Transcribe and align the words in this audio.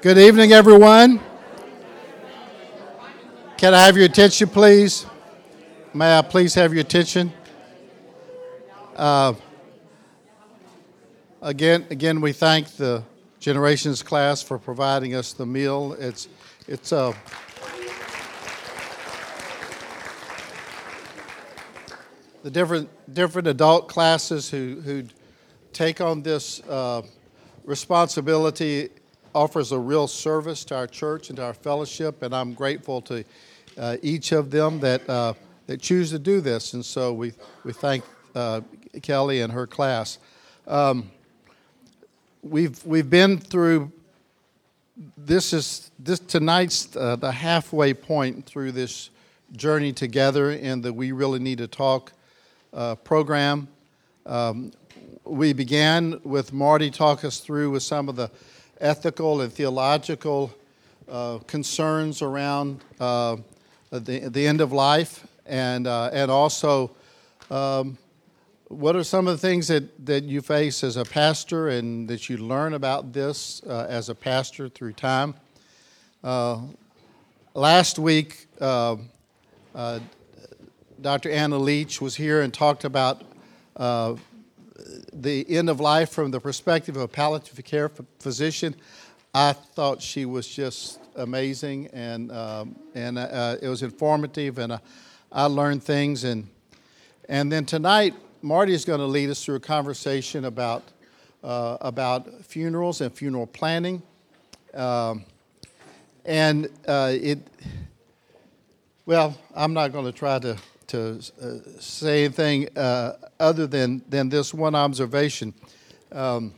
Good 0.00 0.16
evening, 0.16 0.52
everyone. 0.52 1.18
Can 3.56 3.74
I 3.74 3.84
have 3.84 3.96
your 3.96 4.06
attention, 4.06 4.48
please? 4.48 5.04
May 5.92 6.16
I 6.16 6.22
please 6.22 6.54
have 6.54 6.72
your 6.72 6.82
attention? 6.82 7.32
Uh, 8.94 9.34
again, 11.42 11.84
again, 11.90 12.20
we 12.20 12.32
thank 12.32 12.68
the 12.76 13.02
Generations 13.40 14.00
class 14.04 14.40
for 14.40 14.56
providing 14.56 15.16
us 15.16 15.32
the 15.32 15.44
meal. 15.44 15.96
It's, 15.98 16.28
it's 16.68 16.92
a. 16.92 16.98
Uh, 16.98 17.14
the 22.44 22.50
different 22.52 22.88
different 23.12 23.48
adult 23.48 23.88
classes 23.88 24.48
who 24.48 24.80
who 24.84 25.02
take 25.72 26.00
on 26.00 26.22
this 26.22 26.60
uh, 26.68 27.02
responsibility 27.64 28.90
offers 29.38 29.70
a 29.70 29.78
real 29.78 30.08
service 30.08 30.64
to 30.64 30.74
our 30.74 30.88
church 30.88 31.28
and 31.28 31.36
to 31.36 31.44
our 31.44 31.54
fellowship, 31.54 32.22
and 32.24 32.34
I'm 32.34 32.54
grateful 32.54 33.00
to 33.02 33.22
uh, 33.78 33.96
each 34.02 34.32
of 34.32 34.50
them 34.50 34.80
that 34.80 35.08
uh, 35.08 35.34
that 35.68 35.80
choose 35.80 36.10
to 36.10 36.18
do 36.18 36.40
this. 36.40 36.74
And 36.74 36.84
so 36.84 37.12
we 37.12 37.32
we 37.62 37.72
thank 37.72 38.02
uh, 38.34 38.62
Kelly 39.00 39.40
and 39.42 39.52
her 39.52 39.64
class. 39.64 40.18
Um, 40.66 41.12
we've 42.42 42.84
we've 42.84 43.08
been 43.08 43.38
through. 43.38 43.92
This 45.16 45.52
is 45.52 45.92
this 46.00 46.18
tonight's 46.18 46.96
uh, 46.96 47.14
the 47.14 47.30
halfway 47.30 47.94
point 47.94 48.44
through 48.44 48.72
this 48.72 49.10
journey 49.52 49.92
together 49.92 50.50
in 50.50 50.80
the 50.80 50.92
We 50.92 51.12
Really 51.12 51.38
Need 51.38 51.58
to 51.58 51.68
Talk 51.68 52.12
uh, 52.74 52.96
program. 52.96 53.68
Um, 54.26 54.72
we 55.24 55.52
began 55.52 56.20
with 56.24 56.52
Marty 56.52 56.90
talk 56.90 57.24
us 57.24 57.38
through 57.38 57.70
with 57.70 57.84
some 57.84 58.08
of 58.08 58.16
the 58.16 58.30
ethical 58.80 59.40
and 59.40 59.52
theological 59.52 60.52
uh, 61.08 61.38
concerns 61.46 62.22
around 62.22 62.80
uh, 63.00 63.36
the, 63.90 64.28
the 64.28 64.46
end 64.46 64.60
of 64.60 64.72
life 64.72 65.26
and, 65.46 65.86
uh, 65.86 66.10
and 66.12 66.30
also 66.30 66.90
um, 67.50 67.96
what 68.68 68.94
are 68.94 69.04
some 69.04 69.26
of 69.26 69.40
the 69.40 69.46
things 69.46 69.68
that, 69.68 70.04
that 70.04 70.24
you 70.24 70.42
face 70.42 70.84
as 70.84 70.96
a 70.96 71.04
pastor 71.04 71.68
and 71.70 72.08
that 72.08 72.28
you 72.28 72.36
learn 72.36 72.74
about 72.74 73.12
this 73.12 73.62
uh, 73.66 73.86
as 73.88 74.10
a 74.10 74.14
pastor 74.14 74.68
through 74.68 74.92
time? 74.92 75.34
Uh, 76.22 76.60
last 77.54 77.98
week, 77.98 78.46
uh, 78.60 78.96
Dr. 81.00 81.30
Anna 81.30 81.56
Leach 81.56 82.00
was 82.02 82.16
here 82.16 82.42
and 82.42 82.52
talked 82.52 82.84
about 82.84 83.22
the 85.12 85.44
end 85.48 85.68
of 85.68 85.80
life 85.80 86.10
from 86.10 86.30
the 86.30 86.40
perspective 86.40 86.96
of 86.96 87.02
a 87.02 87.08
palliative 87.08 87.64
care 87.64 87.90
physician, 88.18 88.74
I 89.34 89.52
thought 89.52 90.00
she 90.00 90.24
was 90.24 90.48
just 90.48 91.00
amazing, 91.16 91.88
and 91.92 92.32
um, 92.32 92.76
and 92.94 93.18
uh, 93.18 93.56
it 93.60 93.68
was 93.68 93.82
informative, 93.82 94.58
and 94.58 94.72
uh, 94.72 94.78
I 95.30 95.44
learned 95.44 95.82
things, 95.82 96.24
and 96.24 96.48
and 97.28 97.52
then 97.52 97.64
tonight 97.64 98.14
Marty 98.40 98.72
is 98.72 98.84
going 98.84 99.00
to 99.00 99.06
lead 99.06 99.30
us 99.30 99.44
through 99.44 99.56
a 99.56 99.60
conversation 99.60 100.44
about 100.44 100.84
uh, 101.42 101.76
about 101.80 102.44
funerals 102.44 103.00
and 103.00 103.12
funeral 103.12 103.46
planning, 103.46 104.02
um, 104.74 105.24
and 106.24 106.68
uh, 106.86 107.12
it. 107.14 107.38
Well, 109.06 109.36
I'm 109.54 109.72
not 109.72 109.92
going 109.92 110.04
to 110.04 110.12
try 110.12 110.38
to 110.38 110.58
to 110.88 111.20
uh, 111.40 111.80
say 111.80 112.24
anything 112.24 112.68
uh, 112.76 113.14
other 113.38 113.66
than, 113.66 114.02
than 114.08 114.28
this 114.28 114.52
one 114.52 114.74
observation. 114.74 115.54
Um, 116.12 116.54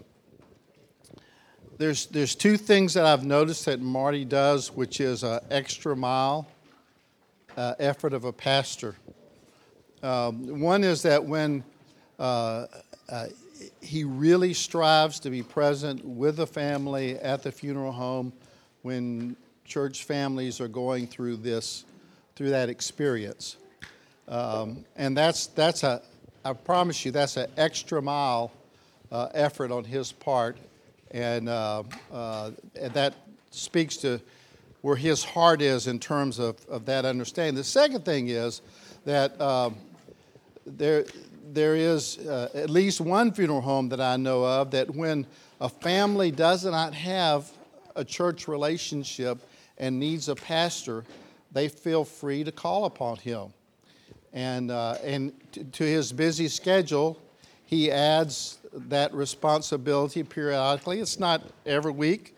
there's, 1.79 2.07
there's 2.07 2.35
two 2.35 2.57
things 2.57 2.95
that 2.95 3.07
I've 3.07 3.25
noticed 3.25 3.65
that 3.65 3.81
Marty 3.81 4.25
does, 4.25 4.71
which 4.71 5.01
is 5.01 5.23
an 5.23 5.41
extra 5.51 5.97
mile 5.97 6.49
uh, 7.57 7.75
effort 7.79 8.13
of 8.13 8.25
a 8.25 8.33
pastor. 8.33 8.97
Um, 10.03 10.61
one 10.61 10.85
is 10.85 11.03
that 11.03 11.25
when 11.25 11.65
uh, 12.19 12.67
uh, 13.09 13.27
he 13.81 14.05
really 14.05 14.55
strives 14.55 15.21
to 15.21 15.31
be 15.31 15.43
present 15.43 16.05
with 16.05 16.37
the 16.37 16.47
family 16.47 17.19
at 17.19 17.43
the 17.43 17.51
funeral 17.51 17.93
home 17.93 18.33
when 18.83 19.37
church 19.65 20.05
families 20.05 20.61
are 20.61 20.69
going 20.69 21.07
through 21.07 21.37
this, 21.37 21.85
through 22.37 22.51
that 22.51 22.69
experience. 22.69 23.57
Um, 24.31 24.85
and 24.95 25.17
that's, 25.17 25.49
that's 25.49 25.83
a, 25.83 26.01
I 26.45 26.53
promise 26.53 27.05
you, 27.05 27.11
that's 27.11 27.37
an 27.37 27.51
extra 27.57 28.01
mile 28.01 28.53
uh, 29.11 29.29
effort 29.35 29.73
on 29.73 29.85
his 29.85 30.13
part. 30.13 30.57
And, 31.11 31.49
uh, 31.49 31.83
uh, 32.13 32.53
and 32.81 32.95
that 32.95 33.15
speaks 33.51 33.97
to 33.99 34.21
where 34.83 34.97
his 34.97 35.25
heart 35.25 35.61
is 35.61 35.89
in 35.89 35.99
terms 35.99 36.39
of, 36.39 36.57
of 36.69 36.87
that 36.87 37.05
understanding. 37.05 37.57
The 37.57 37.65
second 37.65 38.05
thing 38.05 38.29
is 38.29 38.63
that 39.05 39.39
um, 39.41 39.77
there, 40.65 41.05
there 41.53 41.75
is 41.75 42.19
uh, 42.19 42.49
at 42.55 42.71
least 42.71 43.01
one 43.01 43.33
funeral 43.33 43.61
home 43.61 43.89
that 43.89 44.01
I 44.01 44.17
know 44.17 44.45
of 44.45 44.71
that 44.71 44.95
when 44.95 45.27
a 45.61 45.69
family 45.69 46.31
does 46.31 46.65
not 46.65 46.95
have 46.95 47.51
a 47.97 48.05
church 48.05 48.47
relationship 48.47 49.39
and 49.77 49.99
needs 49.99 50.29
a 50.29 50.37
pastor, 50.37 51.05
they 51.53 51.69
feel 51.69 52.05
free 52.05 52.45
to 52.45 52.53
call 52.53 52.85
upon 52.85 53.17
him. 53.17 53.53
And, 54.33 54.71
uh, 54.71 54.97
and 55.03 55.33
t- 55.53 55.65
to 55.65 55.85
his 55.85 56.13
busy 56.13 56.49
schedule, 56.49 57.19
he 57.65 57.91
adds 57.91 58.59
that 58.73 59.13
responsibility 59.13 60.23
periodically. 60.23 61.01
It's 61.01 61.19
not 61.19 61.43
every 61.67 61.93
week, 61.93 62.37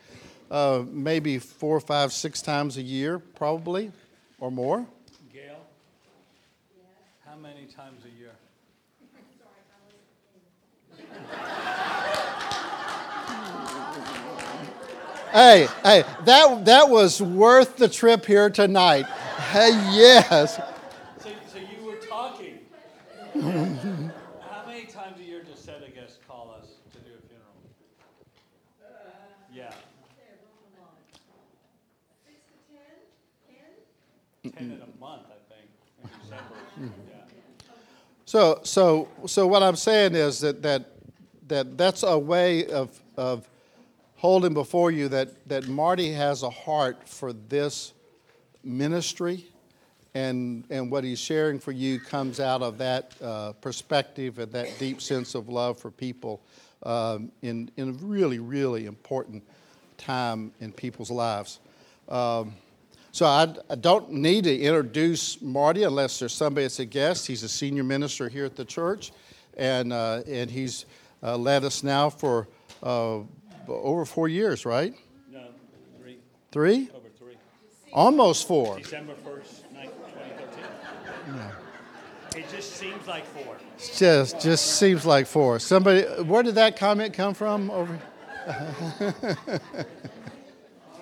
uh, 0.50 0.84
maybe 0.90 1.38
four, 1.38 1.78
five, 1.80 2.12
six 2.12 2.40
times 2.40 2.78
a 2.78 2.82
year, 2.82 3.18
probably, 3.18 3.92
or 4.40 4.50
more. 4.50 4.86
Gail, 5.32 5.58
how 7.26 7.36
many 7.36 7.66
times 7.66 8.02
a 8.04 8.18
year? 8.18 8.32
hey, 15.32 15.68
hey, 15.82 16.04
that, 16.24 16.64
that 16.64 16.88
was 16.88 17.20
worth 17.20 17.76
the 17.76 17.88
trip 17.88 18.24
here 18.24 18.48
tonight. 18.48 19.04
Hey, 19.06 19.70
yes. 19.92 20.58
How 23.42 24.64
many 24.66 24.84
times 24.84 25.18
a 25.18 25.24
year 25.24 25.42
does 25.42 25.58
Seta 25.58 25.90
guest 25.92 26.20
call 26.28 26.54
us 26.56 26.68
to 26.92 26.98
do 27.00 27.10
a 27.18 27.26
funeral? 27.26 27.56
Yeah. 29.52 29.72
Ten 34.44 34.52
in 34.58 34.72
a 34.72 35.00
month, 35.00 35.22
I 35.26 35.54
think. 35.54 35.68
Yeah. 36.80 36.88
So, 38.26 38.60
so, 38.62 39.08
so 39.26 39.46
what 39.48 39.64
I'm 39.64 39.76
saying 39.76 40.14
is 40.14 40.38
that, 40.40 40.62
that, 40.62 40.90
that 41.48 41.76
that's 41.76 42.04
a 42.04 42.16
way 42.18 42.66
of, 42.66 43.00
of 43.16 43.48
holding 44.16 44.54
before 44.54 44.92
you 44.92 45.08
that, 45.08 45.48
that 45.48 45.66
Marty 45.66 46.12
has 46.12 46.44
a 46.44 46.50
heart 46.50 47.08
for 47.08 47.32
this 47.32 47.92
ministry 48.62 49.51
and, 50.14 50.64
and 50.70 50.90
what 50.90 51.04
he's 51.04 51.18
sharing 51.18 51.58
for 51.58 51.72
you 51.72 51.98
comes 51.98 52.38
out 52.38 52.62
of 52.62 52.78
that 52.78 53.14
uh, 53.22 53.52
perspective 53.60 54.38
and 54.38 54.52
that 54.52 54.68
deep 54.78 55.00
sense 55.00 55.34
of 55.34 55.48
love 55.48 55.78
for 55.78 55.90
people 55.90 56.42
um, 56.82 57.32
in, 57.42 57.70
in 57.76 57.90
a 57.90 57.92
really, 57.92 58.38
really 58.38 58.86
important 58.86 59.42
time 59.96 60.52
in 60.60 60.72
people's 60.72 61.10
lives. 61.10 61.60
Um, 62.08 62.54
so 63.12 63.26
I, 63.26 63.54
I, 63.70 63.74
don't 63.74 64.10
need 64.10 64.44
to 64.44 64.56
introduce 64.58 65.40
Marty 65.40 65.84
unless 65.84 66.18
there's 66.18 66.32
somebody 66.32 66.64
that's 66.64 66.78
a 66.78 66.84
guest. 66.84 67.26
He's 67.26 67.42
a 67.42 67.48
senior 67.48 67.84
minister 67.84 68.28
here 68.28 68.44
at 68.44 68.56
the 68.56 68.64
church, 68.64 69.12
and, 69.56 69.92
uh, 69.92 70.22
and 70.26 70.50
he's 70.50 70.86
uh, 71.22 71.36
led 71.36 71.64
us 71.64 71.82
now 71.82 72.10
for 72.10 72.48
uh, 72.82 73.20
over 73.68 74.04
four 74.04 74.28
years, 74.28 74.66
right? 74.66 74.94
No, 75.30 75.44
three. 76.00 76.18
Three? 76.50 76.90
Over 76.94 77.08
three. 77.18 77.36
Almost 77.92 78.48
four. 78.48 78.78
December 78.78 79.14
1st. 79.24 79.61
It 82.36 82.48
just 82.50 82.76
seems 82.76 83.06
like 83.06 83.26
four. 83.26 83.56
just 83.94 84.40
just 84.40 84.78
seems 84.78 85.04
like 85.04 85.26
four. 85.26 85.58
Somebody, 85.58 86.02
where 86.22 86.42
did 86.42 86.54
that 86.54 86.78
comment 86.78 87.12
come 87.12 87.34
from? 87.34 87.70
Over. 87.70 87.98
All 88.48 88.54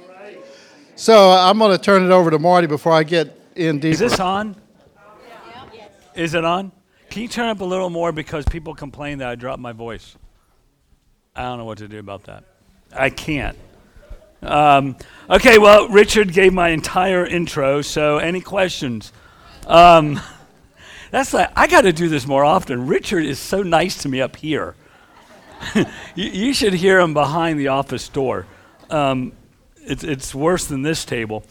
right. 0.09 0.39
So 0.97 1.31
I'm 1.31 1.57
going 1.57 1.75
to 1.75 1.83
turn 1.83 2.05
it 2.05 2.11
over 2.11 2.31
to 2.31 2.39
Marty 2.39 2.67
before 2.67 2.93
I 2.93 3.05
get 3.05 3.35
in 3.57 3.77
deeper. 3.79 3.95
Is 3.95 3.99
this 4.01 4.21
on? 4.21 4.55
Is 6.15 6.35
it 6.35 6.45
on? 6.45 6.73
Can 7.09 7.23
you 7.23 7.29
turn 7.29 7.49
up 7.49 7.61
a 7.61 7.65
little 7.65 7.89
more 7.89 8.13
because 8.13 8.45
people 8.45 8.75
complain 8.75 9.17
that 9.19 9.29
I 9.29 9.35
dropped 9.35 9.61
my 9.61 9.73
voice? 9.73 10.15
I 11.35 11.45
don't 11.45 11.57
know 11.57 11.65
what 11.65 11.79
to 11.79 11.89
do 11.89 11.99
about 11.99 12.25
that. 12.25 12.45
I 12.93 13.09
can't. 13.09 13.57
Um, 14.43 14.97
okay, 15.31 15.57
well, 15.57 15.89
Richard 15.89 16.35
gave 16.35 16.53
my 16.53 16.69
entire 16.69 17.25
intro, 17.25 17.81
so 17.81 18.19
any 18.19 18.43
questions? 18.43 19.13
Um, 19.67 20.21
that's 21.11 21.33
like, 21.33 21.51
I 21.57 21.67
got 21.67 21.83
to 21.83 21.93
do 21.93 22.09
this 22.09 22.27
more 22.27 22.45
often. 22.45 22.87
Richard 22.87 23.25
is 23.25 23.39
so 23.39 23.63
nice 23.63 24.03
to 24.03 24.09
me 24.09 24.21
up 24.21 24.37
here. 24.37 24.75
you, 25.75 25.85
you, 26.15 26.55
should 26.55 26.73
hear 26.73 27.01
him 27.01 27.13
behind 27.13 27.59
the 27.59 27.69
office 27.69 28.09
door. 28.09 28.47
Um, 28.89 29.33
it's, 29.77 30.05
it's 30.05 30.35
worse 30.35 30.67
than 30.67 30.83
this 30.83 31.05
table. 31.05 31.45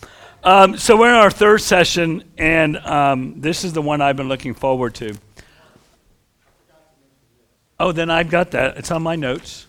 Um, 0.43 0.77
so 0.77 0.97
we're 0.97 1.09
in 1.09 1.15
our 1.15 1.29
third 1.29 1.61
session, 1.61 2.23
and 2.37 2.77
um, 2.77 3.39
this 3.41 3.63
is 3.63 3.73
the 3.73 3.81
one 3.81 4.01
I've 4.01 4.15
been 4.15 4.29
looking 4.29 4.53
forward 4.53 4.95
to. 4.95 5.15
Oh, 7.79 7.91
then 7.91 8.09
I've 8.09 8.29
got 8.29 8.51
that. 8.51 8.77
It's 8.77 8.91
on 8.91 9.03
my 9.03 9.15
notes. 9.15 9.67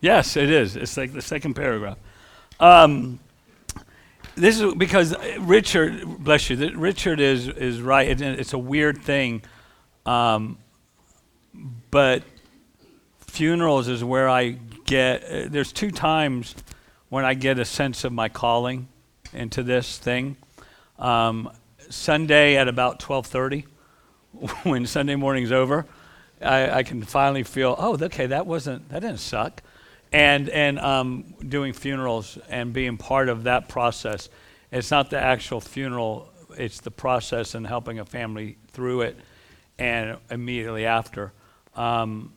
Yes, 0.00 0.36
it 0.36 0.50
is. 0.50 0.76
It's 0.76 0.96
like 0.96 1.12
the 1.12 1.22
second 1.22 1.54
paragraph. 1.54 1.98
Um, 2.60 3.18
this 4.38 4.60
is 4.60 4.74
because 4.74 5.14
Richard, 5.38 6.04
bless 6.18 6.48
you, 6.50 6.70
Richard 6.76 7.20
is, 7.20 7.48
is 7.48 7.80
right. 7.80 8.08
It, 8.08 8.20
it's 8.20 8.52
a 8.52 8.58
weird 8.58 9.02
thing. 9.02 9.42
Um, 10.06 10.58
but 11.90 12.22
funerals 13.20 13.88
is 13.88 14.02
where 14.02 14.28
I 14.28 14.50
get, 14.84 15.24
uh, 15.24 15.46
there's 15.48 15.72
two 15.72 15.90
times 15.90 16.54
when 17.08 17.24
I 17.24 17.34
get 17.34 17.58
a 17.58 17.64
sense 17.64 18.04
of 18.04 18.12
my 18.12 18.28
calling 18.28 18.88
into 19.32 19.62
this 19.62 19.98
thing. 19.98 20.36
Um, 20.98 21.50
Sunday 21.90 22.56
at 22.56 22.68
about 22.68 23.02
1230, 23.02 23.66
when 24.68 24.86
Sunday 24.86 25.16
morning's 25.16 25.52
over, 25.52 25.86
I, 26.40 26.70
I, 26.70 26.82
can 26.82 27.02
finally 27.02 27.42
feel, 27.42 27.74
oh, 27.78 27.96
okay, 28.00 28.26
that 28.26 28.46
wasn't, 28.46 28.88
that 28.90 29.00
didn't 29.00 29.18
suck 29.18 29.62
and 30.12 30.48
and 30.48 30.78
um, 30.78 31.34
doing 31.46 31.72
funerals 31.72 32.38
and 32.48 32.72
being 32.72 32.96
part 32.96 33.28
of 33.28 33.44
that 33.44 33.68
process. 33.68 34.28
It's 34.70 34.90
not 34.90 35.10
the 35.10 35.18
actual 35.18 35.60
funeral; 35.60 36.28
it's 36.56 36.80
the 36.80 36.90
process 36.90 37.54
and 37.54 37.66
helping 37.66 37.98
a 37.98 38.04
family 38.04 38.56
through 38.72 39.02
it, 39.02 39.16
and 39.78 40.18
immediately 40.30 40.86
after. 40.86 41.32
Um, 41.74 42.32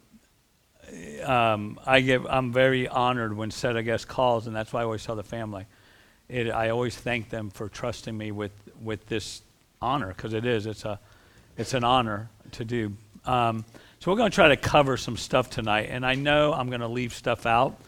um, 1.23 1.79
I 1.85 2.01
give. 2.01 2.25
I'm 2.27 2.51
very 2.51 2.87
honored 2.87 3.35
when 3.35 3.51
said 3.51 3.77
I 3.77 3.81
guess 3.81 4.05
calls, 4.05 4.47
and 4.47 4.55
that's 4.55 4.73
why 4.73 4.81
I 4.81 4.83
always 4.83 5.03
tell 5.05 5.15
the 5.15 5.23
family. 5.23 5.65
It, 6.27 6.49
I 6.49 6.69
always 6.69 6.95
thank 6.95 7.29
them 7.29 7.49
for 7.49 7.69
trusting 7.69 8.17
me 8.17 8.31
with 8.31 8.51
with 8.81 9.07
this 9.07 9.41
honor 9.81 10.09
because 10.09 10.33
it 10.33 10.45
is. 10.45 10.65
It's 10.65 10.85
a 10.85 10.99
it's 11.57 11.73
an 11.73 11.83
honor 11.83 12.29
to 12.53 12.65
do. 12.65 12.93
So 14.01 14.09
we're 14.09 14.17
going 14.17 14.31
to 14.31 14.35
try 14.35 14.47
to 14.47 14.57
cover 14.57 14.97
some 14.97 15.15
stuff 15.15 15.51
tonight, 15.51 15.89
and 15.91 16.03
I 16.03 16.15
know 16.15 16.53
I'm 16.53 16.69
going 16.69 16.81
to 16.81 16.87
leave 16.87 17.13
stuff 17.13 17.45
out. 17.45 17.79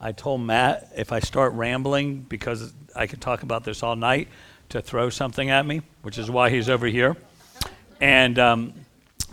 I 0.00 0.10
told 0.10 0.40
Matt 0.40 0.90
if 0.96 1.12
I 1.12 1.20
start 1.20 1.52
rambling, 1.52 2.22
because 2.22 2.72
I 2.96 3.06
could 3.06 3.20
talk 3.20 3.44
about 3.44 3.62
this 3.62 3.84
all 3.84 3.94
night, 3.94 4.26
to 4.70 4.82
throw 4.82 5.10
something 5.10 5.48
at 5.48 5.64
me, 5.64 5.82
which 6.02 6.18
is 6.18 6.28
why 6.28 6.50
he's 6.50 6.68
over 6.68 6.88
here. 6.88 7.16
And 8.00 8.36
um, 8.40 8.72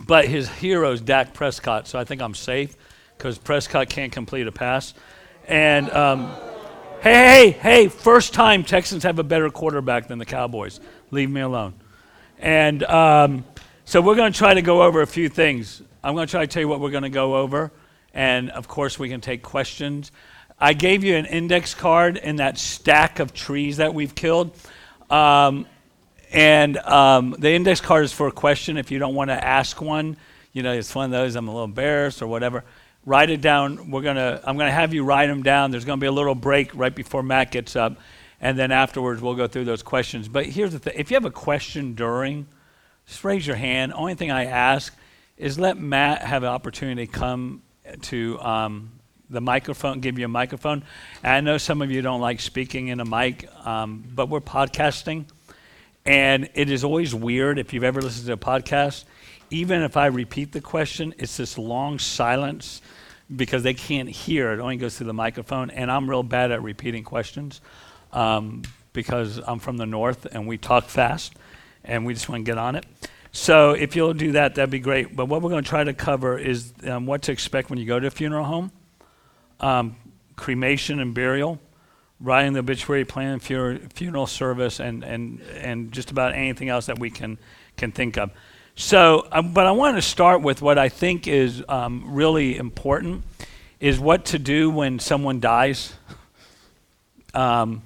but 0.06 0.26
his 0.26 0.48
hero 0.48 0.92
is 0.92 1.00
Dak 1.00 1.34
Prescott, 1.34 1.88
so 1.88 1.98
I 1.98 2.04
think 2.04 2.22
I'm 2.22 2.36
safe 2.36 2.76
because 3.16 3.36
Prescott 3.36 3.88
can't 3.88 4.12
complete 4.12 4.46
a 4.46 4.52
pass. 4.52 4.94
And 5.48 5.90
um, 5.90 6.32
hey, 7.00 7.50
hey, 7.50 7.50
hey! 7.50 7.88
First 7.88 8.32
time 8.32 8.62
Texans 8.62 9.02
have 9.02 9.18
a 9.18 9.24
better 9.24 9.50
quarterback 9.50 10.06
than 10.06 10.20
the 10.20 10.26
Cowboys. 10.26 10.78
Leave 11.10 11.30
me 11.30 11.40
alone. 11.40 11.74
And 12.38 12.84
um, 12.84 13.44
so 13.88 14.02
we're 14.02 14.16
going 14.16 14.30
to 14.30 14.38
try 14.38 14.52
to 14.52 14.60
go 14.60 14.82
over 14.82 15.00
a 15.00 15.06
few 15.06 15.30
things. 15.30 15.80
I'm 16.04 16.14
going 16.14 16.26
to 16.26 16.30
try 16.30 16.42
to 16.42 16.46
tell 16.46 16.60
you 16.60 16.68
what 16.68 16.78
we're 16.78 16.90
going 16.90 17.04
to 17.04 17.08
go 17.08 17.36
over. 17.36 17.72
And 18.12 18.50
of 18.50 18.68
course, 18.68 18.98
we 18.98 19.08
can 19.08 19.22
take 19.22 19.42
questions. 19.42 20.12
I 20.60 20.74
gave 20.74 21.04
you 21.04 21.16
an 21.16 21.24
index 21.24 21.74
card 21.74 22.18
in 22.18 22.36
that 22.36 22.58
stack 22.58 23.18
of 23.18 23.32
trees 23.32 23.78
that 23.78 23.94
we've 23.94 24.14
killed. 24.14 24.54
Um, 25.08 25.64
and 26.30 26.76
um, 26.76 27.34
the 27.38 27.52
index 27.52 27.80
card 27.80 28.04
is 28.04 28.12
for 28.12 28.26
a 28.26 28.30
question. 28.30 28.76
If 28.76 28.90
you 28.90 28.98
don't 28.98 29.14
want 29.14 29.30
to 29.30 29.42
ask 29.42 29.80
one, 29.80 30.18
you 30.52 30.62
know, 30.62 30.74
it's 30.74 30.94
one 30.94 31.06
of 31.06 31.10
those, 31.10 31.34
I'm 31.34 31.48
a 31.48 31.50
little 31.50 31.64
embarrassed 31.64 32.20
or 32.20 32.26
whatever. 32.26 32.64
Write 33.06 33.30
it 33.30 33.40
down. 33.40 33.90
We're 33.90 34.02
gonna, 34.02 34.42
I'm 34.44 34.58
going 34.58 34.68
to 34.68 34.74
have 34.74 34.92
you 34.92 35.02
write 35.02 35.28
them 35.28 35.42
down. 35.42 35.70
There's 35.70 35.86
going 35.86 35.98
to 35.98 36.04
be 36.04 36.08
a 36.08 36.12
little 36.12 36.34
break 36.34 36.74
right 36.74 36.94
before 36.94 37.22
Matt 37.22 37.52
gets 37.52 37.74
up. 37.74 37.98
And 38.38 38.58
then 38.58 38.70
afterwards, 38.70 39.22
we'll 39.22 39.34
go 39.34 39.46
through 39.46 39.64
those 39.64 39.82
questions. 39.82 40.28
But 40.28 40.44
here's 40.44 40.72
the 40.72 40.78
thing 40.78 40.92
if 40.94 41.10
you 41.10 41.14
have 41.14 41.24
a 41.24 41.30
question 41.30 41.94
during, 41.94 42.48
just 43.08 43.24
raise 43.24 43.46
your 43.46 43.56
hand. 43.56 43.92
Only 43.94 44.14
thing 44.14 44.30
I 44.30 44.44
ask 44.44 44.94
is 45.38 45.58
let 45.58 45.78
Matt 45.78 46.22
have 46.22 46.42
an 46.42 46.50
opportunity 46.50 47.06
to 47.06 47.12
come 47.12 47.62
to 48.02 48.38
um, 48.40 48.90
the 49.30 49.40
microphone, 49.40 50.00
give 50.00 50.18
you 50.18 50.26
a 50.26 50.28
microphone. 50.28 50.84
And 51.22 51.32
I 51.32 51.40
know 51.40 51.56
some 51.56 51.80
of 51.80 51.90
you 51.90 52.02
don't 52.02 52.20
like 52.20 52.38
speaking 52.40 52.88
in 52.88 53.00
a 53.00 53.06
mic, 53.06 53.48
um, 53.66 54.04
but 54.14 54.28
we're 54.28 54.40
podcasting. 54.40 55.24
And 56.04 56.50
it 56.54 56.70
is 56.70 56.84
always 56.84 57.14
weird 57.14 57.58
if 57.58 57.72
you've 57.72 57.84
ever 57.84 58.02
listened 58.02 58.26
to 58.26 58.34
a 58.34 58.36
podcast, 58.36 59.04
even 59.50 59.82
if 59.82 59.96
I 59.96 60.06
repeat 60.06 60.52
the 60.52 60.60
question, 60.60 61.14
it's 61.18 61.38
this 61.38 61.56
long 61.56 61.98
silence 61.98 62.82
because 63.34 63.62
they 63.62 63.74
can't 63.74 64.08
hear. 64.10 64.52
It 64.52 64.60
only 64.60 64.76
goes 64.76 64.98
through 64.98 65.06
the 65.06 65.14
microphone. 65.14 65.70
And 65.70 65.90
I'm 65.90 66.08
real 66.08 66.22
bad 66.22 66.52
at 66.52 66.62
repeating 66.62 67.04
questions 67.04 67.62
um, 68.12 68.62
because 68.92 69.40
I'm 69.46 69.60
from 69.60 69.78
the 69.78 69.86
north 69.86 70.26
and 70.26 70.46
we 70.46 70.58
talk 70.58 70.84
fast 70.84 71.34
and 71.88 72.06
we 72.06 72.14
just 72.14 72.28
want 72.28 72.44
to 72.44 72.48
get 72.48 72.58
on 72.58 72.76
it. 72.76 72.86
So 73.32 73.72
if 73.72 73.96
you'll 73.96 74.14
do 74.14 74.32
that, 74.32 74.54
that'd 74.54 74.70
be 74.70 74.78
great. 74.78 75.14
But 75.16 75.26
what 75.26 75.42
we're 75.42 75.50
going 75.50 75.64
to 75.64 75.68
try 75.68 75.84
to 75.84 75.94
cover 75.94 76.38
is 76.38 76.72
um, 76.86 77.06
what 77.06 77.22
to 77.22 77.32
expect 77.32 77.70
when 77.70 77.78
you 77.78 77.86
go 77.86 77.98
to 77.98 78.06
a 78.06 78.10
funeral 78.10 78.44
home, 78.44 78.70
um, 79.60 79.96
cremation 80.36 81.00
and 81.00 81.14
burial, 81.14 81.58
writing 82.20 82.52
the 82.52 82.60
obituary 82.60 83.04
plan, 83.04 83.38
funeral 83.38 84.26
service, 84.26 84.80
and, 84.80 85.04
and, 85.04 85.40
and 85.56 85.92
just 85.92 86.10
about 86.10 86.34
anything 86.34 86.68
else 86.68 86.86
that 86.86 86.98
we 86.98 87.10
can, 87.10 87.38
can 87.76 87.92
think 87.92 88.16
of. 88.16 88.30
So, 88.74 89.26
um, 89.32 89.52
but 89.52 89.66
I 89.66 89.72
want 89.72 89.96
to 89.96 90.02
start 90.02 90.40
with 90.40 90.62
what 90.62 90.78
I 90.78 90.88
think 90.88 91.26
is 91.26 91.64
um, 91.68 92.14
really 92.14 92.56
important 92.56 93.24
is 93.80 93.98
what 93.98 94.26
to 94.26 94.38
do 94.38 94.70
when 94.70 94.98
someone 94.98 95.40
dies. 95.40 95.92
Um, 97.34 97.82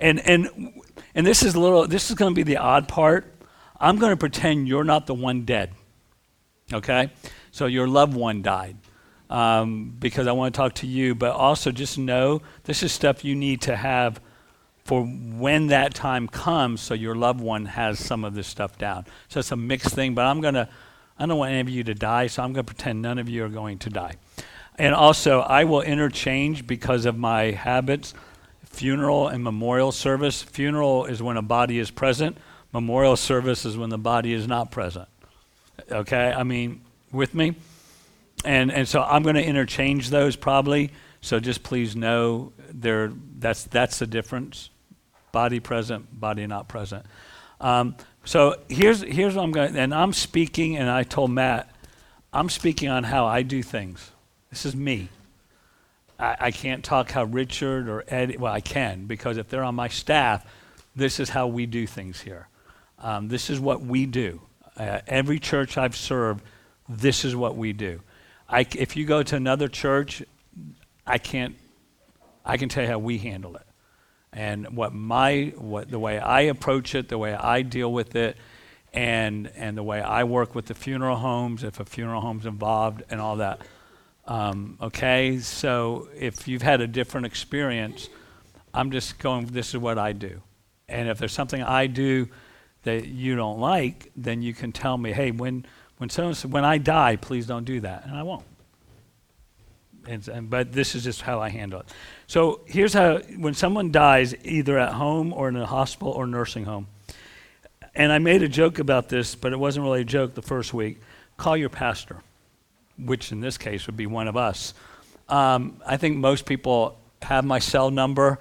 and, 0.00 0.20
and, 0.20 0.72
and 1.18 1.26
this 1.26 1.42
is 1.42 1.54
a 1.54 1.60
little, 1.60 1.86
this 1.86 2.08
is 2.08 2.16
going 2.16 2.32
to 2.32 2.34
be 2.34 2.44
the 2.44 2.58
odd 2.58 2.86
part 2.86 3.34
I'm 3.80 3.98
going 3.98 4.10
to 4.10 4.16
pretend 4.16 4.68
you're 4.68 4.84
not 4.84 5.06
the 5.06 5.14
one 5.14 5.44
dead. 5.44 5.72
Okay? 6.72 7.10
So 7.50 7.66
your 7.66 7.86
loved 7.86 8.14
one 8.14 8.42
died. 8.42 8.76
Um, 9.30 9.94
because 9.98 10.26
I 10.26 10.32
want 10.32 10.54
to 10.54 10.56
talk 10.56 10.74
to 10.76 10.86
you, 10.86 11.14
but 11.14 11.32
also 11.32 11.70
just 11.70 11.98
know 11.98 12.40
this 12.64 12.82
is 12.82 12.92
stuff 12.92 13.26
you 13.26 13.34
need 13.34 13.60
to 13.62 13.76
have 13.76 14.22
for 14.84 15.04
when 15.04 15.66
that 15.66 15.92
time 15.92 16.28
comes 16.28 16.80
so 16.80 16.94
your 16.94 17.14
loved 17.14 17.42
one 17.42 17.66
has 17.66 17.98
some 17.98 18.24
of 18.24 18.34
this 18.34 18.46
stuff 18.46 18.78
down. 18.78 19.04
So 19.28 19.40
it's 19.40 19.52
a 19.52 19.56
mixed 19.56 19.94
thing, 19.94 20.14
but 20.14 20.24
I'm 20.24 20.40
going 20.40 20.54
to, 20.54 20.66
I 21.18 21.26
don't 21.26 21.36
want 21.36 21.50
any 21.50 21.60
of 21.60 21.68
you 21.68 21.84
to 21.84 21.94
die, 21.94 22.28
so 22.28 22.42
I'm 22.42 22.54
going 22.54 22.64
to 22.64 22.74
pretend 22.74 23.02
none 23.02 23.18
of 23.18 23.28
you 23.28 23.44
are 23.44 23.50
going 23.50 23.76
to 23.80 23.90
die. 23.90 24.14
And 24.76 24.94
also, 24.94 25.40
I 25.40 25.64
will 25.64 25.82
interchange 25.82 26.66
because 26.66 27.04
of 27.04 27.18
my 27.18 27.50
habits 27.50 28.14
funeral 28.70 29.28
and 29.28 29.42
memorial 29.42 29.92
service. 29.92 30.42
Funeral 30.42 31.06
is 31.06 31.22
when 31.22 31.36
a 31.36 31.42
body 31.42 31.78
is 31.78 31.90
present, 31.90 32.36
memorial 32.72 33.16
service 33.16 33.64
is 33.64 33.76
when 33.76 33.90
the 33.90 33.98
body 33.98 34.32
is 34.32 34.46
not 34.46 34.70
present. 34.70 35.08
Okay? 35.90 36.32
I 36.32 36.42
mean, 36.42 36.82
with 37.12 37.34
me? 37.34 37.56
And, 38.44 38.70
and 38.70 38.86
so 38.86 39.02
I'm 39.02 39.22
going 39.22 39.34
to 39.34 39.44
interchange 39.44 40.10
those 40.10 40.36
probably. 40.36 40.90
So 41.20 41.40
just 41.40 41.62
please 41.62 41.96
know 41.96 42.52
there, 42.70 43.12
that's, 43.38 43.64
that's 43.64 43.98
the 43.98 44.06
difference 44.06 44.70
body 45.32 45.60
present, 45.60 46.18
body 46.18 46.46
not 46.46 46.68
present. 46.68 47.04
Um, 47.60 47.96
so 48.24 48.56
here's, 48.68 49.02
here's 49.02 49.34
what 49.34 49.42
I'm 49.42 49.52
going 49.52 49.72
to, 49.72 49.80
and 49.80 49.94
I'm 49.94 50.12
speaking, 50.12 50.76
and 50.76 50.88
I 50.88 51.02
told 51.02 51.30
Matt, 51.30 51.70
I'm 52.32 52.48
speaking 52.48 52.88
on 52.88 53.04
how 53.04 53.26
I 53.26 53.42
do 53.42 53.62
things. 53.62 54.10
This 54.50 54.64
is 54.64 54.76
me. 54.76 55.08
I, 56.18 56.36
I 56.40 56.50
can't 56.50 56.84
talk 56.84 57.10
how 57.10 57.24
Richard 57.24 57.88
or 57.88 58.04
Eddie, 58.08 58.36
well, 58.36 58.52
I 58.52 58.60
can, 58.60 59.06
because 59.06 59.36
if 59.36 59.48
they're 59.48 59.64
on 59.64 59.74
my 59.74 59.88
staff, 59.88 60.44
this 60.96 61.20
is 61.20 61.30
how 61.30 61.46
we 61.46 61.66
do 61.66 61.86
things 61.86 62.20
here. 62.20 62.48
Um, 62.98 63.28
this 63.28 63.50
is 63.50 63.60
what 63.60 63.82
we 63.82 64.06
do. 64.06 64.40
Uh, 64.76 65.00
every 65.06 65.38
church 65.38 65.78
I've 65.78 65.96
served, 65.96 66.44
this 66.88 67.24
is 67.24 67.36
what 67.36 67.56
we 67.56 67.72
do. 67.72 68.00
I, 68.48 68.66
if 68.76 68.96
you 68.96 69.04
go 69.04 69.22
to 69.22 69.36
another 69.36 69.68
church, 69.68 70.22
I 71.06 71.18
can't. 71.18 71.56
I 72.44 72.56
can 72.56 72.68
tell 72.70 72.82
you 72.82 72.88
how 72.88 72.98
we 72.98 73.18
handle 73.18 73.56
it, 73.56 73.66
and 74.32 74.74
what 74.74 74.94
my 74.94 75.52
what 75.56 75.90
the 75.90 75.98
way 75.98 76.18
I 76.18 76.42
approach 76.42 76.94
it, 76.94 77.08
the 77.08 77.18
way 77.18 77.34
I 77.34 77.60
deal 77.60 77.92
with 77.92 78.16
it, 78.16 78.38
and 78.94 79.50
and 79.54 79.76
the 79.76 79.82
way 79.82 80.00
I 80.00 80.24
work 80.24 80.54
with 80.54 80.66
the 80.66 80.74
funeral 80.74 81.16
homes, 81.16 81.62
if 81.62 81.78
a 81.78 81.84
funeral 81.84 82.22
home's 82.22 82.46
involved, 82.46 83.02
and 83.10 83.20
all 83.20 83.36
that. 83.36 83.60
Um, 84.28 84.76
okay, 84.82 85.38
so 85.38 86.08
if 86.14 86.46
you've 86.46 86.60
had 86.60 86.82
a 86.82 86.86
different 86.86 87.26
experience, 87.26 88.10
I'm 88.74 88.90
just 88.90 89.18
going. 89.18 89.46
This 89.46 89.70
is 89.70 89.78
what 89.78 89.98
I 89.98 90.12
do, 90.12 90.42
and 90.86 91.08
if 91.08 91.18
there's 91.18 91.32
something 91.32 91.62
I 91.62 91.86
do 91.86 92.28
that 92.82 93.06
you 93.06 93.36
don't 93.36 93.58
like, 93.58 94.12
then 94.16 94.42
you 94.42 94.52
can 94.52 94.70
tell 94.70 94.98
me, 94.98 95.12
hey, 95.12 95.30
when 95.30 95.64
when 95.96 96.10
someone 96.10 96.34
when 96.50 96.64
I 96.66 96.76
die, 96.76 97.16
please 97.16 97.46
don't 97.46 97.64
do 97.64 97.80
that, 97.80 98.04
and 98.04 98.14
I 98.14 98.22
won't. 98.22 98.44
And, 100.06 100.26
and, 100.28 100.50
but 100.50 100.72
this 100.72 100.94
is 100.94 101.04
just 101.04 101.22
how 101.22 101.40
I 101.40 101.48
handle 101.48 101.80
it. 101.80 101.86
So 102.26 102.60
here's 102.66 102.92
how: 102.92 103.20
when 103.38 103.54
someone 103.54 103.90
dies, 103.90 104.34
either 104.44 104.78
at 104.78 104.92
home 104.92 105.32
or 105.32 105.48
in 105.48 105.56
a 105.56 105.64
hospital 105.64 106.12
or 106.12 106.26
nursing 106.26 106.66
home, 106.66 106.86
and 107.94 108.12
I 108.12 108.18
made 108.18 108.42
a 108.42 108.48
joke 108.48 108.78
about 108.78 109.08
this, 109.08 109.34
but 109.34 109.54
it 109.54 109.58
wasn't 109.58 109.84
really 109.84 110.02
a 110.02 110.04
joke 110.04 110.34
the 110.34 110.42
first 110.42 110.74
week. 110.74 111.00
Call 111.38 111.56
your 111.56 111.70
pastor, 111.70 112.22
which 112.98 113.32
in 113.32 113.40
this 113.40 113.58
case 113.58 113.86
would 113.86 113.96
be 113.96 114.06
one 114.06 114.28
of 114.28 114.36
us. 114.36 114.74
Um, 115.28 115.80
I 115.86 115.96
think 115.96 116.16
most 116.16 116.46
people 116.46 116.98
have 117.22 117.44
my 117.44 117.58
cell 117.58 117.90
number. 117.90 118.38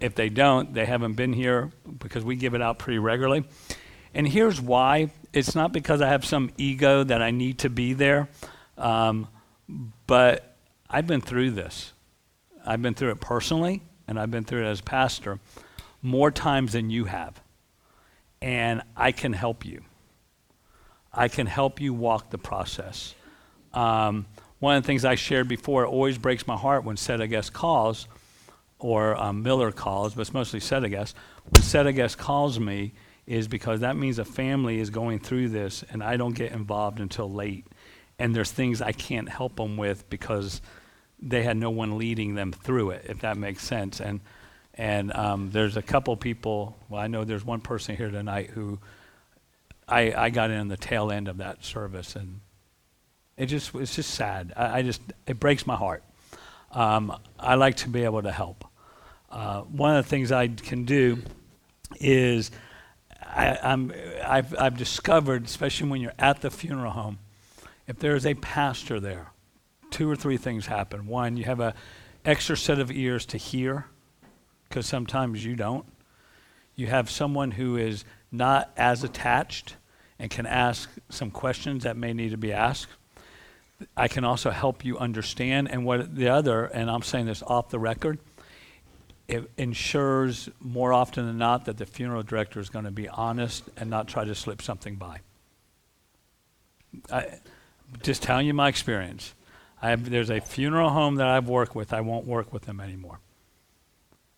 If 0.00 0.14
they 0.14 0.28
don't, 0.28 0.74
they 0.74 0.84
haven't 0.84 1.14
been 1.14 1.32
here 1.32 1.70
because 1.98 2.24
we 2.24 2.36
give 2.36 2.54
it 2.54 2.62
out 2.62 2.78
pretty 2.78 2.98
regularly. 2.98 3.44
And 4.12 4.26
here's 4.28 4.60
why 4.60 5.10
it's 5.32 5.54
not 5.54 5.72
because 5.72 6.00
I 6.00 6.08
have 6.08 6.24
some 6.24 6.50
ego 6.56 7.02
that 7.04 7.20
I 7.20 7.30
need 7.30 7.58
to 7.60 7.70
be 7.70 7.92
there, 7.92 8.28
um, 8.78 9.28
but 10.06 10.56
I've 10.88 11.06
been 11.06 11.20
through 11.20 11.52
this. 11.52 11.92
I've 12.64 12.80
been 12.80 12.94
through 12.94 13.10
it 13.10 13.20
personally, 13.20 13.82
and 14.06 14.18
I've 14.18 14.30
been 14.30 14.44
through 14.44 14.64
it 14.64 14.70
as 14.70 14.80
pastor 14.80 15.40
more 16.02 16.30
times 16.30 16.72
than 16.72 16.90
you 16.90 17.06
have. 17.06 17.40
And 18.40 18.82
I 18.96 19.10
can 19.12 19.32
help 19.32 19.64
you. 19.64 19.82
I 21.12 21.28
can 21.28 21.46
help 21.46 21.80
you 21.80 21.94
walk 21.94 22.30
the 22.30 22.38
process. 22.38 23.14
Um, 23.74 24.26
one 24.60 24.76
of 24.76 24.82
the 24.82 24.86
things 24.86 25.04
I 25.04 25.14
shared 25.14 25.48
before, 25.48 25.84
it 25.84 25.88
always 25.88 26.16
breaks 26.16 26.46
my 26.46 26.56
heart 26.56 26.84
when 26.84 26.96
Guest 26.96 27.52
calls, 27.52 28.08
or 28.78 29.16
um, 29.16 29.42
Miller 29.42 29.72
calls, 29.72 30.14
but 30.14 30.22
it's 30.22 30.34
mostly 30.34 30.60
Guest. 30.60 31.16
When 31.50 31.94
Guest 31.94 32.18
calls 32.18 32.58
me, 32.58 32.92
is 33.26 33.48
because 33.48 33.80
that 33.80 33.96
means 33.96 34.18
a 34.18 34.24
family 34.24 34.78
is 34.78 34.90
going 34.90 35.18
through 35.18 35.48
this, 35.48 35.84
and 35.90 36.02
I 36.02 36.16
don't 36.16 36.34
get 36.34 36.52
involved 36.52 37.00
until 37.00 37.30
late. 37.30 37.66
And 38.18 38.34
there's 38.34 38.52
things 38.52 38.82
I 38.82 38.92
can't 38.92 39.28
help 39.28 39.56
them 39.56 39.76
with 39.76 40.08
because 40.10 40.60
they 41.20 41.42
had 41.42 41.56
no 41.56 41.70
one 41.70 41.96
leading 41.98 42.34
them 42.34 42.52
through 42.52 42.90
it, 42.90 43.06
if 43.08 43.20
that 43.20 43.36
makes 43.36 43.62
sense. 43.64 44.00
And 44.00 44.20
and 44.76 45.14
um, 45.14 45.50
there's 45.50 45.76
a 45.76 45.82
couple 45.82 46.16
people. 46.16 46.76
Well, 46.88 47.00
I 47.00 47.06
know 47.06 47.24
there's 47.24 47.44
one 47.44 47.60
person 47.60 47.96
here 47.96 48.10
tonight 48.10 48.50
who 48.50 48.78
I 49.88 50.12
I 50.12 50.30
got 50.30 50.50
in 50.50 50.68
the 50.68 50.76
tail 50.76 51.10
end 51.10 51.28
of 51.28 51.38
that 51.38 51.64
service, 51.64 52.16
and 52.16 52.40
it 53.36 53.46
just 53.46 53.74
it's 53.74 53.96
just 53.96 54.10
sad. 54.10 54.52
I, 54.56 54.78
I 54.78 54.82
just 54.82 55.00
it 55.26 55.40
breaks 55.40 55.66
my 55.66 55.76
heart. 55.76 56.02
Um, 56.70 57.16
I 57.38 57.54
like 57.54 57.76
to 57.78 57.88
be 57.88 58.04
able 58.04 58.22
to 58.22 58.32
help. 58.32 58.64
Uh, 59.30 59.62
one 59.62 59.96
of 59.96 60.04
the 60.04 60.08
things 60.08 60.32
I 60.32 60.48
can 60.48 60.84
do 60.84 61.18
is 62.00 62.50
I, 63.22 63.58
am 63.62 63.92
I've, 64.24 64.56
I've 64.58 64.76
discovered, 64.76 65.44
especially 65.44 65.88
when 65.88 66.00
you're 66.00 66.12
at 66.18 66.40
the 66.40 66.50
funeral 66.50 66.92
home, 66.92 67.18
if 67.86 67.98
there's 67.98 68.26
a 68.26 68.34
pastor 68.34 69.00
there, 69.00 69.32
two 69.90 70.10
or 70.10 70.16
three 70.16 70.36
things 70.36 70.66
happen. 70.66 71.06
One, 71.06 71.36
you 71.36 71.44
have 71.44 71.60
an 71.60 71.74
extra 72.24 72.56
set 72.56 72.78
of 72.78 72.90
ears 72.90 73.26
to 73.26 73.38
hear, 73.38 73.86
because 74.68 74.86
sometimes 74.86 75.44
you 75.44 75.56
don't. 75.56 75.86
You 76.76 76.88
have 76.88 77.10
someone 77.10 77.52
who 77.52 77.76
is 77.76 78.04
not 78.32 78.72
as 78.76 79.04
attached 79.04 79.76
and 80.18 80.30
can 80.30 80.46
ask 80.46 80.90
some 81.08 81.30
questions 81.30 81.84
that 81.84 81.96
may 81.96 82.12
need 82.12 82.30
to 82.30 82.36
be 82.36 82.52
asked. 82.52 82.90
I 83.96 84.08
can 84.08 84.24
also 84.24 84.50
help 84.50 84.84
you 84.84 84.98
understand. 84.98 85.70
And 85.70 85.84
what 85.84 86.14
the 86.14 86.28
other, 86.28 86.64
and 86.64 86.90
I'm 86.90 87.02
saying 87.02 87.26
this 87.26 87.42
off 87.42 87.70
the 87.70 87.78
record, 87.78 88.18
it 89.28 89.50
ensures 89.56 90.48
more 90.60 90.92
often 90.92 91.26
than 91.26 91.38
not 91.38 91.64
that 91.64 91.78
the 91.78 91.86
funeral 91.86 92.22
director 92.22 92.60
is 92.60 92.68
going 92.68 92.84
to 92.84 92.90
be 92.90 93.08
honest 93.08 93.64
and 93.76 93.88
not 93.88 94.08
try 94.08 94.24
to 94.24 94.34
slip 94.34 94.60
something 94.60 94.96
by. 94.96 95.20
I, 97.10 97.38
just 98.02 98.22
telling 98.22 98.46
you 98.46 98.54
my 98.54 98.68
experience. 98.68 99.34
Have, 99.80 100.08
there's 100.08 100.30
a 100.30 100.40
funeral 100.40 100.90
home 100.90 101.16
that 101.16 101.28
I've 101.28 101.48
worked 101.48 101.74
with, 101.74 101.92
I 101.92 102.00
won't 102.00 102.26
work 102.26 102.52
with 102.52 102.62
them 102.62 102.80
anymore. 102.80 103.20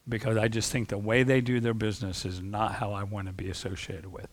Because 0.09 0.37
I 0.37 0.49
just 0.49 0.71
think 0.71 0.89
the 0.89 0.99
way 0.99 1.25
they 1.25 1.41
do 1.41 1.59
their 1.59 1.75
business 1.75 2.25
is 2.25 2.41
not 2.41 2.75
how 2.75 2.93
I 2.93 3.03
want 3.03 3.27
to 3.27 3.33
be 3.33 3.51
associated 3.51 4.13
with. 4.13 4.29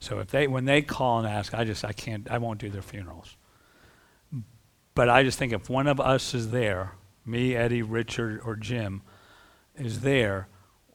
So 0.00 0.18
if 0.18 0.28
they 0.28 0.46
when 0.46 0.64
they 0.64 0.82
call 0.82 1.18
and 1.18 1.28
ask, 1.28 1.54
I 1.54 1.64
just 1.64 1.84
I 1.84 1.92
can't 1.92 2.30
I 2.30 2.38
won't 2.38 2.58
do 2.58 2.70
their 2.70 2.82
funerals. 2.82 3.36
But 4.94 5.08
I 5.08 5.22
just 5.22 5.38
think 5.38 5.52
if 5.52 5.68
one 5.68 5.86
of 5.86 6.00
us 6.00 6.34
is 6.34 6.50
there, 6.50 6.92
me, 7.26 7.56
Eddie, 7.56 7.82
Richard, 7.82 8.40
or 8.44 8.56
Jim, 8.56 9.02
is 9.76 10.00
there, 10.00 10.48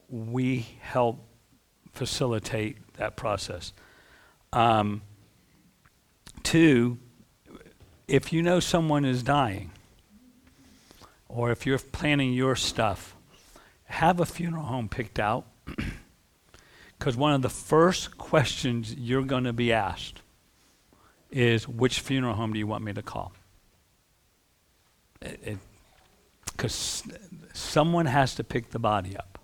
we 0.08 0.66
help 0.80 1.26
facilitate 1.92 2.78
that 2.94 3.16
process. 3.16 3.72
Um, 4.52 5.02
two, 6.42 6.98
if 8.08 8.32
you 8.32 8.42
know 8.42 8.58
someone 8.58 9.04
is 9.04 9.22
dying, 9.22 9.70
or 11.28 11.50
if 11.50 11.66
you're 11.66 11.78
planning 11.78 12.32
your 12.32 12.56
stuff, 12.56 13.14
have 13.84 14.18
a 14.18 14.26
funeral 14.26 14.64
home 14.64 14.88
picked 14.88 15.18
out. 15.18 15.46
Because 16.98 17.16
one 17.16 17.32
of 17.32 17.40
the 17.40 17.48
first 17.48 18.18
questions 18.18 18.94
you're 18.94 19.22
going 19.22 19.44
to 19.44 19.54
be 19.54 19.72
asked 19.72 20.20
is 21.30 21.66
which 21.66 22.00
funeral 22.00 22.34
home 22.34 22.52
do 22.52 22.58
you 22.58 22.66
want 22.66 22.84
me 22.84 22.92
to 22.92 23.00
call? 23.00 23.32
Because 26.46 27.02
someone 27.52 28.06
has 28.06 28.34
to 28.36 28.44
pick 28.44 28.70
the 28.70 28.78
body 28.78 29.16
up. 29.16 29.38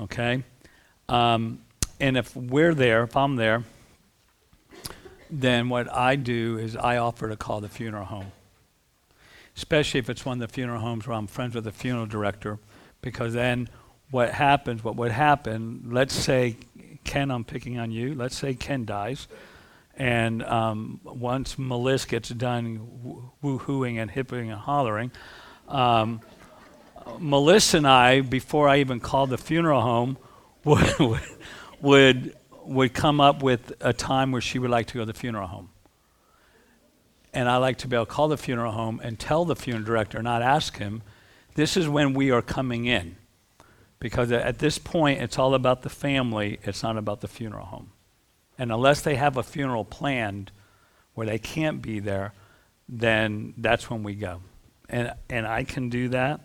Okay? 0.00 0.42
Um, 1.08 1.60
and 2.00 2.16
if 2.16 2.34
we're 2.36 2.74
there, 2.74 3.04
if 3.04 3.16
I'm 3.16 3.36
there, 3.36 3.64
then 5.30 5.68
what 5.68 5.92
I 5.92 6.16
do 6.16 6.58
is 6.58 6.76
I 6.76 6.98
offer 6.98 7.28
to 7.28 7.36
call 7.36 7.60
the 7.60 7.68
funeral 7.68 8.04
home. 8.04 8.32
Especially 9.56 9.98
if 9.98 10.10
it's 10.10 10.24
one 10.24 10.40
of 10.40 10.48
the 10.48 10.52
funeral 10.52 10.80
homes 10.80 11.06
where 11.06 11.16
I'm 11.16 11.26
friends 11.26 11.54
with 11.54 11.64
the 11.64 11.72
funeral 11.72 12.06
director, 12.06 12.58
because 13.00 13.32
then 13.32 13.68
what 14.10 14.30
happens, 14.32 14.84
what 14.84 14.96
would 14.96 15.12
happen, 15.12 15.88
let's 15.90 16.14
say, 16.14 16.56
Ken, 17.04 17.30
I'm 17.30 17.44
picking 17.44 17.78
on 17.78 17.90
you, 17.90 18.14
let's 18.14 18.36
say 18.36 18.54
Ken 18.54 18.84
dies, 18.84 19.26
and 19.96 20.42
um, 20.42 21.00
once 21.04 21.58
Melissa 21.58 22.08
gets 22.08 22.28
done 22.28 23.30
woo-hooing 23.40 23.98
and 23.98 24.10
hipping 24.10 24.50
and 24.50 24.60
hollering, 24.60 25.10
um, 25.68 26.20
Melissa 27.18 27.78
and 27.78 27.86
I, 27.86 28.20
before 28.20 28.68
I 28.68 28.78
even 28.80 29.00
called 29.00 29.30
the 29.30 29.38
funeral 29.38 29.80
home, 29.80 30.18
would, 30.64 31.20
would, 31.80 32.36
would 32.64 32.92
come 32.92 33.20
up 33.20 33.42
with 33.42 33.72
a 33.80 33.92
time 33.92 34.32
where 34.32 34.40
she 34.40 34.58
would 34.58 34.70
like 34.70 34.88
to 34.88 34.94
go 34.94 35.00
to 35.00 35.06
the 35.06 35.14
funeral 35.14 35.46
home. 35.46 35.70
And 37.32 37.48
I 37.48 37.58
like 37.58 37.78
to 37.78 37.88
be 37.88 37.96
able 37.96 38.06
to 38.06 38.12
call 38.12 38.28
the 38.28 38.36
funeral 38.36 38.72
home 38.72 39.00
and 39.02 39.18
tell 39.18 39.44
the 39.44 39.56
funeral 39.56 39.84
director, 39.84 40.22
not 40.22 40.42
ask 40.42 40.78
him, 40.78 41.02
this 41.54 41.76
is 41.76 41.88
when 41.88 42.12
we 42.14 42.30
are 42.30 42.42
coming 42.42 42.86
in. 42.86 43.16
Because 43.98 44.30
at 44.32 44.58
this 44.58 44.78
point, 44.78 45.22
it's 45.22 45.38
all 45.38 45.54
about 45.54 45.82
the 45.82 45.88
family, 45.88 46.58
it's 46.64 46.82
not 46.82 46.96
about 46.98 47.20
the 47.20 47.28
funeral 47.28 47.66
home. 47.66 47.92
And 48.58 48.72
unless 48.72 49.02
they 49.02 49.16
have 49.16 49.36
a 49.36 49.42
funeral 49.42 49.84
planned 49.84 50.50
where 51.14 51.26
they 51.26 51.38
can't 51.38 51.82
be 51.82 51.98
there, 51.98 52.32
then 52.88 53.54
that's 53.56 53.90
when 53.90 54.02
we 54.02 54.14
go. 54.14 54.40
And, 54.88 55.12
and 55.28 55.46
I 55.46 55.64
can 55.64 55.88
do 55.88 56.08
that 56.10 56.40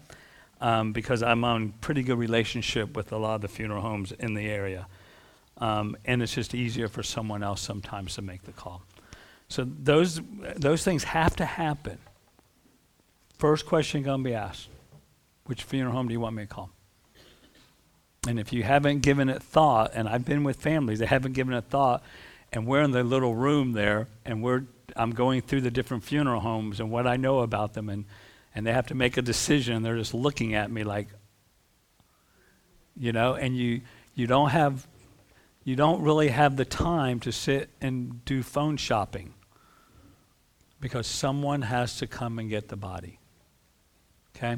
um, 0.60 0.94
because 0.94 1.24
I'm 1.24 1.44
on 1.44 1.74
pretty 1.82 2.04
good 2.04 2.18
relationship 2.18 2.96
with 2.96 3.12
a 3.12 3.18
lot 3.18 3.36
of 3.36 3.42
the 3.42 3.48
funeral 3.48 3.82
homes 3.82 4.12
in 4.12 4.34
the 4.34 4.50
area. 4.50 4.88
Um, 5.58 5.96
and 6.06 6.24
it's 6.24 6.34
just 6.34 6.56
easier 6.56 6.88
for 6.88 7.04
someone 7.04 7.44
else 7.44 7.62
sometimes 7.62 8.16
to 8.16 8.22
make 8.22 8.44
the 8.44 8.52
call. 8.52 8.82
So 9.48 9.68
those, 9.68 10.22
those 10.56 10.84
things 10.84 11.04
have 11.04 11.36
to 11.36 11.46
happen. 11.46 12.00
First 13.38 13.66
question 13.66 14.04
going 14.04 14.24
to 14.24 14.30
be 14.30 14.36
asked 14.36 14.70
Which 15.46 15.64
funeral 15.64 15.94
home 15.94 16.08
do 16.08 16.14
you 16.14 16.20
want 16.20 16.36
me 16.36 16.44
to 16.44 16.48
call? 16.48 16.70
And 18.28 18.40
if 18.40 18.54
you 18.54 18.62
haven't 18.62 19.00
given 19.00 19.30
it 19.30 19.42
thought, 19.42 19.94
and 19.96 20.08
I've 20.08 20.24
been 20.24 20.44
with 20.44 20.58
families 20.58 21.00
that 21.00 21.08
haven't 21.08 21.34
given 21.34 21.56
it 21.56 21.66
thought, 21.72 22.04
and 22.54 22.68
we're 22.68 22.84
in 22.84 22.92
the 22.92 23.04
little 23.04 23.34
room 23.34 23.72
there, 23.72 24.08
and 24.26 24.44
we're 24.44 24.66
I'm 24.96 25.12
going 25.12 25.42
through 25.42 25.62
the 25.62 25.72
different 25.72 26.04
funeral 26.04 26.42
homes 26.42 26.80
and 26.80 26.92
what 26.92 27.08
I 27.08 27.18
know 27.18 27.40
about 27.40 27.74
them, 27.74 27.90
and 27.90 28.06
and 28.54 28.68
they 28.68 28.74
have 28.74 28.86
to 28.88 28.96
make 28.96 29.18
a 29.18 29.24
decision 29.24 29.78
and 29.78 29.86
they're 29.86 29.98
just 29.98 30.14
looking 30.14 30.54
at 30.54 30.70
me 30.70 30.84
like 30.84 31.08
you 32.96 33.12
know 33.12 33.34
and 33.34 33.58
you 33.58 33.82
you 34.14 34.28
don't 34.28 34.50
have 34.50 34.88
you 35.64 35.76
don't 35.76 36.02
really 36.02 36.28
have 36.28 36.58
the 36.58 36.66
time 36.66 37.20
to 37.22 37.32
sit 37.32 37.70
and 37.80 38.24
do 38.26 38.44
phone 38.44 38.78
shopping 38.78 39.34
because 40.80 41.08
someone 41.08 41.64
has 41.64 41.98
to 41.98 42.08
come 42.08 42.38
and 42.38 42.50
get 42.50 42.68
the 42.68 42.76
body. 42.76 43.18
Okay 44.36 44.58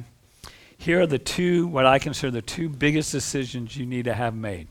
here 0.83 0.99
are 0.99 1.07
the 1.07 1.17
two 1.17 1.65
what 1.67 1.85
i 1.85 1.97
consider 1.97 2.29
the 2.29 2.41
two 2.41 2.67
biggest 2.67 3.09
decisions 3.09 3.77
you 3.77 3.85
need 3.85 4.03
to 4.03 4.13
have 4.13 4.35
made. 4.35 4.67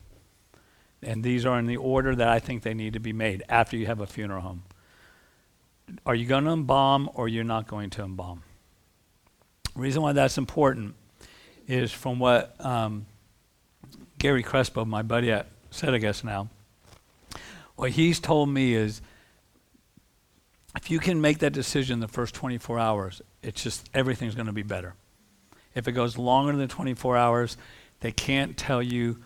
And 1.03 1.25
these 1.25 1.47
are 1.47 1.59
in 1.59 1.67
the 1.67 1.79
order 1.79 2.15
that 2.15 2.29
i 2.29 2.39
think 2.39 2.63
they 2.63 2.75
need 2.75 2.93
to 2.93 3.01
be 3.01 3.15
made 3.15 3.43
after 3.49 3.79
you 3.79 3.87
have 3.87 4.01
a 4.01 4.07
funeral 4.07 4.43
home. 4.43 4.63
Are 6.05 6.15
you 6.15 6.27
going 6.27 6.45
to 6.45 6.51
embalm 6.51 7.09
or 7.15 7.29
you're 7.29 7.45
not 7.45 7.67
going 7.67 7.89
to 7.91 8.03
embalm? 8.03 8.43
The 9.75 9.81
reason 9.81 10.03
why 10.03 10.13
that's 10.13 10.37
important 10.37 10.95
is 11.67 11.91
from 11.91 12.19
what 12.19 12.63
um, 12.63 13.07
Gary 14.19 14.43
Crespo, 14.43 14.85
my 14.85 15.01
buddy 15.01 15.33
at 15.33 15.47
guess 15.81 16.23
now, 16.23 16.51
what 17.77 17.93
he's 17.93 18.21
told 18.21 18.51
me 18.51 18.75
is 18.75 19.01
if 20.77 20.91
you 20.91 20.99
can 20.99 21.23
make 21.23 21.39
that 21.39 21.55
decision 21.55 22.01
the 22.01 22.09
first 22.09 22.35
24 22.35 22.79
hours, 22.79 23.23
it's 23.43 23.63
just 23.63 23.89
everything's 23.95 24.35
going 24.35 24.47
to 24.47 24.53
be 24.53 24.63
better. 24.63 24.95
If 25.75 25.89
it 25.89 25.93
goes 25.93 26.19
longer 26.19 26.57
than 26.57 26.69
24 26.69 27.17
hours, 27.17 27.57
they 28.01 28.13
can't 28.13 28.57
tell 28.57 28.83
you, 28.83 29.19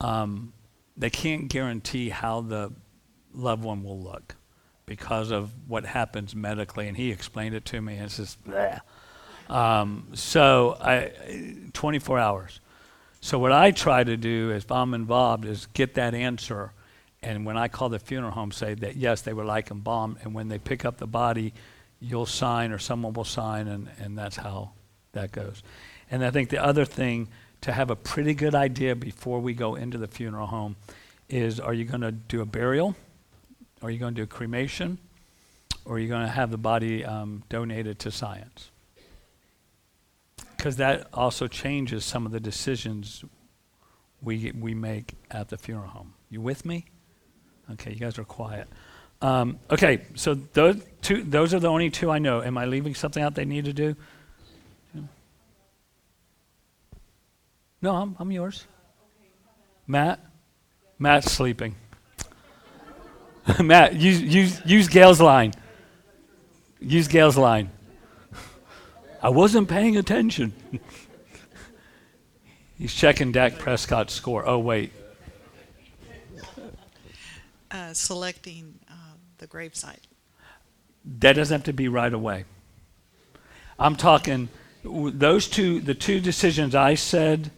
um, 0.00 0.52
they 0.96 1.10
can't 1.10 1.48
guarantee 1.48 2.08
how 2.08 2.40
the 2.40 2.72
loved 3.34 3.62
one 3.62 3.82
will 3.82 4.00
look 4.00 4.36
because 4.86 5.30
of 5.30 5.50
what 5.66 5.84
happens 5.84 6.34
medically. 6.34 6.88
And 6.88 6.96
he 6.96 7.10
explained 7.10 7.54
it 7.54 7.64
to 7.66 7.80
me. 7.80 7.94
And 7.96 8.04
it's 8.04 8.16
just. 8.16 8.38
Um, 9.48 10.08
so 10.14 10.76
I, 10.80 11.12
24 11.72 12.18
hours. 12.18 12.60
So 13.20 13.38
what 13.38 13.52
I 13.52 13.70
try 13.70 14.02
to 14.02 14.16
do 14.16 14.50
if 14.50 14.70
I'm 14.72 14.94
involved 14.94 15.44
is 15.44 15.66
get 15.66 15.94
that 15.94 16.14
answer, 16.14 16.72
and 17.22 17.46
when 17.46 17.56
I 17.56 17.68
call 17.68 17.88
the 17.88 18.00
funeral 18.00 18.32
home, 18.32 18.50
say 18.50 18.74
that 18.74 18.96
yes, 18.96 19.22
they 19.22 19.32
would 19.32 19.46
like 19.46 19.70
embalmed, 19.70 20.18
and 20.22 20.34
when 20.34 20.48
they 20.48 20.58
pick 20.58 20.84
up 20.84 20.96
the 20.96 21.06
body, 21.06 21.54
you'll 22.00 22.26
sign 22.26 22.72
or 22.72 22.78
someone 22.78 23.12
will 23.12 23.24
sign, 23.24 23.68
and, 23.68 23.88
and 24.00 24.18
that's 24.18 24.36
how 24.36 24.72
that 25.12 25.32
goes. 25.32 25.62
And 26.10 26.24
I 26.24 26.30
think 26.30 26.50
the 26.50 26.62
other 26.62 26.84
thing 26.84 27.28
to 27.62 27.72
have 27.72 27.90
a 27.90 27.96
pretty 27.96 28.34
good 28.34 28.54
idea 28.54 28.94
before 28.94 29.40
we 29.40 29.54
go 29.54 29.74
into 29.74 29.98
the 29.98 30.08
funeral 30.08 30.46
home 30.46 30.76
is 31.28 31.60
are 31.60 31.72
you 31.72 31.84
going 31.84 32.00
to 32.00 32.12
do 32.12 32.40
a 32.40 32.46
burial? 32.46 32.94
Are 33.82 33.90
you 33.90 33.98
going 33.98 34.14
to 34.14 34.20
do 34.20 34.24
a 34.24 34.26
cremation? 34.26 34.98
Or 35.84 35.96
are 35.96 35.98
you 35.98 36.08
going 36.08 36.26
to 36.26 36.32
have 36.32 36.50
the 36.50 36.58
body 36.58 37.04
um, 37.04 37.42
donated 37.48 37.98
to 38.00 38.10
science? 38.10 38.70
Because 40.56 40.76
that 40.76 41.08
also 41.12 41.48
changes 41.48 42.04
some 42.04 42.26
of 42.26 42.32
the 42.32 42.38
decisions 42.38 43.24
we, 44.22 44.52
we 44.52 44.74
make 44.74 45.14
at 45.30 45.48
the 45.48 45.58
funeral 45.58 45.88
home. 45.88 46.14
You 46.30 46.40
with 46.40 46.64
me? 46.64 46.86
Okay, 47.72 47.92
you 47.92 47.98
guys 47.98 48.18
are 48.18 48.24
quiet. 48.24 48.68
Um, 49.20 49.58
okay, 49.70 50.02
so 50.14 50.34
those 50.34 50.80
two, 51.00 51.22
those 51.22 51.54
are 51.54 51.60
the 51.60 51.68
only 51.68 51.90
two 51.90 52.10
I 52.10 52.18
know. 52.18 52.42
Am 52.42 52.58
I 52.58 52.66
leaving 52.66 52.94
something 52.94 53.22
out 53.22 53.34
they 53.34 53.44
need 53.44 53.64
to 53.64 53.72
do? 53.72 53.96
No, 57.82 57.96
I'm, 57.96 58.16
I'm 58.20 58.30
yours. 58.30 58.64
Matt? 59.88 60.20
Matt's 61.00 61.32
sleeping. 61.32 61.74
Matt, 63.60 63.96
use, 63.96 64.22
use, 64.22 64.60
use 64.64 64.88
Gail's 64.88 65.20
line. 65.20 65.52
Use 66.80 67.08
Gail's 67.08 67.36
line. 67.36 67.70
I 69.20 69.30
wasn't 69.30 69.68
paying 69.68 69.96
attention. 69.96 70.52
He's 72.78 72.94
checking 72.94 73.32
Dak 73.32 73.58
Prescott's 73.58 74.12
score. 74.12 74.46
Oh, 74.46 74.58
wait. 74.58 74.92
Uh, 77.70 77.92
selecting 77.92 78.78
uh, 78.88 79.14
the 79.38 79.46
gravesite. 79.48 79.98
That 81.04 81.34
doesn't 81.34 81.54
have 81.54 81.64
to 81.64 81.72
be 81.72 81.88
right 81.88 82.12
away. 82.12 82.44
I'm 83.78 83.96
talking 83.96 84.48
those 84.84 85.48
two, 85.48 85.80
the 85.80 85.94
two 85.94 86.20
decisions 86.20 86.74
I 86.74 86.94
said, 86.94 87.50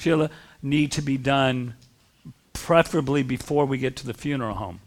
Sheila, 0.00 0.30
need 0.62 0.92
to 0.92 1.02
be 1.02 1.16
done 1.16 1.74
preferably 2.52 3.22
before 3.22 3.66
we 3.66 3.78
get 3.78 3.96
to 3.96 4.06
the 4.06 4.14
funeral 4.14 4.56
home. 4.56 4.80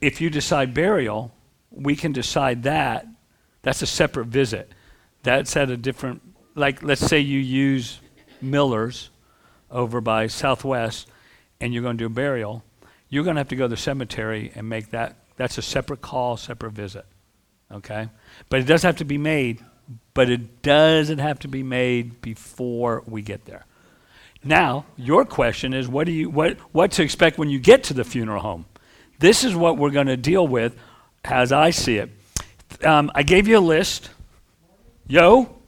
If 0.00 0.20
you 0.20 0.30
decide 0.30 0.74
burial, 0.74 1.32
we 1.70 1.96
can 1.96 2.12
decide 2.12 2.62
that. 2.62 3.06
That's 3.62 3.82
a 3.82 3.86
separate 3.86 4.26
visit. 4.26 4.72
That's 5.22 5.56
at 5.56 5.70
a 5.70 5.76
different, 5.76 6.22
like, 6.54 6.82
let's 6.82 7.04
say 7.04 7.18
you 7.18 7.40
use 7.40 8.00
Miller's 8.40 9.10
over 9.70 10.00
by 10.00 10.28
Southwest 10.28 11.08
and 11.60 11.74
you're 11.74 11.82
going 11.82 11.98
to 11.98 12.02
do 12.02 12.06
a 12.06 12.10
burial, 12.10 12.62
you're 13.08 13.24
going 13.24 13.34
to 13.34 13.40
have 13.40 13.48
to 13.48 13.56
go 13.56 13.64
to 13.64 13.68
the 13.68 13.76
cemetery 13.76 14.52
and 14.54 14.68
make 14.68 14.90
that. 14.90 15.16
That's 15.36 15.58
a 15.58 15.62
separate 15.62 16.00
call, 16.00 16.36
separate 16.36 16.72
visit. 16.72 17.04
Okay? 17.72 18.08
But 18.48 18.60
it 18.60 18.64
does 18.64 18.82
have 18.82 18.96
to 18.96 19.04
be 19.04 19.18
made, 19.18 19.64
but 20.14 20.30
it 20.30 20.62
doesn't 20.62 21.18
have 21.18 21.38
to 21.40 21.48
be 21.48 21.62
made 21.62 22.20
before 22.20 23.02
we 23.06 23.22
get 23.22 23.44
there. 23.44 23.64
Now, 24.44 24.86
your 24.96 25.24
question 25.24 25.74
is 25.74 25.88
what 25.88 26.06
do 26.06 26.12
you 26.12 26.30
what 26.30 26.58
what 26.72 26.92
to 26.92 27.02
expect 27.02 27.38
when 27.38 27.50
you 27.50 27.58
get 27.58 27.84
to 27.84 27.94
the 27.94 28.04
funeral 28.04 28.40
home? 28.40 28.66
This 29.18 29.42
is 29.44 29.54
what 29.54 29.76
we're 29.76 29.90
going 29.90 30.06
to 30.06 30.16
deal 30.16 30.46
with 30.46 30.76
as 31.24 31.52
I 31.52 31.70
see 31.70 31.96
it. 31.96 32.10
Um, 32.84 33.10
I 33.14 33.22
gave 33.22 33.48
you 33.48 33.58
a 33.58 33.60
list. 33.60 34.10
Yo? 35.06 35.58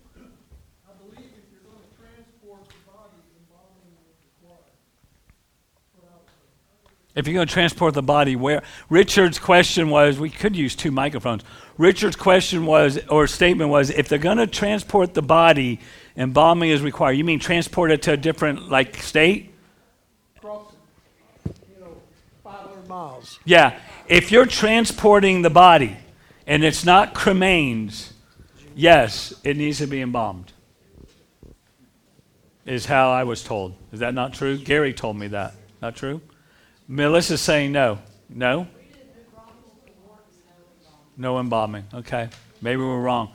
If 7.16 7.26
you're 7.26 7.34
going 7.34 7.48
to 7.48 7.52
transport 7.52 7.94
the 7.94 8.02
body, 8.02 8.36
where? 8.36 8.62
Richard's 8.88 9.38
question 9.38 9.90
was 9.90 10.20
we 10.20 10.30
could 10.30 10.54
use 10.54 10.76
two 10.76 10.92
microphones. 10.92 11.42
Richard's 11.76 12.14
question 12.14 12.66
was, 12.66 13.00
or 13.08 13.26
statement 13.26 13.68
was, 13.68 13.90
if 13.90 14.08
they're 14.08 14.18
going 14.18 14.38
to 14.38 14.46
transport 14.46 15.14
the 15.14 15.22
body, 15.22 15.80
embalming 16.20 16.70
is 16.70 16.82
required. 16.82 17.12
You 17.12 17.24
mean 17.24 17.40
transport 17.40 17.90
it 17.90 18.02
to 18.02 18.12
a 18.12 18.16
different, 18.16 18.70
like, 18.70 18.96
state? 19.02 19.52
Crossing, 20.40 20.76
you 21.46 21.80
know, 21.80 21.96
500 22.44 22.88
miles. 22.88 23.38
Yeah. 23.44 23.78
If 24.06 24.30
you're 24.30 24.46
transporting 24.46 25.42
the 25.42 25.50
body 25.50 25.96
and 26.46 26.62
it's 26.62 26.84
not 26.84 27.14
cremains, 27.14 28.12
yes, 28.74 29.32
it 29.42 29.56
needs 29.56 29.78
to 29.78 29.86
be 29.86 30.00
embalmed. 30.00 30.52
Is 32.66 32.86
how 32.86 33.10
I 33.10 33.24
was 33.24 33.42
told. 33.42 33.74
Is 33.90 34.00
that 34.00 34.12
not 34.12 34.34
true? 34.34 34.58
Gary 34.58 34.92
told 34.92 35.16
me 35.16 35.28
that. 35.28 35.54
Not 35.80 35.96
true? 35.96 36.20
Melissa's 36.86 37.40
saying 37.40 37.72
no. 37.72 37.98
No? 38.28 38.68
No 41.16 41.38
embalming. 41.40 41.84
Okay. 41.92 42.28
Maybe 42.60 42.82
we're 42.82 43.00
wrong. 43.00 43.32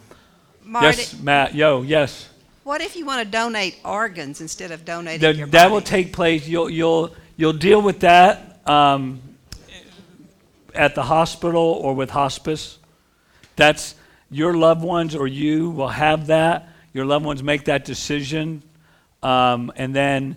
Marty, 0.63 0.97
Yes, 0.97 1.19
Matt. 1.19 1.55
Yo, 1.55 1.81
yes. 1.81 2.29
What 2.65 2.81
if 2.81 2.95
you 2.95 3.05
want 3.05 3.23
to 3.23 3.31
donate 3.31 3.77
organs 3.85 4.41
instead 4.41 4.71
of 4.71 4.83
donating 4.83 5.21
That, 5.21 5.35
your 5.35 5.45
that 5.47 5.65
body? 5.65 5.73
will 5.73 5.81
take 5.81 6.11
place. 6.11 6.47
You'll 6.47 6.69
you'll 6.69 7.15
you'll 7.37 7.53
deal 7.53 7.79
with 7.79 7.99
that 7.99 8.59
um, 8.67 9.21
at 10.73 10.95
the 10.95 11.03
hospital 11.03 11.61
or 11.61 11.93
with 11.93 12.09
hospice. 12.09 12.79
That's 13.55 13.93
your 14.31 14.55
loved 14.55 14.81
ones 14.81 15.15
or 15.15 15.27
you 15.27 15.69
will 15.69 15.89
have 15.89 16.27
that. 16.27 16.69
Your 16.91 17.05
loved 17.05 17.23
ones 17.23 17.43
make 17.43 17.65
that 17.65 17.85
decision, 17.85 18.63
um, 19.21 19.71
and 19.75 19.95
then 19.95 20.35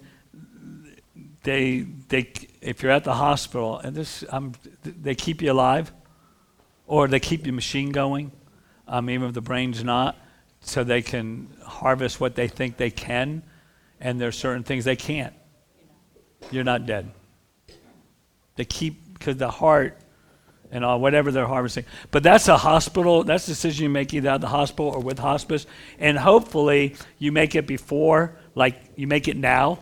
they 1.44 1.86
they 2.08 2.30
if 2.60 2.82
you're 2.82 2.92
at 2.92 3.04
the 3.04 3.14
hospital 3.14 3.78
and 3.78 3.96
this 3.96 4.22
um, 4.28 4.52
they 4.82 5.14
keep 5.14 5.40
you 5.40 5.50
alive, 5.50 5.92
or 6.86 7.08
they 7.08 7.20
keep 7.20 7.46
your 7.46 7.54
machine 7.54 7.90
going, 7.90 8.32
um, 8.86 9.08
even 9.08 9.28
if 9.28 9.34
the 9.34 9.40
brain's 9.40 9.82
not, 9.82 10.16
so 10.60 10.84
they 10.84 11.02
can 11.02 11.48
harvest 11.64 12.20
what 12.20 12.34
they 12.34 12.48
think 12.48 12.76
they 12.76 12.90
can, 12.90 13.42
and 14.00 14.20
there's 14.20 14.36
certain 14.36 14.62
things 14.62 14.84
they 14.84 14.96
can't. 14.96 15.34
You're 16.50 16.64
not 16.64 16.86
dead. 16.86 17.10
They 18.56 18.64
keep 18.64 19.14
because 19.14 19.36
the 19.36 19.50
heart 19.50 19.98
and 20.70 20.84
all 20.84 21.00
whatever 21.00 21.32
they're 21.32 21.46
harvesting. 21.46 21.84
But 22.10 22.22
that's 22.22 22.48
a 22.48 22.56
hospital. 22.56 23.24
That's 23.24 23.44
a 23.44 23.50
decision 23.50 23.84
you 23.84 23.88
make 23.88 24.12
either 24.12 24.30
at 24.30 24.40
the 24.40 24.48
hospital 24.48 24.88
or 24.88 25.00
with 25.00 25.18
hospice, 25.18 25.66
and 25.98 26.18
hopefully 26.18 26.96
you 27.18 27.32
make 27.32 27.54
it 27.54 27.66
before, 27.66 28.36
like 28.54 28.80
you 28.96 29.06
make 29.06 29.28
it 29.28 29.36
now. 29.36 29.80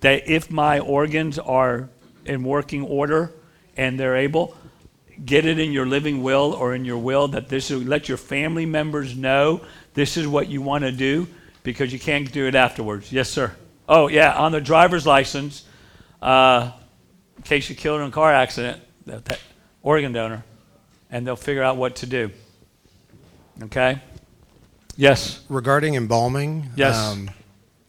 That 0.00 0.28
if 0.28 0.50
my 0.50 0.80
organs 0.80 1.38
are 1.38 1.88
in 2.24 2.42
working 2.42 2.82
order 2.82 3.32
and 3.76 3.98
they're 3.98 4.16
able, 4.16 4.56
get 5.24 5.44
it 5.44 5.58
in 5.58 5.72
your 5.72 5.86
living 5.86 6.22
will 6.22 6.52
or 6.52 6.74
in 6.74 6.84
your 6.84 6.98
will 6.98 7.28
that 7.28 7.48
this 7.48 7.70
is 7.70 7.84
let 7.84 8.08
your 8.08 8.18
family 8.18 8.66
members 8.66 9.16
know 9.16 9.60
this 9.94 10.16
is 10.16 10.26
what 10.26 10.48
you 10.48 10.62
want 10.62 10.84
to 10.84 10.92
do 10.92 11.26
because 11.62 11.92
you 11.92 11.98
can't 11.98 12.30
do 12.32 12.46
it 12.46 12.54
afterwards. 12.54 13.12
Yes, 13.12 13.28
sir. 13.28 13.54
Oh 13.88 14.08
yeah, 14.08 14.34
on 14.34 14.52
the 14.52 14.60
driver's 14.60 15.06
license, 15.06 15.64
uh, 16.20 16.70
in 17.36 17.42
case 17.42 17.68
you're 17.68 17.76
killed 17.76 18.00
in 18.00 18.06
a 18.08 18.10
car 18.10 18.32
accident, 18.32 18.80
that, 19.06 19.24
that 19.26 19.40
organ 19.82 20.12
donor, 20.12 20.44
and 21.10 21.26
they'll 21.26 21.36
figure 21.36 21.62
out 21.62 21.76
what 21.76 21.96
to 21.96 22.06
do. 22.06 22.30
Okay. 23.64 24.00
Yes. 24.96 25.40
Regarding 25.48 25.94
embalming, 25.94 26.70
Yes. 26.76 26.96
um, 26.96 27.30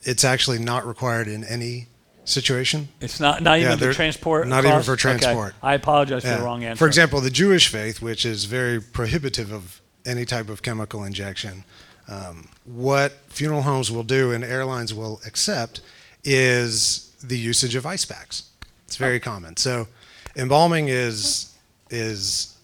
it's 0.04 0.24
actually 0.24 0.60
not 0.60 0.86
required 0.86 1.28
in 1.28 1.44
any 1.44 1.88
situation. 2.26 2.88
It's 3.02 3.20
not 3.20 3.42
not 3.44 3.60
Yeah, 3.60 3.74
even 3.74 3.80
for 3.80 3.94
transport. 3.94 4.48
not 4.48 4.60
even 4.60 4.72
costs? 4.72 4.86
for 4.88 4.94
Okay. 4.94 5.02
transport. 5.02 5.56
I 5.62 5.74
apologize 5.74 6.24
for 6.24 6.30
the 6.30 6.42
wrong 6.42 6.64
answer. 6.64 6.80
For 6.80 6.88
example, 6.88 7.20
the 7.22 7.30
Jewish 7.30 7.68
faith, 7.68 8.02
which 8.02 8.26
is 8.26 8.46
very 8.46 8.80
prohibitive 8.82 9.52
of 9.52 9.82
any 10.06 10.26
type 10.26 10.50
of 10.50 10.62
chemical 10.62 11.04
injection, 11.04 11.64
um, 12.08 12.48
what 12.66 13.14
funeral 13.30 13.62
homes 13.62 13.92
will 13.92 14.04
do 14.04 14.32
and 14.32 14.44
airlines 14.44 14.94
will 14.94 15.22
accept 15.26 15.82
is 16.24 17.14
the 17.24 17.38
usage 17.38 17.76
of 17.76 17.86
ice 17.86 18.06
packs. 18.06 18.50
It's 18.86 18.98
very 18.98 19.20
common. 19.20 19.58
So, 19.58 19.88
embalming 20.36 20.88
is 20.90 21.54
is 21.90 22.58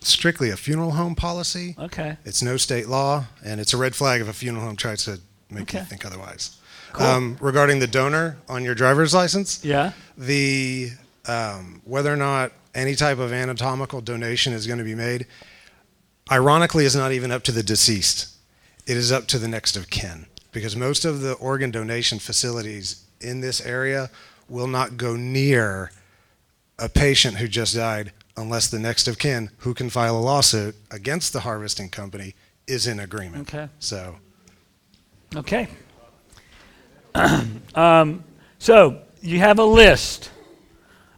strictly 0.00 0.50
a 0.50 0.56
funeral 0.56 0.92
home 0.92 1.14
policy. 1.14 1.76
Okay. 1.78 2.16
It's 2.24 2.42
no 2.42 2.56
state 2.56 2.88
law, 2.88 3.24
and 3.44 3.60
it's 3.60 3.72
a 3.72 3.76
red 3.76 3.94
flag 3.94 4.20
if 4.20 4.28
a 4.28 4.32
funeral 4.32 4.64
home 4.64 4.76
tries 4.76 5.04
to 5.04 5.20
make 5.50 5.62
Okay. 5.64 5.78
you 5.78 5.84
think 5.84 6.04
otherwise. 6.04 6.56
Cool. 6.92 7.06
Um, 7.06 7.36
regarding 7.40 7.78
the 7.78 7.86
donor 7.86 8.36
on 8.48 8.64
your 8.64 8.74
driver's 8.74 9.14
license, 9.14 9.64
Yeah. 9.64 9.92
the 10.18 10.90
um, 11.26 11.80
whether 11.84 12.12
or 12.12 12.16
not 12.16 12.50
any 12.74 12.94
type 12.96 13.18
of 13.18 13.32
anatomical 13.32 14.00
donation 14.00 14.52
is 14.52 14.66
going 14.66 14.78
to 14.78 14.84
be 14.84 14.94
made, 14.94 15.26
ironically, 16.30 16.84
is 16.84 16.96
not 16.96 17.12
even 17.12 17.30
up 17.30 17.42
to 17.44 17.52
the 17.52 17.62
deceased. 17.62 18.28
It 18.86 18.96
is 18.96 19.12
up 19.12 19.26
to 19.28 19.38
the 19.38 19.48
next 19.48 19.76
of 19.76 19.90
kin 19.90 20.26
because 20.50 20.76
most 20.76 21.04
of 21.04 21.20
the 21.20 21.34
organ 21.34 21.70
donation 21.70 22.18
facilities 22.18 23.04
in 23.20 23.40
this 23.40 23.64
area 23.64 24.10
will 24.48 24.66
not 24.66 24.96
go 24.96 25.16
near 25.16 25.92
a 26.78 26.88
patient 26.88 27.36
who 27.36 27.48
just 27.48 27.74
died 27.74 28.12
unless 28.36 28.68
the 28.68 28.78
next 28.78 29.06
of 29.06 29.18
kin 29.18 29.50
who 29.58 29.74
can 29.74 29.88
file 29.88 30.16
a 30.16 30.20
lawsuit 30.20 30.74
against 30.90 31.32
the 31.32 31.40
harvesting 31.40 31.88
company 31.88 32.34
is 32.66 32.86
in 32.86 32.98
agreement. 32.98 33.48
Okay. 33.48 33.68
So 33.78 34.16
Okay. 35.34 35.68
um, 37.74 38.24
so 38.58 39.00
you 39.20 39.38
have 39.38 39.58
a 39.58 39.64
list 39.64 40.30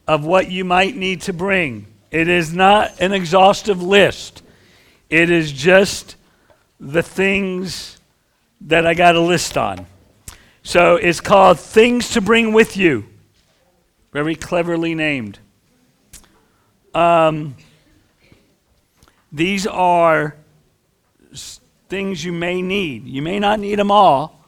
of 0.07 0.25
what 0.25 0.51
you 0.51 0.65
might 0.65 0.97
need 0.97 1.23
to 1.23 1.33
bring. 1.33 1.87
It 2.11 2.29
is 2.29 2.53
not 2.53 3.01
an 3.01 3.13
exhaustive 3.13 3.83
list. 3.83 4.43
It 5.11 5.31
is 5.31 5.51
just 5.51 6.17
the 6.81 7.03
things 7.03 7.99
that 8.63 8.87
I 8.87 8.95
got 8.95 9.15
a 9.15 9.21
list 9.21 9.57
on. 9.57 9.87
So 10.63 10.97
it's 10.97 11.21
called 11.21 11.61
Things 11.61 12.11
to 12.11 12.21
Bring 12.21 12.53
With 12.53 12.77
You. 12.77 13.05
Very 14.13 14.35
cleverly 14.35 14.95
named. 14.95 15.39
Um, 16.95 17.57
these 19.33 19.67
are 19.67 20.37
s- 21.33 21.61
things 21.89 22.25
you 22.25 22.33
may 22.33 22.63
need. 22.63 23.07
You 23.07 23.21
may 23.21 23.39
not 23.41 23.59
need 23.61 23.79
them 23.79 23.91
all, 23.91 24.45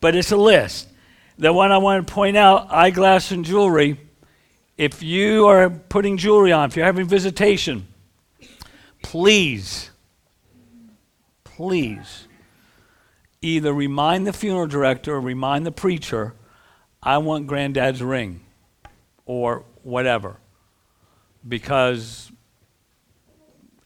but 0.00 0.14
it's 0.14 0.30
a 0.30 0.36
list. 0.36 0.88
The 1.38 1.52
one 1.52 1.72
I 1.72 1.78
want 1.78 2.06
to 2.06 2.12
point 2.12 2.36
out 2.36 2.72
eyeglass 2.72 3.30
and 3.30 3.44
jewelry. 3.44 3.98
If 4.76 5.02
you 5.02 5.46
are 5.48 5.68
putting 5.70 6.16
jewelry 6.16 6.52
on, 6.52 6.68
if 6.68 6.76
you're 6.76 6.86
having 6.86 7.06
visitation, 7.06 7.88
please, 9.02 9.90
please 11.58 12.28
either 13.42 13.72
remind 13.72 14.24
the 14.24 14.32
funeral 14.32 14.68
director 14.68 15.16
or 15.16 15.20
remind 15.20 15.66
the 15.66 15.72
preacher, 15.72 16.32
I 17.02 17.18
want 17.18 17.48
granddad's 17.48 18.00
ring 18.00 18.42
or 19.26 19.64
whatever. 19.82 20.36
Because 21.48 22.30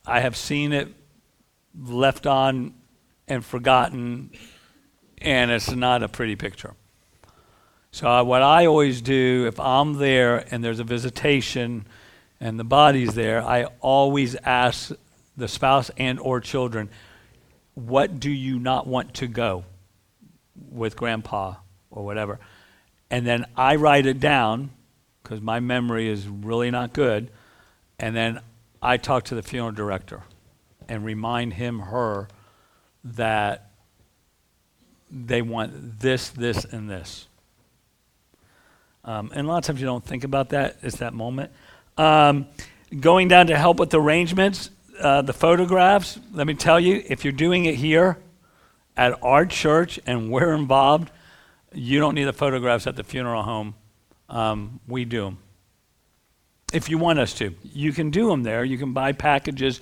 I 0.05 0.21
have 0.21 0.37
seen 0.37 0.75
it 0.75 0.89
left 1.75 2.27
on 2.27 2.75
and 3.27 3.43
forgotten, 3.43 4.33
and 5.23 5.51
it's 5.51 5.71
not 5.71 6.03
a 6.03 6.09
pretty 6.09 6.37
picture. 6.37 6.75
So, 7.91 8.07
I, 8.07 8.21
what 8.21 8.43
I 8.43 8.67
always 8.67 9.01
do 9.01 9.47
if 9.49 9.59
I'm 9.59 9.95
there 9.95 10.45
and 10.51 10.63
there's 10.63 10.81
a 10.81 10.85
visitation 10.85 11.87
and 12.39 12.61
the 12.61 12.65
body's 12.65 13.15
there, 13.15 13.43
I 13.43 13.65
always 13.81 14.37
ask 14.45 14.93
the 15.39 15.49
spouse 15.49 15.91
and 15.97 16.21
or 16.21 16.39
children, 16.39 16.91
what 17.75 18.21
do 18.21 18.31
you 18.31 18.59
not 18.59 18.87
want 18.87 19.15
to 19.15 19.27
go 19.27 19.65
with 20.71 20.97
grandpa 20.97 21.55
or 21.91 22.05
whatever? 22.05 22.39
And 23.11 23.27
then 23.27 23.47
I 23.57 23.77
write 23.77 24.07
it 24.07 24.21
down 24.21 24.71
because 25.23 25.41
my 25.41 25.61
memory 25.61 26.09
is 26.09 26.27
really 26.29 26.71
not 26.71 26.93
good. 26.93 27.31
And 27.99 28.17
then 28.17 28.41
I 28.81 28.97
talk 28.97 29.25
to 29.25 29.35
the 29.35 29.43
funeral 29.43 29.73
director 29.73 30.23
and 30.89 31.05
remind 31.05 31.55
him, 31.55 31.79
her, 31.81 32.29
that 33.05 33.71
they 35.11 35.43
want 35.43 36.01
this, 36.01 36.31
this, 36.31 36.65
and 36.65 36.91
this. 36.91 37.29
Um, 39.05 39.31
and 39.35 39.47
a 39.47 39.51
lot 39.51 39.59
of 39.59 39.65
times 39.65 39.81
you 39.81 39.87
don't 39.87 40.05
think 40.05 40.25
about 40.25 40.51
that. 40.51 40.79
It's 40.83 40.97
that 40.97 41.13
moment. 41.13 41.51
Um, 41.97 42.47
going 42.99 43.29
down 43.29 43.49
to 43.49 43.57
help 43.57 43.79
with 43.79 43.93
arrangements, 43.95 44.71
uh, 45.03 45.23
the 45.23 45.33
photographs. 45.33 46.19
Let 46.33 46.47
me 46.47 46.55
tell 46.55 46.81
you, 46.81 47.03
if 47.07 47.25
you're 47.25 47.33
doing 47.33 47.65
it 47.67 47.77
here 47.77 48.19
at 48.97 49.23
our 49.23 49.47
church 49.47 50.01
and 50.07 50.31
we're 50.31 50.55
involved, 50.55 51.11
you 51.73 52.01
don't 52.01 52.15
need 52.15 52.25
the 52.25 52.33
photographs 52.33 52.87
at 52.87 52.97
the 52.97 53.05
funeral 53.05 53.43
home. 53.43 53.75
Um, 54.29 54.81
we 54.87 55.05
do 55.05 55.25
them. 55.25 55.39
If 56.73 56.89
you 56.89 56.99
want 56.99 57.19
us 57.19 57.35
to, 57.35 57.55
you 57.63 57.93
can 57.93 58.11
do 58.11 58.29
them 58.29 58.43
there. 58.45 58.65
You 58.65 58.79
can 58.79 58.93
buy 58.93 59.13
packages, 59.13 59.81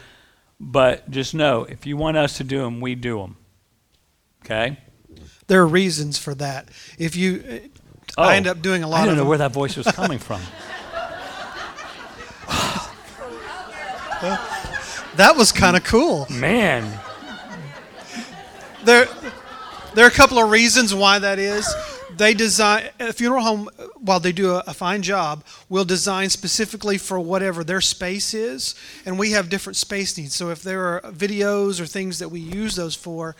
but 0.58 1.08
just 1.10 1.34
know 1.34 1.64
if 1.64 1.86
you 1.86 1.96
want 1.96 2.16
us 2.16 2.36
to 2.38 2.44
do 2.44 2.60
them, 2.62 2.80
we 2.80 2.94
do 2.96 3.18
them. 3.18 3.36
Okay? 4.44 4.78
There 5.46 5.60
are 5.60 5.66
reasons 5.68 6.18
for 6.18 6.34
that. 6.36 6.68
If 6.98 7.14
you, 7.14 7.70
I 8.18 8.36
end 8.36 8.46
up 8.46 8.62
doing 8.62 8.82
a 8.82 8.88
lot 8.88 9.00
Oh, 9.00 9.02
I 9.02 9.06
don't 9.06 9.12
of 9.12 9.16
know 9.18 9.22
them. 9.22 9.28
where 9.28 9.38
that 9.38 9.52
voice 9.52 9.76
was 9.76 9.86
coming 9.88 10.18
from. 10.18 10.40
That 15.16 15.36
was 15.36 15.52
kind 15.52 15.76
of 15.76 15.84
cool. 15.84 16.26
Man, 16.30 16.84
There, 18.84 19.06
there 19.94 20.04
are 20.04 20.08
a 20.08 20.12
couple 20.12 20.38
of 20.38 20.50
reasons 20.50 20.94
why 20.94 21.18
that 21.18 21.38
is. 21.38 21.68
They 22.16 22.34
design 22.34 22.88
a 22.98 23.12
funeral 23.12 23.42
home 23.42 23.68
while 23.96 24.20
they 24.20 24.32
do 24.32 24.54
a, 24.54 24.64
a 24.66 24.74
fine 24.74 25.02
job 25.02 25.44
will 25.68 25.84
design 25.84 26.30
specifically 26.30 26.98
for 26.98 27.20
whatever 27.20 27.62
their 27.62 27.80
space 27.80 28.34
is, 28.34 28.74
and 29.06 29.18
we 29.18 29.32
have 29.32 29.48
different 29.48 29.76
space 29.76 30.16
needs. 30.18 30.34
So 30.34 30.50
if 30.50 30.62
there 30.62 30.84
are 30.86 31.00
videos 31.12 31.80
or 31.80 31.86
things 31.86 32.18
that 32.18 32.30
we 32.30 32.40
use 32.40 32.74
those 32.76 32.94
for, 32.94 33.36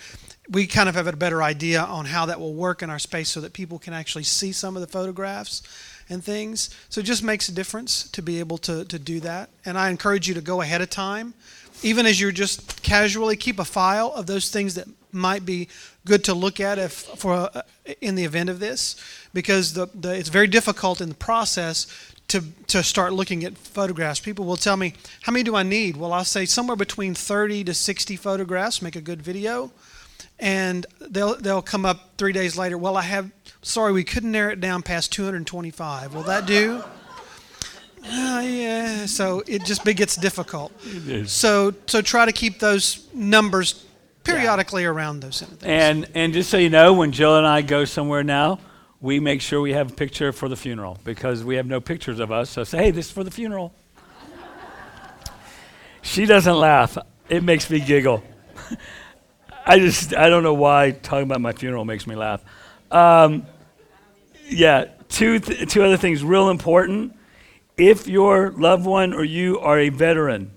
we 0.51 0.67
kind 0.67 0.89
of 0.89 0.95
have 0.95 1.07
a 1.07 1.17
better 1.17 1.43
idea 1.43 1.83
on 1.83 2.07
how 2.07 2.27
that 2.27 2.39
will 2.39 2.55
work 2.55 2.83
in 2.83 2.91
our 2.91 2.99
space, 2.99 3.29
so 3.29 3.41
that 3.41 3.53
people 3.53 3.79
can 3.79 3.93
actually 3.93 4.25
see 4.25 4.53
some 4.53 4.77
of 4.77 4.83
the 4.83 4.89
photographs 4.89 5.63
and 6.09 6.23
things. 6.23 6.71
So 6.89 7.01
it 7.01 7.05
just 7.05 7.23
makes 7.23 7.49
a 7.49 7.53
difference 7.53 8.09
to 8.11 8.23
be 8.23 8.41
able 8.41 8.59
to 8.59 8.85
to 8.85 8.99
do 8.99 9.21
that. 9.21 9.51
And 9.65 9.79
I 9.79 9.91
encourage 9.91 10.29
you 10.29 10.35
to 10.35 10.41
go 10.41 10.61
ahead 10.61 10.81
of 10.81 10.91
time 10.91 11.35
even 11.83 12.07
as 12.07 12.21
you're 12.21 12.33
just 12.33 12.83
casually 12.83 13.37
keep 13.37 13.59
a 13.59 13.65
file 13.65 14.13
of 14.15 14.27
those 14.27 14.51
things 14.51 14.75
that 14.75 14.87
might 15.13 15.45
be 15.45 15.69
good 16.05 16.25
to 16.25 16.35
look 16.35 16.61
at 16.61 16.79
if 16.79 16.93
for 16.93 17.35
uh, 17.35 17.63
in 18.01 18.15
the 18.15 18.25
event 18.25 18.49
of 18.49 18.61
this 18.61 18.97
because 19.33 19.75
the, 19.75 19.87
the 19.95 20.15
it's 20.15 20.29
very 20.29 20.47
difficult 20.47 21.01
in 21.01 21.09
the 21.09 21.15
process 21.15 21.87
to 22.29 22.43
to 22.69 22.83
start 22.83 23.13
looking 23.13 23.45
at 23.45 23.59
photographs. 23.59 24.21
People 24.21 24.45
will 24.45 24.57
tell 24.57 24.77
me 24.77 24.95
how 25.23 25.33
many 25.33 25.43
do 25.43 25.57
i 25.57 25.63
need? 25.63 25.97
Well 25.97 26.13
i'll 26.13 26.25
say 26.25 26.45
somewhere 26.45 26.77
between 26.77 27.15
30 27.15 27.65
to 27.65 27.75
60 27.75 28.17
photographs 28.17 28.83
make 28.83 28.97
a 28.97 29.01
good 29.01 29.23
video 29.23 29.73
and 30.39 30.87
they'll 31.01 31.35
they'll 31.37 31.63
come 31.63 31.85
up 31.85 32.11
three 32.17 32.33
days 32.33 32.57
later 32.57 32.79
well 32.79 32.97
i 32.97 33.03
have 33.03 33.31
sorry 33.63 33.93
we 33.93 34.05
couldn't 34.05 34.33
narrow 34.33 34.53
it 34.53 34.61
down 34.61 34.83
past 34.83 35.13
225 35.13 36.15
will 36.15 36.23
that 36.23 36.47
do 36.47 36.83
uh, 38.05 38.41
yeah, 38.45 39.07
so 39.07 39.43
it 39.47 39.65
just 39.65 39.85
gets 39.85 40.17
difficult. 40.17 40.73
So, 41.27 41.75
so 41.87 42.01
try 42.03 42.25
to 42.25 42.33
keep 42.33 42.59
those 42.59 43.07
numbers 43.13 43.85
periodically 44.25 44.85
around 44.85 45.21
those 45.21 45.41
things. 45.43 45.63
and 45.63 46.09
and 46.15 46.33
just 46.33 46.51
so 46.51 46.57
you 46.57 46.71
know, 46.71 46.93
when 46.93 47.13
Jill 47.13 47.37
and 47.37 47.47
I 47.47 47.63
go 47.63 47.85
somewhere 47.85 48.23
now, 48.23 48.59
we 49.01 49.19
make 49.21 49.41
sure 49.41 49.61
we 49.61 49.73
have 49.73 49.93
a 49.93 49.95
picture 49.95 50.33
for 50.33 50.49
the 50.49 50.57
funeral 50.57 50.99
because 51.05 51.43
we 51.43 51.57
have 51.57 51.67
no 51.67 51.81
pictures 51.81 52.21
of 52.21 52.31
us. 52.31 52.51
So 52.51 52.65
say, 52.65 52.79
hey, 52.79 52.91
this 52.91 53.07
is 53.07 53.13
for 53.13 53.25
the 53.25 53.31
funeral. 53.31 53.73
she 56.03 56.27
doesn't 56.27 56.57
laugh. 56.57 56.97
It 57.29 57.43
makes 57.43 57.69
me 57.71 57.81
giggle. 57.81 58.23
I 59.67 59.79
just 59.79 60.15
I 60.15 60.29
don't 60.29 60.43
know 60.43 60.55
why 60.55 60.93
talking 60.93 61.25
about 61.25 61.41
my 61.41 61.53
funeral 61.53 61.85
makes 61.85 62.07
me 62.07 62.15
laugh. 62.15 62.43
Um, 62.91 63.47
yeah, 64.49 64.87
two 65.09 65.39
th- 65.39 65.71
two 65.71 65.83
other 65.83 65.97
things 65.97 66.25
real 66.25 66.51
important. 66.51 67.15
If 67.81 68.07
your 68.07 68.51
loved 68.51 68.85
one 68.85 69.15
or 69.15 69.25
you 69.25 69.59
are 69.61 69.79
a 69.79 69.89
veteran, 69.89 70.51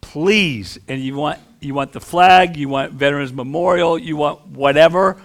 please, 0.00 0.78
and 0.86 1.02
you 1.02 1.16
want 1.16 1.40
you 1.58 1.74
want 1.74 1.92
the 1.92 2.00
flag, 2.00 2.56
you 2.56 2.68
want 2.68 2.92
Veterans 2.92 3.32
Memorial, 3.32 3.98
you 3.98 4.16
want 4.16 4.46
whatever, 4.46 5.20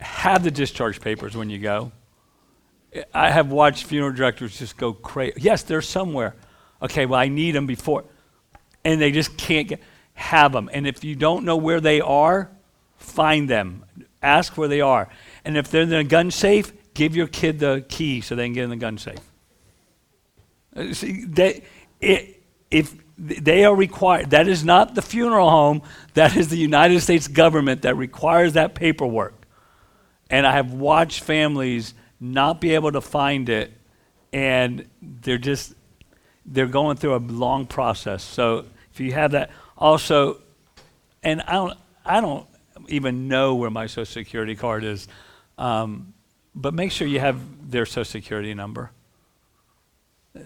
have 0.00 0.42
the 0.42 0.50
discharge 0.50 1.00
papers 1.00 1.36
when 1.36 1.48
you 1.48 1.60
go. 1.60 1.92
I 3.14 3.30
have 3.30 3.52
watched 3.52 3.84
funeral 3.84 4.12
directors 4.12 4.58
just 4.58 4.76
go 4.76 4.92
crazy. 4.92 5.34
Yes, 5.36 5.62
they're 5.62 5.80
somewhere. 5.80 6.34
Okay, 6.82 7.06
well 7.06 7.20
I 7.20 7.28
need 7.28 7.52
them 7.52 7.66
before, 7.66 8.04
and 8.84 9.00
they 9.00 9.12
just 9.12 9.36
can't 9.36 9.68
get 9.68 9.80
have 10.14 10.50
them. 10.50 10.68
And 10.72 10.88
if 10.88 11.04
you 11.04 11.14
don't 11.14 11.44
know 11.44 11.56
where 11.56 11.80
they 11.80 12.00
are, 12.00 12.50
find 12.96 13.48
them. 13.48 13.84
Ask 14.20 14.58
where 14.58 14.66
they 14.66 14.80
are. 14.80 15.08
And 15.44 15.56
if 15.56 15.70
they're 15.70 15.82
in 15.82 15.88
the 15.88 16.02
gun 16.02 16.32
safe, 16.32 16.72
give 16.94 17.14
your 17.14 17.28
kid 17.28 17.60
the 17.60 17.84
key 17.88 18.20
so 18.22 18.34
they 18.34 18.46
can 18.46 18.54
get 18.54 18.64
in 18.64 18.70
the 18.70 18.76
gun 18.76 18.98
safe. 18.98 19.20
Uh, 20.76 20.92
See, 20.92 21.24
they, 21.24 21.62
it, 22.00 22.42
if 22.70 22.94
they 23.18 23.64
are 23.64 23.74
required, 23.74 24.30
that 24.30 24.48
is 24.48 24.64
not 24.64 24.94
the 24.94 25.02
funeral 25.02 25.50
home, 25.50 25.82
that 26.14 26.36
is 26.36 26.48
the 26.48 26.56
United 26.56 27.00
States 27.00 27.28
government 27.28 27.82
that 27.82 27.96
requires 27.96 28.54
that 28.54 28.74
paperwork. 28.74 29.34
And 30.30 30.46
I 30.46 30.52
have 30.52 30.72
watched 30.72 31.22
families 31.22 31.94
not 32.18 32.60
be 32.60 32.74
able 32.74 32.92
to 32.92 33.00
find 33.00 33.48
it, 33.48 33.72
and 34.32 34.88
they're 35.02 35.38
just, 35.38 35.74
they're 36.46 36.66
going 36.66 36.96
through 36.96 37.16
a 37.16 37.18
long 37.18 37.66
process. 37.66 38.24
So 38.24 38.64
if 38.92 39.00
you 39.00 39.12
have 39.12 39.32
that, 39.32 39.50
also, 39.76 40.40
and 41.22 41.42
I 41.42 41.52
don't, 41.52 41.78
I 42.04 42.20
don't 42.20 42.46
even 42.88 43.28
know 43.28 43.54
where 43.54 43.70
my 43.70 43.86
Social 43.86 44.06
Security 44.06 44.56
card 44.56 44.84
is, 44.84 45.06
um, 45.58 46.14
but 46.54 46.74
make 46.74 46.92
sure 46.92 47.06
you 47.06 47.20
have 47.20 47.70
their 47.70 47.86
Social 47.86 48.04
Security 48.04 48.54
number. 48.54 48.90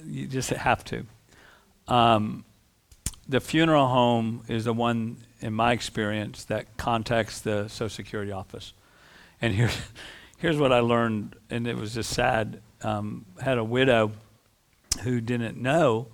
You 0.04 0.26
just 0.26 0.50
have 0.50 0.84
to. 0.86 1.06
Um, 1.88 2.44
the 3.28 3.40
funeral 3.40 3.88
home 3.88 4.42
is 4.48 4.64
the 4.64 4.72
one, 4.72 5.18
in 5.40 5.52
my 5.52 5.72
experience, 5.72 6.44
that 6.44 6.76
contacts 6.76 7.40
the 7.40 7.68
Social 7.68 7.88
Security 7.88 8.32
office. 8.32 8.72
And 9.40 9.52
here's, 9.54 9.76
here's 10.38 10.56
what 10.56 10.72
I 10.72 10.80
learned, 10.80 11.36
and 11.50 11.66
it 11.66 11.76
was 11.76 11.94
just 11.94 12.10
sad. 12.10 12.60
Um, 12.82 13.24
had 13.40 13.58
a 13.58 13.64
widow 13.64 14.12
who 15.02 15.20
didn't 15.20 15.60
know 15.60 16.08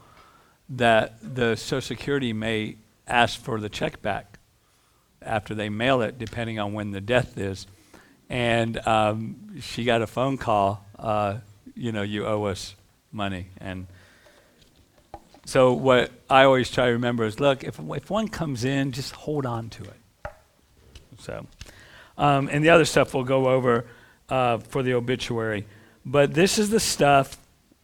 that 0.69 1.17
the 1.23 1.57
Social 1.57 1.81
Security 1.81 2.33
may 2.33 2.77
ask 3.07 3.41
for 3.41 3.61
the 3.61 3.69
check 3.69 4.01
back 4.01 4.39
after 5.21 5.55
they 5.55 5.69
mail 5.69 6.01
it, 6.03 6.19
depending 6.19 6.59
on 6.59 6.73
when 6.73 6.91
the 6.91 7.01
death 7.01 7.37
is. 7.39 7.67
and 8.29 8.79
um, 8.87 9.61
she 9.61 9.85
got 9.85 10.01
a 10.01 10.07
phone 10.07 10.39
call. 10.39 10.85
Uh, 10.99 11.39
you 11.75 11.93
know, 11.93 12.03
you 12.03 12.25
owe 12.27 12.45
us 12.45 12.75
money, 13.13 13.49
and 13.59 13.87
so 15.45 15.73
what 15.73 16.11
I 16.31 16.45
always 16.45 16.71
try 16.71 16.87
to 16.87 16.93
remember 16.93 17.25
is, 17.25 17.41
look, 17.41 17.65
if 17.65 17.79
if 17.79 18.11
one 18.11 18.29
comes 18.29 18.65
in, 18.65 18.93
just 18.93 19.13
hold 19.13 19.45
on 19.45 19.71
to 19.71 19.83
it. 19.85 20.31
So, 21.19 21.47
um, 22.17 22.49
and 22.51 22.65
the 22.65 22.71
other 22.71 22.85
stuff 22.85 23.15
we'll 23.15 23.25
go 23.25 23.49
over 23.49 23.87
uh, 24.29 24.59
for 24.59 24.83
the 24.83 24.95
obituary, 24.95 25.67
but 26.05 26.35
this 26.35 26.59
is 26.59 26.71
the 26.71 26.81
stuff 26.81 27.37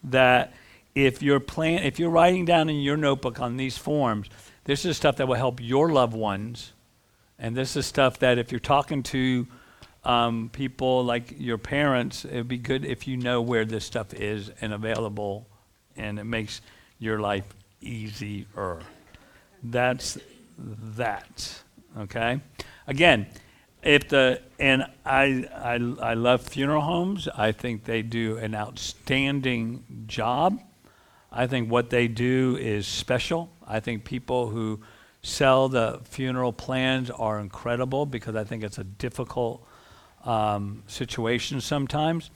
that 0.04 0.54
if 0.94 1.22
you're 1.22 1.40
plan, 1.40 1.82
if 1.82 1.98
you're 1.98 2.10
writing 2.10 2.44
down 2.44 2.68
in 2.68 2.76
your 2.76 2.96
notebook 2.96 3.40
on 3.40 3.56
these 3.56 3.76
forms, 3.76 4.28
this 4.64 4.84
is 4.84 4.96
stuff 4.96 5.16
that 5.16 5.28
will 5.28 5.34
help 5.34 5.60
your 5.60 5.90
loved 5.90 6.14
ones, 6.14 6.72
and 7.38 7.56
this 7.56 7.76
is 7.76 7.86
stuff 7.86 8.18
that 8.20 8.38
if 8.38 8.50
you're 8.52 8.58
talking 8.60 9.02
to 9.02 9.46
um, 10.08 10.48
people 10.52 11.04
like 11.04 11.34
your 11.38 11.58
parents, 11.58 12.24
it'd 12.24 12.48
be 12.48 12.56
good 12.56 12.84
if 12.86 13.06
you 13.06 13.18
know 13.18 13.42
where 13.42 13.66
this 13.66 13.84
stuff 13.84 14.14
is 14.14 14.50
and 14.62 14.72
available, 14.72 15.46
and 15.96 16.18
it 16.18 16.24
makes 16.24 16.62
your 16.98 17.20
life 17.20 17.44
easier. 17.82 18.80
That's 19.62 20.18
that. 20.56 21.62
Okay. 21.98 22.40
Again, 22.86 23.26
if 23.82 24.08
the 24.08 24.40
and 24.58 24.86
I, 25.04 25.46
I 25.54 25.74
I 26.10 26.14
love 26.14 26.40
funeral 26.40 26.80
homes. 26.80 27.28
I 27.28 27.52
think 27.52 27.84
they 27.84 28.00
do 28.00 28.38
an 28.38 28.54
outstanding 28.54 30.04
job. 30.06 30.60
I 31.30 31.46
think 31.46 31.70
what 31.70 31.90
they 31.90 32.08
do 32.08 32.56
is 32.58 32.86
special. 32.86 33.50
I 33.66 33.80
think 33.80 34.04
people 34.04 34.48
who 34.48 34.80
sell 35.20 35.68
the 35.68 36.00
funeral 36.04 36.54
plans 36.54 37.10
are 37.10 37.38
incredible 37.38 38.06
because 38.06 38.34
I 38.34 38.44
think 38.44 38.64
it's 38.64 38.78
a 38.78 38.84
difficult 38.84 39.66
um, 40.24 40.82
situation 40.86 41.60
sometimes. 41.60 42.30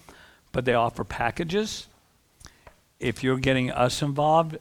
But 0.53 0.64
they 0.64 0.75
offer 0.75 1.05
packages. 1.05 1.87
If 3.01 3.23
you're 3.25 3.38
getting 3.38 3.71
us 3.71 4.03
involved 4.03 4.59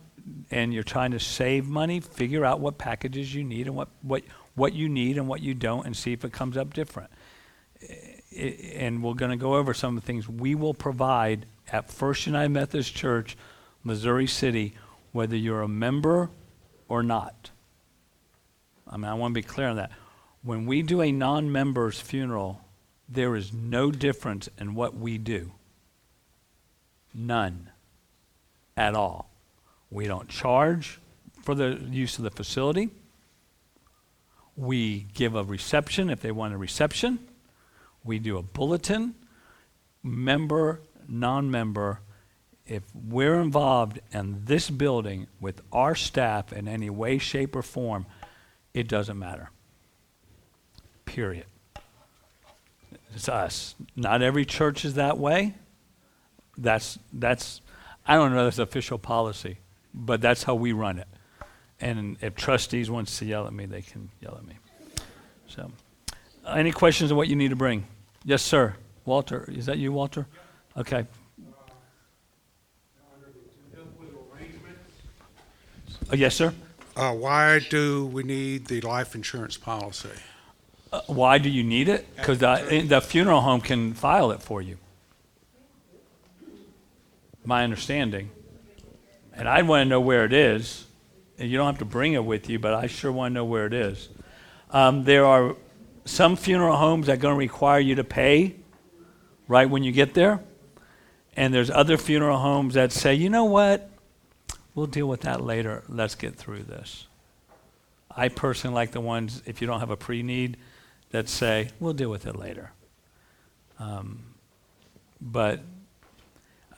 and 0.49 0.73
you're 0.73 0.83
trying 0.83 1.11
to 1.11 1.19
save 1.19 1.67
money, 1.67 1.99
figure 1.99 2.45
out 2.45 2.59
what 2.59 2.77
packages 2.77 3.33
you 3.33 3.43
need 3.43 3.67
and 3.67 3.75
what, 3.75 3.89
what, 4.01 4.23
what 4.55 4.73
you 4.73 4.89
need 4.89 5.17
and 5.17 5.27
what 5.27 5.41
you 5.41 5.53
don't 5.53 5.85
and 5.85 5.95
see 5.95 6.13
if 6.13 6.23
it 6.23 6.31
comes 6.31 6.57
up 6.57 6.73
different. 6.73 7.09
And 8.37 9.03
we're 9.03 9.13
going 9.13 9.31
to 9.31 9.37
go 9.37 9.55
over 9.55 9.73
some 9.73 9.97
of 9.97 10.03
the 10.03 10.07
things 10.07 10.27
we 10.27 10.55
will 10.55 10.73
provide 10.73 11.45
at 11.71 11.89
First 11.89 12.25
United 12.25 12.49
Methodist 12.49 12.95
Church, 12.95 13.37
Missouri 13.83 14.27
City, 14.27 14.73
whether 15.11 15.35
you're 15.35 15.61
a 15.61 15.67
member 15.67 16.29
or 16.87 17.03
not. 17.03 17.51
I 18.87 18.97
mean, 18.97 19.05
I 19.05 19.13
want 19.13 19.33
to 19.33 19.35
be 19.35 19.43
clear 19.43 19.67
on 19.67 19.77
that. 19.77 19.91
When 20.43 20.65
we 20.65 20.81
do 20.81 21.01
a 21.01 21.11
non 21.11 21.51
member's 21.51 21.99
funeral, 21.99 22.61
there 23.11 23.35
is 23.35 23.51
no 23.53 23.91
difference 23.91 24.49
in 24.57 24.73
what 24.73 24.95
we 24.95 25.17
do. 25.17 25.51
None 27.13 27.69
at 28.77 28.95
all. 28.95 29.29
We 29.89 30.07
don't 30.07 30.29
charge 30.29 30.99
for 31.43 31.53
the 31.53 31.79
use 31.89 32.17
of 32.17 32.23
the 32.23 32.31
facility. 32.31 32.89
We 34.55 35.07
give 35.13 35.35
a 35.35 35.43
reception 35.43 36.09
if 36.09 36.21
they 36.21 36.31
want 36.31 36.53
a 36.53 36.57
reception. 36.57 37.19
We 38.03 38.19
do 38.19 38.37
a 38.37 38.41
bulletin. 38.41 39.15
Member, 40.03 40.81
non 41.07 41.51
member, 41.51 41.99
if 42.65 42.83
we're 42.95 43.39
involved 43.39 43.99
in 44.13 44.45
this 44.45 44.69
building 44.69 45.27
with 45.39 45.61
our 45.71 45.93
staff 45.93 46.53
in 46.53 46.67
any 46.67 46.89
way, 46.89 47.17
shape, 47.17 47.55
or 47.55 47.61
form, 47.61 48.05
it 48.73 48.87
doesn't 48.87 49.19
matter. 49.19 49.49
Period. 51.05 51.45
It's 53.13 53.29
us. 53.29 53.75
Not 53.95 54.21
every 54.21 54.45
church 54.45 54.85
is 54.85 54.95
that 54.95 55.17
way. 55.17 55.55
That's 56.57 56.99
that's 57.11 57.61
I 58.07 58.15
don't 58.15 58.33
know 58.33 58.43
that's 58.45 58.59
official 58.59 58.97
policy, 58.97 59.57
but 59.93 60.21
that's 60.21 60.43
how 60.43 60.55
we 60.55 60.71
run 60.71 60.99
it. 60.99 61.07
And 61.79 62.17
if 62.21 62.35
trustees 62.35 62.89
wants 62.89 63.17
to 63.19 63.25
yell 63.25 63.47
at 63.47 63.53
me, 63.53 63.65
they 63.65 63.81
can 63.81 64.09
yell 64.21 64.37
at 64.37 64.45
me. 64.45 64.55
So, 65.47 65.71
any 66.47 66.71
questions 66.71 67.11
on 67.11 67.17
what 67.17 67.27
you 67.27 67.35
need 67.35 67.49
to 67.49 67.55
bring? 67.55 67.85
Yes, 68.23 68.41
sir. 68.41 68.75
Walter, 69.05 69.49
is 69.51 69.65
that 69.65 69.79
you, 69.79 69.91
Walter? 69.91 70.27
Okay. 70.77 71.07
Uh, 76.11 76.15
yes, 76.15 76.35
sir. 76.35 76.53
Uh, 76.95 77.13
why 77.13 77.59
do 77.69 78.05
we 78.07 78.21
need 78.21 78.67
the 78.67 78.81
life 78.81 79.15
insurance 79.15 79.57
policy? 79.57 80.09
Uh, 80.91 81.01
why 81.07 81.37
do 81.37 81.49
you 81.49 81.63
need 81.63 81.87
it? 81.87 82.05
Because 82.15 82.39
the, 82.39 82.85
the 82.87 83.01
funeral 83.01 83.41
home 83.41 83.61
can 83.61 83.93
file 83.93 84.31
it 84.31 84.41
for 84.41 84.61
you. 84.61 84.77
My 87.45 87.63
understanding. 87.63 88.29
And 89.33 89.47
I'd 89.47 89.67
want 89.67 89.85
to 89.85 89.89
know 89.89 90.01
where 90.01 90.25
it 90.25 90.33
is. 90.33 90.85
And 91.39 91.49
you 91.49 91.57
don't 91.57 91.65
have 91.65 91.79
to 91.79 91.85
bring 91.85 92.13
it 92.13 92.23
with 92.23 92.49
you, 92.49 92.59
but 92.59 92.73
I 92.73 92.87
sure 92.87 93.11
want 93.11 93.31
to 93.31 93.35
know 93.35 93.45
where 93.45 93.65
it 93.65 93.73
is. 93.73 94.09
Um, 94.69 95.05
there 95.05 95.25
are 95.25 95.55
some 96.05 96.35
funeral 96.35 96.75
homes 96.75 97.07
that 97.07 97.13
are 97.13 97.17
going 97.17 97.35
to 97.35 97.39
require 97.39 97.79
you 97.79 97.95
to 97.95 98.03
pay 98.03 98.55
right 99.47 99.69
when 99.69 99.83
you 99.83 99.91
get 99.91 100.13
there. 100.13 100.41
And 101.35 101.53
there's 101.53 101.71
other 101.71 101.97
funeral 101.97 102.37
homes 102.37 102.73
that 102.73 102.91
say, 102.91 103.15
you 103.15 103.29
know 103.29 103.45
what? 103.45 103.89
We'll 104.75 104.87
deal 104.87 105.07
with 105.07 105.21
that 105.21 105.41
later. 105.41 105.83
Let's 105.87 106.15
get 106.15 106.35
through 106.35 106.63
this. 106.63 107.07
I 108.15 108.27
personally 108.27 108.75
like 108.75 108.91
the 108.91 109.01
ones, 109.01 109.41
if 109.45 109.61
you 109.61 109.67
don't 109.67 109.79
have 109.79 109.89
a 109.89 109.97
pre 109.97 110.21
need, 110.21 110.57
that 111.11 111.29
say, 111.29 111.69
we'll 111.79 111.93
deal 111.93 112.09
with 112.09 112.25
it 112.25 112.35
later. 112.35 112.71
Um, 113.79 114.23
but 115.19 115.59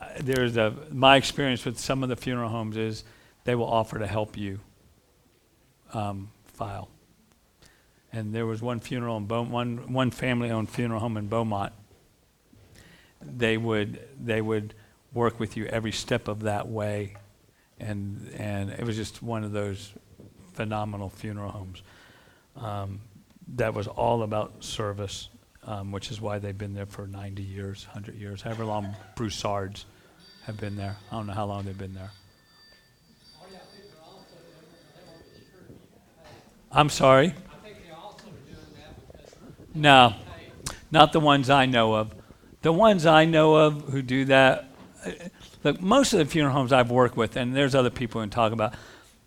uh, 0.01 0.07
there's 0.19 0.57
a, 0.57 0.73
my 0.91 1.15
experience 1.15 1.65
with 1.65 1.79
some 1.79 2.03
of 2.03 2.09
the 2.09 2.15
funeral 2.15 2.49
homes 2.49 2.77
is 2.77 3.03
they 3.43 3.55
will 3.55 3.67
offer 3.67 3.99
to 3.99 4.07
help 4.07 4.37
you 4.37 4.59
um, 5.93 6.29
file. 6.45 6.89
And 8.11 8.33
there 8.33 8.45
was 8.45 8.61
one 8.61 8.79
funeral 8.79 9.17
in 9.17 9.27
one, 9.27 9.91
one 9.91 10.11
family 10.11 10.51
owned 10.51 10.69
funeral 10.69 10.99
home 10.99 11.17
in 11.17 11.27
Beaumont. 11.27 11.73
They 13.21 13.57
would, 13.57 13.99
they 14.23 14.41
would 14.41 14.73
work 15.13 15.39
with 15.39 15.57
you 15.57 15.65
every 15.65 15.91
step 15.91 16.27
of 16.27 16.41
that 16.41 16.67
way. 16.67 17.15
And, 17.79 18.31
and 18.37 18.69
it 18.69 18.83
was 18.83 18.95
just 18.95 19.23
one 19.23 19.43
of 19.43 19.51
those 19.51 19.93
phenomenal 20.53 21.09
funeral 21.09 21.51
homes. 21.51 21.81
Um, 22.55 23.01
that 23.55 23.73
was 23.73 23.87
all 23.87 24.23
about 24.23 24.63
service, 24.63 25.29
um, 25.65 25.91
which 25.91 26.11
is 26.11 26.19
why 26.19 26.39
they've 26.39 26.57
been 26.57 26.73
there 26.73 26.85
for 26.85 27.07
90 27.07 27.41
years, 27.41 27.85
100 27.87 28.15
years, 28.15 28.41
however 28.41 28.65
long 28.65 28.95
Broussards 29.15 29.85
have 30.45 30.59
been 30.59 30.75
there. 30.75 30.95
I 31.11 31.15
don't 31.15 31.27
know 31.27 31.33
how 31.33 31.45
long 31.45 31.63
they've 31.65 31.77
been 31.77 31.93
there. 31.93 32.11
I'm 36.71 36.89
sorry? 36.89 37.33
No, 39.75 40.13
not 40.91 41.13
the 41.13 41.19
ones 41.19 41.49
I 41.49 41.65
know 41.65 41.93
of. 41.93 42.13
The 42.61 42.73
ones 42.73 43.05
I 43.05 43.25
know 43.25 43.55
of 43.55 43.89
who 43.89 44.01
do 44.01 44.25
that, 44.25 44.69
uh, 45.05 45.11
look, 45.63 45.81
most 45.81 46.13
of 46.13 46.19
the 46.19 46.25
funeral 46.25 46.53
homes 46.53 46.71
I've 46.71 46.91
worked 46.91 47.17
with, 47.17 47.35
and 47.35 47.55
there's 47.55 47.75
other 47.75 47.89
people 47.89 48.21
who 48.21 48.27
talk 48.27 48.53
about, 48.53 48.73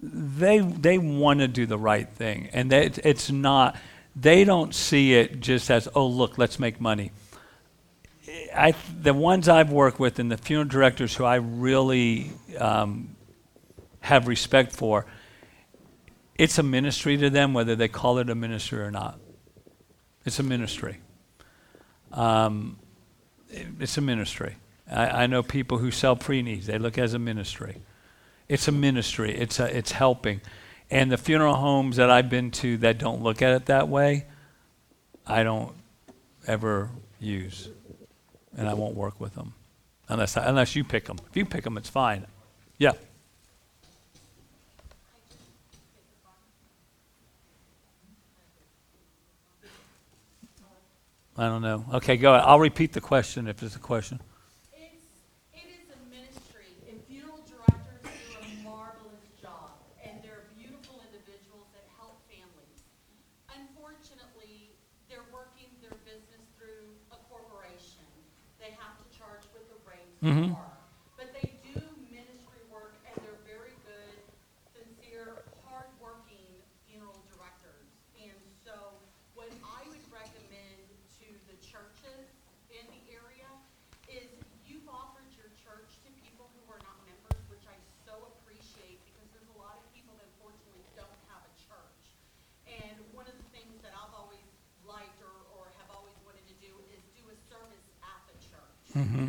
they 0.00 0.58
they 0.58 0.98
want 0.98 1.40
to 1.40 1.48
do 1.48 1.66
the 1.66 1.78
right 1.78 2.08
thing, 2.08 2.48
and 2.52 2.70
they, 2.70 2.86
it's 3.04 3.30
not. 3.30 3.76
They 4.18 4.44
don't 4.44 4.74
see 4.74 5.12
it 5.12 5.40
just 5.40 5.70
as, 5.70 5.88
oh 5.94 6.06
look, 6.06 6.38
let's 6.38 6.58
make 6.58 6.80
money. 6.80 7.12
I 8.54 8.74
the 9.00 9.12
ones 9.12 9.48
I've 9.48 9.70
worked 9.70 10.00
with 10.00 10.18
and 10.18 10.32
the 10.32 10.38
funeral 10.38 10.68
directors 10.68 11.14
who 11.14 11.24
I 11.24 11.36
really 11.36 12.30
um, 12.58 13.14
have 14.00 14.26
respect 14.26 14.72
for, 14.72 15.04
it's 16.36 16.58
a 16.58 16.62
ministry 16.62 17.18
to 17.18 17.28
them, 17.28 17.52
whether 17.52 17.76
they 17.76 17.88
call 17.88 18.18
it 18.18 18.30
a 18.30 18.34
ministry 18.34 18.80
or 18.80 18.90
not. 18.90 19.18
It's 20.24 20.38
a 20.38 20.42
ministry. 20.42 20.98
Um, 22.12 22.78
it- 23.50 23.66
it's 23.80 23.98
a 23.98 24.00
ministry. 24.00 24.56
I, 24.90 25.24
I 25.24 25.26
know 25.26 25.42
people 25.42 25.78
who 25.78 25.90
sell 25.90 26.16
pre-needs. 26.16 26.66
They 26.66 26.78
look 26.78 26.96
as 26.98 27.14
a 27.14 27.18
ministry. 27.18 27.82
It's 28.48 28.66
a 28.68 28.72
ministry. 28.72 29.36
It's 29.36 29.60
a, 29.60 29.76
it's 29.76 29.92
helping. 29.92 30.40
And 30.90 31.10
the 31.10 31.16
funeral 31.16 31.54
homes 31.54 31.96
that 31.96 32.10
I've 32.10 32.30
been 32.30 32.50
to 32.52 32.76
that 32.78 32.98
don't 32.98 33.22
look 33.22 33.42
at 33.42 33.52
it 33.54 33.66
that 33.66 33.88
way, 33.88 34.26
I 35.26 35.42
don't 35.42 35.72
ever 36.46 36.90
use, 37.18 37.68
and 38.56 38.68
I 38.68 38.74
won't 38.74 38.94
work 38.94 39.20
with 39.20 39.34
them 39.34 39.54
unless 40.08 40.36
I, 40.36 40.46
unless 40.46 40.76
you 40.76 40.84
pick 40.84 41.06
them. 41.06 41.18
If 41.28 41.36
you 41.36 41.44
pick 41.44 41.64
them, 41.64 41.76
it's 41.76 41.88
fine. 41.88 42.26
Yeah. 42.78 42.92
I 51.38 51.48
don't 51.48 51.62
know. 51.62 51.84
Okay, 51.94 52.16
go 52.16 52.32
ahead. 52.32 52.46
I'll 52.46 52.60
repeat 52.60 52.92
the 52.92 53.00
question 53.00 53.46
if 53.46 53.58
there's 53.58 53.76
a 53.76 53.80
question. 53.80 54.20
Mhm. 70.22 70.56
are. 70.56 70.72
But 71.16 71.32
they 71.36 71.52
do 71.62 71.76
ministry 72.10 72.62
work 72.72 72.96
and 73.04 73.14
they're 73.24 73.42
very 73.44 73.76
good, 73.84 74.16
sincere, 74.72 75.44
hardworking 75.68 76.62
funeral 76.88 77.20
directors. 77.32 77.88
And 78.20 78.36
so 78.64 78.96
what 79.34 79.52
I 79.60 79.84
would 79.88 80.04
recommend 80.12 80.88
to 81.20 81.28
the 81.48 81.56
churches 81.60 82.26
in 82.72 82.84
the 82.88 83.02
area 83.12 83.48
is 84.08 84.28
you've 84.64 84.88
offered 84.88 85.28
your 85.36 85.52
church 85.60 85.88
to 86.04 86.08
people 86.24 86.48
who 86.56 86.62
are 86.72 86.80
not 86.80 86.96
members, 87.04 87.40
which 87.52 87.64
I 87.68 87.76
so 88.08 88.16
appreciate 88.40 89.00
because 89.04 89.28
there's 89.36 89.50
a 89.52 89.58
lot 89.60 89.76
of 89.76 89.84
people 89.92 90.16
that 90.16 90.26
unfortunately 90.36 90.84
don't 90.96 91.20
have 91.28 91.44
a 91.44 91.52
church. 91.60 92.02
And 92.66 92.96
one 93.12 93.28
of 93.28 93.36
the 93.36 93.48
things 93.52 93.76
that 93.84 93.92
I've 93.92 94.16
always 94.16 94.44
liked 94.88 95.20
or, 95.20 95.34
or 95.60 95.68
have 95.76 95.92
always 95.92 96.16
wanted 96.24 96.44
to 96.48 96.56
do 96.64 96.72
is 96.92 97.00
do 97.12 97.24
a 97.28 97.36
service 97.52 97.86
at 98.00 98.20
the 98.32 98.36
church. 98.48 98.76
Mm-hmm. 98.96 99.28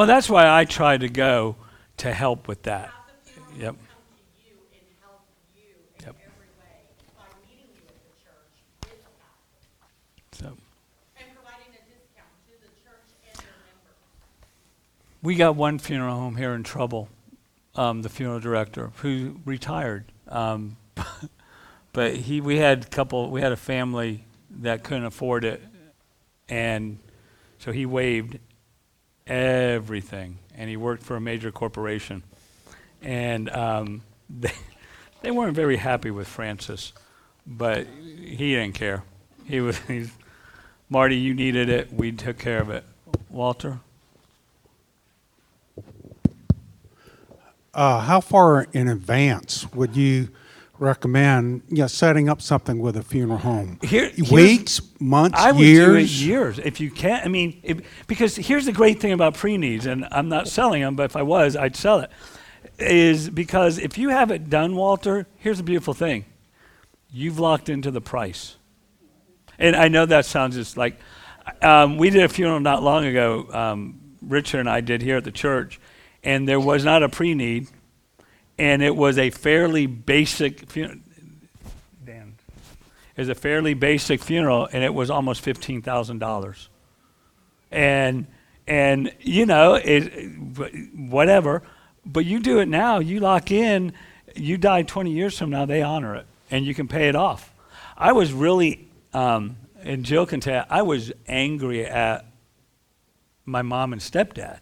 Well, 0.00 0.06
that's 0.06 0.30
why 0.30 0.48
I 0.48 0.64
try 0.64 0.96
to 0.96 1.10
go 1.10 1.56
to 1.98 2.10
help 2.10 2.48
with 2.48 2.62
that. 2.62 2.88
Have 2.88 2.94
the 3.22 3.30
funeral 3.32 3.52
Yep. 3.60 3.74
home 3.74 3.76
come 3.76 4.16
to 4.16 4.48
you 4.48 4.56
and 4.72 4.80
help 5.02 5.20
you 5.54 5.60
in 5.98 6.06
Yep. 6.06 6.16
every 6.24 6.48
way 6.58 6.88
by 7.14 7.24
meeting 7.46 7.68
you 7.74 7.82
at 7.86 8.00
the 8.00 8.16
church 8.24 8.64
with 8.80 9.04
a 9.04 9.12
pastor 9.20 10.42
So 10.42 10.56
and 11.18 11.34
providing 11.34 11.74
a 11.74 11.84
discount 11.84 12.32
to 12.46 12.52
the 12.62 12.72
church 12.82 13.12
and 13.28 13.36
their 13.40 13.52
members. 13.68 14.00
we 15.20 15.34
got 15.34 15.54
one 15.54 15.78
funeral 15.78 16.18
home 16.18 16.36
here 16.36 16.54
in 16.54 16.62
trouble. 16.62 17.10
Um, 17.74 18.00
the 18.00 18.08
funeral 18.08 18.40
director 18.40 18.92
who 19.02 19.42
retired, 19.44 20.06
um, 20.28 20.78
but 21.92 22.16
he 22.16 22.40
we 22.40 22.56
had 22.56 22.84
a 22.84 22.88
couple. 22.88 23.30
We 23.30 23.42
had 23.42 23.52
a 23.52 23.56
family 23.58 24.24
that 24.48 24.82
couldn't 24.82 25.04
afford 25.04 25.44
it, 25.44 25.60
and 26.48 27.00
so 27.58 27.70
he 27.70 27.84
waived 27.84 28.38
everything, 29.30 30.38
and 30.56 30.68
he 30.68 30.76
worked 30.76 31.02
for 31.02 31.16
a 31.16 31.20
major 31.20 31.50
corporation, 31.50 32.22
and 33.00 33.48
um, 33.50 34.02
they, 34.30 34.52
they 35.22 35.30
weren't 35.30 35.54
very 35.54 35.76
happy 35.76 36.10
with 36.10 36.28
Francis, 36.28 36.92
but 37.46 37.86
he 37.86 38.54
didn't 38.54 38.74
care. 38.74 39.04
He 39.46 39.60
was 39.60 39.78
he's, 39.88 40.10
Marty, 40.88 41.16
you 41.16 41.32
needed 41.32 41.68
it, 41.68 41.92
we 41.92 42.12
took 42.12 42.38
care 42.38 42.60
of 42.60 42.68
it. 42.68 42.84
Walter, 43.28 43.80
Uh, 47.72 48.00
how 48.00 48.20
far 48.20 48.66
in 48.72 48.88
advance 48.88 49.72
would 49.72 49.96
you 49.96 50.28
recommend, 50.80 51.62
know, 51.78 51.86
setting 51.86 52.28
up 52.28 52.40
something 52.42 52.80
with 52.80 52.96
a 52.96 53.02
funeral 53.02 53.38
home? 53.38 53.78
Here- 53.82 54.10
Weeks, 54.30 54.80
months, 54.98 55.38
I 55.38 55.52
would 55.52 55.60
years? 55.60 55.86
do 55.86 55.94
it 55.96 56.10
years 56.10 56.58
if 56.58 56.80
you 56.80 56.90
can. 56.90 57.20
I 57.24 57.28
mean, 57.28 57.60
if, 57.62 57.80
because 58.06 58.36
here's 58.36 58.66
the 58.66 58.72
great 58.72 59.00
thing 59.00 59.12
about 59.12 59.34
pre-needs, 59.34 59.86
and 59.86 60.06
I'm 60.10 60.28
not 60.28 60.48
selling 60.48 60.82
them, 60.82 60.96
but 60.96 61.04
if 61.04 61.16
I 61.16 61.22
was, 61.22 61.56
I'd 61.56 61.76
sell 61.76 62.00
it. 62.00 62.10
Is 62.78 63.28
because 63.28 63.78
if 63.78 63.98
you 63.98 64.08
have 64.08 64.30
it 64.30 64.48
done, 64.48 64.74
Walter, 64.74 65.26
here's 65.36 65.58
the 65.58 65.62
beautiful 65.62 65.92
thing: 65.94 66.24
you've 67.10 67.38
locked 67.38 67.68
into 67.68 67.90
the 67.90 68.00
price. 68.00 68.56
And 69.58 69.76
I 69.76 69.88
know 69.88 70.06
that 70.06 70.24
sounds 70.24 70.56
just 70.56 70.78
like 70.78 70.98
um, 71.60 71.98
we 71.98 72.08
did 72.08 72.22
a 72.22 72.28
funeral 72.28 72.60
not 72.60 72.82
long 72.82 73.04
ago. 73.04 73.46
Um, 73.52 74.00
Richard 74.22 74.60
and 74.60 74.70
I 74.70 74.80
did 74.80 75.02
here 75.02 75.18
at 75.18 75.24
the 75.24 75.32
church, 75.32 75.78
and 76.22 76.48
there 76.48 76.60
was 76.60 76.84
not 76.84 77.02
a 77.02 77.08
pre-need, 77.08 77.68
and 78.60 78.82
it 78.82 78.94
was 78.94 79.16
a 79.16 79.30
fairly 79.30 79.86
basic 79.86 80.70
funeral. 80.70 80.98
Dan, 82.04 82.34
is 83.16 83.30
a 83.30 83.34
fairly 83.34 83.72
basic 83.72 84.22
funeral, 84.22 84.68
and 84.70 84.84
it 84.84 84.92
was 84.92 85.10
almost 85.10 85.40
fifteen 85.40 85.80
thousand 85.80 86.18
dollars. 86.18 86.68
And 87.70 88.26
and 88.66 89.14
you 89.20 89.46
know 89.46 89.76
it, 89.82 90.10
whatever, 90.94 91.62
but 92.04 92.26
you 92.26 92.38
do 92.38 92.58
it 92.58 92.68
now. 92.68 92.98
You 92.98 93.20
lock 93.20 93.50
in. 93.50 93.94
You 94.36 94.58
die 94.58 94.82
twenty 94.82 95.12
years 95.12 95.38
from 95.38 95.48
now, 95.48 95.64
they 95.64 95.80
honor 95.80 96.14
it, 96.16 96.26
and 96.50 96.66
you 96.66 96.74
can 96.74 96.86
pay 96.86 97.08
it 97.08 97.16
off. 97.16 97.54
I 97.96 98.12
was 98.12 98.30
really, 98.30 98.88
um, 99.14 99.56
and 99.82 100.04
Jill 100.04 100.26
can 100.26 100.40
tell 100.40 100.66
I 100.68 100.82
was 100.82 101.12
angry 101.26 101.86
at 101.86 102.26
my 103.46 103.62
mom 103.62 103.94
and 103.94 104.02
stepdad 104.02 104.58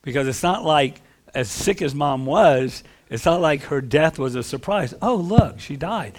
because 0.00 0.26
it's 0.26 0.42
not 0.42 0.64
like 0.64 1.02
as 1.34 1.50
sick 1.50 1.82
as 1.82 1.94
mom 1.94 2.24
was 2.24 2.82
it's 3.10 3.24
not 3.24 3.40
like 3.40 3.64
her 3.64 3.80
death 3.80 4.18
was 4.18 4.34
a 4.34 4.42
surprise. 4.42 4.94
Oh 5.02 5.16
look 5.16 5.60
she 5.60 5.76
died. 5.76 6.18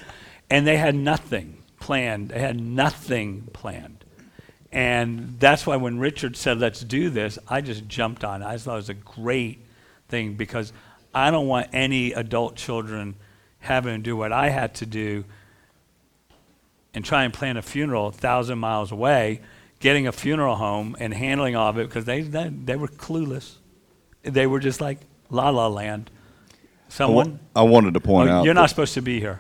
And 0.50 0.68
they 0.68 0.78
had 0.78 0.96
nothing 0.96 1.58
planned. 1.80 2.30
They 2.30 2.40
had 2.40 2.60
nothing 2.60 3.48
planned. 3.54 4.04
And 4.72 5.38
that's 5.40 5.66
why 5.66 5.78
when 5.78 5.98
richard 5.98 6.38
said 6.38 6.60
let's 6.60 6.82
do 6.82 7.10
this 7.10 7.40
i 7.48 7.62
just 7.62 7.88
jumped 7.88 8.24
on 8.24 8.42
it. 8.42 8.46
I 8.46 8.58
thought 8.58 8.74
it 8.74 8.76
was 8.76 8.90
a 8.90 8.94
great 8.94 9.60
thing 10.10 10.36
because 10.36 10.72
i 11.14 11.32
don't 11.32 11.48
want 11.48 11.68
any 11.74 12.14
adult 12.14 12.56
children 12.56 13.16
having 13.60 13.96
to 13.96 14.02
do 14.02 14.16
what 14.16 14.32
i 14.32 14.50
had 14.50 14.76
to 14.76 14.86
do 14.86 15.24
and 16.94 17.06
try 17.06 17.24
and 17.24 17.34
plan 17.34 17.58
a 17.58 17.62
funeral 17.62 18.08
a 18.08 18.12
thousand 18.12 18.60
miles 18.60 18.92
away, 18.92 19.42
getting 19.80 20.08
a 20.08 20.12
funeral 20.12 20.56
home 20.56 20.96
and 21.00 21.14
handling 21.14 21.56
all 21.56 21.70
of 21.70 21.78
it 21.78 21.88
because 21.88 22.06
they, 22.06 22.22
they 22.22 22.50
they 22.50 22.76
were 22.76 22.88
clueless. 22.88 23.56
They 24.24 24.48
were 24.48 24.60
just 24.60 24.82
like 24.82 25.00
la 25.30 25.50
la 25.50 25.68
land. 25.68 26.12
I 26.92 26.94
Someone, 26.94 27.40
I 27.56 27.62
wanted 27.64 27.94
to 27.94 28.02
point 28.02 28.30
Oh, 28.30 28.34
out. 28.40 28.46
you're 28.46 28.54
not 28.54 28.70
supposed 28.70 28.94
to 28.96 29.02
be 29.02 29.18
here. 29.20 29.40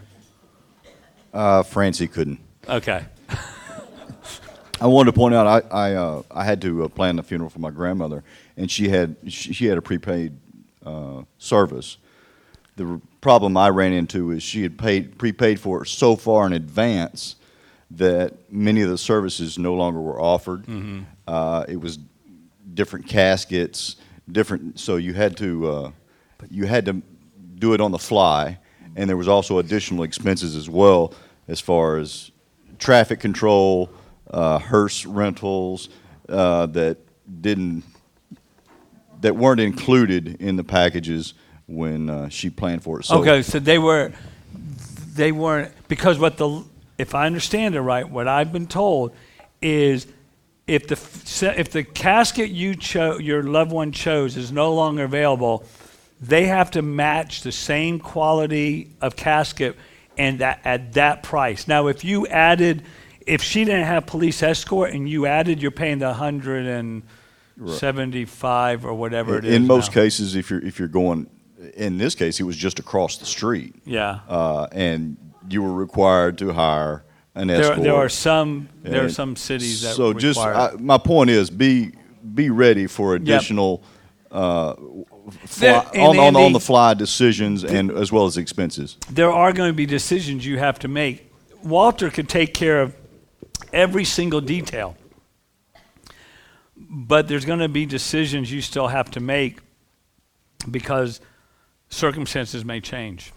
Uh, 1.33 1.63
Francie 1.63 2.07
couldn't. 2.07 2.39
Okay. 2.67 3.05
I 4.81 4.87
wanted 4.87 5.11
to 5.11 5.17
point 5.17 5.35
out 5.35 5.47
I 5.47 5.59
I, 5.91 5.93
uh, 5.95 6.21
I 6.31 6.45
had 6.45 6.61
to 6.61 6.85
uh, 6.85 6.87
plan 6.87 7.17
the 7.17 7.23
funeral 7.23 7.49
for 7.49 7.59
my 7.59 7.69
grandmother, 7.69 8.23
and 8.57 8.71
she 8.71 8.87
had 8.89 9.15
she, 9.27 9.53
she 9.53 9.65
had 9.65 9.77
a 9.77 9.81
prepaid 9.81 10.37
uh, 10.85 11.23
service. 11.37 11.97
The 12.77 12.85
r- 12.85 13.01
problem 13.19 13.57
I 13.57 13.69
ran 13.69 13.91
into 13.93 14.31
is 14.31 14.41
she 14.43 14.63
had 14.63 14.77
paid 14.77 15.17
prepaid 15.17 15.59
for 15.59 15.83
it 15.83 15.87
so 15.87 16.15
far 16.15 16.47
in 16.47 16.53
advance 16.53 17.35
that 17.91 18.33
many 18.51 18.81
of 18.81 18.89
the 18.89 18.97
services 18.97 19.59
no 19.59 19.73
longer 19.75 19.99
were 19.99 20.19
offered. 20.21 20.65
Uh, 21.27 21.65
it 21.67 21.79
was 21.79 21.99
different 22.73 23.07
caskets, 23.07 23.97
different. 24.31 24.79
So 24.79 24.95
you 24.95 25.13
had 25.13 25.35
to 25.37 25.67
uh, 25.69 25.91
you 26.49 26.65
had 26.65 26.85
to 26.85 27.01
do 27.61 27.73
it 27.73 27.79
on 27.79 27.91
the 27.91 27.99
fly, 27.99 28.57
and 28.97 29.09
there 29.09 29.15
was 29.15 29.29
also 29.29 29.59
additional 29.59 30.03
expenses 30.03 30.55
as 30.57 30.69
well 30.69 31.13
as 31.47 31.61
far 31.61 31.97
as 31.97 32.31
traffic 32.77 33.21
control, 33.21 33.89
uh, 34.29 34.59
hearse 34.59 35.05
rentals 35.05 35.87
uh, 36.27 36.65
that 36.65 36.97
didn't 37.41 37.83
that 39.21 39.35
weren't 39.35 39.61
included 39.61 40.41
in 40.41 40.55
the 40.55 40.63
packages 40.63 41.35
when 41.67 42.09
uh, 42.09 42.27
she 42.27 42.49
planned 42.49 42.83
for 42.83 42.99
it. 42.99 43.05
So 43.05 43.19
okay, 43.19 43.41
so 43.43 43.59
they 43.59 43.77
were 43.77 44.11
they 45.13 45.31
weren't 45.31 45.71
because 45.87 46.19
what 46.19 46.37
the 46.37 46.63
if 46.97 47.15
I 47.15 47.25
understand 47.25 47.75
it 47.75 47.81
right, 47.81 48.09
what 48.09 48.27
I've 48.27 48.51
been 48.51 48.67
told 48.67 49.13
is 49.61 50.07
if 50.67 50.87
the 50.87 51.53
if 51.57 51.71
the 51.71 51.83
casket 51.83 52.49
you 52.49 52.75
cho- 52.75 53.19
your 53.19 53.43
loved 53.43 53.71
one 53.71 53.91
chose 53.91 54.37
is 54.37 54.51
no 54.51 54.73
longer 54.73 55.03
available, 55.03 55.63
they 56.21 56.45
have 56.45 56.71
to 56.71 56.81
match 56.81 57.41
the 57.41 57.51
same 57.51 57.99
quality 57.99 58.91
of 59.01 59.15
casket 59.15 59.75
and 60.17 60.39
that 60.39 60.61
at 60.63 60.93
that 60.93 61.23
price. 61.23 61.67
Now, 61.67 61.87
if 61.87 62.03
you 62.03 62.27
added, 62.27 62.83
if 63.25 63.41
she 63.41 63.65
didn't 63.65 63.85
have 63.85 64.05
police 64.05 64.43
escort 64.43 64.93
and 64.93 65.09
you 65.09 65.25
added, 65.25 65.61
you're 65.61 65.71
paying 65.71 65.99
the 65.99 66.13
hundred 66.13 66.67
and 66.67 67.03
seventy-five 67.65 68.85
or 68.85 68.93
whatever 68.93 69.37
it 69.37 69.45
is. 69.45 69.55
in 69.55 69.65
most 69.65 69.89
now. 69.89 70.01
cases, 70.01 70.35
if 70.35 70.49
you're 70.49 70.63
if 70.63 70.77
you're 70.79 70.87
going, 70.87 71.27
in 71.75 71.97
this 71.97 72.13
case, 72.13 72.39
it 72.39 72.43
was 72.43 72.55
just 72.55 72.79
across 72.79 73.17
the 73.17 73.25
street, 73.25 73.75
yeah. 73.85 74.19
uh, 74.27 74.67
and 74.71 75.17
you 75.49 75.63
were 75.63 75.73
required 75.73 76.37
to 76.37 76.53
hire 76.53 77.03
an 77.33 77.47
There, 77.47 77.61
escort. 77.61 77.81
there 77.81 77.95
are 77.95 78.09
some 78.09 78.69
there 78.83 79.05
are 79.05 79.09
some 79.09 79.35
cities 79.35 79.81
that 79.81 79.95
so 79.95 80.13
just. 80.13 80.39
I, 80.39 80.73
my 80.79 80.97
point 80.97 81.29
is 81.29 81.49
be 81.49 81.93
be 82.35 82.49
ready 82.49 82.85
for 82.87 83.15
additional 83.15 83.83
uh, 84.31 84.75
fly, 85.31 85.85
There- 85.93 86.01
on, 86.03 86.17
on, 86.19 86.35
on 86.35 86.53
the 86.53 86.59
fly 86.59 86.93
decisions 86.93 87.63
and 87.63 87.91
as 87.91 88.11
well 88.11 88.25
as 88.25 88.37
expenses. 88.37 88.97
there 89.09 89.31
are 89.31 89.51
going 89.53 89.69
to 89.69 89.73
be 89.75 89.85
decisions 89.85 90.45
you 90.45 90.57
have 90.59 90.79
to 90.79 90.87
make. 90.87 91.31
Walter 91.63 92.09
could 92.09 92.27
take 92.29 92.53
care 92.53 92.81
of 92.81 92.95
every 93.71 94.03
single 94.05 94.41
detail, 94.41 94.95
but 96.75 97.27
there's 97.27 97.45
going 97.45 97.59
to 97.59 97.69
be 97.69 97.85
decisions 97.85 98.51
you 98.51 98.61
still 98.61 98.87
have 98.87 99.11
to 99.11 99.19
make 99.19 99.59
because 100.69 101.21
circumstances 101.89 102.65
may 102.65 102.81
change. 102.81 103.31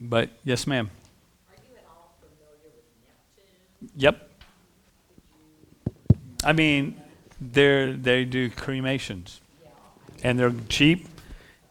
But 0.00 0.30
yes, 0.44 0.66
ma'am. 0.66 0.90
Are 1.48 1.54
you 1.70 1.76
at 1.76 1.84
all 1.88 2.14
familiar 2.20 2.58
with 2.64 3.94
the? 3.94 4.00
Yep. 4.00 4.30
I 6.44 6.52
mean, 6.52 7.00
they're 7.40 7.92
they 7.92 8.24
do 8.24 8.50
cremations, 8.50 9.39
and 10.22 10.38
they're 10.38 10.52
cheap, 10.68 11.08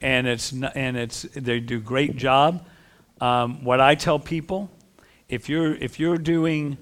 and 0.02 0.28
it's 0.28 0.52
and 0.52 0.97
it's 0.97 1.24
they 1.34 1.60
do 1.60 1.80
great 1.80 2.16
job. 2.16 2.66
Um, 3.22 3.64
what 3.64 3.82
I 3.82 3.95
tell 3.95 4.20
people, 4.20 4.70
if 5.28 5.50
you're 5.50 5.76
if 5.76 6.00
you're 6.00 6.18
doing 6.18 6.78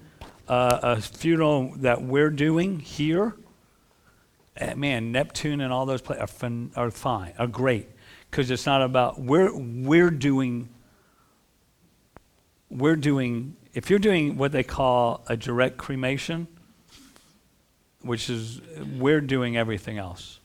uh, 0.48 0.80
a 0.82 1.02
funeral 1.02 1.74
that 1.78 2.02
we're 2.02 2.30
doing 2.30 2.80
here, 2.80 3.36
eh, 4.58 4.74
man, 4.76 5.12
Neptune 5.12 5.62
and 5.62 5.74
all 5.74 5.86
those 5.86 6.02
places 6.02 6.24
are, 6.24 6.28
fin- 6.28 6.72
are 6.76 6.92
fine, 6.92 7.34
are 7.40 7.48
great, 7.48 7.90
because 8.30 8.52
it's 8.52 8.66
not 8.66 8.82
about 8.82 9.20
we're 9.20 9.52
we're 9.56 10.12
doing 10.12 10.70
we're 12.70 12.96
doing 12.96 13.56
if 13.74 13.90
you're 13.90 14.00
doing 14.00 14.38
what 14.38 14.52
they 14.52 14.64
call 14.64 15.24
a 15.28 15.36
direct 15.36 15.78
cremation, 15.78 16.48
which 18.02 18.30
is 18.30 18.62
we're 18.98 19.22
doing 19.22 19.58
everything 19.58 19.98
else 19.98 20.37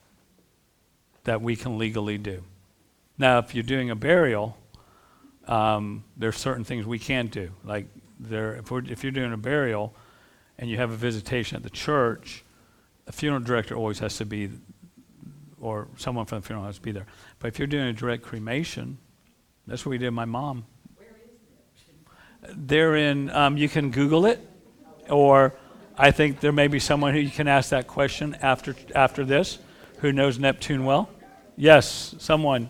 that 1.24 1.40
we 1.40 1.56
can 1.56 1.78
legally 1.78 2.18
do. 2.18 2.42
Now, 3.18 3.38
if 3.38 3.54
you're 3.54 3.62
doing 3.62 3.90
a 3.90 3.96
burial, 3.96 4.56
um, 5.46 6.04
there's 6.16 6.36
certain 6.36 6.64
things 6.64 6.86
we 6.86 6.98
can't 6.98 7.30
do. 7.30 7.50
Like 7.64 7.86
there, 8.18 8.54
if, 8.54 8.72
if 8.72 9.02
you're 9.02 9.12
doing 9.12 9.32
a 9.32 9.36
burial 9.36 9.94
and 10.58 10.70
you 10.70 10.76
have 10.76 10.90
a 10.90 10.96
visitation 10.96 11.56
at 11.56 11.62
the 11.62 11.70
church, 11.70 12.44
the 13.04 13.12
funeral 13.12 13.42
director 13.42 13.74
always 13.74 13.98
has 13.98 14.16
to 14.18 14.24
be, 14.24 14.50
or 15.60 15.88
someone 15.96 16.26
from 16.26 16.40
the 16.40 16.46
funeral 16.46 16.66
has 16.66 16.76
to 16.76 16.82
be 16.82 16.92
there. 16.92 17.06
But 17.38 17.48
if 17.48 17.58
you're 17.58 17.68
doing 17.68 17.86
a 17.86 17.92
direct 17.92 18.22
cremation, 18.22 18.98
that's 19.66 19.84
what 19.84 19.90
we 19.90 19.98
did 19.98 20.10
my 20.10 20.24
mom. 20.24 20.64
Where 20.96 21.08
is 22.44 22.54
They're 22.56 22.96
in, 22.96 23.30
um, 23.30 23.56
you 23.56 23.68
can 23.68 23.90
Google 23.90 24.26
it, 24.26 24.40
or 25.08 25.54
I 25.96 26.10
think 26.10 26.40
there 26.40 26.52
may 26.52 26.68
be 26.68 26.78
someone 26.78 27.12
who 27.12 27.20
you 27.20 27.30
can 27.30 27.48
ask 27.48 27.70
that 27.70 27.86
question 27.86 28.36
after, 28.40 28.74
after 28.94 29.24
this 29.24 29.58
who 30.02 30.12
knows 30.12 30.38
Neptune 30.38 30.84
well. 30.84 31.08
Yes, 31.56 32.14
someone. 32.18 32.68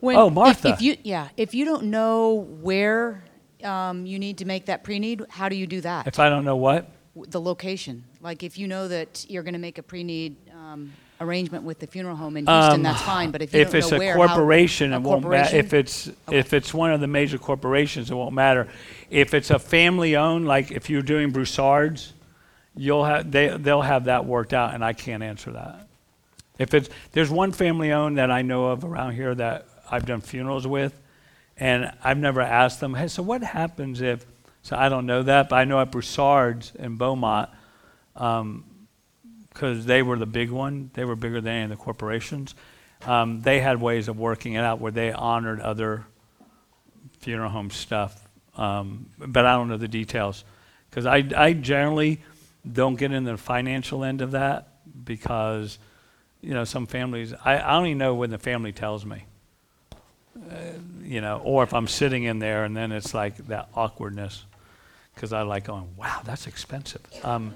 When, 0.00 0.16
Oh, 0.16 0.28
Martha. 0.28 0.68
If, 0.70 0.82
you, 0.82 0.96
yeah, 1.02 1.28
if 1.36 1.54
you 1.54 1.64
don't 1.64 1.84
know 1.84 2.46
where 2.60 3.24
um, 3.64 4.04
you 4.06 4.18
need 4.18 4.38
to 4.38 4.44
make 4.44 4.66
that 4.66 4.84
pre-need, 4.84 5.24
how 5.28 5.48
do 5.48 5.56
you 5.56 5.66
do 5.66 5.80
that? 5.80 6.06
If 6.06 6.18
I 6.18 6.28
don't 6.28 6.44
know 6.44 6.56
what, 6.56 6.90
the 7.14 7.40
location. 7.40 8.04
Like 8.20 8.42
if 8.42 8.58
you 8.58 8.68
know 8.68 8.88
that 8.88 9.24
you're 9.28 9.42
going 9.42 9.54
to 9.54 9.58
make 9.60 9.78
a 9.78 9.82
pre-need 9.82 10.36
um, 10.52 10.92
arrangement 11.20 11.64
with 11.64 11.78
the 11.80 11.86
funeral 11.86 12.14
home 12.16 12.36
in 12.36 12.46
Houston, 12.46 12.74
Um, 12.74 12.82
that's 12.82 13.02
fine. 13.02 13.30
But 13.32 13.42
if 13.42 13.52
you 13.54 13.60
if 13.60 13.68
don't 13.72 13.78
it's 13.78 13.90
know 13.90 13.96
a 13.96 14.00
where, 14.00 14.16
how- 14.18 14.26
corporation, 14.28 14.92
a 14.92 14.96
it 14.96 15.02
won't 15.02 15.28
matter. 15.28 15.56
If 15.56 15.74
it's 15.74 16.10
if 16.30 16.52
it's 16.52 16.72
one 16.74 16.92
of 16.92 17.00
the 17.00 17.06
major 17.08 17.38
corporations, 17.38 18.10
it 18.10 18.14
won't 18.14 18.34
matter. 18.34 18.68
If 19.10 19.34
it's 19.34 19.50
a 19.50 19.58
family 19.58 20.14
owned, 20.16 20.46
like 20.46 20.70
if 20.70 20.88
you're 20.90 21.02
doing 21.02 21.30
Broussards, 21.30 22.12
you'll 22.76 23.04
have 23.04 23.30
they 23.32 23.48
they'll 23.48 23.82
have 23.82 24.04
that 24.04 24.24
worked 24.26 24.54
out, 24.54 24.74
and 24.74 24.84
I 24.84 24.92
can't 24.92 25.22
answer 25.24 25.50
that. 25.52 25.87
If 26.58 26.74
it's 26.74 26.88
there's 27.12 27.30
one 27.30 27.52
family 27.52 27.92
owned 27.92 28.18
that 28.18 28.30
I 28.30 28.42
know 28.42 28.66
of 28.66 28.84
around 28.84 29.14
here 29.14 29.34
that 29.34 29.66
I've 29.90 30.06
done 30.06 30.20
funerals 30.20 30.66
with, 30.66 31.00
and 31.56 31.92
I've 32.02 32.18
never 32.18 32.40
asked 32.40 32.80
them, 32.80 32.94
hey, 32.94 33.08
so 33.08 33.22
what 33.22 33.42
happens 33.42 34.00
if? 34.00 34.26
So 34.62 34.76
I 34.76 34.88
don't 34.88 35.06
know 35.06 35.22
that, 35.22 35.48
but 35.48 35.56
I 35.56 35.64
know 35.64 35.80
at 35.80 35.90
Broussards 35.90 36.72
in 36.78 36.96
Beaumont, 36.96 37.48
because 38.12 39.86
they 39.86 40.02
were 40.02 40.18
the 40.18 40.26
big 40.26 40.50
one, 40.50 40.90
they 40.94 41.04
were 41.04 41.16
bigger 41.16 41.40
than 41.40 41.52
any 41.52 41.64
of 41.64 41.70
the 41.70 41.76
corporations. 41.76 42.54
Um, 43.06 43.40
they 43.40 43.60
had 43.60 43.80
ways 43.80 44.08
of 44.08 44.18
working 44.18 44.54
it 44.54 44.64
out 44.64 44.80
where 44.80 44.92
they 44.92 45.12
honored 45.12 45.60
other 45.60 46.04
funeral 47.20 47.50
home 47.50 47.70
stuff, 47.70 48.28
um, 48.56 49.06
but 49.18 49.46
I 49.46 49.54
don't 49.54 49.68
know 49.68 49.76
the 49.76 49.88
details 49.88 50.44
because 50.90 51.06
I, 51.06 51.24
I 51.36 51.52
generally 51.52 52.20
don't 52.70 52.96
get 52.96 53.12
into 53.12 53.30
the 53.30 53.36
financial 53.36 54.04
end 54.04 54.20
of 54.20 54.32
that 54.32 54.68
because 55.04 55.78
you 56.40 56.54
know 56.54 56.64
some 56.64 56.86
families 56.86 57.32
I, 57.44 57.58
I 57.58 57.72
don't 57.72 57.86
even 57.86 57.98
know 57.98 58.14
when 58.14 58.30
the 58.30 58.38
family 58.38 58.72
tells 58.72 59.04
me 59.04 59.24
uh, 60.50 60.54
you 61.02 61.20
know 61.20 61.40
or 61.44 61.62
if 61.62 61.74
I'm 61.74 61.88
sitting 61.88 62.24
in 62.24 62.38
there 62.38 62.64
and 62.64 62.76
then 62.76 62.92
it's 62.92 63.14
like 63.14 63.36
that 63.48 63.68
awkwardness 63.74 64.44
because 65.14 65.32
I 65.32 65.42
like 65.42 65.64
going 65.64 65.88
wow 65.96 66.20
that's 66.24 66.46
expensive 66.46 67.02
um, 67.24 67.54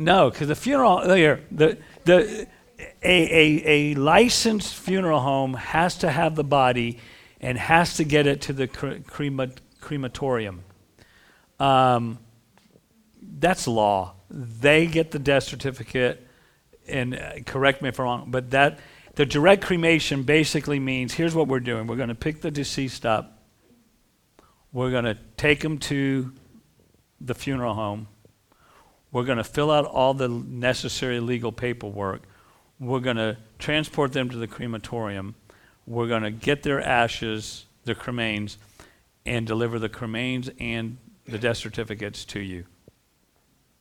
No, 0.00 0.30
because 0.30 0.48
the 0.48 0.54
funeral 0.54 1.12
here, 1.12 1.44
the 1.50 1.76
the 2.06 2.46
a, 3.02 3.02
a 3.02 3.62
a 3.66 3.94
licensed 3.96 4.74
funeral 4.74 5.20
home 5.20 5.52
has 5.52 5.98
to 5.98 6.10
have 6.10 6.36
the 6.36 6.42
body 6.42 6.98
and 7.38 7.58
has 7.58 7.96
to 7.96 8.04
get 8.04 8.26
it 8.26 8.40
to 8.42 8.54
the 8.54 8.66
cre- 8.66 9.02
crema, 9.06 9.50
crematorium. 9.78 10.64
Um, 11.60 12.18
that's 13.20 13.68
law. 13.68 14.14
They 14.30 14.86
get 14.86 15.10
the 15.10 15.18
death 15.18 15.44
certificate, 15.44 16.26
and 16.88 17.14
uh, 17.14 17.32
correct 17.46 17.82
me 17.82 17.90
if 17.90 18.00
I'm 18.00 18.04
wrong, 18.04 18.24
but 18.30 18.50
that 18.50 18.78
the 19.16 19.26
direct 19.26 19.62
cremation 19.62 20.22
basically 20.22 20.78
means 20.78 21.14
here's 21.14 21.34
what 21.34 21.46
we're 21.46 21.60
doing: 21.60 21.86
we're 21.86 21.96
going 21.96 22.08
to 22.08 22.14
pick 22.14 22.40
the 22.40 22.50
deceased 22.50 23.04
up, 23.04 23.42
we're 24.72 24.90
going 24.90 25.04
to 25.04 25.18
take 25.36 25.60
them 25.60 25.78
to 25.78 26.32
the 27.20 27.34
funeral 27.34 27.74
home. 27.74 28.08
We're 29.12 29.24
going 29.24 29.38
to 29.38 29.44
fill 29.44 29.70
out 29.70 29.84
all 29.84 30.14
the 30.14 30.28
necessary 30.28 31.18
legal 31.18 31.50
paperwork. 31.50 32.22
We're 32.78 33.00
going 33.00 33.16
to 33.16 33.36
transport 33.58 34.12
them 34.12 34.30
to 34.30 34.36
the 34.36 34.46
crematorium. 34.46 35.34
We're 35.86 36.06
going 36.06 36.22
to 36.22 36.30
get 36.30 36.62
their 36.62 36.80
ashes, 36.80 37.66
their 37.84 37.96
cremains, 37.96 38.56
and 39.26 39.46
deliver 39.46 39.80
the 39.80 39.88
cremains 39.88 40.54
and 40.60 40.96
the 41.30 41.38
death 41.38 41.56
certificates 41.56 42.24
to 42.26 42.40
you. 42.40 42.66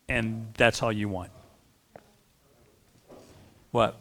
And 0.07 0.47
that's 0.57 0.81
all 0.81 0.91
you 0.91 1.09
want. 1.09 1.31
What? 3.71 3.99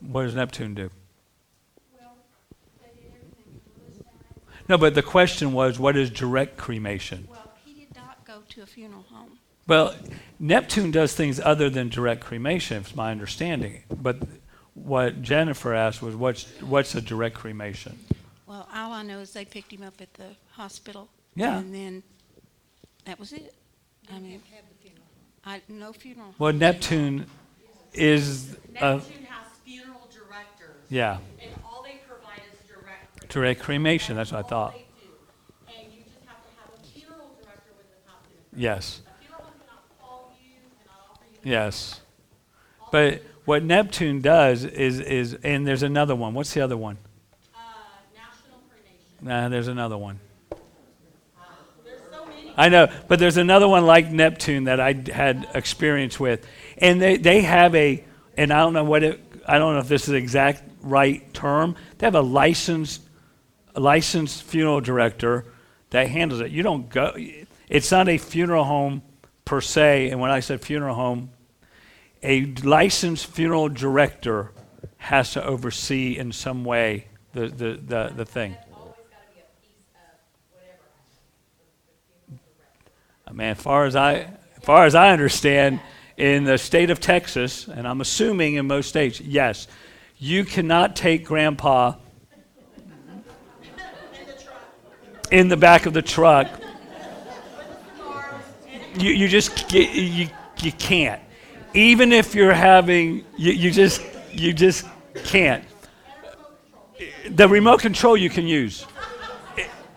What 0.00 0.24
does 0.24 0.34
Neptune 0.34 0.74
do? 0.74 0.90
No, 4.68 4.78
but 4.78 4.94
the 4.94 5.02
question 5.02 5.52
was, 5.52 5.78
what 5.78 5.96
is 5.96 6.10
direct 6.10 6.56
cremation? 6.56 7.28
Well, 7.30 7.52
he 7.64 7.74
did 7.74 7.94
not 7.94 8.24
go 8.24 8.42
to 8.48 8.62
a 8.62 8.66
funeral 8.66 9.04
home. 9.10 9.38
Well, 9.66 9.94
Neptune 10.38 10.90
does 10.90 11.14
things 11.14 11.38
other 11.40 11.68
than 11.68 11.88
direct 11.88 12.22
cremation, 12.22 12.78
it's 12.78 12.94
my 12.94 13.10
understanding. 13.10 13.82
But 13.90 14.18
what 14.74 15.22
Jennifer 15.22 15.74
asked 15.74 16.02
was, 16.02 16.16
what's, 16.16 16.44
what's 16.60 16.94
a 16.94 17.00
direct 17.00 17.36
cremation? 17.36 17.98
Well, 18.46 18.68
all 18.74 18.92
I 18.92 19.02
know 19.02 19.20
is 19.20 19.32
they 19.32 19.44
picked 19.44 19.72
him 19.72 19.82
up 19.82 19.94
at 20.00 20.12
the 20.14 20.28
hospital. 20.52 21.08
Yeah. 21.34 21.58
And 21.58 21.74
then 21.74 22.02
that 23.06 23.18
was 23.18 23.32
it. 23.32 23.54
I 24.12 24.18
mean, 24.18 24.40
I, 25.44 25.60
no 25.68 25.92
funeral. 25.92 26.34
Well, 26.38 26.52
Neptune 26.52 27.26
is, 27.92 28.56
a, 28.76 28.96
Neptune 28.96 29.24
has 29.28 29.46
funeral 29.64 30.08
directors, 30.12 30.76
yeah, 30.90 31.18
and 31.40 31.50
all 31.64 31.82
they 31.82 32.00
provide 32.06 32.40
is 32.52 32.58
direct. 32.68 33.28
direct 33.30 33.60
cremation, 33.62 34.16
that's 34.16 34.32
what 34.32 34.44
I 34.44 34.48
thought. 34.48 34.72
All 34.74 34.78
they 34.78 34.86
do. 35.06 35.82
And 35.82 35.92
you 35.92 36.00
just 36.02 36.16
have 36.26 36.36
to 36.36 36.48
have 36.58 36.68
a 36.78 36.86
funeral 36.86 37.30
director 37.42 37.70
with 37.76 37.88
the 37.90 38.10
costume. 38.10 38.38
Yes, 38.54 39.00
A 39.06 39.22
funeral 39.22 39.44
cannot 39.58 39.84
call 40.00 40.34
you, 40.42 40.50
cannot 40.84 41.10
offer 41.12 41.24
you. 41.42 41.50
yes. 41.50 42.00
But 42.92 43.22
what 43.44 43.62
Neptune 43.62 44.20
does 44.20 44.64
is, 44.64 45.00
is, 45.00 45.34
and 45.42 45.66
there's 45.66 45.82
another 45.82 46.14
one. 46.14 46.32
What's 46.34 46.54
the 46.54 46.60
other 46.60 46.76
one? 46.76 46.98
Nah, 49.24 49.48
there's 49.48 49.68
another 49.68 49.96
one. 49.96 50.20
I 52.58 52.68
know, 52.68 52.88
but 53.08 53.18
there's 53.18 53.38
another 53.38 53.66
one 53.66 53.86
like 53.86 54.10
Neptune 54.10 54.64
that 54.64 54.78
I 54.78 54.92
had 55.12 55.48
experience 55.54 56.20
with, 56.20 56.46
and 56.76 57.00
they 57.00 57.16
they 57.16 57.40
have 57.40 57.74
a, 57.74 58.04
and 58.36 58.52
I 58.52 58.58
don't 58.58 58.74
know 58.74 58.84
what 58.84 59.02
it, 59.02 59.20
I 59.48 59.58
don't 59.58 59.74
know 59.74 59.80
if 59.80 59.88
this 59.88 60.02
is 60.02 60.08
the 60.08 60.16
exact 60.16 60.62
right 60.82 61.32
term. 61.32 61.74
They 61.96 62.06
have 62.06 62.14
a 62.14 62.20
licensed, 62.20 63.00
licensed 63.74 64.42
funeral 64.42 64.82
director 64.82 65.46
that 65.88 66.08
handles 66.08 66.42
it. 66.42 66.50
You 66.50 66.62
don't 66.62 66.88
go. 66.90 67.16
It's 67.68 67.90
not 67.90 68.10
a 68.10 68.18
funeral 68.18 68.64
home 68.64 69.02
per 69.46 69.62
se, 69.62 70.10
and 70.10 70.20
when 70.20 70.30
I 70.30 70.40
said 70.40 70.60
funeral 70.60 70.94
home, 70.94 71.30
a 72.22 72.44
licensed 72.62 73.26
funeral 73.26 73.70
director 73.70 74.52
has 74.98 75.32
to 75.32 75.42
oversee 75.42 76.18
in 76.18 76.30
some 76.30 76.62
way 76.62 77.06
the 77.32 77.48
the 77.48 77.80
the, 77.84 78.12
the 78.14 78.24
thing. 78.26 78.56
Man, 83.34 83.56
far 83.56 83.84
as 83.84 83.96
I, 83.96 84.28
far 84.62 84.86
as 84.86 84.94
I 84.94 85.10
understand, 85.10 85.80
in 86.16 86.44
the 86.44 86.56
state 86.56 86.90
of 86.90 87.00
Texas, 87.00 87.66
and 87.66 87.88
I'm 87.88 88.00
assuming 88.00 88.54
in 88.54 88.68
most 88.68 88.88
states, 88.88 89.20
yes, 89.20 89.66
you 90.18 90.44
cannot 90.44 90.94
take 90.94 91.24
Grandpa 91.24 91.94
in 95.32 95.48
the 95.48 95.56
back 95.56 95.86
of 95.86 95.94
the 95.94 96.02
truck. 96.02 96.46
You, 98.96 99.10
you 99.10 99.26
just 99.26 99.72
you, 99.72 100.28
you 100.62 100.72
can't. 100.72 101.20
Even 101.74 102.12
if 102.12 102.36
you're 102.36 102.52
having, 102.52 103.24
you, 103.36 103.52
you 103.52 103.72
just 103.72 104.00
you 104.30 104.52
just 104.52 104.86
can't. 105.24 105.64
The 107.28 107.48
remote 107.48 107.80
control 107.80 108.16
you 108.16 108.30
can 108.30 108.46
use. 108.46 108.86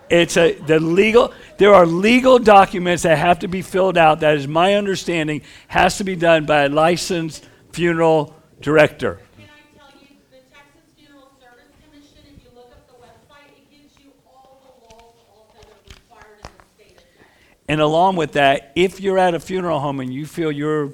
It's 0.10 0.38
a 0.38 0.54
the 0.54 0.80
legal. 0.80 1.34
There 1.58 1.74
are 1.74 1.86
legal 1.86 2.38
documents 2.38 3.04
that 3.04 3.18
have 3.18 3.40
to 3.40 3.48
be 3.48 3.62
filled 3.62 3.98
out. 3.98 4.20
That 4.20 4.36
is 4.38 4.48
my 4.48 4.76
understanding. 4.76 5.42
Has 5.68 5.98
to 5.98 6.04
be 6.04 6.16
done 6.16 6.46
by 6.46 6.66
a 6.66 6.70
licensed 6.70 7.48
funeral 7.72 8.36
director. 8.62 9.20
Can 9.36 9.46
I 9.46 9.78
tell 9.78 9.90
you, 10.00 10.18
the 10.30 10.38
Texas 10.54 10.94
Funeral 10.96 11.32
Service 11.42 11.72
Commission, 11.84 12.36
if 12.36 12.44
you 12.44 12.50
look 12.56 12.72
up 12.72 12.88
the 12.88 12.94
website, 13.04 13.50
it 13.58 13.72
gives 13.72 13.94
you 14.04 14.12
all 14.28 14.62
the 14.62 14.96
laws 14.96 15.16
also 15.30 15.54
that 15.56 15.66
are 15.66 15.82
required 15.96 16.40
in 16.44 16.50
the 16.58 16.84
state 16.84 16.98
of 16.98 17.04
Texas. 17.18 17.66
And 17.68 17.82
along 17.82 18.18
with 18.18 18.34
that, 18.34 18.72
if 18.76 19.00
you're 19.02 19.18
at 19.18 19.34
a 19.34 19.40
funeral 19.40 19.80
home 19.80 20.00
and 20.00 20.14
you 20.14 20.26
feel 20.26 20.52
you're 20.52 20.92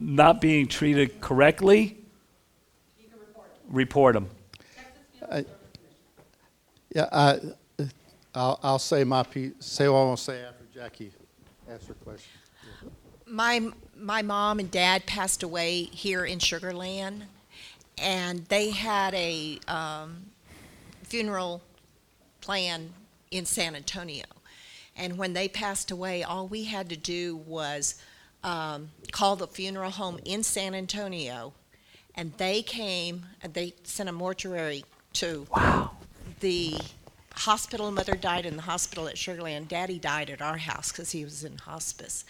not 0.00 0.40
being 0.40 0.66
treated 0.66 1.20
correctly, 1.20 1.98
report 3.68 4.14
them. 4.14 4.28
Yeah, 6.94 7.06
I, 7.12 7.38
I'll, 8.34 8.58
I'll 8.62 8.78
say 8.78 9.04
my 9.04 9.22
piece, 9.22 9.52
say 9.60 9.88
what 9.88 9.98
I 9.98 10.04
want 10.04 10.18
to 10.18 10.24
say 10.24 10.42
after 10.42 10.64
Jackie 10.72 11.12
asks 11.70 11.88
her 11.88 11.94
question. 11.94 12.30
My 13.26 13.70
my 13.96 14.22
mom 14.22 14.58
and 14.58 14.70
dad 14.70 15.06
passed 15.06 15.42
away 15.42 15.84
here 15.84 16.24
in 16.24 16.38
Sugar 16.38 16.72
Land, 16.72 17.24
and 17.98 18.46
they 18.46 18.70
had 18.70 19.14
a 19.14 19.58
um, 19.68 20.26
funeral 21.02 21.62
plan 22.40 22.94
in 23.30 23.44
San 23.44 23.74
Antonio. 23.74 24.24
And 24.96 25.18
when 25.18 25.32
they 25.32 25.48
passed 25.48 25.90
away, 25.90 26.22
all 26.22 26.48
we 26.48 26.64
had 26.64 26.88
to 26.88 26.96
do 26.96 27.36
was 27.36 28.00
um, 28.42 28.90
call 29.12 29.36
the 29.36 29.46
funeral 29.46 29.90
home 29.90 30.18
in 30.24 30.42
San 30.42 30.74
Antonio, 30.74 31.52
and 32.14 32.32
they 32.38 32.62
came 32.62 33.26
and 33.42 33.54
they 33.54 33.74
sent 33.84 34.08
a 34.08 34.12
mortuary 34.12 34.84
to 35.14 35.46
wow. 35.54 35.90
the 36.40 36.78
hospital. 37.38 37.90
Mother 37.90 38.14
died 38.14 38.46
in 38.46 38.56
the 38.56 38.62
hospital 38.62 39.08
at 39.08 39.18
Sugar 39.18 39.42
Land. 39.42 39.68
Daddy 39.68 39.98
died 39.98 40.30
at 40.30 40.42
our 40.42 40.58
house 40.58 40.92
because 40.92 41.12
he 41.12 41.24
was 41.24 41.44
in 41.44 41.58
hospice. 41.58 42.24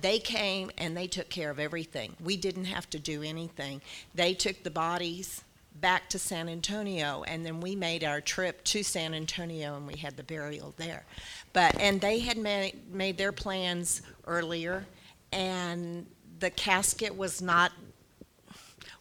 They 0.00 0.18
came 0.18 0.70
and 0.78 0.96
they 0.96 1.06
took 1.06 1.28
care 1.28 1.50
of 1.50 1.58
everything. 1.58 2.14
We 2.22 2.36
didn't 2.36 2.66
have 2.66 2.88
to 2.90 2.98
do 2.98 3.22
anything. 3.22 3.82
They 4.14 4.34
took 4.34 4.62
the 4.62 4.70
bodies 4.70 5.42
back 5.80 6.08
to 6.10 6.18
San 6.18 6.48
Antonio, 6.48 7.24
and 7.26 7.44
then 7.44 7.60
we 7.60 7.76
made 7.76 8.04
our 8.04 8.20
trip 8.20 8.64
to 8.64 8.82
San 8.82 9.14
Antonio, 9.14 9.76
and 9.76 9.86
we 9.86 9.96
had 9.96 10.16
the 10.16 10.22
burial 10.22 10.74
there. 10.76 11.04
But 11.52 11.78
and 11.78 12.00
they 12.00 12.18
had 12.20 12.36
made 12.36 12.92
made 12.92 13.18
their 13.18 13.32
plans 13.32 14.02
earlier, 14.26 14.86
and 15.32 16.06
the 16.40 16.50
casket 16.50 17.16
was 17.16 17.40
not 17.42 17.72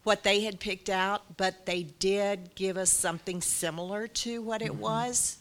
what 0.03 0.23
they 0.23 0.41
had 0.41 0.59
picked 0.59 0.89
out, 0.89 1.35
but 1.35 1.65
they 1.65 1.83
did 1.83 2.55
give 2.55 2.77
us 2.77 2.89
something 2.89 3.41
similar 3.41 4.07
to 4.07 4.41
what 4.41 4.61
it 4.61 4.71
mm-hmm. 4.71 4.81
was. 4.81 5.36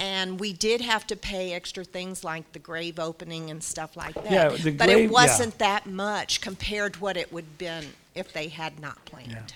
And 0.00 0.40
we 0.40 0.52
did 0.52 0.80
have 0.80 1.06
to 1.06 1.16
pay 1.16 1.52
extra 1.52 1.84
things 1.84 2.24
like 2.24 2.52
the 2.52 2.58
grave 2.58 2.98
opening 2.98 3.50
and 3.50 3.62
stuff 3.62 3.96
like 3.96 4.14
that. 4.14 4.30
Yeah, 4.30 4.48
the 4.48 4.72
but 4.72 4.86
grave- 4.86 5.04
it 5.04 5.10
wasn't 5.10 5.58
that 5.58 5.86
much 5.86 6.40
compared 6.40 6.94
to 6.94 7.00
what 7.00 7.16
it 7.16 7.32
would 7.32 7.44
have 7.44 7.58
been 7.58 7.84
if 8.14 8.32
they 8.32 8.48
had 8.48 8.80
not 8.80 9.04
planned. 9.04 9.54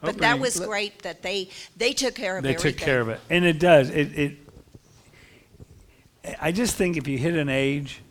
But 0.00 0.18
that 0.18 0.40
was 0.40 0.58
great 0.58 1.02
that 1.02 1.22
they 1.22 1.48
they 1.76 1.92
took 1.92 2.14
care 2.14 2.36
of 2.36 2.44
it. 2.44 2.48
They 2.48 2.54
everything. 2.54 2.78
took 2.78 2.84
care 2.84 3.00
of 3.00 3.08
it, 3.08 3.20
and 3.30 3.44
it 3.44 3.58
does. 3.58 3.88
It, 3.90 4.18
it. 4.18 4.36
I 6.40 6.50
just 6.50 6.74
think 6.76 6.96
if 6.96 7.06
you 7.06 7.18
hit 7.18 7.34
an 7.34 7.48
age, 7.48 8.02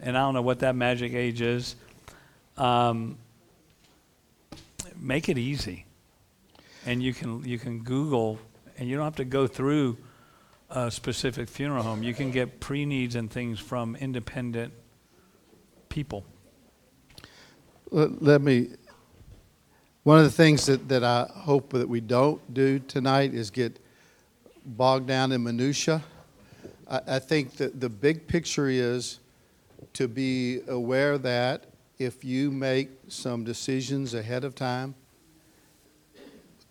and 0.00 0.16
I 0.16 0.20
don't 0.20 0.34
know 0.34 0.42
what 0.42 0.60
that 0.60 0.74
magic 0.74 1.12
age 1.12 1.40
is, 1.40 1.76
um, 2.56 3.18
make 4.96 5.28
it 5.28 5.38
easy, 5.38 5.86
and 6.86 7.00
you 7.00 7.14
can 7.14 7.44
you 7.44 7.58
can 7.58 7.84
Google, 7.84 8.40
and 8.76 8.88
you 8.88 8.96
don't 8.96 9.04
have 9.04 9.16
to 9.16 9.24
go 9.24 9.46
through 9.46 9.96
a 10.70 10.90
specific 10.90 11.48
funeral 11.48 11.82
home. 11.82 12.02
You 12.02 12.14
can 12.14 12.30
get 12.30 12.60
pre 12.60 12.84
needs 12.84 13.14
and 13.14 13.30
things 13.30 13.58
from 13.58 13.96
independent 13.96 14.72
people. 15.88 16.24
Let, 17.90 18.22
let 18.22 18.42
me, 18.42 18.68
one 20.02 20.18
of 20.18 20.24
the 20.24 20.30
things 20.30 20.66
that, 20.66 20.88
that 20.88 21.02
I 21.02 21.30
hope 21.32 21.70
that 21.72 21.88
we 21.88 22.00
don't 22.00 22.52
do 22.52 22.78
tonight 22.80 23.32
is 23.32 23.50
get 23.50 23.78
bogged 24.64 25.06
down 25.06 25.32
in 25.32 25.42
minutia. 25.42 26.02
I, 26.88 27.00
I 27.06 27.18
think 27.18 27.56
that 27.56 27.80
the 27.80 27.88
big 27.88 28.26
picture 28.26 28.68
is 28.68 29.20
to 29.94 30.06
be 30.06 30.60
aware 30.68 31.16
that 31.18 31.64
if 31.98 32.24
you 32.24 32.50
make 32.50 32.90
some 33.08 33.42
decisions 33.42 34.14
ahead 34.14 34.44
of 34.44 34.54
time, 34.54 34.94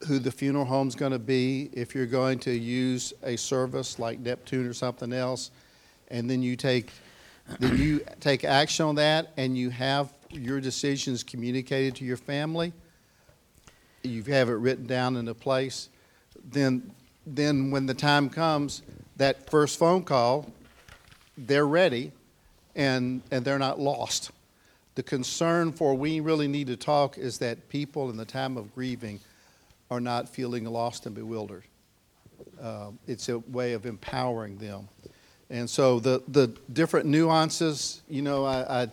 who 0.05 0.19
the 0.19 0.31
funeral 0.31 0.65
home's 0.65 0.95
going 0.95 1.11
to 1.11 1.19
be, 1.19 1.69
if 1.73 1.95
you're 1.95 2.05
going 2.05 2.39
to 2.39 2.51
use 2.51 3.13
a 3.23 3.35
service 3.35 3.97
like 3.97 4.19
Neptune 4.19 4.65
or 4.65 4.73
something 4.73 5.11
else, 5.11 5.51
and 6.09 6.29
then 6.29 6.41
you 6.41 6.55
take 6.55 6.91
then 7.59 7.77
you 7.77 8.01
take 8.19 8.43
action 8.43 8.85
on 8.85 8.95
that 8.95 9.31
and 9.37 9.57
you 9.57 9.69
have 9.69 10.13
your 10.29 10.59
decisions 10.59 11.23
communicated 11.23 11.95
to 11.95 12.05
your 12.05 12.17
family, 12.17 12.73
you 14.03 14.21
have 14.23 14.49
it 14.49 14.53
written 14.53 14.85
down 14.85 15.15
in 15.17 15.27
a 15.27 15.33
place, 15.33 15.89
then 16.51 16.91
then 17.25 17.71
when 17.71 17.85
the 17.85 17.93
time 17.93 18.29
comes, 18.29 18.83
that 19.17 19.49
first 19.49 19.77
phone 19.77 20.03
call, 20.03 20.51
they're 21.37 21.67
ready 21.67 22.11
and 22.75 23.21
and 23.31 23.43
they're 23.43 23.59
not 23.59 23.79
lost. 23.79 24.31
The 24.95 25.03
concern 25.03 25.71
for 25.73 25.93
we 25.93 26.19
really 26.19 26.47
need 26.47 26.67
to 26.67 26.77
talk 26.77 27.17
is 27.17 27.37
that 27.39 27.69
people 27.69 28.09
in 28.09 28.17
the 28.17 28.25
time 28.25 28.57
of 28.57 28.73
grieving 28.73 29.19
are 29.89 29.99
not 29.99 30.29
feeling 30.29 30.65
lost 30.65 31.05
and 31.05 31.15
bewildered. 31.15 31.63
Uh, 32.61 32.91
it's 33.07 33.29
a 33.29 33.39
way 33.39 33.73
of 33.73 33.85
empowering 33.85 34.57
them. 34.57 34.87
And 35.49 35.69
so 35.69 35.99
the, 35.99 36.21
the 36.27 36.47
different 36.73 37.05
nuances, 37.05 38.01
you 38.09 38.21
know, 38.21 38.45
I, 38.45 38.83
I 38.83 38.87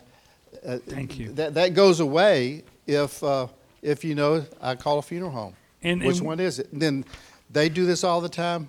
uh, 0.65 0.79
Thank 0.87 1.19
you. 1.19 1.33
That, 1.33 1.55
that 1.55 1.75
goes 1.75 2.01
away 2.01 2.63
if, 2.87 3.23
uh, 3.25 3.49
if 3.83 4.05
you 4.05 4.15
know, 4.15 4.45
I 4.61 4.77
call 4.77 4.99
a 4.99 5.03
funeral 5.03 5.33
home. 5.33 5.55
And- 5.83 6.03
Which 6.03 6.19
and- 6.19 6.27
one 6.27 6.41
is 6.41 6.59
it? 6.59 6.69
Then 6.73 7.05
they 7.51 7.69
do 7.69 7.87
this 7.87 8.05
all 8.05 8.21
the 8.21 8.29
time. 8.29 8.69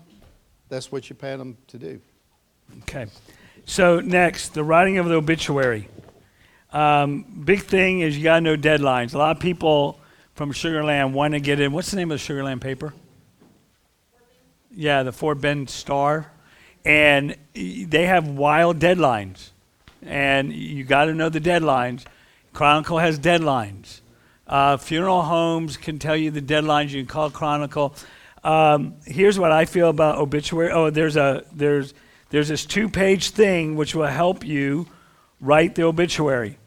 That's 0.69 0.91
what 0.91 1.09
you 1.09 1.15
pay 1.15 1.35
them 1.35 1.57
to 1.67 1.77
do. 1.77 2.01
Okay. 2.81 3.05
So 3.65 3.99
next, 3.99 4.53
the 4.53 4.63
writing 4.63 4.97
of 4.97 5.07
the 5.07 5.15
obituary. 5.15 5.87
Um, 6.73 7.23
big 7.45 7.61
thing 7.61 8.01
is 8.01 8.17
you 8.17 8.23
got 8.23 8.35
to 8.35 8.41
know 8.41 8.57
deadlines. 8.57 9.13
A 9.13 9.17
lot 9.17 9.35
of 9.35 9.41
people 9.41 9.99
from 10.35 10.51
Sugarland 10.51 11.13
want 11.13 11.33
to 11.33 11.39
get 11.39 11.59
in. 11.59 11.71
What's 11.71 11.89
the 11.91 11.97
name 11.97 12.11
of 12.11 12.19
the 12.19 12.33
Sugarland 12.33 12.61
paper? 12.61 12.93
Yeah, 14.69 15.03
the 15.03 15.13
Fort 15.13 15.39
Bend 15.39 15.69
Star, 15.69 16.31
and 16.83 17.37
they 17.53 18.05
have 18.05 18.27
wild 18.27 18.77
deadlines, 18.77 19.51
and 20.03 20.51
you 20.51 20.83
got 20.83 21.05
to 21.05 21.13
know 21.13 21.29
the 21.29 21.39
deadlines. 21.39 22.05
Chronicle 22.51 22.99
has 22.99 23.17
deadlines. 23.17 24.01
Uh, 24.45 24.75
funeral 24.77 25.23
homes 25.23 25.77
can 25.77 25.97
tell 25.97 26.15
you 26.15 26.29
the 26.29 26.41
deadlines. 26.41 26.89
You 26.89 27.01
can 27.01 27.07
call 27.07 27.29
Chronicle. 27.29 27.95
Um, 28.43 28.95
here's 29.05 29.39
what 29.39 29.53
I 29.53 29.65
feel 29.65 29.89
about 29.89 30.17
obituary. 30.17 30.71
Oh, 30.71 30.89
there's 30.89 31.15
a 31.15 31.45
there's 31.53 31.93
there's 32.29 32.49
this 32.49 32.65
two-page 32.65 33.29
thing 33.29 33.75
which 33.75 33.95
will 33.95 34.05
help 34.05 34.45
you 34.45 34.87
write 35.39 35.75
the 35.75 35.83
obituary. 35.83 36.57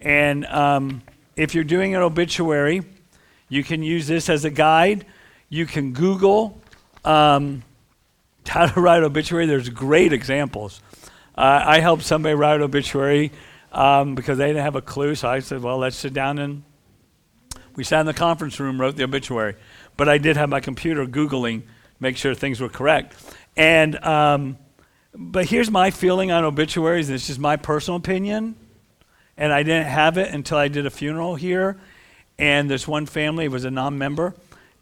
And 0.00 0.46
um, 0.46 1.02
if 1.36 1.54
you're 1.54 1.64
doing 1.64 1.94
an 1.94 2.02
obituary, 2.02 2.82
you 3.52 3.62
can 3.62 3.82
use 3.82 4.06
this 4.06 4.30
as 4.30 4.46
a 4.46 4.50
guide. 4.50 5.04
You 5.50 5.66
can 5.66 5.92
Google 5.92 6.58
um, 7.04 7.62
how 8.46 8.64
to 8.64 8.80
write 8.80 9.02
obituary. 9.02 9.44
There's 9.44 9.68
great 9.68 10.14
examples. 10.14 10.80
Uh, 11.36 11.62
I 11.62 11.80
helped 11.80 12.02
somebody 12.02 12.34
write 12.34 12.62
obituary 12.62 13.30
um, 13.70 14.14
because 14.14 14.38
they 14.38 14.46
didn't 14.46 14.62
have 14.62 14.74
a 14.74 14.80
clue. 14.80 15.14
So 15.14 15.28
I 15.28 15.40
said, 15.40 15.62
well, 15.62 15.76
let's 15.76 15.96
sit 15.96 16.14
down 16.14 16.38
and 16.38 16.62
we 17.76 17.84
sat 17.84 18.00
in 18.00 18.06
the 18.06 18.14
conference 18.14 18.58
room, 18.58 18.80
wrote 18.80 18.96
the 18.96 19.04
obituary. 19.04 19.56
But 19.98 20.08
I 20.08 20.16
did 20.16 20.38
have 20.38 20.48
my 20.48 20.60
computer 20.60 21.04
Googling, 21.04 21.64
make 22.00 22.16
sure 22.16 22.34
things 22.34 22.58
were 22.58 22.70
correct. 22.70 23.14
And, 23.54 24.02
um, 24.02 24.56
but 25.14 25.44
here's 25.44 25.70
my 25.70 25.90
feeling 25.90 26.30
on 26.30 26.44
obituaries, 26.44 27.10
and 27.10 27.16
it's 27.16 27.26
just 27.26 27.38
my 27.38 27.56
personal 27.56 27.98
opinion. 27.98 28.56
And 29.36 29.52
I 29.52 29.62
didn't 29.62 29.88
have 29.88 30.16
it 30.16 30.32
until 30.32 30.56
I 30.56 30.68
did 30.68 30.86
a 30.86 30.90
funeral 30.90 31.34
here. 31.34 31.78
And 32.42 32.68
this 32.68 32.88
one 32.88 33.06
family 33.06 33.46
was 33.46 33.64
a 33.64 33.70
non 33.70 33.98
member, 33.98 34.34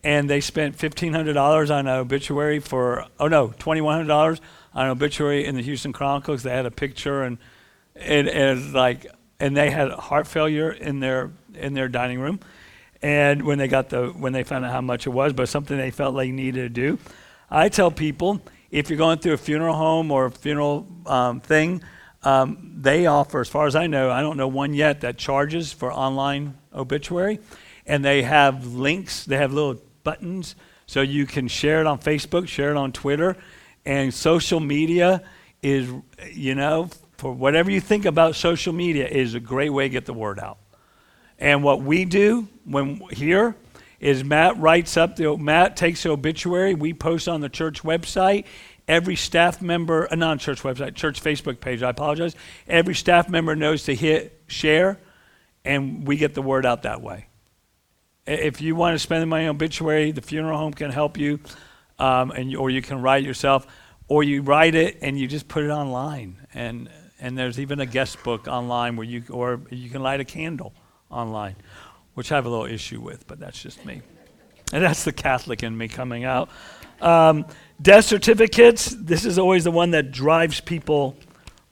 and 0.02 0.30
they 0.30 0.40
spent 0.40 0.78
$1,500 0.78 1.70
on 1.70 1.86
an 1.86 1.88
obituary 1.88 2.58
for, 2.58 3.04
oh 3.18 3.28
no, 3.28 3.48
$2,100 3.48 4.40
on 4.72 4.86
an 4.86 4.90
obituary 4.90 5.44
in 5.44 5.56
the 5.56 5.62
Houston 5.62 5.92
Chronicle 5.92 6.32
'cause 6.32 6.42
they 6.42 6.56
had 6.56 6.64
a 6.64 6.70
picture 6.70 7.22
and 7.22 7.36
it 7.94 8.28
is 8.28 8.72
like, 8.72 9.04
and 9.38 9.54
they 9.54 9.68
had 9.68 9.90
heart 9.90 10.26
failure 10.26 10.70
in 10.70 11.00
their 11.00 11.32
in 11.54 11.74
their 11.74 11.88
dining 11.88 12.18
room, 12.18 12.40
and 13.02 13.42
when 13.42 13.58
they 13.58 13.68
got 13.68 13.90
the 13.90 14.06
when 14.06 14.32
they 14.32 14.42
found 14.42 14.64
out 14.64 14.72
how 14.72 14.80
much 14.80 15.06
it 15.06 15.10
was, 15.10 15.34
but 15.34 15.46
something 15.46 15.76
they 15.76 15.90
felt 15.90 16.16
they 16.16 16.30
needed 16.30 16.62
to 16.62 16.68
do. 16.70 16.98
I 17.50 17.68
tell 17.68 17.90
people 17.90 18.40
if 18.70 18.88
you're 18.88 18.96
going 18.96 19.18
through 19.18 19.34
a 19.34 19.36
funeral 19.36 19.74
home 19.74 20.10
or 20.10 20.24
a 20.24 20.30
funeral 20.30 20.86
um, 21.04 21.40
thing, 21.40 21.82
um, 22.22 22.74
they 22.76 23.06
offer, 23.06 23.40
as 23.40 23.48
far 23.48 23.66
as 23.66 23.74
I 23.74 23.86
know, 23.86 24.10
I 24.10 24.20
don't 24.20 24.36
know 24.36 24.48
one 24.48 24.74
yet 24.74 25.00
that 25.02 25.16
charges 25.16 25.72
for 25.72 25.92
online 25.92 26.58
obituary, 26.74 27.40
and 27.86 28.04
they 28.04 28.22
have 28.22 28.66
links. 28.66 29.24
They 29.24 29.36
have 29.36 29.52
little 29.52 29.80
buttons 30.04 30.54
so 30.86 31.02
you 31.02 31.24
can 31.24 31.48
share 31.48 31.80
it 31.80 31.86
on 31.86 31.98
Facebook, 31.98 32.48
share 32.48 32.72
it 32.72 32.76
on 32.76 32.92
Twitter, 32.92 33.36
and 33.84 34.12
social 34.12 34.60
media 34.60 35.22
is, 35.62 35.88
you 36.32 36.54
know, 36.54 36.90
for 37.16 37.32
whatever 37.32 37.70
you 37.70 37.80
think 37.80 38.06
about 38.06 38.34
social 38.34 38.72
media, 38.72 39.06
is 39.06 39.34
a 39.34 39.40
great 39.40 39.70
way 39.70 39.84
to 39.84 39.88
get 39.88 40.06
the 40.06 40.14
word 40.14 40.40
out. 40.40 40.58
And 41.38 41.62
what 41.62 41.82
we 41.82 42.04
do 42.04 42.48
when 42.64 43.00
here 43.12 43.54
is 44.00 44.24
Matt 44.24 44.58
writes 44.58 44.96
up 44.96 45.16
the 45.16 45.36
Matt 45.36 45.76
takes 45.76 46.02
the 46.02 46.10
obituary. 46.10 46.74
We 46.74 46.94
post 46.94 47.28
on 47.28 47.40
the 47.40 47.48
church 47.48 47.82
website. 47.82 48.46
Every 48.90 49.14
staff 49.14 49.62
member, 49.62 50.06
a 50.06 50.16
non 50.16 50.38
church 50.38 50.62
website, 50.62 50.96
church 50.96 51.22
Facebook 51.22 51.60
page. 51.60 51.80
I 51.80 51.90
apologize. 51.90 52.34
Every 52.66 52.96
staff 52.96 53.28
member 53.28 53.54
knows 53.54 53.84
to 53.84 53.94
hit 53.94 54.42
share, 54.48 54.98
and 55.64 56.04
we 56.04 56.16
get 56.16 56.34
the 56.34 56.42
word 56.42 56.66
out 56.66 56.82
that 56.82 57.00
way. 57.00 57.26
If 58.26 58.60
you 58.60 58.74
want 58.74 58.96
to 58.96 58.98
spend 58.98 59.22
the 59.22 59.26
money 59.26 59.44
on 59.44 59.54
obituary, 59.54 60.10
the 60.10 60.20
funeral 60.20 60.58
home 60.58 60.72
can 60.72 60.90
help 60.90 61.18
you, 61.18 61.38
um, 62.00 62.32
and 62.32 62.52
or 62.56 62.68
you 62.68 62.82
can 62.82 63.00
write 63.00 63.22
yourself, 63.22 63.64
or 64.08 64.24
you 64.24 64.42
write 64.42 64.74
it 64.74 64.98
and 65.02 65.16
you 65.16 65.28
just 65.28 65.46
put 65.46 65.62
it 65.62 65.70
online. 65.70 66.44
And 66.52 66.90
and 67.20 67.38
there's 67.38 67.60
even 67.60 67.78
a 67.78 67.86
guest 67.86 68.20
book 68.24 68.48
online 68.48 68.96
where 68.96 69.06
you 69.06 69.22
or 69.30 69.60
you 69.70 69.88
can 69.88 70.02
light 70.02 70.18
a 70.18 70.24
candle 70.24 70.72
online, 71.10 71.54
which 72.14 72.32
I 72.32 72.34
have 72.34 72.44
a 72.44 72.50
little 72.50 72.66
issue 72.66 73.00
with, 73.00 73.28
but 73.28 73.38
that's 73.38 73.62
just 73.62 73.86
me. 73.86 74.02
And 74.72 74.84
that's 74.84 75.04
the 75.04 75.12
Catholic 75.12 75.62
in 75.62 75.76
me 75.76 75.88
coming 75.88 76.24
out. 76.24 76.48
Um, 77.00 77.46
death 77.80 78.04
certificates. 78.04 78.94
This 78.96 79.24
is 79.24 79.38
always 79.38 79.64
the 79.64 79.70
one 79.70 79.90
that 79.92 80.12
drives 80.12 80.60
people 80.60 81.16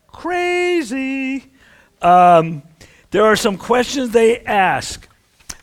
crazy. 0.08 1.44
Um, 2.02 2.62
there 3.10 3.24
are 3.24 3.36
some 3.36 3.56
questions 3.56 4.10
they 4.10 4.40
ask 4.40 5.08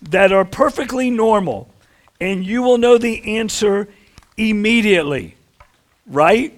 that 0.02 0.32
are 0.32 0.46
perfectly 0.46 1.10
normal, 1.10 1.70
and 2.20 2.46
you 2.46 2.62
will 2.62 2.78
know 2.78 2.98
the 2.98 3.38
answer 3.38 3.88
immediately, 4.38 5.36
right? 6.08 6.54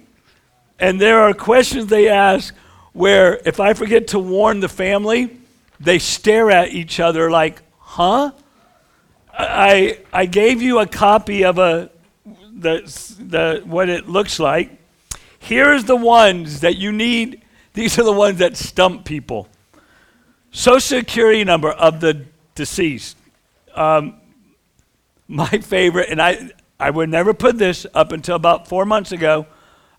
And 0.78 1.00
there 1.00 1.20
are 1.20 1.34
questions 1.34 1.86
they 1.86 2.08
ask 2.08 2.54
where 2.92 3.40
if 3.44 3.60
I 3.60 3.74
forget 3.74 4.08
to 4.08 4.18
warn 4.18 4.60
the 4.60 4.68
family, 4.68 5.36
they 5.80 5.98
stare 5.98 6.50
at 6.50 6.72
each 6.72 7.00
other 7.00 7.30
like, 7.30 7.62
huh? 7.78 8.32
I, 9.38 10.00
I 10.12 10.26
gave 10.26 10.60
you 10.60 10.80
a 10.80 10.86
copy 10.86 11.44
of 11.44 11.58
a, 11.58 11.90
the, 12.52 12.80
the, 13.20 13.62
what 13.64 13.88
it 13.88 14.08
looks 14.08 14.40
like. 14.40 14.72
Here's 15.38 15.84
the 15.84 15.96
ones 15.96 16.60
that 16.60 16.76
you 16.76 16.90
need. 16.90 17.42
These 17.74 17.98
are 17.98 18.02
the 18.02 18.12
ones 18.12 18.38
that 18.38 18.56
stump 18.56 19.04
people. 19.04 19.48
Social 20.50 20.80
security 20.80 21.44
number 21.44 21.70
of 21.70 22.00
the 22.00 22.24
deceased. 22.56 23.16
Um, 23.74 24.14
my 25.28 25.46
favorite, 25.46 26.08
and 26.10 26.20
I, 26.20 26.50
I 26.80 26.90
would 26.90 27.08
never 27.08 27.32
put 27.32 27.58
this 27.58 27.86
up 27.94 28.10
until 28.10 28.34
about 28.34 28.66
four 28.66 28.84
months 28.84 29.12
ago. 29.12 29.46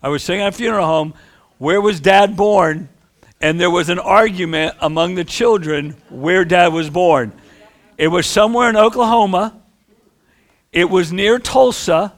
I 0.02 0.08
was 0.10 0.22
sitting 0.22 0.42
at 0.42 0.48
a 0.48 0.56
funeral 0.56 0.86
home. 0.86 1.14
Where 1.56 1.80
was 1.80 2.00
dad 2.00 2.36
born? 2.36 2.90
And 3.40 3.58
there 3.58 3.70
was 3.70 3.88
an 3.88 3.98
argument 3.98 4.76
among 4.80 5.14
the 5.14 5.24
children 5.24 5.96
where 6.10 6.44
dad 6.44 6.68
was 6.68 6.90
born. 6.90 7.32
It 8.00 8.08
was 8.08 8.26
somewhere 8.26 8.70
in 8.70 8.78
Oklahoma. 8.78 9.60
It 10.72 10.88
was 10.88 11.12
near 11.12 11.38
Tulsa, 11.38 12.14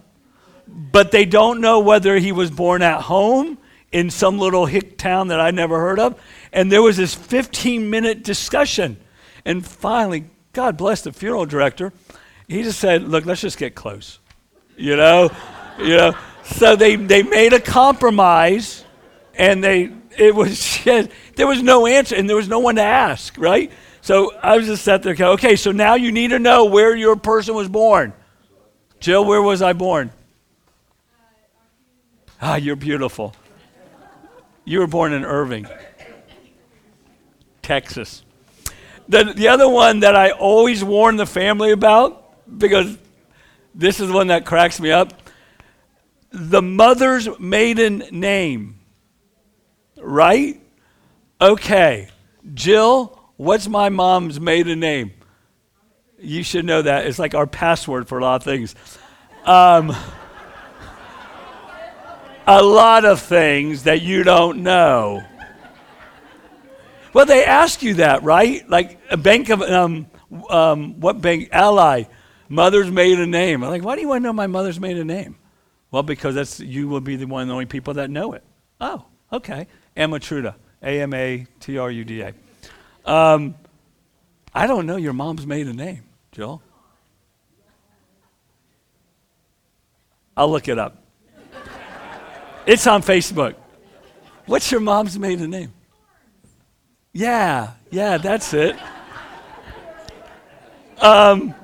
but 0.69 1.11
they 1.11 1.25
don't 1.25 1.61
know 1.61 1.81
whether 1.81 2.21
he 2.21 2.31
was 2.31 2.53
born 2.53 2.83
at 2.83 3.01
home 3.01 3.59
in 3.91 4.09
some 4.09 4.39
little 4.39 4.67
hick 4.67 4.97
town 4.97 5.27
that 5.27 5.41
I 5.41 5.51
never 5.51 5.81
heard 5.81 5.99
of. 5.99 6.23
And 6.53 6.71
there 6.71 6.83
was 6.83 6.99
this 6.99 7.15
15 7.15 7.91
minute 7.91 8.23
discussion. 8.23 8.97
And 9.45 9.67
finally, 9.67 10.27
God 10.53 10.77
bless 10.77 11.03
the 11.03 11.13
funeral 11.13 11.47
director, 11.47 11.93
he 12.47 12.63
just 12.63 12.79
said, 12.79 13.03
Look, 13.03 13.27
let's 13.27 13.41
just 13.41 13.59
get 13.59 13.75
close. 13.75 14.21
You 14.77 14.95
know? 14.95 15.31
you 15.81 15.97
know? 15.97 16.15
So 16.45 16.77
they, 16.77 16.95
they 16.95 17.25
made 17.25 17.55
a 17.55 17.61
compromise 17.61 18.85
and 19.35 19.65
they 19.65 19.91
it 20.17 20.33
was 20.33 20.79
there 20.85 21.49
was 21.49 21.61
no 21.61 21.89
answer 21.89 22.15
and 22.15 22.29
there 22.29 22.37
was 22.37 22.47
no 22.47 22.61
one 22.61 22.77
to 22.77 22.83
ask, 22.83 23.37
right? 23.37 23.73
So 24.03 24.35
I 24.43 24.57
was 24.57 24.67
just 24.67 24.85
sat 24.85 25.03
there, 25.03 25.17
okay, 25.17 25.57
so 25.57 25.73
now 25.73 25.95
you 25.95 26.13
need 26.13 26.29
to 26.29 26.39
know 26.39 26.67
where 26.67 26.95
your 26.95 27.17
person 27.17 27.55
was 27.55 27.69
born. 27.69 28.13
Jill, 29.01 29.25
where 29.25 29.41
was 29.41 29.63
I 29.63 29.73
born? 29.73 30.11
Ah, 32.41 32.57
you're 32.57 32.77
beautiful. 32.77 33.35
You 34.65 34.81
were 34.81 34.87
born 34.87 35.13
in 35.13 35.25
Irving, 35.25 35.67
Texas. 37.63 38.25
The, 39.09 39.33
the 39.35 39.49
other 39.49 39.69
one 39.69 40.01
that 40.01 40.15
I 40.15 40.31
always 40.31 40.83
warn 40.83 41.17
the 41.17 41.27
family 41.27 41.71
about, 41.71 42.59
because 42.59 42.99
this 43.75 44.01
is 44.01 44.09
the 44.09 44.15
one 44.15 44.27
that 44.27 44.45
cracks 44.45 44.81
me 44.81 44.91
up 44.91 45.15
the 46.33 46.63
mother's 46.63 47.29
maiden 47.39 48.05
name. 48.11 48.81
Right? 49.97 50.61
Okay. 51.41 52.09
Jill, 52.55 53.22
what's 53.43 53.69
my 53.69 53.89
mom's 53.89 54.41
maiden 54.41 54.81
name? 54.81 55.13
You 56.19 56.43
should 56.43 56.65
know 56.65 56.83
that. 56.83 57.07
It's 57.07 57.19
like 57.19 57.35
our 57.35 57.47
password 57.47 58.09
for 58.09 58.19
a 58.19 58.23
lot 58.23 58.37
of 58.37 58.45
things. 58.45 58.75
Um, 59.45 59.95
a 62.47 62.63
lot 62.63 63.05
of 63.05 63.21
things 63.21 63.85
that 63.85 64.03
you 64.03 64.23
don't 64.23 64.63
know. 64.63 65.25
Well, 67.13 67.27
they 67.27 67.45
ask 67.45 67.83
you 67.83 67.95
that, 67.95 68.23
right? 68.23 68.67
Like 68.69 68.99
a 69.11 69.17
bank 69.17 69.51
of, 69.51 69.61
um, 69.61 70.07
um, 70.49 71.01
what 71.01 71.21
bank? 71.21 71.49
Ally, 71.53 72.05
mother's 72.49 72.91
maiden 72.91 73.31
name. 73.31 73.65
I'm 73.65 73.71
like, 73.71 73.85
why 73.85 73.97
do 73.97 74.01
you 74.01 74.09
want 74.09 74.23
to 74.23 74.29
know 74.29 74.33
my 74.33 74.47
mother's 74.47 74.79
maiden 74.79 75.09
name? 75.09 75.37
Well, 75.91 76.05
because 76.05 76.37
that's 76.37 76.61
you 76.61 76.89
will 76.89 77.01
be 77.01 77.17
the 77.17 77.27
one 77.27 77.43
of 77.43 77.49
the 77.49 77.53
only 77.53 77.67
people 77.67 77.95
that 77.95 78.09
know 78.09 78.33
it. 78.33 78.45
Oh, 78.81 79.05
okay. 79.31 79.67
Amatruda, 79.97 80.55
A 80.83 81.03
M 81.03 81.13
A 81.13 81.47
T 81.61 81.77
R 81.77 81.91
U 81.91 82.05
D 82.05 82.23
A. 82.23 82.33
Um, 83.05 83.55
I 84.55 84.67
don't 84.67 84.87
know 84.87 84.97
your 84.97 85.13
mom's 85.13 85.47
maiden 85.47 85.77
name, 85.77 86.03
Joel. 86.33 86.63
I'll 90.37 90.51
look 90.51 90.69
it 90.69 90.79
up. 90.79 91.03
it's 92.67 92.87
on 92.87 93.03
Facebook. 93.03 93.55
What's 94.47 94.71
your 94.71 94.81
mom's 94.81 95.19
maiden 95.19 95.51
name? 95.51 95.73
Yeah, 97.13 97.73
yeah, 97.91 98.17
that's 98.19 98.55
it. 98.55 98.77
Um, 100.99 101.55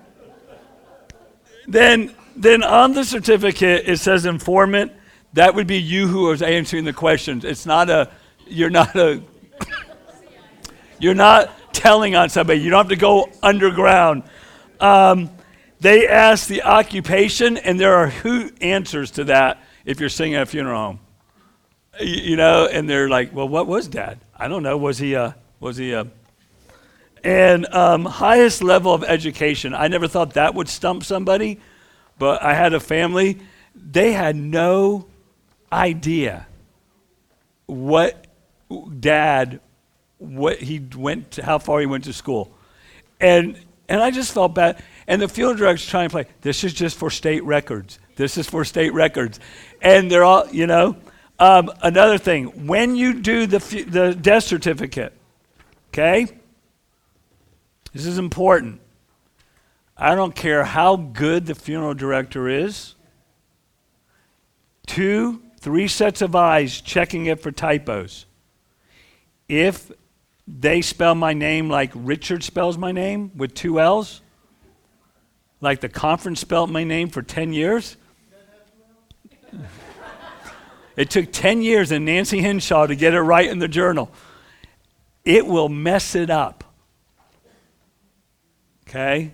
then, 1.67 2.15
then 2.37 2.63
on 2.63 2.93
the 2.93 3.05
certificate 3.05 3.89
it 3.89 3.99
says 3.99 4.27
informant. 4.27 4.93
That 5.35 5.55
would 5.55 5.67
be 5.67 5.79
you 5.79 6.09
who 6.09 6.31
is 6.33 6.43
answering 6.43 6.85
the 6.85 6.93
questions. 6.93 7.45
It's 7.45 7.67
not 7.67 7.91
a. 7.91 8.11
You're 8.47 8.71
not 8.71 8.97
a. 8.97 9.23
You're 10.99 11.15
not 11.15 11.51
telling 11.73 12.15
on 12.17 12.29
somebody. 12.29 12.61
You 12.61 12.71
don't 12.71 12.79
have 12.79 12.89
to 12.89 12.97
go 12.97 13.31
underground. 13.43 14.25
Um, 14.81 15.31
they 15.81 16.09
ask 16.09 16.49
the 16.49 16.63
occupation, 16.63 17.57
and 17.57 17.79
there 17.79 17.95
are 17.95 18.09
who 18.09 18.51
answers 18.61 19.13
to 19.13 19.25
that 19.25 19.63
if 19.85 20.01
you're 20.01 20.09
singing 20.09 20.35
at 20.35 20.43
a 20.43 20.47
funeral 20.47 20.81
home. 20.81 21.01
You, 22.01 22.17
you 22.31 22.37
know, 22.37 22.67
and 22.67 22.89
they're 22.89 23.09
like, 23.09 23.35
"Well, 23.35 23.49
what 23.49 23.67
was 23.67 23.89
Dad? 23.89 24.19
I 24.37 24.49
don't 24.49 24.63
know. 24.63 24.77
Was 24.77 24.99
he 24.99 25.15
a? 25.15 25.37
Was 25.61 25.77
he 25.77 25.93
a?" 25.93 26.07
And 27.23 27.67
um, 27.73 28.05
highest 28.05 28.63
level 28.63 28.93
of 28.93 29.05
education. 29.05 29.75
I 29.75 29.89
never 29.89 30.09
thought 30.09 30.35
that 30.35 30.55
would 30.55 30.69
stump 30.69 31.05
somebody, 31.05 31.61
but 32.19 32.43
I 32.43 32.55
had 32.55 32.75
a 32.75 32.81
family. 32.81 33.39
They 33.75 34.13
had 34.13 34.37
no 34.37 35.07
idea 35.73 36.47
what 37.67 38.27
Dad, 39.01 39.61
what 40.19 40.59
he 40.59 40.81
went, 40.97 41.33
to, 41.33 41.45
how 41.45 41.59
far 41.59 41.81
he 41.81 41.87
went 41.87 42.05
to 42.05 42.13
school, 42.13 42.53
and 43.21 43.59
and 43.89 44.03
I 44.03 44.11
just 44.11 44.33
felt 44.33 44.55
bad. 44.55 44.83
And 45.07 45.23
the 45.23 45.29
funeral 45.29 45.57
director's 45.57 45.89
trying 45.89 46.09
to 46.09 46.13
play. 46.13 46.27
This 46.43 46.65
is 46.65 46.75
just 46.75 46.99
for 46.99 47.11
state 47.11 47.43
records. 47.45 47.99
This 48.17 48.37
is 48.37 48.49
for 48.49 48.65
state 48.65 48.93
records, 48.93 49.41
and 49.81 50.11
they're 50.11 50.25
all, 50.25 50.47
you 50.49 50.67
know. 50.67 50.97
Um, 51.41 51.71
another 51.83 52.19
thing, 52.19 52.67
when 52.67 52.97
you 52.97 53.15
do 53.15 53.47
the 53.47 53.59
the 53.89 54.15
death 54.15 54.45
certificate, 54.45 55.13
okay. 55.91 56.27
This 57.93 58.07
is 58.07 58.19
important. 58.19 58.81
I 59.97 60.15
don't 60.15 60.35
care 60.35 60.65
how 60.65 60.97
good 60.97 61.47
the 61.47 61.55
funeral 61.55 61.95
director 61.95 62.49
is. 62.49 62.95
Two, 64.87 65.43
three 65.61 65.89
sets 65.89 66.23
of 66.23 66.37
eyes 66.37 66.81
checking 66.81 67.27
it 67.27 67.41
for 67.41 67.51
typos. 67.51 68.27
If 69.49 69.91
they 70.49 70.81
spell 70.81 71.15
my 71.15 71.35
name 71.35 71.69
like 71.69 71.91
Richard 71.95 72.43
spells 72.43 72.79
my 72.79 72.91
name 72.91 73.33
with 73.37 73.55
two 73.55 73.79
L's, 73.79 74.23
like 75.61 75.81
the 75.81 75.91
conference 75.91 76.41
spelled 76.41 76.71
my 76.71 76.85
name 76.85 77.11
for 77.11 77.21
10 77.21 77.53
years. 77.53 77.97
it 80.97 81.11
took 81.11 81.31
10 81.33 81.61
years 81.61 81.93
and 81.93 82.07
Nancy 82.07 82.41
Henshaw 82.41 82.87
to 82.87 82.97
get 82.97 83.13
it 83.13 83.21
right 83.21 83.49
in 83.49 83.59
the 83.59 83.69
journal. 83.69 84.11
It 85.25 85.47
will 85.47 85.69
mess 85.69 86.15
it 86.15 86.31
up. 86.31 86.65
Okay? 88.89 89.33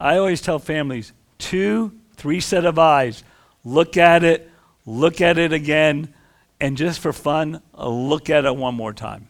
I 0.00 0.16
always 0.16 0.40
tell 0.40 0.58
families 0.58 1.12
two, 1.36 1.92
three 2.16 2.40
set 2.40 2.64
of 2.64 2.78
eyes. 2.78 3.22
Look 3.64 3.98
at 3.98 4.24
it, 4.24 4.50
look 4.86 5.20
at 5.20 5.36
it 5.36 5.52
again, 5.52 6.14
and 6.58 6.76
just 6.76 7.00
for 7.00 7.12
fun, 7.12 7.60
look 7.74 8.30
at 8.30 8.46
it 8.46 8.56
one 8.56 8.74
more 8.74 8.94
time. 8.94 9.28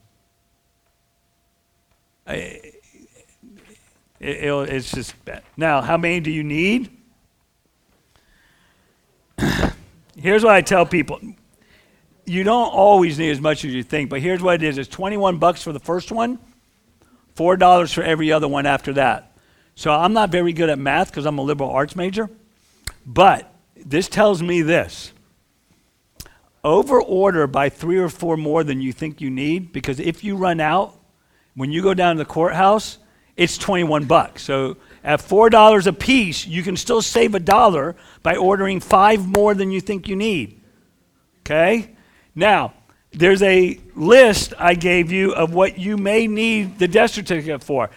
It, 2.27 2.81
it's 4.21 4.91
just 4.91 5.23
bad. 5.25 5.43
Now, 5.57 5.81
how 5.81 5.97
many 5.97 6.21
do 6.21 6.31
you 6.31 6.45
need? 6.45 6.91
here's 10.17 10.45
what 10.45 10.55
I 10.55 10.61
tell 10.61 10.87
people. 10.87 11.21
You 12.25 12.43
don't 12.43 12.73
always 12.73 13.19
need 13.19 13.31
as 13.31 13.41
much 13.41 13.65
as 13.65 13.75
you 13.75 13.83
think, 13.83 14.09
but 14.09 14.21
here's 14.21 14.41
what 14.41 14.57
it 14.57 14.63
is. 14.63 14.79
It's 14.79 14.89
21 14.89 15.39
bucks 15.39 15.63
for 15.63 15.73
the 15.73 15.81
first 15.81 16.11
one, 16.11 16.39
$4 17.37 17.95
for 17.95 18.03
every 18.03 18.33
other 18.33 18.49
one 18.49 18.65
after 18.65 18.95
that. 18.95 19.33
So 19.75 19.93
I'm 19.93 20.13
not 20.13 20.31
very 20.31 20.53
good 20.53 20.71
at 20.71 20.79
math 20.79 21.11
because 21.11 21.27
I'm 21.27 21.39
a 21.39 21.43
liberal 21.43 21.71
arts 21.71 21.97
major. 21.97 22.31
But 23.05 23.53
this 23.77 24.09
tells 24.09 24.43
me 24.43 24.63
this 24.63 25.13
over 26.63 27.01
order 27.03 27.47
by 27.47 27.69
three 27.69 27.99
or 27.99 28.09
four 28.09 28.37
more 28.37 28.65
than 28.65 28.81
you 28.81 28.93
think 28.93 29.21
you 29.21 29.29
need 29.29 29.73
because 29.73 30.01
if 30.01 30.25
you 30.25 30.37
run 30.37 30.61
out, 30.61 30.99
when 31.55 31.71
you 31.71 31.83
go 31.83 31.95
down 31.95 32.17
to 32.17 32.19
the 32.19 32.29
courthouse, 32.29 32.99
it's 33.37 33.59
21 33.59 34.05
bucks. 34.05 34.43
So 34.43 34.77
at 35.03 35.21
$4 35.21 35.87
a 35.87 35.93
piece, 35.93 36.47
you 36.47 36.63
can 36.63 36.77
still 36.77 37.03
save 37.03 37.35
a 37.35 37.41
dollar 37.41 37.97
by 38.23 38.37
ordering 38.37 38.81
five 38.81 39.27
more 39.27 39.55
than 39.55 39.71
you 39.71 39.81
think 39.81 40.09
you 40.09 40.17
need. 40.17 40.61
Okay? 41.41 41.91
Now, 42.35 42.75
there's 43.13 43.43
a 43.43 43.79
list 43.95 44.55
I 44.59 44.75
gave 44.75 45.13
you 45.13 45.33
of 45.35 45.55
what 45.55 45.79
you 45.79 45.97
may 45.97 46.27
need 46.27 46.79
the 46.79 46.89
death 46.89 47.13
certificate 47.13 47.63
for. 47.63 47.91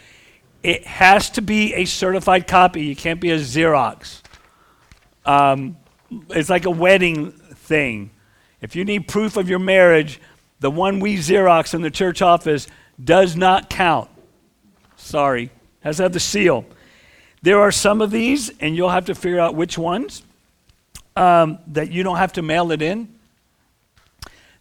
It 0.63 0.85
has 0.85 1.29
to 1.31 1.41
be 1.41 1.73
a 1.73 1.85
certified 1.85 2.47
copy. 2.47 2.83
You 2.83 2.95
can't 2.95 3.19
be 3.19 3.31
a 3.31 3.37
Xerox. 3.37 4.21
Um, 5.25 5.77
it's 6.29 6.49
like 6.49 6.65
a 6.65 6.71
wedding 6.71 7.31
thing. 7.31 8.11
If 8.61 8.75
you 8.75 8.85
need 8.85 9.07
proof 9.07 9.37
of 9.37 9.49
your 9.49 9.59
marriage, 9.59 10.19
the 10.59 10.71
one 10.71 10.99
we 10.99 11.17
Xerox 11.17 11.73
in 11.73 11.81
the 11.81 11.91
church 11.91 12.21
office 12.21 12.67
does 13.03 13.35
not 13.35 13.69
count. 13.69 14.09
Sorry, 14.95 15.51
has 15.81 15.99
have 15.99 16.13
the 16.13 16.19
seal. 16.19 16.65
There 17.41 17.59
are 17.59 17.71
some 17.71 18.01
of 18.01 18.11
these, 18.11 18.49
and 18.59 18.75
you'll 18.75 18.89
have 18.89 19.05
to 19.05 19.15
figure 19.15 19.39
out 19.39 19.55
which 19.55 19.77
ones 19.77 20.23
um, 21.15 21.59
that 21.67 21.91
you 21.91 22.03
don't 22.03 22.17
have 22.17 22.33
to 22.33 22.41
mail 22.41 22.71
it 22.71 22.81
in. 22.81 23.07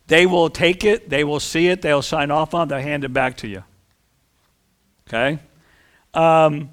They 0.06 0.26
will 0.26 0.50
take 0.50 0.84
it, 0.84 1.10
they 1.10 1.24
will 1.24 1.40
see 1.40 1.68
it, 1.68 1.82
they'll 1.82 2.02
sign 2.02 2.30
off 2.30 2.54
on 2.54 2.66
it, 2.66 2.70
they'll 2.70 2.80
hand 2.80 3.04
it 3.04 3.12
back 3.12 3.38
to 3.38 3.48
you. 3.48 3.64
Okay? 5.08 5.38
Um, 6.14 6.70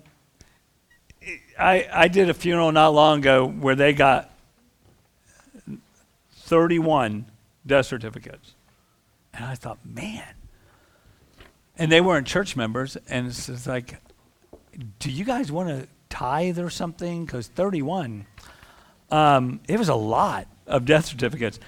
I, 1.58 1.88
I 1.92 2.08
did 2.08 2.30
a 2.30 2.34
funeral 2.34 2.72
not 2.72 2.90
long 2.90 3.20
ago 3.20 3.48
where 3.48 3.76
they 3.76 3.94
got 3.94 4.32
31 6.34 7.26
death 7.66 7.86
certificates. 7.86 8.54
And 9.34 9.46
I 9.46 9.56
thought, 9.56 9.80
man. 9.84 10.24
And 11.78 11.92
they 11.92 12.02
weren't 12.02 12.28
church 12.28 12.56
members. 12.56 12.98
And 13.08 13.28
it's 13.28 13.48
just 13.48 13.68
like, 13.68 13.96
do 15.00 15.12
you 15.12 15.26
guys 15.26 15.52
want 15.52 15.70
to 15.70 15.88
tithe 16.10 16.60
or 16.60 16.70
something? 16.70 17.26
Because 17.26 17.48
31, 17.48 18.26
um, 19.12 19.60
it 19.68 19.80
was 19.80 19.90
a 19.90 19.96
lot 19.96 20.48
of 20.68 20.86
death 20.86 21.06
certificates. 21.06 21.60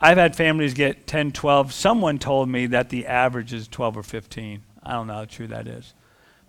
I've 0.00 0.16
had 0.16 0.34
families 0.34 0.72
get 0.72 1.06
10, 1.06 1.32
12. 1.32 1.72
Someone 1.72 2.18
told 2.18 2.48
me 2.48 2.66
that 2.66 2.88
the 2.88 3.06
average 3.06 3.52
is 3.52 3.68
12 3.68 3.98
or 3.98 4.02
15. 4.02 4.62
I 4.82 4.92
don't 4.92 5.06
know 5.06 5.14
how 5.14 5.24
true 5.26 5.46
that 5.48 5.66
is. 5.68 5.92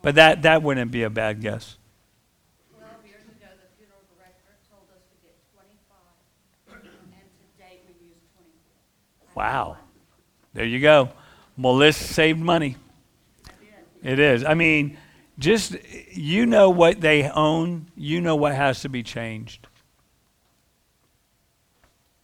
But 0.02 0.16
that, 0.16 0.44
that 0.44 0.64
wouldn't 0.64 0.92
be 0.92 1.04
a 1.04 1.10
bad 1.10 1.42
guess. 1.42 1.78
Wow. 9.36 9.78
There 10.54 10.66
you 10.66 10.80
go. 10.80 11.10
Melissa 11.58 12.04
saved 12.04 12.40
money. 12.40 12.76
It 14.04 14.20
is. 14.20 14.44
I 14.44 14.54
mean, 14.54 14.98
just 15.38 15.76
you 16.12 16.46
know 16.46 16.70
what 16.70 17.02
they 17.02 17.30
own, 17.30 17.88
you 17.96 18.22
know 18.22 18.36
what 18.36 18.56
has 18.56 18.82
to 18.82 18.90
be 18.90 19.04
changed. 19.04 19.68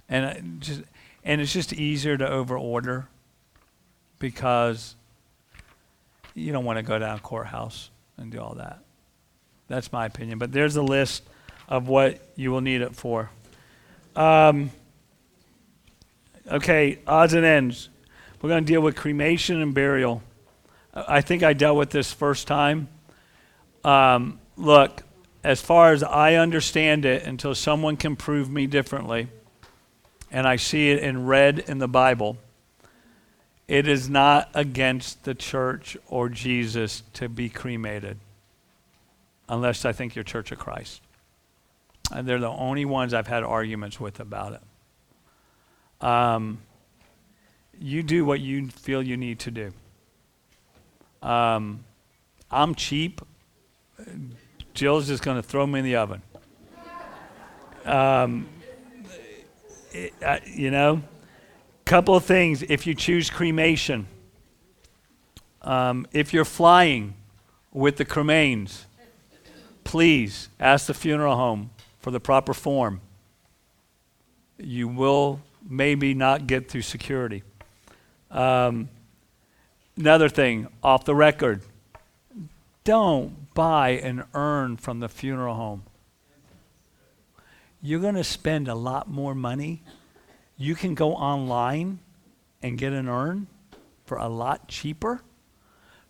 And 0.09 0.25
uh, 0.25 0.33
just 0.59 0.81
and 1.23 1.41
it's 1.41 1.53
just 1.53 1.73
easier 1.73 2.17
to 2.17 2.25
overorder 2.25 3.07
because 4.19 4.95
you 6.33 6.51
don't 6.51 6.65
want 6.65 6.77
to 6.77 6.83
go 6.83 6.97
down 6.97 7.19
courthouse 7.19 7.89
and 8.17 8.31
do 8.31 8.39
all 8.39 8.55
that. 8.55 8.79
That's 9.67 9.91
my 9.91 10.05
opinion. 10.05 10.39
But 10.39 10.51
there's 10.51 10.75
a 10.75 10.81
list 10.81 11.23
of 11.67 11.87
what 11.87 12.19
you 12.35 12.51
will 12.51 12.61
need 12.61 12.81
it 12.81 12.95
for. 12.95 13.29
Um, 14.15 14.71
Okay, 16.49 16.99
odds 17.05 17.33
and 17.33 17.45
ends. 17.45 17.89
We're 18.41 18.49
going 18.49 18.63
to 18.63 18.71
deal 18.71 18.79
with 18.79 18.95
cremation 18.95 19.61
and 19.61 19.73
burial. 19.73 20.21
I 21.07 21.21
think 21.21 21.43
I 21.43 21.53
dealt 21.53 21.77
with 21.77 21.91
this 21.91 22.11
first 22.11 22.47
time. 22.47 22.87
Um, 23.83 24.39
look, 24.55 25.03
as 25.43 25.61
far 25.61 25.91
as 25.91 26.01
I 26.01 26.35
understand 26.35 27.05
it, 27.05 27.23
until 27.23 27.53
someone 27.53 27.97
can 27.97 28.15
prove 28.15 28.49
me 28.49 28.65
differently, 28.65 29.27
and 30.31 30.47
I 30.47 30.55
see 30.55 30.89
it 30.89 30.99
in 30.99 31.25
red 31.25 31.59
in 31.59 31.77
the 31.77 31.87
Bible, 31.87 32.37
it 33.67 33.87
is 33.87 34.09
not 34.09 34.49
against 34.53 35.23
the 35.23 35.35
church 35.35 35.97
or 36.07 36.29
Jesus 36.29 37.03
to 37.13 37.29
be 37.29 37.49
cremated, 37.49 38.17
unless 39.47 39.85
I 39.85 39.91
think 39.91 40.15
you're 40.15 40.23
Church 40.23 40.51
of 40.51 40.57
Christ. 40.57 41.01
And 42.11 42.27
they're 42.27 42.39
the 42.39 42.49
only 42.49 42.85
ones 42.85 43.13
I've 43.13 43.27
had 43.27 43.43
arguments 43.43 43.99
with 43.99 44.19
about 44.19 44.53
it. 44.53 46.05
Um, 46.05 46.59
you 47.79 48.01
do 48.03 48.25
what 48.25 48.39
you 48.39 48.69
feel 48.69 49.03
you 49.03 49.17
need 49.17 49.39
to 49.39 49.51
do. 49.51 49.73
Um, 51.21 51.83
I'm 52.49 52.75
cheap. 52.75 53.21
Jill's 54.73 55.07
just 55.07 55.23
going 55.23 55.37
to 55.37 55.43
throw 55.43 55.65
me 55.65 55.79
in 55.79 55.85
the 55.85 55.95
oven. 55.95 56.21
Um, 57.85 58.47
it, 59.91 60.13
uh, 60.23 60.39
you 60.45 60.71
know, 60.71 61.01
couple 61.85 62.15
of 62.15 62.25
things. 62.25 62.63
If 62.63 62.85
you 62.85 62.93
choose 62.93 63.29
cremation, 63.29 64.07
um, 65.61 66.05
if 66.11 66.33
you're 66.33 66.45
flying 66.45 67.15
with 67.71 67.95
the 67.95 68.05
cremains, 68.05 68.83
please 69.83 70.49
ask 70.59 70.87
the 70.87 70.93
funeral 70.93 71.35
home 71.35 71.69
for 71.99 72.11
the 72.11 72.19
proper 72.19 72.53
form. 72.53 73.01
You 74.57 74.87
will 74.87 75.39
maybe 75.67 76.13
not 76.13 76.45
get 76.45 76.69
through 76.69 76.81
security. 76.81 77.43
Um, 78.31 78.89
another 79.97 80.29
thing, 80.29 80.67
off 80.83 81.05
the 81.05 81.15
record, 81.15 81.61
don't 82.83 83.53
buy 83.53 83.89
an 83.89 84.23
urn 84.33 84.77
from 84.77 84.99
the 84.99 85.09
funeral 85.09 85.55
home. 85.55 85.83
You're 87.81 87.99
going 87.99 88.15
to 88.15 88.23
spend 88.23 88.67
a 88.67 88.75
lot 88.75 89.09
more 89.09 89.35
money. 89.35 89.81
You 90.57 90.75
can 90.75 90.95
go 90.95 91.13
online 91.13 91.99
and 92.61 92.77
get 92.77 92.93
an 92.93 93.07
urn 93.07 93.47
for 94.05 94.17
a 94.17 94.27
lot 94.27 94.67
cheaper. 94.67 95.21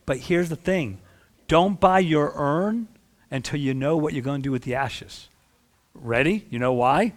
But 0.05 0.17
here's 0.17 0.49
the 0.49 0.55
thing 0.55 0.99
don't 1.47 1.79
buy 1.79 1.99
your 1.99 2.33
urn 2.35 2.87
until 3.31 3.59
you 3.59 3.73
know 3.73 3.97
what 3.97 4.13
you're 4.13 4.23
going 4.23 4.41
to 4.41 4.47
do 4.47 4.51
with 4.51 4.63
the 4.63 4.75
ashes. 4.75 5.29
Ready? 5.93 6.45
You 6.49 6.59
know 6.59 6.73
why? 6.73 7.13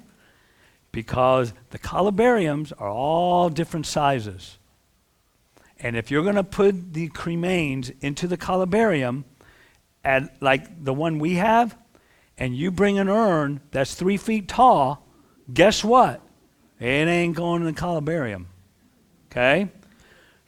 because 0.92 1.52
the 1.70 1.78
columbariums 1.78 2.72
are 2.72 2.88
all 2.88 3.48
different 3.48 3.86
sizes. 3.86 4.58
And 5.80 5.96
if 5.96 6.10
you're 6.10 6.22
going 6.22 6.36
to 6.36 6.44
put 6.44 6.92
the 6.92 7.08
cremains 7.08 7.92
into 8.00 8.26
the 8.28 8.36
columbarium, 8.36 9.24
at 10.04 10.40
like 10.42 10.84
the 10.84 10.94
one 10.94 11.18
we 11.18 11.34
have, 11.34 11.76
and 12.38 12.56
you 12.56 12.70
bring 12.70 12.98
an 12.98 13.08
urn 13.08 13.60
that's 13.70 13.94
three 13.94 14.16
feet 14.16 14.48
tall, 14.48 15.06
guess 15.52 15.84
what? 15.84 16.20
It 16.78 16.84
ain't 16.84 17.36
going 17.36 17.62
in 17.62 17.66
the 17.66 17.74
columbarium. 17.74 18.48
Okay? 19.30 19.68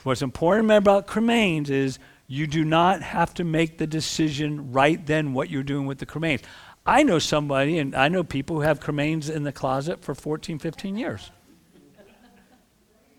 What's 0.02 0.22
important 0.22 0.62
to 0.62 0.64
remember 0.64 0.90
about 0.90 1.06
cremains 1.06 1.70
is 1.70 1.98
you 2.26 2.46
do 2.46 2.64
not 2.64 3.02
have 3.02 3.34
to 3.34 3.44
make 3.44 3.78
the 3.78 3.86
decision 3.86 4.72
right 4.72 5.04
then 5.06 5.34
what 5.34 5.50
you're 5.50 5.62
doing 5.62 5.86
with 5.86 5.98
the 5.98 6.06
cremains. 6.06 6.42
I 6.84 7.02
know 7.04 7.18
somebody, 7.18 7.78
and 7.78 7.94
I 7.94 8.08
know 8.08 8.24
people 8.24 8.56
who 8.56 8.62
have 8.62 8.80
cremains 8.80 9.30
in 9.30 9.44
the 9.44 9.52
closet 9.52 10.02
for 10.02 10.14
14, 10.14 10.58
15 10.58 10.96
years. 10.96 11.30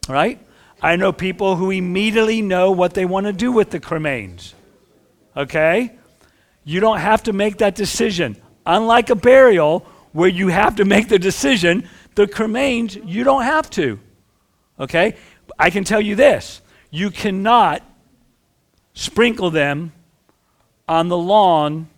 Right? 0.09 0.45
I 0.84 0.97
know 0.97 1.13
people 1.13 1.55
who 1.55 1.71
immediately 1.71 2.41
know 2.41 2.71
what 2.71 2.93
they 2.93 3.05
want 3.05 3.25
to 3.25 3.34
do 3.34 3.53
with 3.53 3.69
the 3.69 3.79
cremains. 3.79 4.53
Okay? 5.36 5.93
You 6.65 6.81
don't 6.81 6.99
have 6.99 7.23
to 7.23 7.34
make 7.34 7.59
that 7.59 7.73
decision. 7.73 8.36
Unlike 8.65 9.09
a 9.09 9.15
burial, 9.15 9.86
where 10.11 10.29
you 10.29 10.49
have 10.49 10.75
to 10.75 10.86
make 10.86 11.07
the 11.07 11.17
decision, 11.17 11.88
the 12.15 12.27
cremains, 12.27 13.01
you 13.05 13.23
don't 13.23 13.43
have 13.43 13.69
to. 13.71 13.97
Okay? 14.77 15.15
I 15.57 15.69
can 15.69 15.86
tell 15.86 16.01
you 16.01 16.15
this 16.15 16.61
you 16.91 17.09
cannot 17.09 17.81
sprinkle 18.93 19.49
them 19.49 19.93
on 20.88 21.07
the 21.07 21.17
lawn 21.17 21.89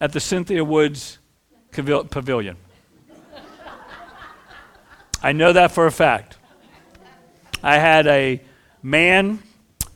at 0.00 0.12
the 0.12 0.20
Cynthia 0.20 0.64
Woods 0.64 1.18
Pavilion. 1.72 2.56
I 5.20 5.32
know 5.32 5.52
that 5.52 5.72
for 5.72 5.86
a 5.86 5.92
fact. 5.92 6.37
I 7.62 7.78
had 7.78 8.06
a 8.06 8.40
man 8.82 9.42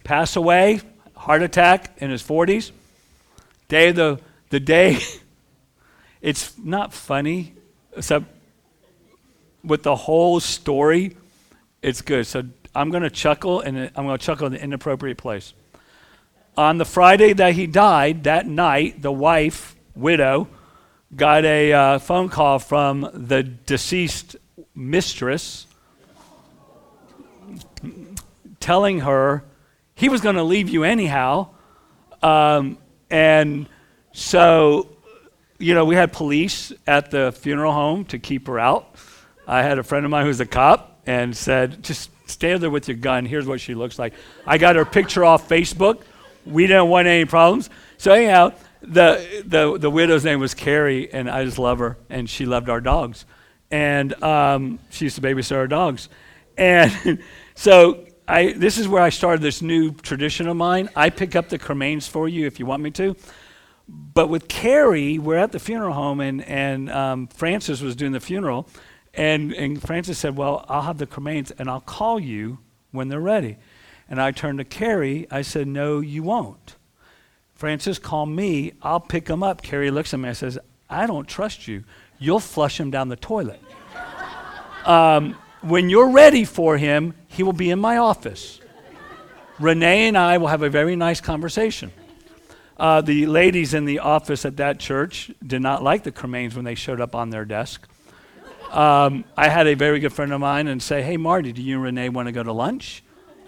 pass 0.05 0.37
away, 0.37 0.81
heart 1.15 1.43
attack 1.43 1.97
in 1.99 2.11
his 2.11 2.23
40s. 2.23 2.73
Day 3.69 3.93
the 3.93 4.21
the 4.51 4.61
day 4.61 4.99
it's 6.21 6.59
not 6.59 6.93
funny 6.93 7.55
except 7.97 8.27
with 9.65 9.83
the 9.83 9.97
whole 9.97 10.41
story 10.41 11.17
it's 11.83 12.01
good. 12.01 12.27
So 12.27 12.45
I'm 12.75 12.91
going 12.91 13.03
to 13.03 13.11
chuckle 13.11 13.61
and 13.61 13.91
I'm 13.97 14.07
going 14.07 14.19
to 14.19 14.25
chuckle 14.25 14.47
in 14.47 14.55
an 14.55 14.61
inappropriate 14.61 15.19
place. 15.19 15.53
On 16.57 16.79
the 16.79 16.85
Friday 16.85 17.33
that 17.33 17.55
he 17.55 17.67
died, 17.67 18.25
that 18.25 18.47
night, 18.47 19.03
the 19.03 19.11
wife, 19.11 19.75
widow, 19.97 20.49
got 21.17 21.45
a 21.45 21.73
uh, 21.73 21.99
phone 21.99 22.29
call 22.29 22.59
from 22.59 23.09
the 23.13 23.43
deceased 23.43 24.37
mistress 24.75 25.67
telling 28.63 29.01
her 29.01 29.45
he 29.95 30.09
was 30.09 30.21
going 30.23 30.37
to 30.37 30.43
leave 30.43 30.71
you 30.71 30.85
anyhow. 30.85 31.49
Um, 32.23 32.79
and 33.11 33.69
so, 34.13 34.89
you 35.59 35.75
know, 35.75 35.85
we 35.85 35.95
had 35.95 36.13
police 36.13 36.73
at 36.87 37.11
the 37.11 37.33
funeral 37.33 37.73
home 37.73 38.07
to 38.07 38.19
keep 38.19 38.47
her 38.47 38.59
out. 38.59 38.97
I 39.47 39.63
had 39.63 39.79
a 39.79 39.83
friend 39.83 40.05
of 40.05 40.11
mine 40.11 40.25
who's 40.25 40.41
a 40.41 40.47
cop 40.47 41.01
and 41.07 41.37
said, 41.37 41.83
just 41.83 42.11
stand 42.27 42.63
there 42.63 42.71
with 42.71 42.89
your 42.89 42.97
gun. 42.97 43.27
Here's 43.27 43.47
what 43.47 43.61
she 43.61 43.75
looks 43.75 43.99
like. 43.99 44.15
I 44.47 44.57
got 44.57 44.77
her 44.77 44.85
picture 44.85 45.25
off 45.25 45.49
Facebook. 45.49 46.03
We 46.47 46.67
didn't 46.67 46.89
want 46.89 47.07
any 47.07 47.25
problems. 47.25 47.69
So, 47.99 48.13
anyhow, 48.13 48.53
the, 48.81 49.45
the, 49.47 49.79
the 49.79 49.91
widow's 49.91 50.25
name 50.25 50.41
was 50.41 50.55
Carrie, 50.55 51.13
and 51.13 51.31
I 51.31 51.45
just 51.45 51.59
love 51.59 51.79
her, 51.81 51.99
and 52.09 52.29
she 52.29 52.47
loved 52.47 52.69
our 52.69 52.81
dogs. 52.81 53.25
And 53.71 54.21
um, 54.23 54.79
she 54.91 55.07
used 55.07 55.17
to 55.17 55.23
babysit 55.23 55.57
our 55.57 55.67
dogs. 55.67 56.09
And 56.57 57.23
so 57.55 58.05
I, 58.29 58.53
this 58.53 58.79
is 58.79 58.89
where 58.89 59.03
I 59.03 59.11
started 59.11 59.43
this 59.43 59.63
new 59.63 59.93
tradition 59.93 60.49
of 60.49 60.57
mine. 60.57 60.89
I 60.95 61.11
pick 61.11 61.35
up 61.35 61.49
the 61.49 61.59
cremains 61.59 62.09
for 62.09 62.29
you 62.29 62.47
if 62.47 62.59
you 62.59 62.67
want 62.67 62.83
me 62.83 62.91
to. 62.93 63.17
But 63.89 64.29
with 64.29 64.49
Carrie, 64.49 65.19
we're 65.19 65.39
at 65.39 65.53
the 65.53 65.59
funeral 65.59 65.93
home, 65.93 66.21
and, 66.21 66.43
and 66.45 66.91
um, 66.91 67.27
Francis 67.27 67.81
was 67.81 67.97
doing 67.97 68.13
the 68.13 68.21
funeral. 68.21 68.69
And, 69.15 69.53
and 69.53 69.83
Francis 69.83 70.19
said, 70.19 70.37
Well, 70.37 70.65
I'll 70.69 70.83
have 70.83 70.99
the 70.99 71.07
cremains, 71.07 71.53
and 71.59 71.69
I'll 71.69 71.81
call 71.81 72.19
you 72.21 72.59
when 72.93 73.09
they're 73.09 73.21
ready. 73.21 73.59
And 74.09 74.21
I 74.21 74.31
turned 74.31 74.59
to 74.59 74.65
Carrie. 74.65 75.27
I 75.31 75.43
said, 75.43 75.67
No, 75.67 76.01
you 76.01 76.23
won't. 76.23 76.77
Francis, 77.55 77.99
call 77.99 78.27
me. 78.27 78.73
I'll 78.83 79.01
pick 79.01 79.27
them 79.27 79.43
up. 79.43 79.63
Carrie 79.63 79.91
looks 79.91 80.15
at 80.15 80.21
me 80.21 80.29
and 80.29 80.37
says, 80.37 80.59
I 80.89 81.07
don't 81.07 81.29
trust 81.29 81.69
you. 81.69 81.85
You'll 82.19 82.41
flush 82.41 82.79
him 82.79 82.91
down 82.91 83.09
the 83.09 83.17
toilet. 83.17 83.61
um, 84.87 85.37
when 85.61 85.89
you're 85.89 86.11
ready 86.11 86.45
for 86.45 86.77
him, 86.77 87.15
he 87.33 87.43
will 87.43 87.53
be 87.53 87.71
in 87.71 87.81
my 87.81 87.97
office. 87.97 88.61
Renee 89.59 90.09
and 90.09 90.19
I 90.19 90.39
will 90.39 90.49
have 90.49 90.63
a 90.63 90.71
very 90.71 90.97
nice 90.97 91.21
conversation. 91.21 91.93
Uh, 92.77 93.01
the 93.01 93.27
ladies 93.27 93.75
in 93.75 93.85
the 93.85 94.01
office 94.01 94.45
at 94.45 94.57
that 94.57 94.79
church 94.79 95.31
did 95.47 95.63
not 95.63 95.83
like 95.83 96.03
the 96.03 96.13
cremains 96.13 96.55
when 96.55 96.65
they 96.65 96.75
showed 96.75 97.01
up 97.01 97.15
on 97.15 97.31
their 97.31 97.45
desk. 97.45 97.89
Um, 98.71 99.25
I 99.37 99.49
had 99.49 99.67
a 99.67 99.75
very 99.75 100.01
good 100.01 100.13
friend 100.13 100.33
of 100.33 100.41
mine 100.41 100.67
and 100.67 100.83
say, 100.83 101.03
Hey, 101.03 101.17
Marty, 101.17 101.53
do 101.53 101.63
you 101.63 101.75
and 101.77 101.85
Renee 101.85 102.09
want 102.09 102.29
to 102.29 102.33
go 102.33 102.43
to 102.43 102.53
lunch? 102.53 103.03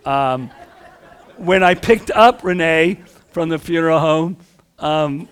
Um, 0.04 0.50
when 1.36 1.62
I 1.62 1.74
picked 1.74 2.10
up 2.10 2.44
Renee 2.44 3.02
from 3.32 3.48
the 3.48 3.58
funeral 3.58 3.98
home, 3.98 4.36
um, 4.78 5.28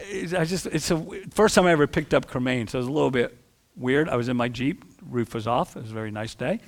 I 0.00 0.44
just, 0.44 0.66
it's 0.66 0.88
the 0.88 1.26
first 1.30 1.54
time 1.54 1.66
I 1.66 1.72
ever 1.72 1.86
picked 1.86 2.14
up 2.14 2.30
cremains, 2.30 2.70
so 2.70 2.78
it 2.78 2.80
was 2.80 2.88
a 2.88 2.92
little 2.92 3.10
bit 3.10 3.36
weird. 3.76 4.08
I 4.08 4.16
was 4.16 4.28
in 4.28 4.36
my 4.36 4.48
Jeep, 4.48 4.84
roof 5.08 5.34
was 5.34 5.46
off, 5.46 5.76
it 5.76 5.82
was 5.82 5.90
a 5.90 5.94
very 5.94 6.10
nice 6.10 6.34
day. 6.34 6.60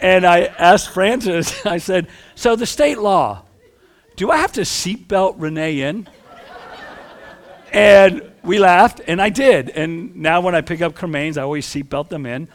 And 0.00 0.26
I 0.26 0.44
asked 0.44 0.90
Francis, 0.90 1.64
I 1.66 1.78
said, 1.78 2.08
So 2.34 2.56
the 2.56 2.66
state 2.66 2.98
law, 2.98 3.42
do 4.16 4.30
I 4.30 4.38
have 4.38 4.52
to 4.52 4.62
seatbelt 4.62 5.34
Renee 5.38 5.82
in? 5.82 6.08
and 7.72 8.22
we 8.42 8.58
laughed, 8.58 9.00
and 9.06 9.20
I 9.20 9.28
did. 9.28 9.70
And 9.70 10.16
now 10.16 10.40
when 10.40 10.54
I 10.54 10.60
pick 10.60 10.80
up 10.80 10.94
cremains, 10.94 11.36
I 11.36 11.42
always 11.42 11.66
seatbelt 11.66 12.08
them 12.08 12.24
in. 12.24 12.48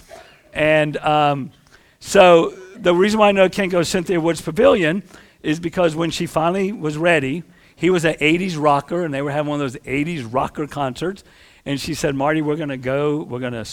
And 0.53 0.97
um, 0.97 1.51
so 1.99 2.51
the 2.75 2.95
reason 2.95 3.19
why 3.19 3.29
I 3.29 3.31
know 3.31 3.47
can't 3.49 3.71
go 3.71 3.79
to 3.79 3.85
Cynthia 3.85 4.19
Woods 4.19 4.41
Pavilion 4.41 5.03
is 5.43 5.59
because 5.59 5.95
when 5.95 6.11
she 6.11 6.25
finally 6.25 6.71
was 6.71 6.97
ready, 6.97 7.43
he 7.75 7.89
was 7.89 8.05
an 8.05 8.15
80s 8.15 8.61
rocker, 8.61 9.03
and 9.03 9.13
they 9.13 9.21
were 9.21 9.31
having 9.31 9.49
one 9.49 9.61
of 9.61 9.71
those 9.71 9.81
80s 9.83 10.27
rocker 10.31 10.67
concerts. 10.67 11.23
And 11.65 11.79
she 11.79 11.93
said, 11.93 12.15
Marty, 12.15 12.41
we're 12.41 12.55
going 12.55 12.69
to 12.69 12.77
go, 12.77 13.23
we're 13.23 13.39
going 13.39 13.53
to, 13.53 13.65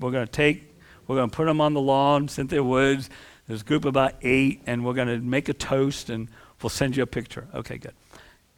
we're 0.00 0.10
going 0.10 0.26
to 0.26 0.32
take, 0.32 0.75
we're 1.06 1.16
going 1.16 1.30
to 1.30 1.36
put 1.36 1.46
them 1.46 1.60
on 1.60 1.74
the 1.74 1.80
lawn, 1.80 2.28
Cynthia 2.28 2.62
Woods. 2.62 3.10
There's 3.46 3.62
a 3.62 3.64
group 3.64 3.84
of 3.84 3.90
about 3.90 4.14
eight, 4.22 4.62
and 4.66 4.84
we're 4.84 4.94
going 4.94 5.08
to 5.08 5.18
make 5.18 5.48
a 5.48 5.54
toast, 5.54 6.10
and 6.10 6.28
we'll 6.62 6.70
send 6.70 6.96
you 6.96 7.02
a 7.02 7.06
picture. 7.06 7.46
Okay, 7.54 7.78
good. 7.78 7.94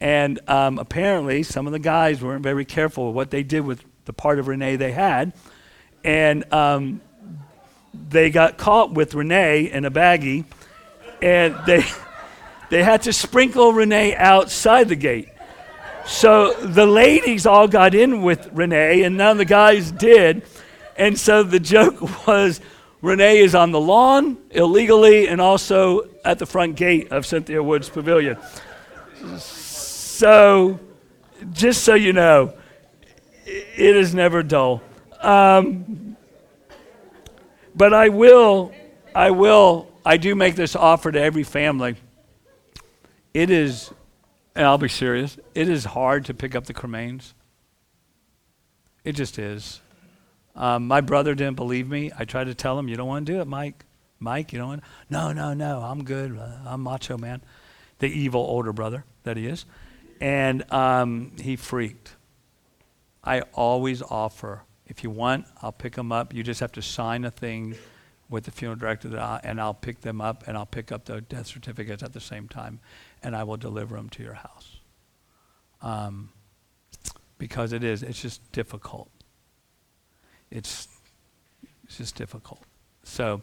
And 0.00 0.38
um, 0.48 0.78
apparently, 0.78 1.42
some 1.42 1.66
of 1.66 1.72
the 1.72 1.78
guys 1.78 2.22
weren't 2.22 2.42
very 2.42 2.64
careful 2.64 3.08
with 3.08 3.16
what 3.16 3.30
they 3.30 3.42
did 3.42 3.60
with 3.60 3.84
the 4.04 4.12
part 4.12 4.38
of 4.38 4.48
Renee 4.48 4.76
they 4.76 4.92
had. 4.92 5.32
And 6.04 6.50
um, 6.52 7.00
they 7.92 8.30
got 8.30 8.56
caught 8.56 8.92
with 8.92 9.14
Renee 9.14 9.70
in 9.70 9.84
a 9.84 9.90
baggie, 9.90 10.44
and 11.20 11.56
they, 11.66 11.84
they 12.70 12.82
had 12.82 13.02
to 13.02 13.12
sprinkle 13.12 13.72
Renee 13.72 14.14
outside 14.16 14.88
the 14.88 14.96
gate. 14.96 15.28
So 16.06 16.54
the 16.54 16.86
ladies 16.86 17.44
all 17.44 17.68
got 17.68 17.94
in 17.94 18.22
with 18.22 18.48
Renee, 18.52 19.02
and 19.02 19.16
none 19.18 19.32
of 19.32 19.38
the 19.38 19.44
guys 19.44 19.90
did. 19.92 20.46
And 20.98 21.18
so 21.18 21.44
the 21.44 21.60
joke 21.60 22.26
was 22.26 22.60
Renee 23.00 23.38
is 23.38 23.54
on 23.54 23.70
the 23.70 23.80
lawn 23.80 24.36
illegally 24.50 25.28
and 25.28 25.40
also 25.40 26.08
at 26.24 26.38
the 26.38 26.46
front 26.46 26.76
gate 26.76 27.12
of 27.12 27.24
Cynthia 27.24 27.62
Woods 27.62 27.88
Pavilion. 27.88 28.36
So, 29.38 30.80
just 31.52 31.84
so 31.84 31.94
you 31.94 32.12
know, 32.12 32.52
it 33.46 33.96
is 33.96 34.14
never 34.14 34.42
dull. 34.42 34.82
Um, 35.20 36.16
but 37.74 37.94
I 37.94 38.08
will, 38.08 38.72
I 39.14 39.30
will, 39.30 39.88
I 40.04 40.16
do 40.16 40.34
make 40.34 40.56
this 40.56 40.74
offer 40.74 41.12
to 41.12 41.20
every 41.20 41.44
family. 41.44 41.96
It 43.32 43.50
is, 43.50 43.92
and 44.56 44.66
I'll 44.66 44.78
be 44.78 44.88
serious, 44.88 45.38
it 45.54 45.68
is 45.68 45.84
hard 45.84 46.24
to 46.24 46.34
pick 46.34 46.56
up 46.56 46.66
the 46.66 46.74
cremains. 46.74 47.34
It 49.04 49.12
just 49.12 49.38
is. 49.38 49.80
Um, 50.58 50.88
my 50.88 51.00
brother 51.00 51.36
didn't 51.36 51.56
believe 51.56 51.88
me. 51.88 52.10
I 52.18 52.24
tried 52.24 52.48
to 52.48 52.54
tell 52.54 52.76
him, 52.76 52.88
you 52.88 52.96
don't 52.96 53.06
want 53.06 53.26
to 53.26 53.32
do 53.32 53.40
it, 53.40 53.46
Mike. 53.46 53.84
Mike, 54.18 54.52
you 54.52 54.58
don't 54.58 54.68
want 54.68 54.82
to? 54.82 54.88
No, 55.08 55.32
no, 55.32 55.54
no, 55.54 55.80
I'm 55.80 56.02
good. 56.02 56.36
I'm 56.66 56.82
macho 56.82 57.16
man. 57.16 57.42
The 58.00 58.08
evil 58.08 58.40
older 58.40 58.72
brother 58.72 59.04
that 59.22 59.36
he 59.36 59.46
is. 59.46 59.64
And 60.20 60.70
um, 60.72 61.32
he 61.40 61.54
freaked. 61.54 62.16
I 63.22 63.42
always 63.52 64.02
offer, 64.02 64.62
if 64.86 65.04
you 65.04 65.10
want, 65.10 65.46
I'll 65.62 65.70
pick 65.70 65.94
them 65.94 66.10
up. 66.10 66.34
You 66.34 66.42
just 66.42 66.58
have 66.58 66.72
to 66.72 66.82
sign 66.82 67.24
a 67.24 67.30
thing 67.30 67.76
with 68.28 68.44
the 68.44 68.50
funeral 68.50 68.78
director, 68.78 69.16
I, 69.18 69.40
and 69.44 69.60
I'll 69.60 69.74
pick 69.74 70.00
them 70.00 70.20
up, 70.20 70.44
and 70.48 70.56
I'll 70.56 70.66
pick 70.66 70.90
up 70.90 71.04
the 71.04 71.20
death 71.20 71.46
certificates 71.46 72.02
at 72.02 72.12
the 72.12 72.20
same 72.20 72.48
time, 72.48 72.80
and 73.22 73.34
I 73.36 73.44
will 73.44 73.56
deliver 73.56 73.96
them 73.96 74.08
to 74.10 74.22
your 74.22 74.34
house. 74.34 74.80
Um, 75.80 76.30
because 77.38 77.72
it 77.72 77.84
is, 77.84 78.02
it's 78.02 78.20
just 78.20 78.50
difficult. 78.52 79.08
It's, 80.50 80.88
it's 81.84 81.98
just 81.98 82.14
difficult. 82.16 82.62
So, 83.04 83.42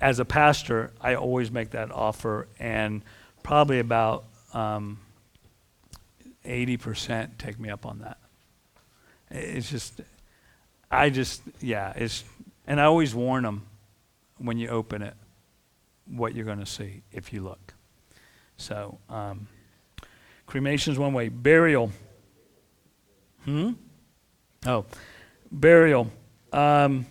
as 0.00 0.18
a 0.18 0.24
pastor, 0.24 0.92
I 1.00 1.14
always 1.14 1.50
make 1.50 1.70
that 1.70 1.90
offer, 1.90 2.48
and 2.58 3.02
probably 3.42 3.78
about 3.78 4.24
um, 4.52 4.98
80% 6.44 7.38
take 7.38 7.58
me 7.58 7.70
up 7.70 7.86
on 7.86 8.00
that. 8.00 8.18
It's 9.30 9.70
just, 9.70 10.00
I 10.90 11.10
just, 11.10 11.42
yeah, 11.60 11.92
it's, 11.96 12.24
and 12.66 12.80
I 12.80 12.84
always 12.84 13.14
warn 13.14 13.44
them 13.44 13.66
when 14.38 14.58
you 14.58 14.68
open 14.68 15.02
it 15.02 15.14
what 16.06 16.34
you're 16.34 16.44
going 16.44 16.58
to 16.58 16.66
see 16.66 17.02
if 17.12 17.32
you 17.32 17.42
look. 17.42 17.74
So, 18.56 18.98
um, 19.08 19.48
cremation 20.46 20.92
is 20.92 20.98
one 20.98 21.12
way. 21.12 21.28
Burial. 21.28 21.90
Hmm? 23.44 23.72
Oh, 24.66 24.84
burial. 25.50 26.10
Um, 26.52 27.06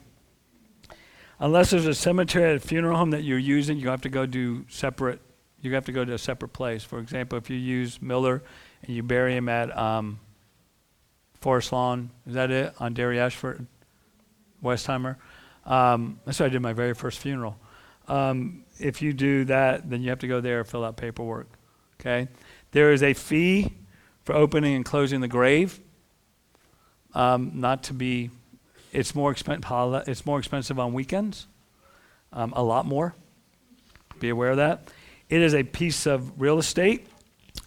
unless 1.39 1.71
there's 1.71 1.87
a 1.87 1.95
cemetery 1.95 2.51
at 2.51 2.55
a 2.55 2.59
funeral 2.59 2.97
home 2.97 3.11
that 3.11 3.23
you're 3.23 3.39
using, 3.39 3.77
you 3.77 3.89
have 3.89 4.01
to 4.01 4.09
go 4.09 4.25
do 4.25 4.65
separate. 4.69 5.21
You 5.61 5.73
have 5.73 5.85
to 5.85 5.91
go 5.91 6.03
to 6.05 6.13
a 6.13 6.17
separate 6.17 6.53
place. 6.53 6.83
For 6.83 6.99
example, 6.99 7.37
if 7.37 7.49
you 7.49 7.57
use 7.57 8.01
Miller 8.01 8.41
and 8.83 8.95
you 8.95 9.03
bury 9.03 9.35
him 9.35 9.47
at 9.47 9.75
um, 9.77 10.19
Forest 11.39 11.71
Lawn, 11.71 12.09
is 12.25 12.33
that 12.33 12.49
it 12.49 12.73
on 12.79 12.93
Dairy 12.93 13.19
Ashford, 13.19 13.65
Westheimer? 14.63 15.17
Um, 15.65 16.19
that's 16.25 16.39
where 16.39 16.47
I 16.47 16.49
did 16.49 16.61
my 16.61 16.73
very 16.73 16.95
first 16.95 17.19
funeral. 17.19 17.57
Um, 18.07 18.63
if 18.79 19.01
you 19.01 19.13
do 19.13 19.45
that, 19.45 19.89
then 19.89 20.01
you 20.01 20.09
have 20.09 20.19
to 20.19 20.27
go 20.27 20.41
there 20.41 20.59
and 20.59 20.67
fill 20.67 20.83
out 20.83 20.97
paperwork. 20.97 21.47
Okay, 21.99 22.27
there 22.71 22.91
is 22.91 23.03
a 23.03 23.13
fee 23.13 23.71
for 24.23 24.33
opening 24.33 24.75
and 24.75 24.83
closing 24.83 25.21
the 25.21 25.27
grave. 25.27 25.79
Um, 27.13 27.51
not 27.55 27.83
to 27.83 27.93
be 27.93 28.31
it's 28.91 29.15
more, 29.15 29.33
expen- 29.33 30.07
it's 30.07 30.25
more 30.25 30.39
expensive 30.39 30.79
on 30.79 30.93
weekends, 30.93 31.47
um, 32.33 32.53
a 32.55 32.63
lot 32.63 32.85
more. 32.85 33.13
Be 34.19 34.29
aware 34.29 34.51
of 34.51 34.57
that. 34.57 34.91
It 35.29 35.41
is 35.41 35.55
a 35.55 35.63
piece 35.63 36.05
of 36.05 36.39
real 36.39 36.59
estate, 36.59 37.07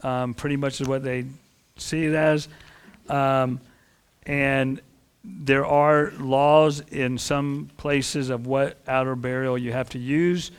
um, 0.03 0.35
pretty 0.35 0.57
much 0.57 0.81
is 0.81 0.89
what 0.89 1.03
they 1.03 1.25
see 1.77 2.05
it 2.05 2.15
as. 2.15 2.49
Um, 3.09 3.61
and 4.27 4.81
there 5.25 5.65
are 5.65 6.13
laws 6.19 6.81
in 6.81 7.17
some 7.19 7.71
places 7.77 8.29
of 8.29 8.47
what 8.47 8.79
outer 8.87 9.17
burial 9.17 9.57
you 9.57 9.73
have 9.73 9.89
to 9.91 9.99
use, 9.99 10.51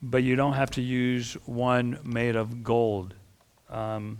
but 0.00 0.22
you 0.22 0.36
don't 0.36 0.54
have 0.54 0.70
to 0.72 0.82
use 0.82 1.34
one 1.44 1.98
made 2.02 2.36
of 2.36 2.64
gold. 2.64 3.14
Um, 3.70 4.18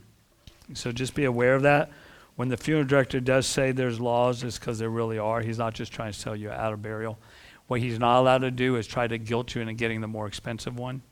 so 0.75 0.93
just 0.93 1.15
be 1.15 1.25
aware 1.25 1.55
of 1.55 1.63
that. 1.63 1.91
When 2.39 2.51
the 2.51 2.57
funeral 2.57 2.87
director 2.87 3.19
does 3.19 3.49
say 3.49 3.73
there's 3.73 3.99
laws, 3.99 4.45
it's 4.45 4.61
because 4.61 4.79
there 4.79 4.89
really 4.89 5.19
are. 5.19 5.41
He's 5.41 5.59
not 5.59 5.75
just 5.75 5.93
trying 5.93 6.13
to 6.13 6.17
sell 6.17 6.37
you 6.37 6.53
outer 6.53 6.77
burial. 6.77 7.19
What 7.67 7.81
he's 7.81 7.99
not 7.99 8.21
allowed 8.21 8.43
to 8.43 8.53
do 8.53 8.77
is 8.77 8.87
try 8.87 9.09
to 9.09 9.19
guilt 9.19 9.57
you 9.57 9.61
into 9.61 9.73
getting 9.73 10.01
the 10.01 10.07
more 10.07 10.29
expensive 10.29 10.79
one. 10.79 11.03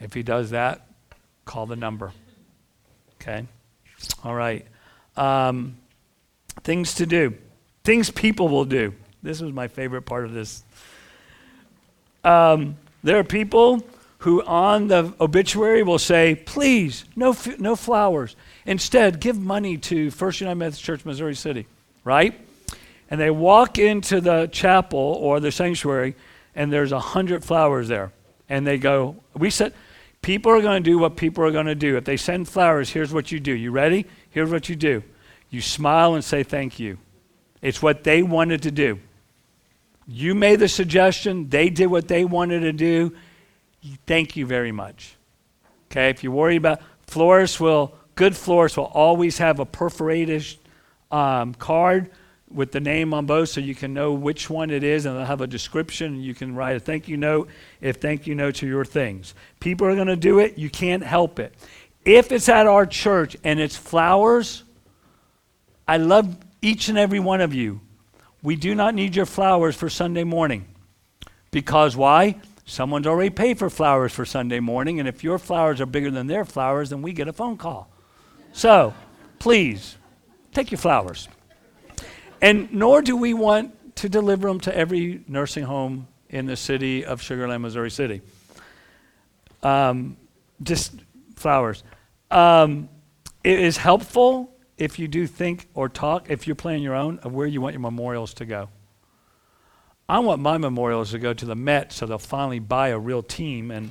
If 0.00 0.14
he 0.14 0.22
does 0.22 0.48
that, 0.52 0.86
call 1.44 1.66
the 1.66 1.76
number. 1.76 2.10
Okay? 3.20 3.46
All 4.24 4.34
right. 4.34 4.66
Um, 5.14 5.76
things 6.62 6.94
to 6.94 7.04
do. 7.04 7.34
Things 7.84 8.10
people 8.10 8.48
will 8.48 8.64
do. 8.64 8.94
This 9.22 9.42
was 9.42 9.52
my 9.52 9.68
favorite 9.68 10.06
part 10.06 10.24
of 10.24 10.32
this. 10.32 10.62
Um, 12.24 12.78
there 13.02 13.18
are 13.18 13.24
people 13.24 13.84
who 14.24 14.42
on 14.44 14.88
the 14.88 15.12
obituary 15.20 15.82
will 15.82 15.98
say, 15.98 16.34
please, 16.34 17.04
no, 17.14 17.36
no 17.58 17.76
flowers. 17.76 18.36
Instead, 18.64 19.20
give 19.20 19.38
money 19.38 19.76
to 19.76 20.10
First 20.10 20.40
United 20.40 20.54
Methodist 20.54 20.82
Church, 20.82 21.04
Missouri 21.04 21.34
City, 21.34 21.66
right? 22.04 22.34
And 23.10 23.20
they 23.20 23.28
walk 23.30 23.78
into 23.78 24.22
the 24.22 24.46
chapel 24.46 24.98
or 24.98 25.40
the 25.40 25.52
sanctuary, 25.52 26.14
and 26.54 26.72
there's 26.72 26.90
a 26.90 26.98
hundred 26.98 27.44
flowers 27.44 27.86
there. 27.88 28.12
And 28.48 28.66
they 28.66 28.78
go, 28.78 29.16
we 29.34 29.50
said, 29.50 29.74
people 30.22 30.50
are 30.52 30.62
going 30.62 30.82
to 30.82 30.90
do 30.90 30.98
what 30.98 31.16
people 31.16 31.44
are 31.44 31.52
going 31.52 31.66
to 31.66 31.74
do. 31.74 31.98
If 31.98 32.06
they 32.06 32.16
send 32.16 32.48
flowers, 32.48 32.88
here's 32.88 33.12
what 33.12 33.30
you 33.30 33.38
do. 33.38 33.52
You 33.52 33.72
ready? 33.72 34.06
Here's 34.30 34.50
what 34.50 34.70
you 34.70 34.76
do. 34.76 35.02
You 35.50 35.60
smile 35.60 36.14
and 36.14 36.24
say 36.24 36.44
thank 36.44 36.80
you. 36.80 36.96
It's 37.60 37.82
what 37.82 38.04
they 38.04 38.22
wanted 38.22 38.62
to 38.62 38.70
do. 38.70 39.00
You 40.08 40.34
made 40.34 40.60
the 40.60 40.68
suggestion, 40.68 41.50
they 41.50 41.68
did 41.68 41.88
what 41.88 42.08
they 42.08 42.24
wanted 42.24 42.60
to 42.60 42.72
do. 42.72 43.14
Thank 44.06 44.36
you 44.36 44.46
very 44.46 44.72
much. 44.72 45.16
Okay, 45.90 46.10
if 46.10 46.24
you 46.24 46.32
worry 46.32 46.56
about 46.56 46.80
florists 47.06 47.60
will, 47.60 47.94
good 48.14 48.36
florists 48.36 48.76
will 48.78 48.86
always 48.86 49.38
have 49.38 49.60
a 49.60 49.66
perforated 49.66 50.44
um, 51.10 51.54
card 51.54 52.10
with 52.50 52.72
the 52.72 52.80
name 52.80 53.12
on 53.12 53.26
both 53.26 53.48
so 53.48 53.60
you 53.60 53.74
can 53.74 53.92
know 53.92 54.12
which 54.12 54.48
one 54.48 54.70
it 54.70 54.84
is 54.84 55.06
and 55.06 55.16
they'll 55.16 55.24
have 55.24 55.40
a 55.40 55.46
description 55.46 56.20
you 56.20 56.34
can 56.34 56.54
write 56.54 56.76
a 56.76 56.80
thank 56.80 57.08
you 57.08 57.16
note 57.16 57.48
if 57.80 57.96
thank 57.96 58.26
you 58.26 58.34
notes 58.34 58.62
are 58.62 58.66
your 58.66 58.84
things. 58.84 59.34
People 59.60 59.86
are 59.86 59.94
going 59.94 60.06
to 60.06 60.16
do 60.16 60.38
it, 60.38 60.56
you 60.56 60.70
can't 60.70 61.02
help 61.02 61.38
it. 61.38 61.54
If 62.04 62.32
it's 62.32 62.48
at 62.48 62.66
our 62.66 62.86
church 62.86 63.36
and 63.44 63.58
it's 63.58 63.76
flowers, 63.76 64.62
I 65.88 65.96
love 65.96 66.36
each 66.62 66.88
and 66.88 66.98
every 66.98 67.20
one 67.20 67.40
of 67.40 67.54
you. 67.54 67.80
We 68.42 68.56
do 68.56 68.74
not 68.74 68.94
need 68.94 69.16
your 69.16 69.26
flowers 69.26 69.74
for 69.74 69.88
Sunday 69.88 70.24
morning. 70.24 70.66
Because 71.50 71.96
why? 71.96 72.36
Someone's 72.66 73.06
already 73.06 73.30
paid 73.30 73.58
for 73.58 73.68
flowers 73.68 74.12
for 74.12 74.24
Sunday 74.24 74.60
morning, 74.60 74.98
and 74.98 75.08
if 75.08 75.22
your 75.22 75.38
flowers 75.38 75.80
are 75.80 75.86
bigger 75.86 76.10
than 76.10 76.26
their 76.26 76.44
flowers, 76.44 76.90
then 76.90 77.02
we 77.02 77.12
get 77.12 77.28
a 77.28 77.32
phone 77.32 77.56
call. 77.56 77.90
So, 78.52 78.94
please, 79.38 79.96
take 80.52 80.70
your 80.70 80.78
flowers. 80.78 81.28
And 82.40 82.72
nor 82.72 83.02
do 83.02 83.16
we 83.16 83.34
want 83.34 83.96
to 83.96 84.08
deliver 84.08 84.48
them 84.48 84.60
to 84.60 84.76
every 84.76 85.22
nursing 85.28 85.64
home 85.64 86.08
in 86.30 86.46
the 86.46 86.56
city 86.56 87.04
of 87.04 87.20
Sugar 87.20 87.46
Land, 87.46 87.62
Missouri 87.62 87.90
City. 87.90 88.22
Um, 89.62 90.16
just 90.62 90.94
flowers. 91.36 91.84
Um, 92.30 92.88
it 93.42 93.60
is 93.60 93.76
helpful 93.76 94.50
if 94.78 94.98
you 94.98 95.06
do 95.06 95.26
think 95.26 95.68
or 95.74 95.88
talk, 95.88 96.30
if 96.30 96.46
you're 96.46 96.56
planning 96.56 96.82
your 96.82 96.94
own, 96.94 97.18
of 97.20 97.32
where 97.32 97.46
you 97.46 97.60
want 97.60 97.74
your 97.74 97.80
memorials 97.80 98.34
to 98.34 98.46
go. 98.46 98.68
I 100.08 100.18
want 100.18 100.42
my 100.42 100.58
memorials 100.58 101.12
to 101.12 101.18
go 101.18 101.32
to 101.32 101.46
the 101.46 101.54
Met 101.54 101.92
so 101.92 102.04
they'll 102.04 102.18
finally 102.18 102.58
buy 102.58 102.88
a 102.88 102.98
real 102.98 103.22
team. 103.22 103.70
And 103.70 103.90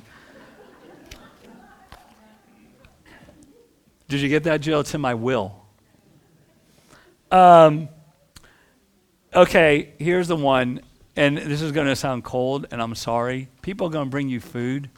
did 4.08 4.20
you 4.20 4.28
get 4.28 4.44
that, 4.44 4.60
Jill? 4.60 4.80
It's 4.80 4.94
in 4.94 5.00
my 5.00 5.14
will. 5.14 5.60
Um, 7.32 7.88
okay, 9.34 9.92
here's 9.98 10.28
the 10.28 10.36
one, 10.36 10.82
and 11.16 11.36
this 11.36 11.60
is 11.60 11.72
going 11.72 11.88
to 11.88 11.96
sound 11.96 12.22
cold, 12.22 12.68
and 12.70 12.80
I'm 12.80 12.94
sorry. 12.94 13.48
People 13.60 13.88
are 13.88 13.90
going 13.90 14.06
to 14.06 14.10
bring 14.10 14.28
you 14.28 14.38
food, 14.38 14.88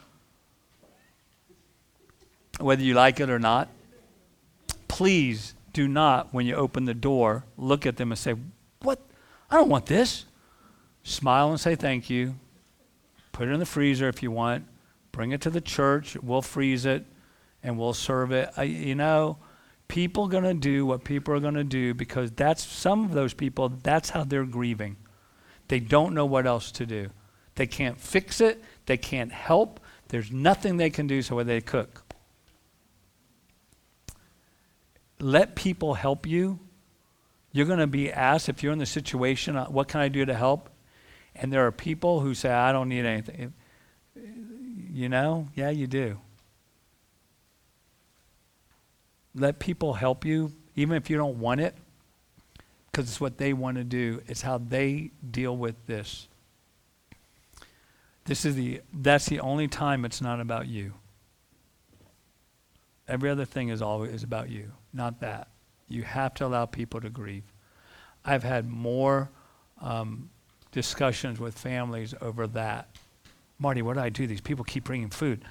whether 2.61 2.83
you 2.83 2.93
like 2.93 3.21
it 3.21 3.31
or 3.31 3.39
not. 3.39 3.71
Please 4.87 5.55
do 5.73 5.89
not, 5.89 6.35
when 6.35 6.45
you 6.45 6.57
open 6.57 6.85
the 6.85 6.95
door, 6.95 7.45
look 7.57 7.87
at 7.87 7.97
them 7.97 8.13
and 8.13 8.19
say, 8.19 8.35
What? 8.83 9.01
I 9.51 9.57
don't 9.57 9.71
want 9.71 9.87
this. 9.87 10.27
Smile 11.07 11.51
and 11.51 11.61
say 11.61 11.75
thank 11.75 12.11
you. 12.11 12.35
Put 13.33 13.49
it 13.49 13.53
in 13.53 13.61
the 13.61 13.67
freezer 13.67 14.09
if 14.09 14.23
you 14.23 14.31
want. 14.31 14.67
Bring 15.13 15.33
it 15.33 15.41
to 15.43 15.51
the 15.51 15.61
church. 15.61 16.17
We'll 16.17 16.43
freeze 16.43 16.85
it 16.85 17.05
and 17.63 17.79
we'll 17.79 17.95
serve 17.95 18.33
it. 18.33 18.51
I, 18.57 18.65
you 18.65 18.95
know, 18.95 19.39
people 19.89 20.25
are 20.25 20.29
going 20.29 20.45
to 20.45 20.55
do 20.55 20.85
what 20.85 21.05
people 21.05 21.33
are 21.35 21.41
going 21.41 21.55
to 21.55 21.65
do 21.65 21.95
because 21.95 22.33
that's 22.33 22.65
some 22.65 23.05
of 23.05 23.13
those 23.13 23.35
people, 23.35 23.69
that's 23.69 24.11
how 24.11 24.25
they're 24.25 24.45
grieving. 24.45 24.97
They 25.69 25.81
don't 25.81 26.15
know 26.15 26.27
what 26.27 26.47
else 26.47 26.73
to 26.73 26.87
do. 26.87 27.11
They 27.55 27.67
can't 27.67 28.01
fix 28.01 28.41
it. 28.41 28.63
They 28.87 28.97
can't 28.97 29.33
help. 29.33 29.81
There's 30.09 30.31
nothing 30.31 30.77
they 30.77 30.91
can 30.91 31.07
do 31.07 31.23
so 31.23 31.43
they 31.43 31.61
cook. 31.61 32.03
let 35.19 35.55
people 35.55 35.95
help 35.95 36.27
you. 36.27 36.59
You're 37.53 37.67
going 37.67 37.79
to 37.79 37.87
be 37.87 38.13
asked 38.13 38.49
if 38.49 38.63
you're 38.63 38.73
in 38.73 38.79
the 38.79 38.87
situation, 38.87 39.57
uh, 39.57 39.67
what 39.67 39.89
can 39.89 40.01
I 40.01 40.09
do 40.09 40.25
to 40.25 40.35
help? 40.35 40.69
And 41.37 41.53
there 41.53 41.67
are 41.67 41.73
people 41.73 42.21
who 42.21 42.35
say, 42.35 42.51
I 42.51 42.73
don't 42.73 42.89
need 42.89 43.05
anything. 43.05 43.53
You 44.93 45.09
know? 45.09 45.49
Yeah, 45.55 45.71
you 45.71 45.87
do. 45.87 46.19
Let 49.35 49.59
people 49.59 49.95
help 49.95 50.25
you, 50.25 50.53
even 50.75 50.97
if 50.97 51.11
you 51.11 51.19
don't 51.19 51.39
want 51.39 51.61
it, 51.61 51.77
because 52.91 53.09
it's 53.09 53.21
what 53.21 53.37
they 53.37 53.53
want 53.53 53.77
to 53.77 53.85
do. 53.85 54.23
It's 54.27 54.41
how 54.41 54.57
they 54.59 55.11
deal 55.31 55.55
with 55.57 55.75
this. 55.87 56.29
This 58.25 58.45
is 58.45 58.57
the 58.57 58.81
that's 58.93 59.27
the 59.27 59.41
only 59.41 59.69
time 59.69 60.05
it's 60.05 60.21
not 60.21 60.41
about 60.41 60.67
you. 60.67 60.95
Every 63.07 63.31
other 63.31 63.45
thing 63.45 63.69
is 63.69 63.81
always 63.81 64.25
about 64.25 64.49
you, 64.49 64.73
not 64.93 65.21
that. 65.21 65.49
You 65.87 66.03
have 66.03 66.35
to 66.35 66.47
allow 66.47 66.67
people 66.67 67.01
to 67.03 67.11
grieve. 67.11 67.45
I've 68.25 68.43
had 68.43 68.69
more 68.69 69.31
um, 69.81 70.31
discussions 70.73 71.41
with 71.41 71.57
families 71.57 72.15
over 72.21 72.47
that. 72.49 72.89
Marty, 73.59 73.83
what 73.83 73.95
do 73.95 74.01
I 74.01 74.09
do? 74.09 74.27
These 74.27 74.41
people 74.41 74.65
keep 74.65 74.85
bringing 74.85 75.11
food. 75.11 75.45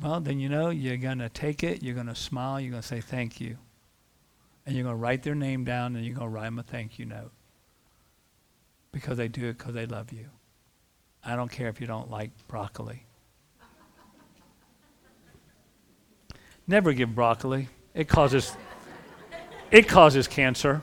Well, 0.00 0.20
then 0.20 0.40
you 0.40 0.48
know 0.48 0.70
you're 0.70 0.96
going 0.96 1.18
to 1.18 1.28
take 1.28 1.62
it, 1.62 1.82
you're 1.82 1.94
going 1.94 2.06
to 2.06 2.14
smile, 2.14 2.60
you're 2.60 2.70
going 2.70 2.82
to 2.82 2.88
say 2.88 3.00
thank 3.00 3.40
you. 3.40 3.58
And 4.64 4.74
you're 4.74 4.84
going 4.84 4.96
to 4.96 5.00
write 5.00 5.22
their 5.22 5.34
name 5.34 5.64
down 5.64 5.96
and 5.96 6.04
you're 6.04 6.14
going 6.14 6.28
to 6.28 6.34
write 6.34 6.44
them 6.44 6.58
a 6.58 6.62
thank 6.62 6.98
you 6.98 7.04
note. 7.04 7.32
Because 8.92 9.16
they 9.16 9.28
do 9.28 9.48
it 9.48 9.58
because 9.58 9.74
they 9.74 9.86
love 9.86 10.12
you. 10.12 10.26
I 11.24 11.36
don't 11.36 11.50
care 11.50 11.68
if 11.68 11.80
you 11.80 11.86
don't 11.86 12.10
like 12.10 12.30
broccoli. 12.48 13.04
Never 16.66 16.92
give 16.92 17.14
broccoli. 17.14 17.68
It 17.94 18.08
causes 18.08 18.56
it 19.70 19.88
causes 19.88 20.28
cancer. 20.28 20.82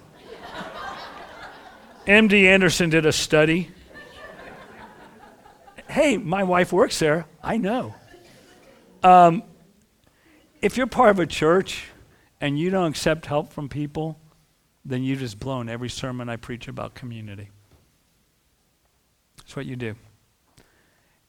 MD 2.10 2.45
Anderson 2.45 2.89
did 2.89 3.05
a 3.05 3.12
study. 3.12 3.70
Hey, 5.88 6.18
my 6.18 6.43
wife 6.43 6.74
works 6.74 6.97
there. 6.97 7.28
I 7.43 7.57
know. 7.57 7.93
Um, 9.03 9.43
if 10.60 10.76
you're 10.76 10.88
part 10.88 11.12
of 11.12 11.20
a 11.20 11.28
church 11.28 11.86
and 12.41 12.57
you 12.57 12.72
don't 12.72 12.89
accept 12.89 13.28
help 13.28 13.53
from 13.53 13.70
people, 13.70 14.20
then 14.84 15.03
you've 15.03 15.20
just 15.20 15.39
blown 15.39 15.70
every 15.70 15.88
sermon 15.88 16.30
I 16.30 16.38
preach 16.38 16.68
about 16.68 16.95
community. 16.95 17.51
That's 19.38 19.55
what 19.55 19.68
you 19.68 19.76
do. 19.76 19.93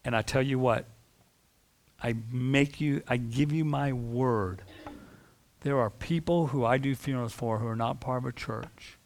And 0.02 0.16
I 0.16 0.22
tell 0.22 0.42
you 0.42 0.58
what, 0.58 0.86
I 2.02 2.14
make 2.32 2.80
you, 2.80 3.02
I 3.06 3.18
give 3.18 3.52
you 3.52 3.66
my 3.66 3.92
word. 3.92 4.62
There 5.60 5.78
are 5.78 5.90
people 5.90 6.46
who 6.46 6.64
I 6.64 6.78
do 6.78 6.94
funerals 6.94 7.34
for 7.34 7.58
who 7.58 7.66
are 7.66 7.76
not 7.76 8.00
part 8.00 8.22
of 8.22 8.26
a 8.30 8.32
church. 8.32 8.96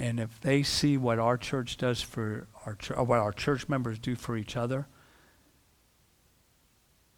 And 0.00 0.18
if 0.18 0.40
they 0.40 0.62
see 0.62 0.96
what 0.96 1.18
our 1.18 1.36
church 1.36 1.76
does 1.76 2.00
for 2.00 2.48
our 2.64 2.74
ch- 2.74 2.92
uh, 2.92 3.04
what 3.04 3.18
our 3.18 3.32
church 3.32 3.68
members 3.68 3.98
do 3.98 4.16
for 4.16 4.34
each 4.34 4.56
other, 4.56 4.86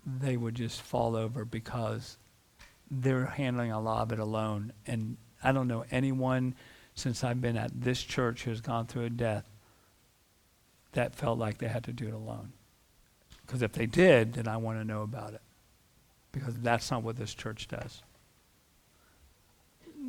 they 0.05 0.37
would 0.37 0.57
just 0.57 0.83
fall 0.83 1.15
over 1.15 1.45
because 1.45 2.19
they're 2.91 3.27
handling 3.27 3.71
a 3.71 3.81
lot 3.81 4.03
of 4.03 4.13
it 4.13 4.19
alone. 4.19 4.73
And 4.85 5.17
I 5.45 5.53
don't 5.53 5.69
know 5.69 5.85
anyone 5.93 6.57
since 6.97 7.23
I've 7.23 7.41
been 7.41 7.57
at 7.57 7.71
this 7.73 8.03
church 8.03 8.43
who's 8.43 8.61
gone 8.61 8.87
through 8.87 9.05
a 9.05 9.11
death 9.11 9.49
that 10.91 11.15
felt 11.15 11.39
like 11.39 11.59
they 11.59 11.69
had 11.69 11.85
to 11.85 11.93
do 11.93 12.09
it 12.09 12.15
alone. 12.15 12.53
Because 13.47 13.63
if 13.63 13.73
they 13.75 13.87
did, 13.87 14.33
then 14.33 14.49
I 14.49 14.57
want 14.57 14.81
to 14.81 14.85
know 14.85 15.03
about 15.03 15.35
it. 15.35 15.41
Because 16.33 16.57
that's 16.57 16.91
not 16.91 17.05
what 17.05 17.15
this 17.15 17.33
church 17.33 17.69
does. 17.69 18.03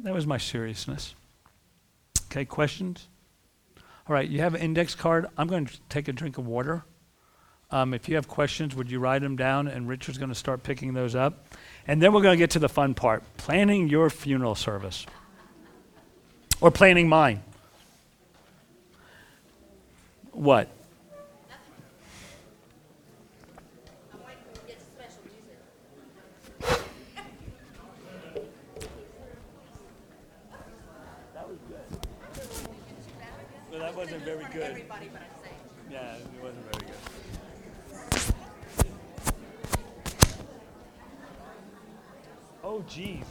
That 0.01 0.15
was 0.15 0.25
my 0.25 0.39
seriousness. 0.39 1.13
Okay, 2.33 2.45
questions? 2.45 3.09
All 4.07 4.15
right, 4.15 4.27
you 4.27 4.39
have 4.39 4.55
an 4.55 4.61
index 4.61 4.95
card. 4.95 5.27
I'm 5.37 5.45
going 5.45 5.67
to 5.67 5.79
take 5.87 6.07
a 6.07 6.11
drink 6.11 6.39
of 6.39 6.47
water. 6.47 6.83
Um, 7.69 7.93
if 7.93 8.09
you 8.09 8.15
have 8.15 8.27
questions, 8.27 8.75
would 8.75 8.89
you 8.89 8.97
write 8.97 9.21
them 9.21 9.35
down? 9.35 9.67
And 9.67 9.87
Richard's 9.87 10.17
going 10.17 10.29
to 10.29 10.35
start 10.35 10.63
picking 10.63 10.95
those 10.95 11.13
up. 11.13 11.45
And 11.85 12.01
then 12.01 12.11
we're 12.11 12.23
going 12.23 12.35
to 12.35 12.41
get 12.41 12.49
to 12.51 12.59
the 12.59 12.67
fun 12.67 12.95
part 12.95 13.21
planning 13.37 13.87
your 13.87 14.09
funeral 14.09 14.55
service 14.55 15.05
or 16.59 16.71
planning 16.71 17.07
mine. 17.07 17.43
What? 20.31 20.69
Wasn't 34.55 34.75
very 34.75 34.85
good. 34.85 35.09
Yeah, 35.91 36.15
it 36.15 36.43
wasn't 36.43 36.63
very 36.71 36.85
good. 36.85 36.93
Oh, 42.63 42.83
geez. 42.87 43.23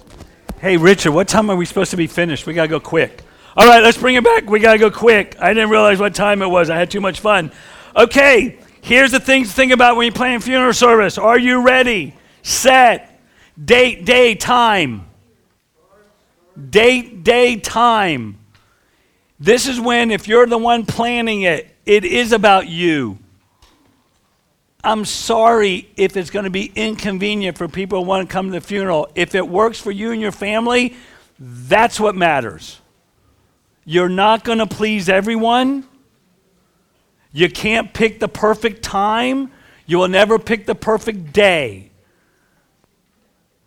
Hey, 0.60 0.76
Richard, 0.76 1.12
what 1.12 1.26
time 1.26 1.50
are 1.50 1.56
we 1.56 1.64
supposed 1.64 1.90
to 1.90 1.96
be 1.96 2.06
finished? 2.06 2.46
We 2.46 2.54
got 2.54 2.62
to 2.62 2.68
go 2.68 2.80
quick. 2.80 3.22
All 3.56 3.66
right, 3.66 3.82
let's 3.82 3.98
bring 3.98 4.14
it 4.14 4.24
back. 4.24 4.48
We 4.48 4.60
got 4.60 4.74
to 4.74 4.78
go 4.78 4.90
quick. 4.90 5.36
I 5.40 5.52
didn't 5.52 5.70
realize 5.70 5.98
what 5.98 6.14
time 6.14 6.42
it 6.42 6.46
was. 6.46 6.70
I 6.70 6.76
had 6.76 6.90
too 6.90 7.00
much 7.00 7.20
fun. 7.20 7.52
Okay, 7.96 8.58
here's 8.80 9.10
the 9.10 9.20
things 9.20 9.48
to 9.48 9.54
think 9.54 9.72
about 9.72 9.96
when 9.96 10.06
you're 10.06 10.14
planning 10.14 10.40
funeral 10.40 10.72
service. 10.72 11.18
Are 11.18 11.38
you 11.38 11.62
ready? 11.62 12.14
Set. 12.42 13.20
Date, 13.62 14.04
day, 14.04 14.34
time. 14.34 15.06
Date, 16.70 17.24
day, 17.24 17.56
time. 17.56 18.38
This 19.42 19.66
is 19.66 19.80
when, 19.80 20.12
if 20.12 20.28
you're 20.28 20.46
the 20.46 20.56
one 20.56 20.86
planning 20.86 21.42
it, 21.42 21.68
it 21.84 22.04
is 22.04 22.30
about 22.30 22.68
you. 22.68 23.18
I'm 24.84 25.04
sorry 25.04 25.90
if 25.96 26.16
it's 26.16 26.30
going 26.30 26.44
to 26.44 26.50
be 26.50 26.70
inconvenient 26.76 27.58
for 27.58 27.66
people 27.66 28.04
who 28.04 28.08
want 28.08 28.28
to 28.28 28.32
come 28.32 28.46
to 28.46 28.52
the 28.52 28.60
funeral. 28.60 29.10
If 29.16 29.34
it 29.34 29.48
works 29.48 29.80
for 29.80 29.90
you 29.90 30.12
and 30.12 30.20
your 30.20 30.30
family, 30.30 30.94
that's 31.40 31.98
what 31.98 32.14
matters. 32.14 32.80
You're 33.84 34.08
not 34.08 34.44
going 34.44 34.58
to 34.58 34.66
please 34.68 35.08
everyone. 35.08 35.88
You 37.32 37.50
can't 37.50 37.92
pick 37.92 38.20
the 38.20 38.28
perfect 38.28 38.84
time. 38.84 39.50
You 39.86 39.98
will 39.98 40.08
never 40.08 40.38
pick 40.38 40.66
the 40.66 40.76
perfect 40.76 41.32
day. 41.32 41.90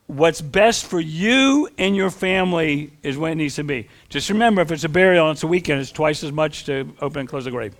What's 0.07 0.39
best 0.39 0.85
for 0.85 0.99
you 0.99 1.67
and 1.77 1.95
your 1.95 2.11
family 2.11 2.93
is 3.01 3.17
when 3.17 3.31
it 3.31 3.35
needs 3.35 3.55
to 3.55 3.63
be. 3.63 3.89
Just 4.09 4.29
remember, 4.29 4.61
if 4.61 4.71
it's 4.71 4.83
a 4.83 4.89
burial 4.89 5.27
and 5.27 5.35
it's 5.35 5.43
a 5.43 5.47
weekend, 5.47 5.81
it's 5.81 5.91
twice 5.91 6.23
as 6.23 6.31
much 6.31 6.65
to 6.65 6.93
open 7.01 7.21
and 7.21 7.29
close 7.29 7.45
the 7.45 7.51
grave. 7.51 7.75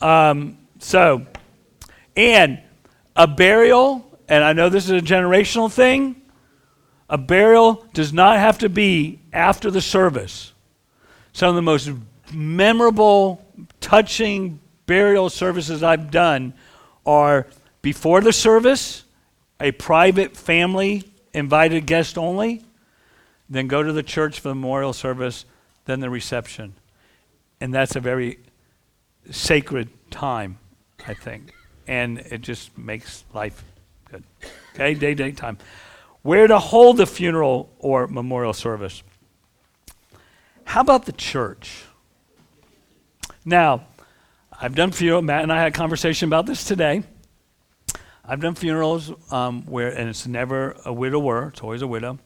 Um, 0.00 0.58
so, 0.80 1.26
and 2.16 2.60
a 3.14 3.28
burial, 3.28 4.18
and 4.28 4.42
I 4.42 4.52
know 4.52 4.68
this 4.68 4.86
is 4.86 4.90
a 4.90 5.04
generational 5.04 5.70
thing, 5.70 6.20
a 7.08 7.18
burial 7.18 7.86
does 7.92 8.12
not 8.12 8.38
have 8.38 8.58
to 8.58 8.68
be 8.68 9.20
after 9.32 9.70
the 9.70 9.80
service. 9.80 10.52
Some 11.32 11.50
of 11.50 11.54
the 11.54 11.62
most 11.62 11.90
memorable, 12.32 13.44
touching 13.80 14.60
burial 14.86 15.30
services 15.30 15.82
I've 15.82 16.10
done 16.10 16.54
are 17.06 17.46
before 17.82 18.20
the 18.20 18.32
service, 18.32 19.04
a 19.60 19.72
private 19.72 20.36
family 20.36 21.04
invited 21.32 21.86
guest 21.86 22.16
only, 22.16 22.64
then 23.48 23.68
go 23.68 23.82
to 23.82 23.92
the 23.92 24.02
church 24.02 24.40
for 24.40 24.48
the 24.48 24.54
memorial 24.54 24.92
service, 24.92 25.44
then 25.84 26.00
the 26.00 26.10
reception. 26.10 26.74
And 27.60 27.74
that's 27.74 27.96
a 27.96 28.00
very 28.00 28.38
sacred 29.30 29.88
time, 30.10 30.58
I 31.06 31.14
think. 31.14 31.52
And 31.86 32.18
it 32.18 32.40
just 32.40 32.76
makes 32.78 33.24
life 33.34 33.62
good. 34.10 34.24
Okay, 34.74 34.94
day, 34.94 35.14
day, 35.14 35.32
time. 35.32 35.58
Where 36.22 36.46
to 36.46 36.58
hold 36.58 36.96
the 36.96 37.06
funeral 37.06 37.70
or 37.78 38.06
memorial 38.06 38.52
service? 38.52 39.02
How 40.64 40.82
about 40.82 41.06
the 41.06 41.12
church? 41.12 41.84
Now, 43.44 43.86
I've 44.60 44.74
done 44.74 44.92
funeral. 44.92 45.22
Matt 45.22 45.42
and 45.42 45.52
I 45.52 45.58
had 45.58 45.68
a 45.68 45.72
conversation 45.72 46.28
about 46.28 46.46
this 46.46 46.64
today. 46.64 47.02
I've 48.30 48.38
done 48.38 48.54
funerals 48.54 49.12
um, 49.32 49.66
where, 49.66 49.88
and 49.88 50.08
it's 50.08 50.24
never 50.24 50.76
a 50.84 50.92
widower; 50.92 51.48
it's 51.48 51.62
always 51.62 51.82
a 51.82 51.86
widow. 51.88 52.20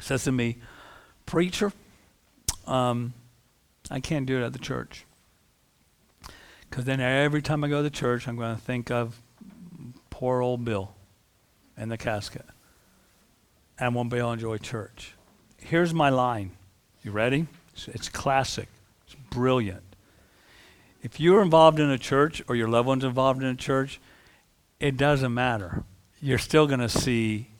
Says 0.00 0.24
to 0.24 0.32
me, 0.32 0.56
"Preacher, 1.26 1.72
um, 2.66 3.14
I 3.88 4.00
can't 4.00 4.26
do 4.26 4.42
it 4.42 4.44
at 4.44 4.52
the 4.52 4.58
church 4.58 5.04
because 6.68 6.86
then 6.86 7.00
every 7.00 7.40
time 7.40 7.62
I 7.62 7.68
go 7.68 7.76
to 7.76 7.82
the 7.84 7.90
church, 7.90 8.26
I'm 8.26 8.34
going 8.34 8.56
to 8.56 8.60
think 8.60 8.90
of 8.90 9.22
poor 10.10 10.42
old 10.42 10.64
Bill 10.64 10.92
and 11.76 11.88
the 11.88 11.96
casket. 11.96 12.44
And 13.78 13.94
won't 13.94 14.10
be 14.10 14.16
able 14.18 14.30
to 14.30 14.32
enjoy 14.32 14.58
church." 14.58 15.14
Here's 15.58 15.94
my 15.94 16.08
line. 16.08 16.50
You 17.04 17.12
ready? 17.12 17.46
It's, 17.74 17.86
it's 17.86 18.08
classic. 18.08 18.68
It's 19.06 19.14
brilliant. 19.30 19.84
If 21.00 21.20
you're 21.20 21.42
involved 21.42 21.78
in 21.78 21.90
a 21.90 21.98
church 21.98 22.42
or 22.48 22.56
your 22.56 22.66
loved 22.66 22.88
one's 22.88 23.04
involved 23.04 23.40
in 23.40 23.48
a 23.48 23.54
church, 23.54 24.00
it 24.80 24.96
doesn't 24.96 25.32
matter. 25.32 25.84
You're 26.20 26.38
still 26.38 26.66
going 26.66 26.80
to 26.80 26.88
see 26.88 27.50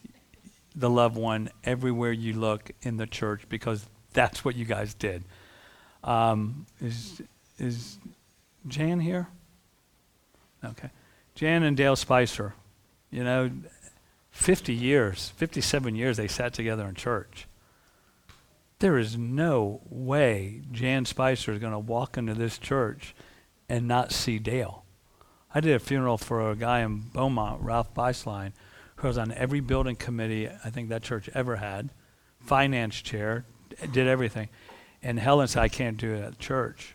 the 0.74 0.90
loved 0.90 1.16
one 1.16 1.50
everywhere 1.64 2.12
you 2.12 2.34
look 2.34 2.70
in 2.82 2.96
the 2.96 3.06
church 3.06 3.48
because 3.48 3.86
that's 4.12 4.44
what 4.44 4.56
you 4.56 4.64
guys 4.64 4.94
did. 4.94 5.24
Um, 6.04 6.66
is 6.80 7.22
is 7.58 7.98
Jan 8.68 9.00
here? 9.00 9.28
Okay, 10.64 10.90
Jan 11.34 11.62
and 11.62 11.76
Dale 11.76 11.96
Spicer. 11.96 12.54
You 13.10 13.24
know, 13.24 13.50
50 14.30 14.74
years, 14.74 15.32
57 15.36 15.94
years 15.94 16.16
they 16.16 16.28
sat 16.28 16.52
together 16.52 16.86
in 16.86 16.94
church. 16.94 17.46
There 18.78 18.98
is 18.98 19.16
no 19.16 19.80
way 19.88 20.60
Jan 20.70 21.06
Spicer 21.06 21.52
is 21.52 21.58
going 21.58 21.72
to 21.72 21.78
walk 21.78 22.18
into 22.18 22.34
this 22.34 22.58
church 22.58 23.14
and 23.68 23.88
not 23.88 24.12
see 24.12 24.38
Dale. 24.38 24.84
I 25.54 25.60
did 25.60 25.74
a 25.74 25.78
funeral 25.78 26.18
for 26.18 26.50
a 26.50 26.56
guy 26.56 26.80
in 26.80 26.98
Beaumont, 26.98 27.62
Ralph 27.62 27.94
Beislein, 27.94 28.52
who 28.96 29.08
was 29.08 29.18
on 29.18 29.32
every 29.32 29.60
building 29.60 29.96
committee 29.96 30.48
I 30.48 30.70
think 30.70 30.88
that 30.88 31.02
church 31.02 31.28
ever 31.34 31.56
had, 31.56 31.90
finance 32.40 33.00
chair, 33.00 33.44
did 33.92 34.06
everything. 34.06 34.48
And 35.02 35.18
Helen 35.18 35.48
said, 35.48 35.62
I 35.62 35.68
can't 35.68 35.96
do 35.96 36.14
it 36.14 36.22
at 36.22 36.38
church. 36.38 36.94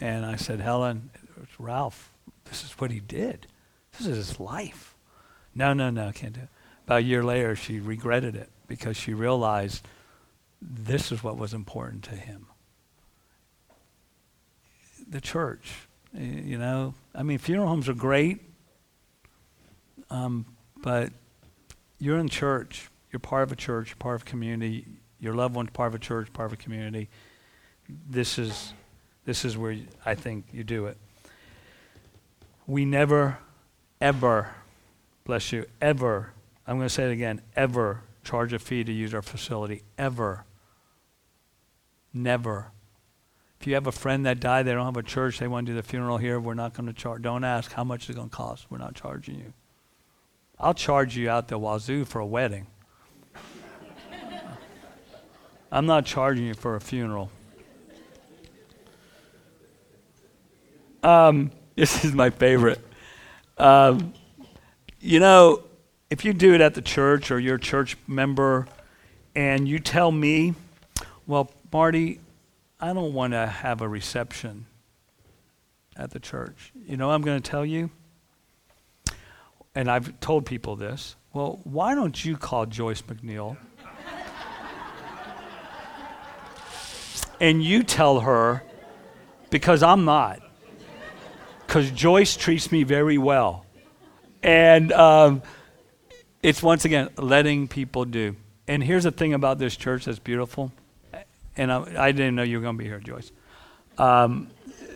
And 0.00 0.26
I 0.26 0.36
said, 0.36 0.60
Helen, 0.60 1.10
it's 1.42 1.60
Ralph, 1.60 2.10
this 2.44 2.64
is 2.64 2.72
what 2.72 2.90
he 2.90 3.00
did. 3.00 3.46
This 3.92 4.06
is 4.06 4.16
his 4.16 4.40
life. 4.40 4.94
No, 5.54 5.72
no, 5.72 5.90
no, 5.90 6.08
I 6.08 6.12
can't 6.12 6.32
do 6.32 6.40
it. 6.40 6.48
About 6.86 7.00
a 7.00 7.04
year 7.04 7.22
later, 7.22 7.54
she 7.54 7.78
regretted 7.78 8.34
it 8.34 8.48
because 8.66 8.96
she 8.96 9.14
realized 9.14 9.86
this 10.60 11.12
is 11.12 11.22
what 11.22 11.36
was 11.36 11.52
important 11.52 12.02
to 12.04 12.14
him. 12.14 12.46
The 15.08 15.20
church, 15.20 15.72
you 16.14 16.58
know, 16.58 16.94
I 17.14 17.22
mean, 17.22 17.38
funeral 17.38 17.68
homes 17.68 17.88
are 17.88 17.94
great, 17.94 18.40
um, 20.10 20.46
but 20.82 21.12
you're 21.98 22.18
in 22.18 22.28
church. 22.28 22.88
You're 23.10 23.20
part 23.20 23.42
of 23.42 23.52
a 23.52 23.56
church. 23.56 23.90
You're 23.90 23.96
part 23.96 24.16
of 24.16 24.22
a 24.22 24.24
community. 24.24 24.86
Your 25.20 25.34
loved 25.34 25.54
one's 25.54 25.70
part 25.70 25.88
of 25.88 25.94
a 25.94 25.98
church, 25.98 26.32
part 26.32 26.46
of 26.46 26.52
a 26.52 26.56
community. 26.56 27.08
This 28.08 28.38
is, 28.38 28.72
this 29.24 29.44
is 29.44 29.56
where 29.56 29.76
I 30.04 30.14
think 30.14 30.46
you 30.52 30.64
do 30.64 30.86
it. 30.86 30.96
We 32.66 32.84
never, 32.84 33.38
ever, 34.00 34.54
bless 35.24 35.52
you, 35.52 35.66
ever, 35.80 36.32
I'm 36.66 36.76
going 36.76 36.88
to 36.88 36.94
say 36.94 37.04
it 37.04 37.12
again, 37.12 37.42
ever 37.56 38.02
charge 38.24 38.52
a 38.52 38.58
fee 38.58 38.84
to 38.84 38.92
use 38.92 39.14
our 39.14 39.22
facility. 39.22 39.82
Ever. 39.98 40.44
Never. 42.14 42.70
If 43.62 43.68
you 43.68 43.74
have 43.74 43.86
a 43.86 43.92
friend 43.92 44.26
that 44.26 44.40
died, 44.40 44.66
they 44.66 44.72
don't 44.72 44.86
have 44.86 44.96
a 44.96 45.04
church, 45.04 45.38
they 45.38 45.46
want 45.46 45.66
to 45.66 45.72
do 45.72 45.76
the 45.76 45.84
funeral 45.84 46.18
here, 46.18 46.40
we're 46.40 46.52
not 46.52 46.74
going 46.74 46.88
to 46.88 46.92
charge. 46.92 47.22
Don't 47.22 47.44
ask 47.44 47.70
how 47.70 47.84
much 47.84 48.08
it's 48.08 48.16
going 48.16 48.28
to 48.28 48.36
cost. 48.36 48.66
We're 48.68 48.78
not 48.78 48.96
charging 48.96 49.36
you. 49.36 49.52
I'll 50.58 50.74
charge 50.74 51.16
you 51.16 51.30
out 51.30 51.46
the 51.46 51.60
wazoo 51.60 52.04
for 52.04 52.18
a 52.18 52.26
wedding. 52.26 52.66
I'm 55.70 55.86
not 55.86 56.06
charging 56.06 56.44
you 56.44 56.54
for 56.54 56.74
a 56.74 56.80
funeral. 56.80 57.30
Um, 61.04 61.52
this 61.76 62.04
is 62.04 62.12
my 62.14 62.30
favorite. 62.30 62.84
Um, 63.58 64.12
you 64.98 65.20
know, 65.20 65.62
if 66.10 66.24
you 66.24 66.32
do 66.32 66.52
it 66.52 66.60
at 66.60 66.74
the 66.74 66.82
church 66.82 67.30
or 67.30 67.38
you're 67.38 67.54
a 67.54 67.60
church 67.60 67.96
member 68.08 68.66
and 69.36 69.68
you 69.68 69.78
tell 69.78 70.10
me, 70.10 70.56
well, 71.28 71.52
Marty, 71.72 72.18
I 72.82 72.92
don't 72.92 73.12
want 73.12 73.32
to 73.32 73.46
have 73.46 73.80
a 73.80 73.88
reception 73.88 74.66
at 75.96 76.10
the 76.10 76.18
church. 76.18 76.72
You 76.84 76.96
know, 76.96 77.12
I'm 77.12 77.22
going 77.22 77.40
to 77.40 77.50
tell 77.50 77.64
you, 77.64 77.90
and 79.72 79.88
I've 79.88 80.18
told 80.18 80.46
people 80.46 80.74
this. 80.74 81.14
Well, 81.32 81.60
why 81.62 81.94
don't 81.94 82.24
you 82.24 82.36
call 82.36 82.66
Joyce 82.66 83.00
McNeil 83.02 83.56
and 87.40 87.62
you 87.62 87.84
tell 87.84 88.18
her, 88.18 88.64
because 89.50 89.84
I'm 89.84 90.04
not, 90.04 90.40
because 91.64 91.88
Joyce 91.92 92.36
treats 92.36 92.72
me 92.72 92.82
very 92.82 93.16
well. 93.16 93.64
And 94.42 94.90
um, 94.90 95.42
it's 96.42 96.64
once 96.64 96.84
again 96.84 97.10
letting 97.16 97.68
people 97.68 98.04
do. 98.06 98.34
And 98.66 98.82
here's 98.82 99.04
the 99.04 99.12
thing 99.12 99.34
about 99.34 99.60
this 99.60 99.76
church 99.76 100.06
that's 100.06 100.18
beautiful. 100.18 100.72
And 101.56 101.72
I, 101.72 102.06
I 102.06 102.12
didn't 102.12 102.34
know 102.34 102.42
you 102.42 102.58
were 102.58 102.62
going 102.62 102.76
to 102.76 102.82
be 102.82 102.88
here, 102.88 103.00
Joyce. 103.00 103.30
Um, 103.98 104.48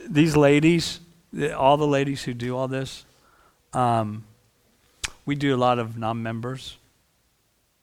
these 0.08 0.36
ladies, 0.36 1.00
the- 1.32 1.56
all 1.56 1.76
the 1.76 1.86
ladies 1.86 2.22
who 2.22 2.34
do 2.34 2.56
all 2.56 2.68
this, 2.68 3.04
um, 3.72 4.24
we 5.26 5.34
do 5.34 5.54
a 5.54 5.58
lot 5.58 5.78
of 5.78 5.98
non 5.98 6.22
members. 6.22 6.76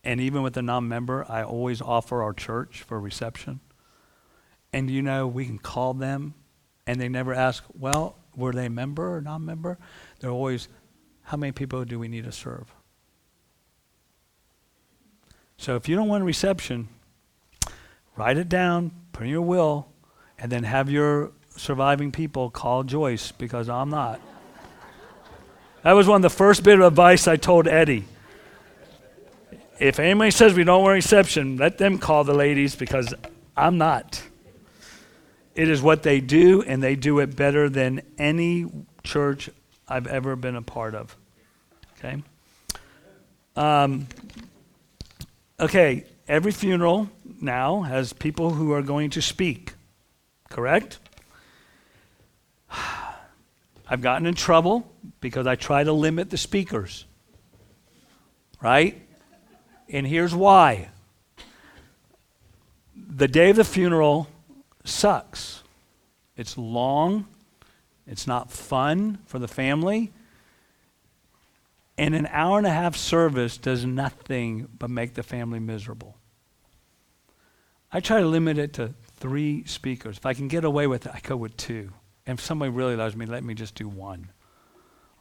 And 0.03 0.19
even 0.19 0.41
with 0.41 0.57
a 0.57 0.61
non 0.61 0.87
member, 0.87 1.25
I 1.29 1.43
always 1.43 1.81
offer 1.81 2.23
our 2.23 2.33
church 2.33 2.83
for 2.83 2.99
reception. 2.99 3.59
And 4.71 4.89
you 4.89 5.01
know, 5.01 5.27
we 5.27 5.45
can 5.45 5.59
call 5.59 5.93
them 5.93 6.33
and 6.87 6.99
they 6.99 7.07
never 7.09 7.33
ask, 7.33 7.63
well, 7.77 8.15
were 8.35 8.51
they 8.51 8.69
member 8.69 9.15
or 9.15 9.21
non 9.21 9.45
member? 9.45 9.77
They're 10.19 10.31
always, 10.31 10.67
how 11.23 11.37
many 11.37 11.51
people 11.51 11.85
do 11.85 11.99
we 11.99 12.07
need 12.07 12.23
to 12.23 12.31
serve? 12.31 12.73
So 15.57 15.75
if 15.75 15.87
you 15.87 15.95
don't 15.95 16.09
want 16.09 16.23
a 16.23 16.25
reception, 16.25 16.89
write 18.15 18.37
it 18.37 18.49
down, 18.49 18.91
put 19.11 19.23
in 19.23 19.29
your 19.29 19.41
will, 19.41 19.87
and 20.37 20.51
then 20.51 20.63
have 20.63 20.89
your 20.89 21.31
surviving 21.49 22.11
people 22.11 22.49
call 22.49 22.83
Joyce 22.83 23.31
because 23.31 23.69
I'm 23.69 23.89
not. 23.89 24.19
That 25.83 25.93
was 25.93 26.07
one 26.07 26.17
of 26.17 26.21
the 26.21 26.29
first 26.29 26.63
bit 26.63 26.79
of 26.79 26.85
advice 26.85 27.27
I 27.27 27.35
told 27.35 27.67
Eddie. 27.67 28.05
If 29.79 29.99
anybody 29.99 30.31
says 30.31 30.53
we 30.53 30.63
don't 30.63 30.81
want 30.81 30.91
a 30.91 30.95
reception, 30.95 31.57
let 31.57 31.77
them 31.77 31.97
call 31.97 32.23
the 32.23 32.33
ladies 32.33 32.75
because 32.75 33.13
I'm 33.57 33.77
not. 33.77 34.21
It 35.55 35.69
is 35.69 35.81
what 35.81 36.03
they 36.03 36.19
do, 36.19 36.61
and 36.63 36.81
they 36.81 36.95
do 36.95 37.19
it 37.19 37.35
better 37.35 37.69
than 37.69 38.01
any 38.17 38.65
church 39.03 39.49
I've 39.87 40.07
ever 40.07 40.35
been 40.35 40.55
a 40.55 40.61
part 40.61 40.95
of. 40.95 41.15
Okay? 41.97 42.23
Um, 43.55 44.07
okay, 45.59 46.05
every 46.27 46.51
funeral 46.51 47.09
now 47.43 47.81
has 47.81 48.13
people 48.13 48.51
who 48.51 48.71
are 48.71 48.81
going 48.81 49.09
to 49.11 49.21
speak, 49.21 49.73
correct? 50.49 50.99
I've 53.87 54.01
gotten 54.01 54.25
in 54.25 54.33
trouble 54.33 54.91
because 55.19 55.45
I 55.45 55.55
try 55.55 55.83
to 55.83 55.93
limit 55.93 56.29
the 56.29 56.37
speakers, 56.37 57.05
right? 58.61 58.99
And 59.89 60.07
here's 60.07 60.33
why 60.33 60.89
the 62.95 63.27
day 63.27 63.49
of 63.49 63.55
the 63.55 63.63
funeral 63.63 64.27
sucks. 64.83 65.61
It's 66.35 66.57
long, 66.57 67.27
it's 68.07 68.25
not 68.25 68.51
fun 68.51 69.19
for 69.25 69.37
the 69.37 69.47
family, 69.47 70.11
and 71.97 72.15
an 72.15 72.27
hour 72.31 72.57
and 72.57 72.65
a 72.65 72.71
half 72.71 72.95
service 72.95 73.57
does 73.57 73.85
nothing 73.85 74.67
but 74.79 74.89
make 74.89 75.13
the 75.13 75.21
family 75.21 75.59
miserable. 75.59 76.17
I 77.95 77.99
try 77.99 78.19
to 78.19 78.25
limit 78.25 78.57
it 78.57 78.73
to 78.73 78.95
three 79.17 79.63
speakers. 79.65 80.17
If 80.17 80.25
I 80.25 80.33
can 80.33 80.47
get 80.47 80.65
away 80.65 80.87
with 80.87 81.05
it, 81.05 81.11
I 81.13 81.19
go 81.21 81.37
with 81.37 81.55
two. 81.55 81.91
And 82.25 82.39
if 82.39 82.43
somebody 82.43 82.71
really 82.71 82.95
loves 82.95 83.15
me, 83.15 83.27
let 83.27 83.43
me 83.43 83.53
just 83.53 83.75
do 83.75 83.87
one. 83.87 84.29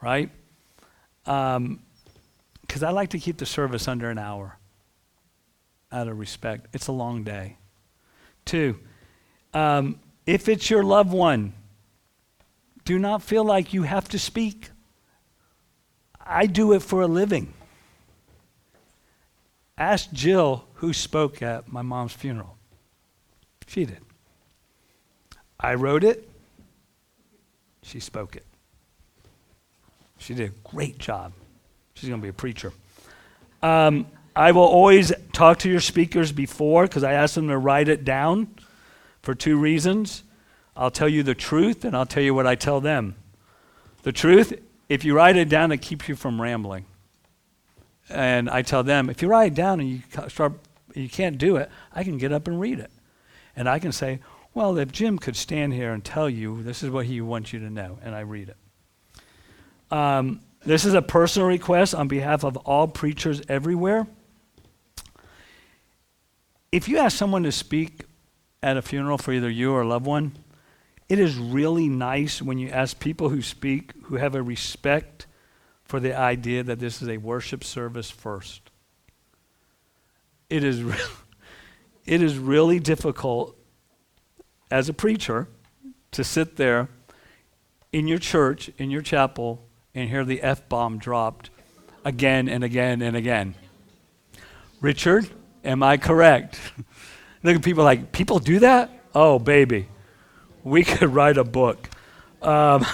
Right? 0.01 0.31
Because 1.25 2.83
I 2.83 2.91
like 2.91 3.11
to 3.11 3.19
keep 3.19 3.37
the 3.37 3.47
service 3.47 3.87
under 3.87 4.09
an 4.09 4.19
hour 4.19 4.59
out 5.93 6.09
of 6.09 6.19
respect. 6.19 6.67
It's 6.73 6.87
a 6.87 6.93
long 6.93 7.23
day. 7.23 7.59
Two, 8.47 8.79
um, 9.53 10.01
if 10.27 10.49
it's 10.49 10.71
your 10.71 10.83
loved 10.83 11.13
one, 11.13 11.53
do 12.85 12.99
not 12.99 13.23
feel 13.23 13.45
like 13.45 13.75
you 13.75 13.83
have 13.83 14.09
to 14.09 14.19
speak. 14.19 14.71
I 16.19 16.47
do 16.47 16.73
it 16.73 16.83
for 16.83 17.03
a 17.03 17.07
living. 17.07 17.53
Ask 19.77 20.11
Jill 20.13 20.65
who 20.75 20.93
spoke 20.93 21.43
at 21.43 21.71
my 21.71 21.83
mom's 21.83 22.13
funeral. 22.13 22.52
She 23.73 23.87
did. 23.87 24.01
I 25.59 25.75
wrote 25.75 26.05
it. 26.05 26.29
She 27.83 28.01
spoke 28.01 28.37
it. 28.37 28.45
She 30.19 30.35
did 30.35 30.51
a 30.51 30.69
great 30.69 30.99
job. 30.99 31.33
She's 31.95 32.11
going 32.11 32.21
to 32.21 32.23
be 32.23 32.29
a 32.29 32.35
preacher. 32.35 32.75
Um, 33.63 34.07
I 34.37 34.53
will 34.53 34.63
always 34.63 35.11
talk 35.33 35.61
to 35.61 35.71
your 35.71 35.81
speakers 35.81 36.33
before 36.33 36.83
because 36.83 37.03
I 37.03 37.15
ask 37.15 37.35
them 37.35 37.49
to 37.49 37.57
write 37.57 37.89
it 37.89 38.05
down 38.05 38.49
for 39.23 39.35
two 39.35 39.57
reasons. 39.57 40.23
I'll 40.77 40.91
tell 40.91 41.09
you 41.09 41.23
the 41.23 41.35
truth 41.35 41.87
and 41.87 41.97
I'll 41.97 42.05
tell 42.05 42.23
you 42.23 42.35
what 42.35 42.47
I 42.47 42.57
tell 42.57 42.83
them. 42.83 43.15
The 44.03 44.13
truth, 44.13 44.53
if 44.91 45.03
you 45.03 45.15
write 45.15 45.37
it 45.37 45.49
down, 45.49 45.73
it 45.73 45.79
keeps 45.79 46.11
you 46.11 46.15
from 46.15 46.43
rambling. 46.43 46.85
And 48.11 48.51
I 48.51 48.61
tell 48.61 48.83
them, 48.83 49.09
if 49.09 49.23
you 49.23 49.29
write 49.29 49.53
it 49.53 49.55
down 49.55 49.81
and 49.81 49.89
you 49.89 50.03
start, 50.29 50.53
you 50.95 51.09
can't 51.09 51.39
do 51.39 51.57
it, 51.57 51.71
I 51.95 52.05
can 52.05 52.19
get 52.19 52.33
up 52.33 52.47
and 52.47 52.61
read 52.61 52.79
it. 52.79 52.91
And 53.57 53.69
I 53.69 53.79
can 53.79 53.93
say, 53.93 54.21
well, 54.55 54.77
if 54.79 54.93
Jim 54.93 55.19
could 55.19 55.37
stand 55.37 55.73
here 55.73 55.93
and 55.93 56.05
tell 56.05 56.29
you 56.29 56.63
this 56.63 56.83
is 56.83 56.91
what 56.91 57.07
he 57.07 57.21
wants 57.21 57.53
you 57.53 57.59
to 57.61 57.71
know, 57.71 57.99
and 58.03 58.15
I 58.15 58.21
read 58.21 58.51
it. 58.51 58.57
Um, 59.91 60.41
this 60.65 60.85
is 60.85 60.95
a 60.95 61.03
personal 61.03 61.49
request 61.49 61.95
on 61.95 62.09
behalf 62.09 62.45
of 62.45 62.57
all 62.59 62.89
preachers 62.89 63.43
everywhere. 63.49 64.07
If 66.71 66.89
you 66.89 66.99
ask 66.99 67.17
someone 67.17 67.43
to 67.43 67.53
speak 67.53 68.05
at 68.63 68.77
a 68.77 68.83
funeral 68.83 69.19
for 69.19 69.33
either 69.33 69.51
you 69.51 69.73
or 69.73 69.83
a 69.83 69.87
loved 69.87 70.07
one, 70.07 70.33
it 71.09 71.19
is 71.19 71.37
really 71.37 71.89
nice 71.89 72.41
when 72.41 72.59
you 72.59 72.71
ask 72.71 72.99
people 72.99 73.29
who 73.29 73.43
speak 73.43 73.93
who 74.05 74.17
have 74.17 74.35
a 74.35 74.43
respect 74.43 75.27
for 75.85 76.01
the 76.01 76.17
idea 76.17 76.63
that 76.63 76.79
this 76.79 77.03
is 77.03 77.09
a 77.09 77.19
worship 77.19 77.63
service 77.63 78.11
first. 78.11 78.71
It 80.49 80.65
is, 80.65 80.83
re- 80.83 80.97
it 82.07 82.23
is 82.23 82.39
really 82.39 82.81
difficult 82.81 83.57
as 84.71 84.89
a 84.89 84.93
preacher 84.93 85.49
to 86.11 86.25
sit 86.25 86.57
there 86.57 86.89
in 87.93 88.09
your 88.09 88.19
church, 88.19 88.71
in 88.79 88.91
your 88.91 89.03
chapel, 89.03 89.63
and 89.95 90.09
hear 90.09 90.25
the 90.25 90.43
F 90.43 90.69
bomb 90.69 90.99
dropped 90.99 91.51
again 92.05 92.49
and 92.49 92.65
again 92.65 93.03
and 93.03 93.17
again. 93.17 93.55
Richard, 94.81 95.29
am 95.65 95.83
I 95.83 95.97
correct? 95.97 96.59
Look 97.43 97.57
at 97.57 97.63
people 97.63 97.85
like, 97.85 98.13
people 98.13 98.39
do 98.39 98.61
that? 98.61 98.91
Oh, 99.15 99.39
baby. 99.39 99.89
We 100.65 100.85
could 100.85 101.15
write 101.15 101.37
a 101.37 101.45
book. 101.45 101.89
Um, 102.41 102.85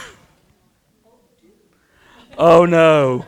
oh, 2.39 2.65
no. 2.65 3.25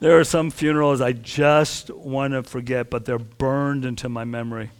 There 0.00 0.18
are 0.18 0.24
some 0.24 0.50
funerals 0.50 1.02
I 1.02 1.12
just 1.12 1.90
want 1.90 2.32
to 2.32 2.42
forget, 2.42 2.88
but 2.88 3.04
they're 3.04 3.18
burned 3.18 3.84
into 3.84 4.08
my 4.08 4.24
memory. 4.24 4.70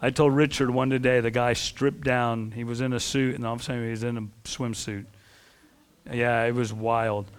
I 0.00 0.10
told 0.10 0.34
Richard 0.34 0.68
one 0.68 0.88
day 0.88 1.20
the 1.20 1.30
guy 1.30 1.52
stripped 1.52 2.02
down. 2.02 2.50
He 2.50 2.64
was 2.64 2.80
in 2.80 2.92
a 2.92 2.98
suit, 2.98 3.36
and 3.36 3.46
all 3.46 3.54
of 3.54 3.60
a 3.60 3.62
sudden 3.62 3.84
he 3.84 3.90
was 3.90 4.02
in 4.02 4.16
a 4.16 4.22
swimsuit. 4.44 5.04
Yeah, 6.12 6.42
it 6.42 6.56
was 6.56 6.72
wild. 6.72 7.30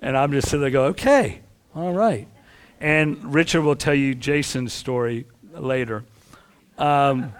And 0.00 0.16
I'm 0.16 0.30
just 0.30 0.48
sitting 0.48 0.60
there 0.60 0.70
go, 0.70 0.84
okay, 0.84 1.40
all 1.74 1.92
right. 1.92 2.28
And 2.80 3.34
Richard 3.34 3.62
will 3.62 3.74
tell 3.74 3.94
you 3.94 4.14
Jason's 4.14 4.72
story 4.72 5.26
later. 5.52 6.04
Um, 6.78 7.32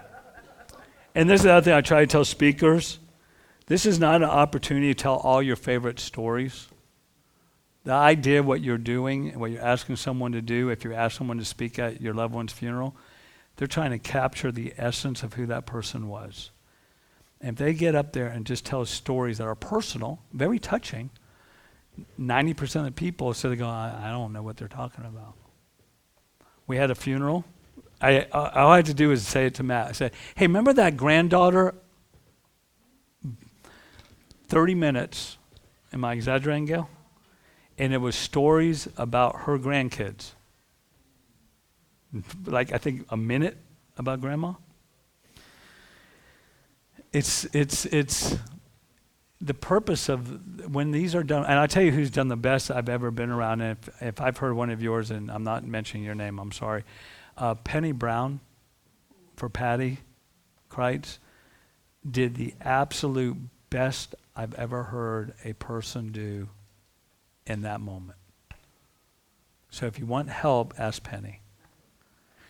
and 1.15 1.31
this 1.31 1.43
is 1.43 1.45
the 1.45 1.53
other 1.53 1.65
thing 1.65 1.75
I 1.75 1.81
try 1.81 2.01
to 2.01 2.07
tell 2.09 2.25
speakers. 2.25 2.99
This 3.67 3.87
is 3.87 4.01
not 4.01 4.17
an 4.17 4.29
opportunity 4.29 4.93
to 4.93 5.01
tell 5.01 5.17
all 5.19 5.41
your 5.41 5.57
favorite 5.57 6.01
stories. 6.01 6.67
The 7.85 7.93
idea 7.93 8.41
of 8.41 8.47
what 8.47 8.61
you're 8.61 8.79
doing 8.79 9.39
what 9.39 9.51
you're 9.51 9.63
asking 9.63 9.97
someone 9.97 10.33
to 10.33 10.43
do, 10.43 10.69
if 10.69 10.85
you 10.85 10.95
ask 10.95 11.17
someone 11.17 11.39
to 11.39 11.45
speak 11.45 11.79
at 11.79 12.01
your 12.01 12.15
loved 12.15 12.35
one's 12.35 12.53
funeral, 12.53 12.95
they're 13.57 13.69
trying 13.69 13.91
to 13.91 13.99
capture 13.99 14.53
the 14.53 14.73
essence 14.79 15.23
of 15.23 15.35
who 15.35 15.47
that 15.47 15.67
person 15.67 16.09
was. 16.09 16.51
And 17.41 17.51
if 17.51 17.57
they 17.57 17.75
get 17.75 17.95
up 17.95 18.13
there 18.13 18.29
and 18.29 18.47
just 18.47 18.65
tell 18.65 18.85
stories 18.85 19.39
that 19.39 19.45
are 19.45 19.57
personal, 19.57 20.21
very 20.33 20.61
touching, 20.61 21.11
90% 22.19 22.77
of 22.77 22.85
the 22.85 22.93
people 22.93 23.35
sit 23.35 23.49
there 23.49 23.57
going, 23.57 23.71
I, 23.71 24.09
I 24.09 24.11
don't 24.11 24.33
know 24.33 24.43
what 24.43 24.57
they're 24.57 24.69
talking 24.69 25.05
about. 25.05 25.35
We 26.67 26.77
had 26.77 26.91
a 26.91 26.95
funeral. 26.95 27.45
I, 28.01 28.21
uh, 28.33 28.51
all 28.55 28.71
I 28.71 28.77
had 28.77 28.87
to 28.87 28.95
do 28.95 29.09
was 29.09 29.27
say 29.27 29.47
it 29.47 29.55
to 29.57 29.63
Matt. 29.63 29.89
I 29.89 29.93
said, 29.93 30.13
hey, 30.37 30.47
remember 30.47 30.73
that 30.73 30.97
granddaughter? 30.97 31.75
30 34.49 34.75
minutes. 34.75 35.39
Am 35.93 36.05
I 36.05 36.13
exaggerating, 36.13 36.67
Gail? 36.67 36.89
And 37.79 37.93
it 37.93 37.99
was 37.99 38.15
stories 38.15 38.89
about 38.97 39.43
her 39.43 39.59
grandkids. 39.59 40.33
Like, 42.45 42.73
I 42.73 42.79
think 42.79 43.07
a 43.11 43.17
minute 43.17 43.57
about 43.97 44.21
grandma. 44.21 44.55
It's, 47.13 47.45
it's, 47.53 47.87
it's 47.87 48.37
the 49.41 49.55
purpose 49.55 50.09
of 50.09 50.71
when 50.73 50.93
these 50.93 51.15
are 51.15 51.25
done, 51.25 51.45
and 51.45 51.59
I'll 51.59 51.69
tell 51.69 51.83
you 51.83 51.91
who's 51.91 52.11
done 52.11 52.29
the 52.29 52.37
best 52.37 52.71
I've 52.71 52.89
ever 52.89 53.11
been 53.11 53.31
around. 53.31 53.61
And 53.61 53.79
if, 53.79 54.03
if 54.03 54.21
I've 54.21 54.39
heard 54.39 54.55
one 54.55 54.71
of 54.71 54.83
yours, 54.83 55.11
and 55.11 55.31
I'm 55.31 55.45
not 55.45 55.65
mentioning 55.65 56.05
your 56.05 56.15
name, 56.15 56.39
I'm 56.39 56.53
sorry. 56.53 56.85
Uh, 57.37 57.55
Penny 57.55 57.93
Brown 57.93 58.41
for 59.37 59.49
Patty 59.49 59.99
Kreitz 60.71 61.19
did 62.09 62.37
the 62.37 62.55
absolute 62.61 63.37
best 63.71 64.15
I've 64.37 64.55
ever 64.55 64.85
heard 64.85 65.35
a 65.45 65.55
person 65.55 66.13
do 66.13 66.49
in 67.47 67.63
that 67.63 67.81
moment. 67.81 68.19
So 69.71 69.87
if 69.87 69.99
you 69.99 70.07
want 70.07 70.29
help, 70.29 70.75
ask 70.79 71.03
Penny. 71.03 71.41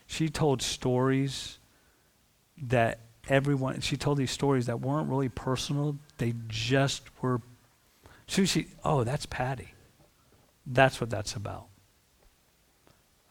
She 0.06 0.28
told 0.28 0.60
stories 0.60 1.58
that 2.60 3.00
everyone, 3.28 3.80
she 3.80 3.96
told 3.96 4.18
these 4.18 4.30
stories 4.30 4.66
that 4.66 4.80
weren't 4.80 5.08
really 5.08 5.28
personal, 5.28 5.96
they 6.18 6.34
just 6.48 7.02
were. 7.22 7.40
So 8.26 8.44
she, 8.44 8.66
oh, 8.84 9.04
that's 9.04 9.26
Patty. 9.26 9.74
That's 10.66 11.00
what 11.00 11.10
that's 11.10 11.34
about. 11.34 11.66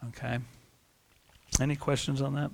Okay? 0.08 0.40
Any 1.60 1.76
questions 1.76 2.22
on 2.22 2.36
that? 2.36 2.52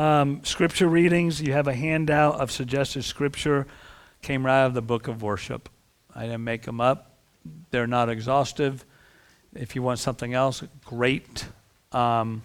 Um, 0.00 0.44
scripture 0.44 0.86
readings, 0.86 1.42
you 1.42 1.52
have 1.52 1.66
a 1.66 1.74
handout 1.74 2.36
of 2.36 2.52
suggested 2.52 3.02
scripture, 3.02 3.66
came 4.22 4.46
right 4.46 4.62
out 4.62 4.66
of 4.66 4.74
the 4.74 4.82
book 4.82 5.08
of 5.08 5.22
worship. 5.22 5.68
I 6.14 6.22
didn't 6.22 6.44
make 6.44 6.62
them 6.62 6.80
up, 6.80 7.17
they're 7.70 7.86
not 7.86 8.08
exhaustive. 8.08 8.84
If 9.54 9.74
you 9.74 9.82
want 9.82 9.98
something 9.98 10.34
else, 10.34 10.62
great. 10.84 11.46
Um, 11.92 12.42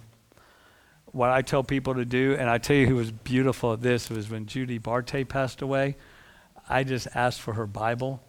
what 1.12 1.30
I 1.30 1.42
tell 1.42 1.64
people 1.64 1.96
to 1.96 2.06
do, 2.06 2.36
and 2.40 2.50
I 2.50 2.58
tell 2.58 2.76
you 2.76 2.88
who 2.88 2.96
was 2.96 3.12
beautiful 3.12 3.74
at 3.74 3.82
this 3.82 4.10
was 4.10 4.30
when 4.30 4.46
Judy 4.46 4.80
Barte 4.80 5.28
passed 5.28 5.62
away. 5.62 5.96
I 6.68 6.84
just 6.84 7.08
asked 7.14 7.42
for 7.42 7.54
her 7.54 7.68
Bible, 7.68 8.22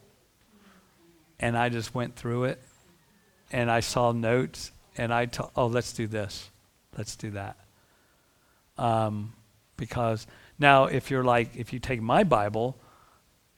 and 1.39 1.57
I 1.57 1.69
just 1.69 1.95
went 1.95 2.15
through 2.15 2.45
it, 2.45 2.61
and 3.51 3.71
I 3.71 3.79
saw 3.79 4.11
notes, 4.11 4.71
and 4.97 5.13
I 5.13 5.25
told, 5.25 5.51
oh, 5.55 5.67
let's 5.67 5.93
do 5.93 6.05
this, 6.05 6.49
let's 6.97 7.15
do 7.15 7.31
that. 7.31 7.57
Um, 8.77 9.33
because 9.77 10.27
now, 10.59 10.85
if 10.85 11.09
you're 11.09 11.23
like, 11.23 11.55
if 11.55 11.73
you 11.73 11.79
take 11.79 12.01
my 12.01 12.23
Bible, 12.23 12.77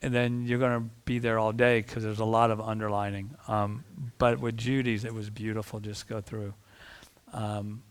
and 0.02 0.14
then 0.14 0.46
you're 0.46 0.58
going 0.58 0.80
to 0.80 0.88
be 1.04 1.18
there 1.18 1.38
all 1.38 1.52
day 1.52 1.80
because 1.80 2.04
there's 2.04 2.20
a 2.20 2.24
lot 2.24 2.50
of 2.50 2.60
underlining. 2.60 3.34
Um, 3.48 3.84
but 4.18 4.38
with 4.38 4.56
Judy's, 4.56 5.04
it 5.04 5.12
was 5.12 5.28
beautiful. 5.30 5.80
Just 5.80 6.08
go 6.08 6.20
through. 6.20 6.54
Um, 7.32 7.82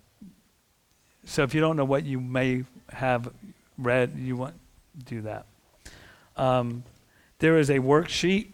so 1.25 1.43
if 1.43 1.53
you 1.53 1.59
don't 1.59 1.75
know 1.75 1.85
what 1.85 2.05
you 2.05 2.19
may 2.21 2.63
have 2.89 3.29
read, 3.77 4.13
you 4.17 4.35
want 4.37 4.55
do 5.05 5.21
that. 5.21 5.45
Um, 6.35 6.83
there 7.39 7.57
is 7.57 7.69
a 7.69 7.79
worksheet 7.79 8.47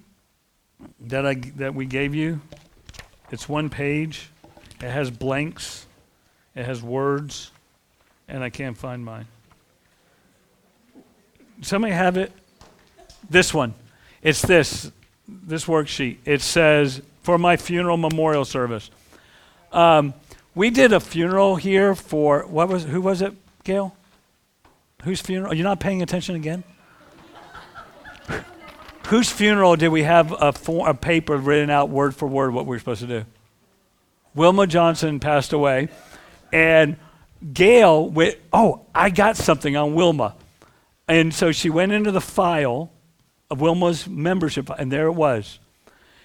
that 1.01 1.25
I 1.25 1.35
that 1.57 1.73
we 1.75 1.85
gave 1.85 2.13
you. 2.15 2.41
It's 3.31 3.47
one 3.47 3.69
page. 3.69 4.29
It 4.81 4.89
has 4.89 5.09
blanks. 5.09 5.85
It 6.55 6.65
has 6.65 6.83
words, 6.83 7.51
and 8.27 8.43
I 8.43 8.49
can't 8.49 8.77
find 8.77 9.03
mine. 9.03 9.25
Somebody 11.61 11.93
have 11.93 12.17
it? 12.17 12.31
This 13.29 13.53
one. 13.53 13.73
It's 14.21 14.41
this 14.41 14.91
this 15.27 15.65
worksheet. 15.65 16.17
It 16.25 16.41
says 16.41 17.01
for 17.21 17.37
my 17.37 17.57
funeral 17.57 17.97
memorial 17.97 18.45
service. 18.45 18.89
Um, 19.71 20.13
we 20.55 20.69
did 20.69 20.93
a 20.93 20.99
funeral 20.99 21.55
here 21.55 21.95
for 21.95 22.45
what 22.45 22.69
was 22.69 22.83
who 22.85 23.01
was 23.01 23.21
it, 23.21 23.33
Gail? 23.63 23.95
Whose 25.03 25.19
funeral? 25.19 25.51
Are 25.51 25.55
you 25.55 25.63
not 25.63 25.79
paying 25.79 26.01
attention 26.01 26.35
again? 26.35 26.63
Whose 29.07 29.29
funeral 29.29 29.75
did 29.75 29.89
we 29.89 30.03
have 30.03 30.33
a, 30.39 30.53
for, 30.53 30.87
a 30.87 30.93
paper 30.93 31.37
written 31.37 31.69
out 31.69 31.89
word 31.89 32.15
for 32.15 32.27
word 32.27 32.53
what 32.53 32.65
we 32.65 32.75
were 32.75 32.79
supposed 32.79 33.01
to 33.01 33.07
do? 33.07 33.25
Wilma 34.35 34.65
Johnson 34.65 35.19
passed 35.19 35.53
away, 35.53 35.89
and 36.51 36.95
Gail 37.53 38.07
went, 38.07 38.37
"Oh, 38.51 38.85
I 38.95 39.09
got 39.09 39.35
something 39.37 39.75
on 39.75 39.95
Wilma," 39.95 40.35
and 41.07 41.33
so 41.33 41.51
she 41.51 41.69
went 41.69 41.91
into 41.91 42.11
the 42.11 42.21
file 42.21 42.92
of 43.53 43.61
Wilma's 43.61 44.07
membership, 44.07 44.67
and 44.79 44.91
there 44.91 45.05
it 45.05 45.13
was, 45.13 45.59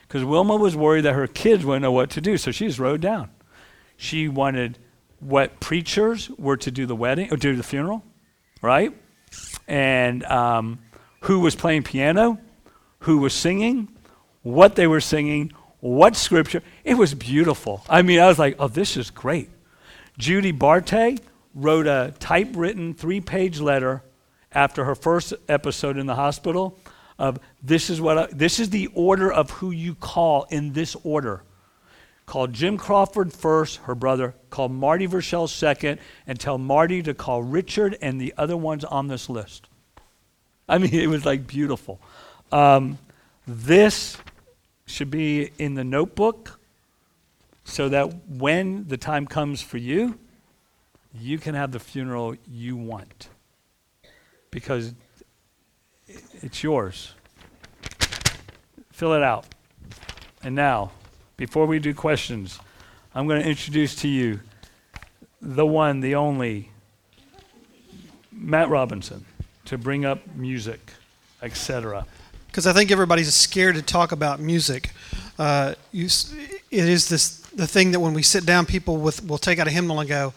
because 0.02 0.24
Wilma 0.24 0.56
was 0.56 0.74
worried 0.74 1.02
that 1.02 1.12
her 1.12 1.26
kids 1.26 1.62
wouldn't 1.62 1.82
know 1.82 1.92
what 1.92 2.09
to 2.10 2.22
do, 2.22 2.38
so 2.38 2.50
she 2.50 2.66
just 2.66 2.78
wrote 2.78 3.02
down. 3.02 3.28
She 3.98 4.28
wanted 4.28 4.78
what 5.20 5.60
preachers 5.60 6.30
were 6.30 6.56
to 6.56 6.70
do 6.70 6.86
the 6.86 6.96
wedding 6.96 7.30
or 7.30 7.36
do 7.36 7.55
the 7.55 7.62
funeral, 7.62 8.02
right? 8.62 8.96
And 9.66 10.24
um, 10.24 10.78
who 11.20 11.40
was 11.40 11.55
playing 11.55 11.82
piano, 11.82 12.38
who 13.00 13.18
was 13.18 13.34
singing, 13.34 13.88
what 14.42 14.74
they 14.74 14.86
were 14.86 15.02
singing, 15.02 15.52
what 15.80 16.16
scripture. 16.16 16.62
It 16.82 16.94
was 16.94 17.14
beautiful. 17.14 17.84
I 17.90 18.00
mean, 18.00 18.20
I 18.20 18.26
was 18.26 18.38
like, 18.38 18.56
oh, 18.59 18.68
this 18.68 18.96
is 18.96 19.10
great. 19.10 19.50
Judy 20.16 20.52
Barte 20.52 21.20
wrote 21.55 21.86
a 21.86 22.14
typewritten 22.20 22.94
three 22.94 23.20
page 23.20 23.60
letter 23.60 24.02
after 24.52 24.84
her 24.84 24.94
first 24.94 25.34
episode 25.46 25.98
in 25.98 26.06
the 26.06 26.14
hospital 26.14 26.78
of 27.18 27.38
this 27.62 27.90
is 27.90 28.00
what 28.00 28.18
I, 28.18 28.26
this 28.26 28.60
is 28.60 28.70
the 28.70 28.88
order 28.94 29.32
of 29.32 29.50
who 29.50 29.70
you 29.70 29.94
call 29.94 30.46
in 30.50 30.72
this 30.72 30.96
order 31.02 31.42
Call 32.28 32.46
Jim 32.46 32.76
Crawford 32.76 33.32
first, 33.32 33.78
her 33.84 33.94
brother. 33.94 34.34
Call 34.50 34.68
Marty 34.68 35.08
Verschell 35.08 35.48
second, 35.48 35.98
and 36.26 36.38
tell 36.38 36.58
Marty 36.58 37.02
to 37.02 37.14
call 37.14 37.42
Richard 37.42 37.96
and 38.02 38.20
the 38.20 38.34
other 38.36 38.56
ones 38.56 38.84
on 38.84 39.08
this 39.08 39.30
list. 39.30 39.66
I 40.68 40.76
mean, 40.76 40.92
it 40.92 41.08
was 41.08 41.24
like 41.24 41.46
beautiful. 41.46 41.98
Um, 42.52 42.98
this 43.46 44.18
should 44.84 45.10
be 45.10 45.52
in 45.58 45.72
the 45.72 45.84
notebook 45.84 46.60
so 47.64 47.88
that 47.88 48.28
when 48.28 48.86
the 48.88 48.98
time 48.98 49.26
comes 49.26 49.62
for 49.62 49.78
you, 49.78 50.18
you 51.18 51.38
can 51.38 51.54
have 51.54 51.72
the 51.72 51.80
funeral 51.80 52.36
you 52.46 52.76
want 52.76 53.30
because 54.50 54.92
it's 56.09 56.62
yours. 56.62 57.14
Fill 58.93 59.14
it 59.14 59.22
out. 59.22 59.47
And 60.43 60.55
now, 60.55 60.93
before 61.36 61.66
we 61.66 61.78
do 61.78 61.94
questions, 61.94 62.59
I'm 63.14 63.26
going 63.26 63.43
to 63.43 63.48
introduce 63.48 63.94
to 63.97 64.09
you 64.09 64.40
the 65.40 65.66
one, 65.66 66.01
the 66.01 66.14
only, 66.14 66.70
Matt 68.32 68.68
Robinson, 68.68 69.24
to 69.66 69.78
bring 69.78 70.05
up 70.05 70.20
music, 70.35 70.80
etc. 71.43 72.06
Because 72.47 72.66
I 72.66 72.72
think 72.72 72.90
everybody's 72.90 73.32
scared 73.35 73.76
to 73.76 73.82
talk 73.82 74.12
about 74.12 74.40
music. 74.40 74.90
Uh, 75.39 75.74
you, 75.93 76.06
it 76.06 76.89
is 76.89 77.09
this 77.09 77.39
the 77.55 77.66
thing 77.66 77.90
that 77.93 78.01
when 78.01 78.14
we 78.14 78.22
sit 78.22 78.47
down, 78.47 78.66
people 78.66 78.97
with, 78.97 79.26
will 79.26 79.39
take 79.39 79.59
out 79.59 79.66
a 79.66 79.70
hymnal 79.70 80.01
and 80.01 80.09
go, 80.09 80.32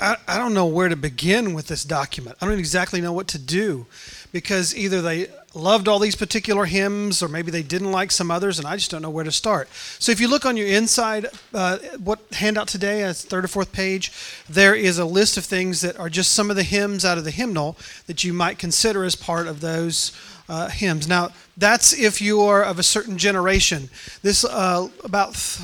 I, 0.00 0.16
I 0.26 0.38
don't 0.38 0.54
know 0.54 0.66
where 0.66 0.88
to 0.88 0.96
begin 0.96 1.54
with 1.54 1.66
this 1.66 1.84
document. 1.84 2.36
I 2.40 2.46
don't 2.46 2.58
exactly 2.58 3.00
know 3.00 3.12
what 3.12 3.28
to 3.28 3.38
do 3.38 3.86
because 4.32 4.74
either 4.74 5.02
they 5.02 5.28
loved 5.54 5.86
all 5.86 5.98
these 5.98 6.16
particular 6.16 6.64
hymns 6.64 7.22
or 7.22 7.28
maybe 7.28 7.50
they 7.50 7.62
didn't 7.62 7.92
like 7.92 8.10
some 8.10 8.30
others 8.30 8.58
and 8.58 8.66
i 8.66 8.74
just 8.74 8.90
don't 8.90 9.02
know 9.02 9.10
where 9.10 9.24
to 9.24 9.30
start. 9.30 9.68
So 9.98 10.10
if 10.10 10.20
you 10.20 10.28
look 10.28 10.46
on 10.46 10.56
your 10.56 10.66
inside 10.66 11.26
uh, 11.52 11.78
what 12.02 12.20
handout 12.32 12.68
today 12.68 13.02
as 13.02 13.22
third 13.22 13.44
or 13.44 13.48
fourth 13.48 13.72
page 13.72 14.10
there 14.48 14.74
is 14.74 14.98
a 14.98 15.04
list 15.04 15.36
of 15.36 15.44
things 15.44 15.82
that 15.82 15.98
are 15.98 16.08
just 16.08 16.32
some 16.32 16.48
of 16.50 16.56
the 16.56 16.62
hymns 16.62 17.04
out 17.04 17.18
of 17.18 17.24
the 17.24 17.30
hymnal 17.30 17.76
that 18.06 18.24
you 18.24 18.32
might 18.32 18.58
consider 18.58 19.04
as 19.04 19.14
part 19.14 19.46
of 19.46 19.60
those 19.60 20.12
uh, 20.52 20.68
hymns. 20.68 21.08
Now 21.08 21.30
that's 21.56 21.98
if 21.98 22.20
you 22.20 22.42
are 22.42 22.62
of 22.62 22.78
a 22.78 22.82
certain 22.82 23.16
generation. 23.16 23.88
This 24.20 24.44
uh, 24.44 24.88
about 25.02 25.58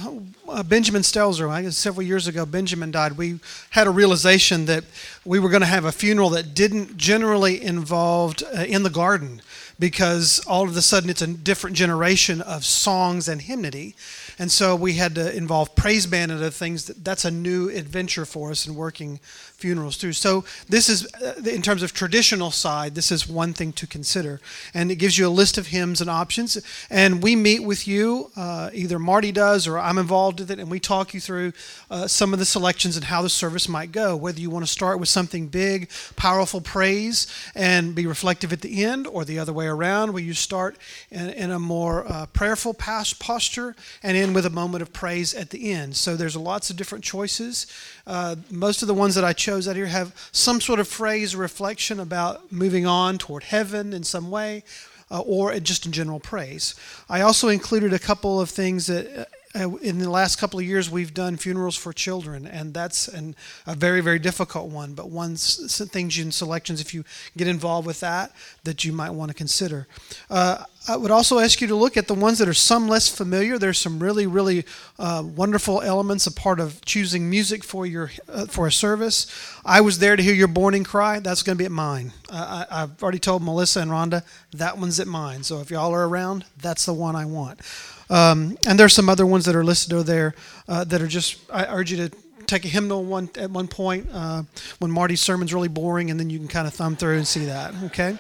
uh, 0.49 0.63
benjamin 0.63 1.03
stelzer 1.03 1.51
I 1.51 1.63
guess 1.63 1.77
several 1.77 2.07
years 2.07 2.27
ago 2.27 2.47
benjamin 2.47 2.91
died. 2.91 3.13
We 3.19 3.39
had 3.71 3.87
a 3.87 3.91
realization 3.91 4.65
that 4.65 4.85
we 5.27 5.39
were 5.39 5.51
going 5.51 5.61
to 5.61 5.67
have 5.67 5.85
a 5.85 5.93
funeral 5.93 6.31
that 6.31 6.55
didn't 6.55 6.97
generally 6.97 7.63
involved 7.63 8.43
uh, 8.43 8.63
in 8.63 8.83
the 8.83 8.91
garden 8.91 9.43
because 9.79 10.41
all 10.47 10.65
of 10.65 10.75
a 10.75 10.83
sudden 10.83 11.11
it's 11.11 11.23
a 11.23 11.27
different 11.27 11.77
generation 11.77 12.41
of 12.41 12.65
songs 12.65 13.29
and 13.29 13.43
hymnody. 13.43 13.95
And 14.39 14.51
so 14.51 14.77
we 14.77 14.95
had 14.95 15.15
to 15.17 15.37
involve 15.37 15.75
praise 15.75 16.07
band 16.07 16.31
and 16.31 16.41
other 16.41 16.51
things. 16.51 16.87
That's 16.87 17.25
a 17.25 17.31
new 17.31 17.69
adventure 17.69 18.25
for 18.25 18.51
us 18.51 18.67
in 18.67 18.75
working 18.75 19.21
funerals 19.57 19.99
too. 19.99 20.13
So 20.13 20.45
this 20.69 20.89
is, 20.89 21.13
uh, 21.15 21.43
in 21.45 21.63
terms 21.63 21.83
of 21.83 21.93
traditional 21.93 22.53
side, 22.53 22.95
this 22.95 23.11
is 23.11 23.29
one 23.29 23.53
thing 23.53 23.73
to 23.73 23.87
consider. 23.87 24.41
And 24.73 24.91
it 24.93 24.97
gives 24.97 25.19
you 25.19 25.27
a 25.27 25.31
list 25.31 25.59
of 25.59 25.69
hymns 25.69 26.01
and 26.01 26.09
options. 26.09 26.57
And 26.89 27.23
we 27.23 27.35
meet 27.35 27.65
with 27.65 27.89
you, 27.89 28.31
uh, 28.37 28.71
either 28.73 29.01
Marty 29.01 29.33
does 29.33 29.67
or 29.67 29.79
I'm 29.79 29.99
involved 29.99 30.39
with 30.39 30.51
it, 30.53 30.61
and 30.61 30.71
we 30.71 30.79
talk 30.79 31.13
you 31.13 31.21
through 31.21 31.53
uh, 31.91 32.07
some 32.07 32.33
of 32.33 32.39
the 32.39 32.45
selections 32.45 32.97
and 32.97 33.07
how 33.07 33.23
the 33.23 33.29
service 33.29 33.69
might 33.69 33.91
go. 33.91 34.17
Whether 34.17 34.41
you 34.41 34.51
want 34.51 34.65
to 34.65 34.71
start 34.71 35.01
with 35.01 35.09
something 35.09 35.49
big, 35.49 35.91
powerful 36.15 36.61
praise 36.61 37.27
and 37.57 37.95
be 37.95 38.07
reflective 38.07 38.53
at 38.53 38.61
the 38.61 38.85
end, 38.85 39.09
or 39.09 39.25
the 39.25 39.41
other 39.41 39.53
way 39.53 39.67
around, 39.67 40.13
where 40.13 40.23
you 40.23 40.35
start 40.35 40.77
in, 41.11 41.31
in 41.31 41.51
a 41.51 41.59
more 41.59 42.07
uh, 42.07 42.27
prayerful 42.27 42.75
posture 42.75 43.75
and 44.03 44.17
end 44.17 44.28
with 44.33 44.47
a 44.47 44.51
moment 44.51 44.83
of 44.83 44.93
praise 44.93 45.35
at 45.35 45.51
the 45.51 45.73
end. 45.73 45.97
So 45.97 46.17
there's 46.17 46.37
lots 46.37 46.71
of 46.71 46.77
different 46.77 47.05
choices. 47.05 47.67
Uh, 48.07 48.37
most 48.51 48.83
of 48.83 48.89
the 48.89 48.95
ones 48.95 49.15
that 49.15 49.25
I 49.25 49.33
chose 49.33 49.69
out 49.69 49.77
here 49.77 49.87
have 49.87 50.15
some 50.33 50.61
sort 50.61 50.81
of 50.81 50.89
phrase 50.89 51.35
or 51.35 51.39
reflection 51.39 52.01
about 52.01 52.53
moving 52.53 52.87
on 52.87 53.19
toward 53.19 53.45
heaven 53.45 53.93
in 53.93 54.05
some 54.05 54.31
way, 54.31 54.65
uh, 55.11 55.21
or 55.21 55.59
just 55.61 55.87
in 55.87 55.93
general 55.93 56.21
praise. 56.21 56.75
I 57.09 57.21
also 57.23 57.49
included 57.49 57.93
a 57.93 57.99
couple 57.99 58.41
of 58.41 58.51
things 58.51 58.87
that 58.87 59.29
uh, 59.59 59.77
in 59.77 59.99
the 59.99 60.11
last 60.11 60.37
couple 60.37 60.59
of 60.59 60.65
years, 60.65 60.91
we've 60.91 61.13
done 61.13 61.37
funerals 61.37 61.77
for 61.77 61.93
children, 61.93 62.47
and 62.47 62.73
that's 62.73 63.09
an, 63.09 63.35
a 63.67 63.75
very, 63.75 64.01
very 64.01 64.19
difficult 64.19 64.71
one. 64.71 64.95
But 64.95 65.11
one 65.11 65.37
things 65.37 66.19
and 66.19 66.33
selections, 66.33 66.81
if 66.81 66.95
you 66.95 67.05
get 67.37 67.49
involved 67.49 67.87
with 67.87 68.01
that, 68.01 68.33
that 68.65 68.85
you 68.85 68.93
might 68.93 69.11
want 69.11 69.31
to 69.31 69.35
consider. 69.35 69.87
Uh, 70.31 70.65
I 70.87 70.97
would 70.97 71.11
also 71.11 71.39
ask 71.39 71.61
you 71.61 71.67
to 71.67 71.75
look 71.75 71.97
at 71.97 72.07
the 72.09 72.15
ones 72.15 72.39
that 72.39 72.49
are 72.49 72.55
some 72.55 72.89
less 72.89 73.09
familiar. 73.09 73.59
There's 73.59 73.79
some 73.79 73.99
really, 73.99 74.27
really 74.27 74.65
uh, 74.99 75.23
wonderful 75.25 75.83
elements 75.83 76.27
a 76.27 76.33
part 76.33 76.61
of 76.61 76.83
choosing 76.85 77.29
music 77.29 77.63
for 77.63 77.85
your 77.85 78.11
uh, 78.29 78.47
for 78.47 78.67
a 78.67 78.73
service. 78.73 79.27
I 79.65 79.81
was 79.81 79.99
there 79.99 80.17
to 80.17 80.23
hear 80.23 80.35
your 80.35 80.49
borning 80.49 80.85
cry. 80.85 81.19
That's 81.19 81.43
going 81.43 81.57
to 81.57 81.59
be 81.59 81.67
at 81.67 81.73
mine. 81.73 82.13
I, 82.31 82.67
I've 82.71 83.03
already 83.03 83.19
told 83.19 83.43
Melissa 83.43 83.81
and 83.81 83.91
Rhonda 83.91 84.25
that 84.53 84.79
one's 84.79 84.99
at 84.99 85.07
mine. 85.07 85.43
So 85.43 85.61
if 85.61 85.71
y'all 85.71 85.95
are 85.95 86.09
around, 86.09 86.45
that's 86.57 86.87
the 86.87 86.95
one 86.95 87.17
I 87.17 87.27
want. 87.27 87.61
Um, 88.11 88.57
and 88.67 88.79
there's 88.79 88.95
some 88.95 89.09
other 89.09 89.27
ones 89.27 89.45
that 89.45 89.55
are 89.55 89.65
listed 89.65 89.93
over 89.93 90.03
there 90.03 90.35
uh, 90.69 90.85
that 90.85 91.03
are 91.03 91.07
just. 91.07 91.39
I 91.53 91.67
urge 91.67 91.91
you 91.91 92.09
to 92.09 92.17
take 92.47 92.65
a 92.65 92.69
hymnal 92.69 93.05
one 93.05 93.29
at 93.37 93.51
one 93.51 93.69
point 93.69 94.09
uh, 94.13 94.45
when 94.79 94.91
Marty's 94.91 95.21
sermon's 95.21 95.53
really 95.53 95.69
boring, 95.69 96.11
and 96.11 96.19
then 96.19 96.31
you 96.31 96.39
can 96.39 96.49
kind 96.49 96.67
of 96.67 96.75
thumb 96.75 96.97
through 96.97 97.17
and 97.17 97.27
see 97.27 97.45
that. 97.45 97.75
Okay 97.85 98.19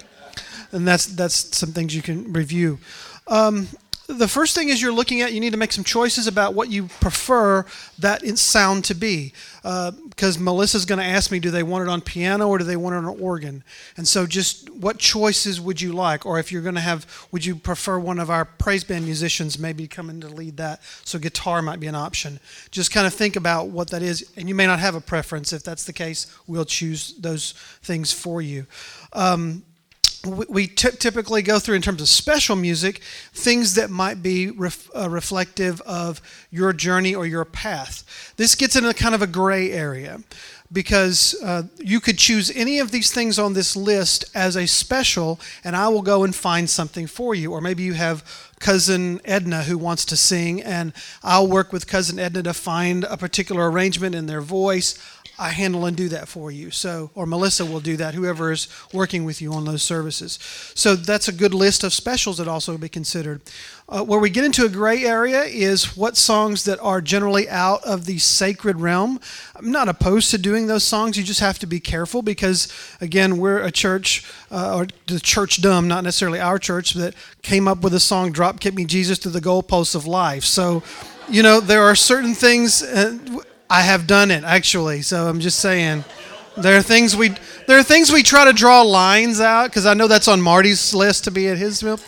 and 0.73 0.86
that's 0.86 1.06
that's 1.06 1.56
some 1.56 1.73
things 1.73 1.94
you 1.94 2.02
can 2.02 2.32
review. 2.32 2.78
Um, 3.27 3.69
the 4.09 4.27
first 4.27 4.55
thing 4.55 4.71
is 4.71 4.81
you're 4.81 4.91
looking 4.91 5.21
at 5.21 5.35
you 5.35 5.41
need 5.41 5.53
to 5.53 5.59
make 5.59 5.71
some 5.71 5.85
choices 5.85 6.27
about 6.27 6.55
what 6.55 6.71
you 6.71 6.85
prefer 6.99 7.67
that 7.99 8.27
sound 8.39 8.87
to 8.87 8.95
be. 8.95 9.35
Because 9.63 10.39
uh, 10.39 10.41
melissa's 10.41 10.87
going 10.87 10.99
to 10.99 11.05
ask 11.05 11.31
me 11.31 11.39
do 11.39 11.51
they 11.51 11.63
want 11.63 11.83
it 11.83 11.91
on 11.91 12.01
piano 12.01 12.49
or 12.49 12.57
do 12.57 12.65
they 12.65 12.77
want 12.77 12.95
it 12.95 12.99
on 12.99 13.21
organ? 13.21 13.63
And 13.99 14.09
so 14.09 14.27
just 14.27 14.71
what 14.71 14.99
choices 14.99 15.61
would 15.61 15.83
you 15.83 15.93
like? 15.93 16.25
Or 16.25 16.39
if 16.39 16.51
you're 16.51 16.63
going 16.63 16.75
to 16.75 16.81
have 16.81 17.29
would 17.33 17.45
you 17.45 17.55
prefer 17.55 17.99
one 17.99 18.19
of 18.19 18.31
our 18.31 18.47
praise 18.47 18.83
band 18.83 19.05
musicians 19.05 19.59
maybe 19.59 19.87
come 19.87 20.09
in 20.09 20.23
to 20.23 20.29
lead 20.29 20.57
that 20.57 20.81
so 21.05 21.19
guitar 21.19 21.61
might 21.61 21.79
be 21.79 21.87
an 21.87 21.95
option? 21.95 22.41
Just 22.71 22.91
kind 22.91 23.07
of 23.07 23.13
think 23.13 23.37
about 23.37 23.69
what 23.69 23.91
that 23.91 24.03
is 24.03 24.33
and 24.39 24.49
you 24.49 24.55
may 24.55 24.67
not 24.67 24.79
have 24.79 24.95
a 24.95 25.03
preference. 25.03 25.53
If 25.53 25.65
that's 25.65 25.85
the 25.85 25.93
case 25.93 26.35
we'll 26.47 26.65
choose 26.65 27.15
those 27.19 27.53
things 27.83 28.11
for 28.11 28.41
you. 28.41 28.67
Um, 29.13 29.65
we 30.24 30.66
t- 30.66 30.90
typically 30.99 31.43
go 31.43 31.59
through 31.59 31.77
in 31.77 31.82
terms 31.82 32.01
of 32.01 32.09
special 32.09 32.57
music 32.57 33.01
things 33.32 33.74
that 33.74 33.90
might 33.90 34.23
be 34.23 34.51
ref- 34.51 34.90
uh, 34.97 35.09
reflective 35.09 35.81
of 35.82 36.20
your 36.51 36.73
journey 36.73 37.15
or 37.15 37.27
your 37.27 37.45
path. 37.45 38.32
This 38.36 38.55
gets 38.55 38.77
into 38.77 38.93
kind 38.95 39.15
of 39.15 39.23
a 39.23 39.27
gray 39.27 39.70
area 39.70 40.20
because 40.70 41.35
uh, 41.43 41.62
you 41.78 42.01
could 42.01 42.19
choose 42.19 42.51
any 42.51 42.78
of 42.78 42.90
these 42.90 43.11
things 43.11 43.39
on 43.39 43.55
this 43.55 43.74
list 43.74 44.24
as 44.35 44.57
a 44.57 44.66
special, 44.66 45.40
and 45.65 45.74
I 45.74 45.89
will 45.89 46.03
go 46.03 46.24
and 46.24 46.35
find 46.35 46.69
something 46.69 47.07
for 47.07 47.35
you. 47.35 47.53
Or 47.53 47.61
maybe 47.61 47.82
you 47.82 47.95
have 47.95 48.23
cousin 48.61 49.20
Edna 49.24 49.62
who 49.62 49.78
wants 49.78 50.05
to 50.07 50.16
sing, 50.16 50.62
and 50.62 50.93
I'll 51.23 51.47
work 51.47 51.73
with 51.73 51.86
cousin 51.86 52.19
Edna 52.19 52.43
to 52.43 52.53
find 52.53 53.05
a 53.05 53.16
particular 53.16 53.70
arrangement 53.70 54.15
in 54.15 54.27
their 54.27 54.43
voice. 54.43 54.99
I 55.39 55.51
handle 55.51 55.86
and 55.86 55.97
do 55.97 56.09
that 56.09 56.27
for 56.27 56.51
you. 56.51 56.70
So, 56.70 57.10
or 57.15 57.24
Melissa 57.24 57.65
will 57.65 57.81
do 57.81 57.97
that, 57.98 58.15
whoever 58.15 58.51
is 58.51 58.66
working 58.93 59.24
with 59.24 59.40
you 59.40 59.52
on 59.52 59.65
those 59.65 59.82
services. 59.82 60.39
So 60.74 60.97
that's 60.97 61.28
a 61.28 61.32
good 61.32 61.55
list 61.55 61.85
of 61.85 61.93
specials 61.93 62.39
that 62.39 62.48
also 62.48 62.77
be 62.77 62.89
considered. 62.89 63.40
Uh, 63.89 64.02
where 64.05 64.19
we 64.19 64.31
get 64.31 64.44
into 64.44 64.66
a 64.66 64.69
gray 64.69 65.05
area 65.05 65.43
is 65.44 65.97
what 65.97 66.16
songs 66.16 66.65
that 66.65 66.78
are 66.81 67.01
generally 67.01 67.48
out 67.48 67.82
of 67.85 68.05
the 68.05 68.19
sacred 68.19 68.81
realm. 68.81 69.20
I'm 69.55 69.70
not 69.70 69.89
opposed 69.89 70.31
to 70.32 70.39
doing 70.39 70.66
those 70.66 70.85
songs. 70.85 71.16
You 71.16 71.24
just 71.24 71.40
have 71.40 71.59
to 71.60 71.66
be 71.66 71.81
careful 71.81 72.20
because, 72.20 72.69
again, 73.01 73.39
we're 73.39 73.62
a 73.62 73.70
church, 73.70 74.27
uh, 74.51 74.77
or 74.77 74.86
the 75.06 75.20
church 75.20 75.62
dumb, 75.62 75.89
not 75.89 76.05
necessarily 76.05 76.40
our 76.40 76.59
church, 76.59 76.94
that 76.94 77.15
came 77.43 77.66
up 77.66 77.82
with 77.82 77.94
a 77.94 78.01
song, 78.01 78.32
Drop 78.32 78.60
Kick 78.60 78.74
Me 78.74 78.85
Jesus 78.85 79.19
to 79.20 79.31
the 79.31 79.40
Goalposts 79.40 79.94
of 79.94 80.06
Life. 80.06 80.44
So, 80.44 80.82
you 81.28 81.43
know, 81.43 81.60
there 81.60 81.82
are 81.82 81.94
certain 81.94 82.35
things. 82.35 82.82
Uh, 82.82 83.19
I 83.70 83.82
have 83.82 84.07
done 84.07 84.31
it 84.31 84.45
actually, 84.45 85.03
so 85.03 85.28
I'm 85.28 85.40
just 85.40 85.61
saying. 85.61 86.05
There 86.57 86.77
are 86.77 86.82
things 86.82 87.15
we 87.15 87.35
there 87.66 87.78
are 87.78 87.85
things 87.85 88.11
we 88.11 88.23
try 88.23 88.45
to 88.45 88.53
draw 88.53 88.82
lines 88.82 89.40
out 89.40 89.70
because 89.70 89.86
I 89.86 89.95
know 89.95 90.09
that's 90.09 90.27
on 90.27 90.40
Marty's 90.40 90.95
list 90.95 91.24
to 91.24 91.31
be 91.31 91.49
at 91.49 91.59
his 91.59 91.82
meal. 91.85 92.01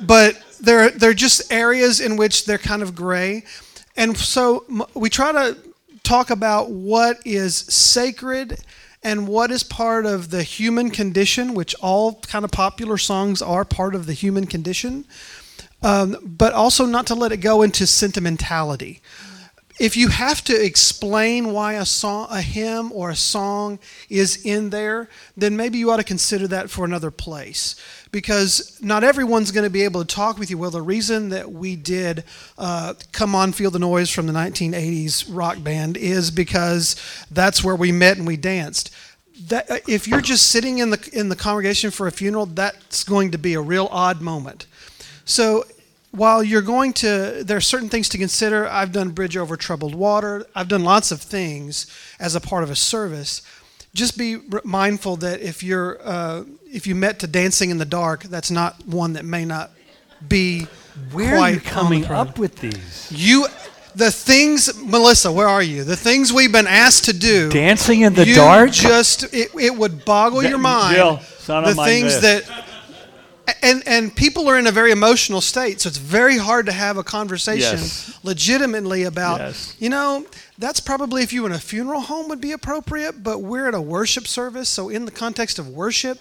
But 0.00 0.40
there 0.60 0.90
there 0.90 1.10
are 1.10 1.14
just 1.14 1.52
areas 1.52 2.00
in 2.00 2.16
which 2.16 2.44
they're 2.44 2.58
kind 2.58 2.82
of 2.82 2.94
gray, 2.94 3.44
and 3.96 4.16
so 4.16 4.64
we 4.94 5.10
try 5.10 5.32
to 5.32 5.56
talk 6.04 6.30
about 6.30 6.70
what 6.70 7.18
is 7.24 7.56
sacred 7.56 8.60
and 9.02 9.26
what 9.26 9.50
is 9.50 9.62
part 9.62 10.06
of 10.06 10.30
the 10.30 10.42
human 10.42 10.90
condition, 10.90 11.54
which 11.54 11.74
all 11.80 12.14
kind 12.22 12.44
of 12.44 12.50
popular 12.50 12.98
songs 12.98 13.40
are 13.40 13.64
part 13.64 13.94
of 13.94 14.06
the 14.06 14.12
human 14.12 14.46
condition, 14.46 15.04
um, 15.82 16.16
but 16.22 16.52
also 16.52 16.84
not 16.84 17.06
to 17.06 17.14
let 17.14 17.32
it 17.32 17.38
go 17.38 17.62
into 17.62 17.86
sentimentality 17.86 19.00
if 19.78 19.96
you 19.96 20.08
have 20.08 20.42
to 20.44 20.64
explain 20.64 21.52
why 21.52 21.74
a 21.74 21.84
song, 21.84 22.26
a 22.30 22.42
hymn 22.42 22.90
or 22.92 23.10
a 23.10 23.16
song 23.16 23.78
is 24.08 24.44
in 24.44 24.70
there, 24.70 25.08
then 25.36 25.56
maybe 25.56 25.78
you 25.78 25.90
ought 25.90 25.98
to 25.98 26.04
consider 26.04 26.48
that 26.48 26.68
for 26.68 26.84
another 26.84 27.10
place. 27.10 27.76
Because 28.10 28.78
not 28.82 29.04
everyone's 29.04 29.52
going 29.52 29.64
to 29.64 29.70
be 29.70 29.84
able 29.84 30.04
to 30.04 30.14
talk 30.14 30.38
with 30.38 30.50
you. 30.50 30.58
Well, 30.58 30.70
the 30.70 30.82
reason 30.82 31.28
that 31.28 31.52
we 31.52 31.76
did 31.76 32.24
uh, 32.56 32.94
"Come 33.12 33.34
On, 33.34 33.52
Feel 33.52 33.70
the 33.70 33.78
Noise" 33.78 34.10
from 34.10 34.26
the 34.26 34.32
1980s 34.32 35.26
rock 35.28 35.62
band 35.62 35.96
is 35.96 36.30
because 36.30 36.96
that's 37.30 37.62
where 37.62 37.76
we 37.76 37.92
met 37.92 38.16
and 38.16 38.26
we 38.26 38.36
danced. 38.36 38.90
That, 39.46 39.70
uh, 39.70 39.78
if 39.86 40.08
you're 40.08 40.20
just 40.20 40.46
sitting 40.46 40.78
in 40.78 40.90
the 40.90 41.10
in 41.12 41.28
the 41.28 41.36
congregation 41.36 41.90
for 41.90 42.06
a 42.06 42.12
funeral, 42.12 42.46
that's 42.46 43.04
going 43.04 43.30
to 43.30 43.38
be 43.38 43.54
a 43.54 43.60
real 43.60 43.88
odd 43.92 44.20
moment. 44.20 44.66
So 45.24 45.64
while 46.10 46.42
you're 46.42 46.62
going 46.62 46.92
to, 46.94 47.42
there 47.44 47.56
are 47.56 47.60
certain 47.60 47.88
things 47.88 48.08
to 48.10 48.18
consider. 48.18 48.66
I've 48.66 48.92
done 48.92 49.10
bridge 49.10 49.36
over 49.36 49.56
troubled 49.56 49.94
water. 49.94 50.46
I've 50.54 50.68
done 50.68 50.84
lots 50.84 51.12
of 51.12 51.20
things 51.20 51.86
as 52.18 52.34
a 52.34 52.40
part 52.40 52.64
of 52.64 52.70
a 52.70 52.76
service. 52.76 53.42
Just 53.94 54.16
be 54.16 54.38
mindful 54.64 55.16
that 55.16 55.40
if 55.40 55.62
you're, 55.62 55.98
uh, 56.02 56.44
if 56.66 56.86
you 56.86 56.94
met 56.94 57.18
to 57.20 57.26
dancing 57.26 57.70
in 57.70 57.78
the 57.78 57.84
dark, 57.84 58.24
that's 58.24 58.50
not 58.50 58.86
one 58.86 59.14
that 59.14 59.24
may 59.24 59.44
not 59.44 59.70
be. 60.26 60.66
Where 61.12 61.36
quite 61.36 61.50
are 61.50 61.54
you 61.54 61.60
coming 61.60 62.04
up 62.06 62.38
with 62.38 62.56
these? 62.56 63.10
You, 63.10 63.46
the 63.94 64.10
things, 64.10 64.70
Melissa, 64.82 65.30
where 65.30 65.48
are 65.48 65.62
you? 65.62 65.84
The 65.84 65.96
things 65.96 66.32
we've 66.32 66.52
been 66.52 66.66
asked 66.66 67.04
to 67.04 67.12
do. 67.12 67.50
Dancing 67.50 68.00
in 68.02 68.14
the 68.14 68.26
you 68.26 68.34
dark. 68.34 68.70
Just 68.70 69.24
it, 69.34 69.50
it 69.54 69.76
would 69.76 70.04
boggle 70.04 70.42
That- 70.42 70.48
your 70.48 70.58
mind. 70.58 70.96
Jill, 70.96 71.20
it's 71.20 71.48
not 71.48 71.64
on 71.64 71.76
the 71.76 71.84
things 71.84 72.20
that 72.20 72.42
and 73.62 73.82
and 73.86 74.14
people 74.14 74.48
are 74.48 74.58
in 74.58 74.66
a 74.66 74.70
very 74.72 74.90
emotional 74.92 75.40
state, 75.40 75.80
so 75.80 75.88
it's 75.88 75.98
very 75.98 76.38
hard 76.38 76.66
to 76.66 76.72
have 76.72 76.96
a 76.96 77.02
conversation 77.04 77.78
Yes. 77.78 78.18
legitimately 78.22 79.04
about. 79.04 79.40
Yes. 79.40 79.74
You 79.78 79.88
know, 79.90 80.26
that's 80.58 80.80
probably 80.80 81.22
if 81.22 81.32
you 81.32 81.42
were 81.42 81.48
in 81.48 81.54
a 81.54 81.58
funeral 81.60 82.00
home 82.00 82.28
would 82.28 82.40
be 82.40 82.52
appropriate, 82.52 83.22
but 83.22 83.38
we're 83.40 83.68
at 83.68 83.74
a 83.74 83.80
worship 83.80 84.26
service, 84.26 84.68
so 84.68 84.88
in 84.88 85.04
the 85.04 85.10
context 85.10 85.58
of 85.58 85.68
worship, 85.68 86.18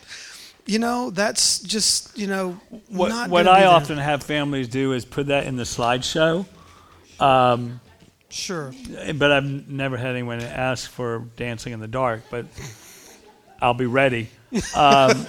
you 0.65 0.79
know, 0.79 1.09
that's 1.09 1.59
just 1.59 2.17
you 2.17 2.27
know 2.27 2.59
What, 2.89 3.09
not 3.09 3.29
what 3.29 3.47
I 3.47 3.65
often 3.65 3.97
have 3.97 4.23
families 4.23 4.67
do 4.67 4.93
is 4.93 5.05
put 5.05 5.27
that 5.27 5.45
in 5.45 5.55
the 5.55 5.63
slideshow. 5.63 6.45
Um, 7.19 7.79
Sure. 8.29 8.73
But 9.15 9.31
I've 9.31 9.69
never 9.69 9.95
had 9.95 10.07
anyone 10.07 10.41
ask 10.41 10.91
for 10.91 11.19
dancing 11.37 11.71
in 11.71 11.79
the 11.79 11.87
dark, 11.87 12.23
but 12.29 12.45
I'll 13.61 13.73
be 13.73 13.85
ready. 13.85 14.29
Um, 14.75 15.25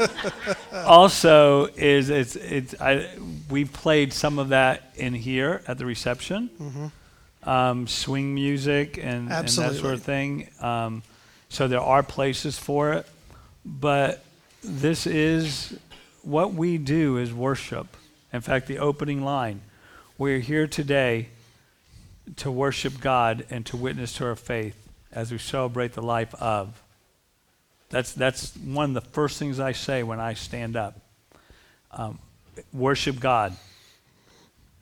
also, 0.72 1.66
is 1.76 2.08
it's 2.10 2.36
it's 2.36 2.74
I 2.80 3.08
we 3.50 3.64
played 3.64 4.12
some 4.12 4.38
of 4.38 4.50
that 4.50 4.92
in 4.96 5.14
here 5.14 5.62
at 5.66 5.78
the 5.78 5.86
reception, 5.86 6.50
Mhm. 6.60 7.48
um, 7.48 7.86
swing 7.88 8.34
music 8.34 8.96
and, 8.98 9.28
and 9.32 9.48
that 9.62 9.74
sort 9.80 9.94
of 9.94 10.02
thing. 10.02 10.48
Um, 10.60 11.02
so 11.48 11.66
there 11.66 11.80
are 11.80 12.02
places 12.02 12.58
for 12.58 12.92
it, 12.92 13.06
but 13.64 14.24
this 14.62 15.06
is 15.06 15.76
what 16.22 16.54
we 16.54 16.78
do 16.78 17.16
is 17.16 17.32
worship. 17.32 17.96
In 18.32 18.40
fact, 18.40 18.66
the 18.66 18.78
opening 18.78 19.24
line: 19.24 19.62
"We're 20.16 20.40
here 20.40 20.66
today 20.68 21.28
to 22.36 22.50
worship 22.50 23.00
God 23.00 23.46
and 23.50 23.64
to 23.66 23.76
witness 23.76 24.12
to 24.14 24.26
our 24.26 24.36
faith 24.36 24.76
as 25.10 25.32
we 25.32 25.38
celebrate 25.38 25.94
the 25.94 26.02
life 26.02 26.34
of." 26.36 26.80
That's, 27.90 28.12
that's 28.12 28.54
one 28.56 28.96
of 28.96 29.02
the 29.02 29.10
first 29.10 29.38
things 29.38 29.58
I 29.60 29.72
say 29.72 30.02
when 30.02 30.20
I 30.20 30.34
stand 30.34 30.76
up. 30.76 31.00
Um, 31.90 32.18
worship 32.72 33.18
God 33.18 33.56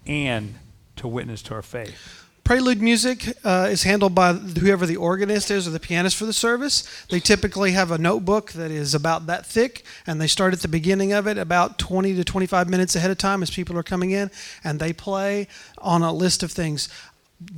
and 0.07 0.55
to 0.97 1.09
witness 1.09 1.43
to 1.43 1.55
our 1.55 1.63
faith. 1.63 2.27
Prelude 2.47 2.81
music 2.81 3.37
uh, 3.43 3.67
is 3.69 3.83
handled 3.83 4.15
by 4.15 4.33
whoever 4.33 4.87
the 4.87 4.95
organist 4.95 5.51
is 5.51 5.67
or 5.67 5.73
the 5.73 5.81
pianist 5.81 6.17
for 6.17 6.27
the 6.27 6.33
service. 6.33 7.05
They 7.11 7.19
typically 7.19 7.73
have 7.73 7.91
a 7.91 7.99
notebook 7.99 8.53
that 8.53 8.71
is 8.71 8.95
about 8.95 9.27
that 9.27 9.45
thick, 9.45 9.85
and 10.07 10.21
they 10.21 10.29
start 10.29 10.53
at 10.53 10.61
the 10.61 10.69
beginning 10.69 11.13
of 11.13 11.27
it 11.27 11.39
about 11.39 11.77
20 11.77 12.15
to 12.15 12.23
25 12.23 12.71
minutes 12.71 12.95
ahead 12.95 13.11
of 13.11 13.19
time 13.19 13.43
as 13.43 13.51
people 13.51 13.77
are 13.77 13.83
coming 13.83 14.13
in, 14.13 14.31
and 14.63 14.79
they 14.79 14.93
play 14.93 15.49
on 15.79 16.03
a 16.03 16.13
list 16.13 16.45
of 16.45 16.53
things. 16.53 16.89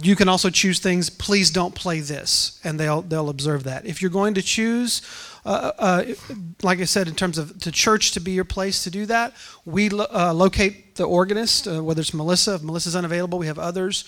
you 0.02 0.16
can 0.16 0.26
also 0.26 0.48
choose 0.48 0.78
things. 0.78 1.10
Please 1.10 1.50
don't 1.50 1.74
play 1.74 2.00
this, 2.00 2.58
and 2.64 2.80
they'll 2.80 3.02
they'll 3.02 3.28
observe 3.28 3.64
that. 3.64 3.84
If 3.84 4.00
you're 4.00 4.10
going 4.10 4.32
to 4.34 4.42
choose, 4.42 5.02
uh, 5.48 5.72
uh, 5.78 6.04
like 6.62 6.78
I 6.78 6.84
said, 6.84 7.08
in 7.08 7.14
terms 7.14 7.38
of 7.38 7.58
to 7.60 7.72
church 7.72 8.12
to 8.12 8.20
be 8.20 8.32
your 8.32 8.44
place 8.44 8.84
to 8.84 8.90
do 8.90 9.06
that, 9.06 9.32
we 9.64 9.88
lo- 9.88 10.06
uh, 10.12 10.32
locate 10.34 10.96
the 10.96 11.04
organist, 11.04 11.66
uh, 11.66 11.82
whether 11.82 12.02
it's 12.02 12.12
Melissa. 12.12 12.56
If 12.56 12.62
Melissa's 12.62 12.94
unavailable, 12.94 13.38
we 13.38 13.46
have 13.46 13.58
others. 13.58 14.04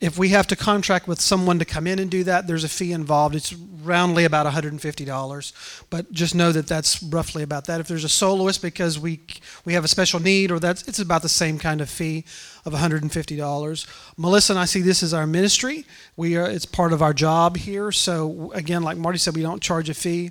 If 0.00 0.16
we 0.16 0.30
have 0.30 0.46
to 0.46 0.56
contract 0.56 1.06
with 1.06 1.20
someone 1.20 1.58
to 1.58 1.66
come 1.66 1.86
in 1.86 1.98
and 1.98 2.10
do 2.10 2.24
that, 2.24 2.46
there's 2.46 2.64
a 2.64 2.70
fee 2.70 2.92
involved. 2.92 3.34
It's 3.34 3.52
roundly 3.52 4.24
about 4.24 4.46
$150, 4.46 5.82
but 5.90 6.10
just 6.10 6.34
know 6.34 6.52
that 6.52 6.66
that's 6.66 7.02
roughly 7.02 7.42
about 7.42 7.66
that. 7.66 7.80
If 7.80 7.88
there's 7.88 8.04
a 8.04 8.08
soloist 8.08 8.62
because 8.62 8.98
we 8.98 9.20
we 9.66 9.74
have 9.74 9.84
a 9.84 9.88
special 9.88 10.18
need, 10.18 10.50
or 10.50 10.58
that's 10.58 10.88
it's 10.88 11.00
about 11.00 11.20
the 11.20 11.28
same 11.28 11.58
kind 11.58 11.82
of 11.82 11.90
fee 11.90 12.24
of 12.64 12.72
$150. 12.72 13.86
Melissa 14.16 14.52
and 14.54 14.60
I 14.60 14.64
see 14.64 14.80
this 14.80 15.02
as 15.02 15.12
our 15.12 15.26
ministry. 15.26 15.84
We 16.16 16.38
are 16.38 16.48
it's 16.48 16.64
part 16.64 16.94
of 16.94 17.02
our 17.02 17.12
job 17.12 17.58
here. 17.58 17.92
So 17.92 18.50
again, 18.54 18.82
like 18.82 18.96
Marty 18.96 19.18
said, 19.18 19.36
we 19.36 19.42
don't 19.42 19.62
charge 19.62 19.90
a 19.90 19.94
fee. 19.94 20.30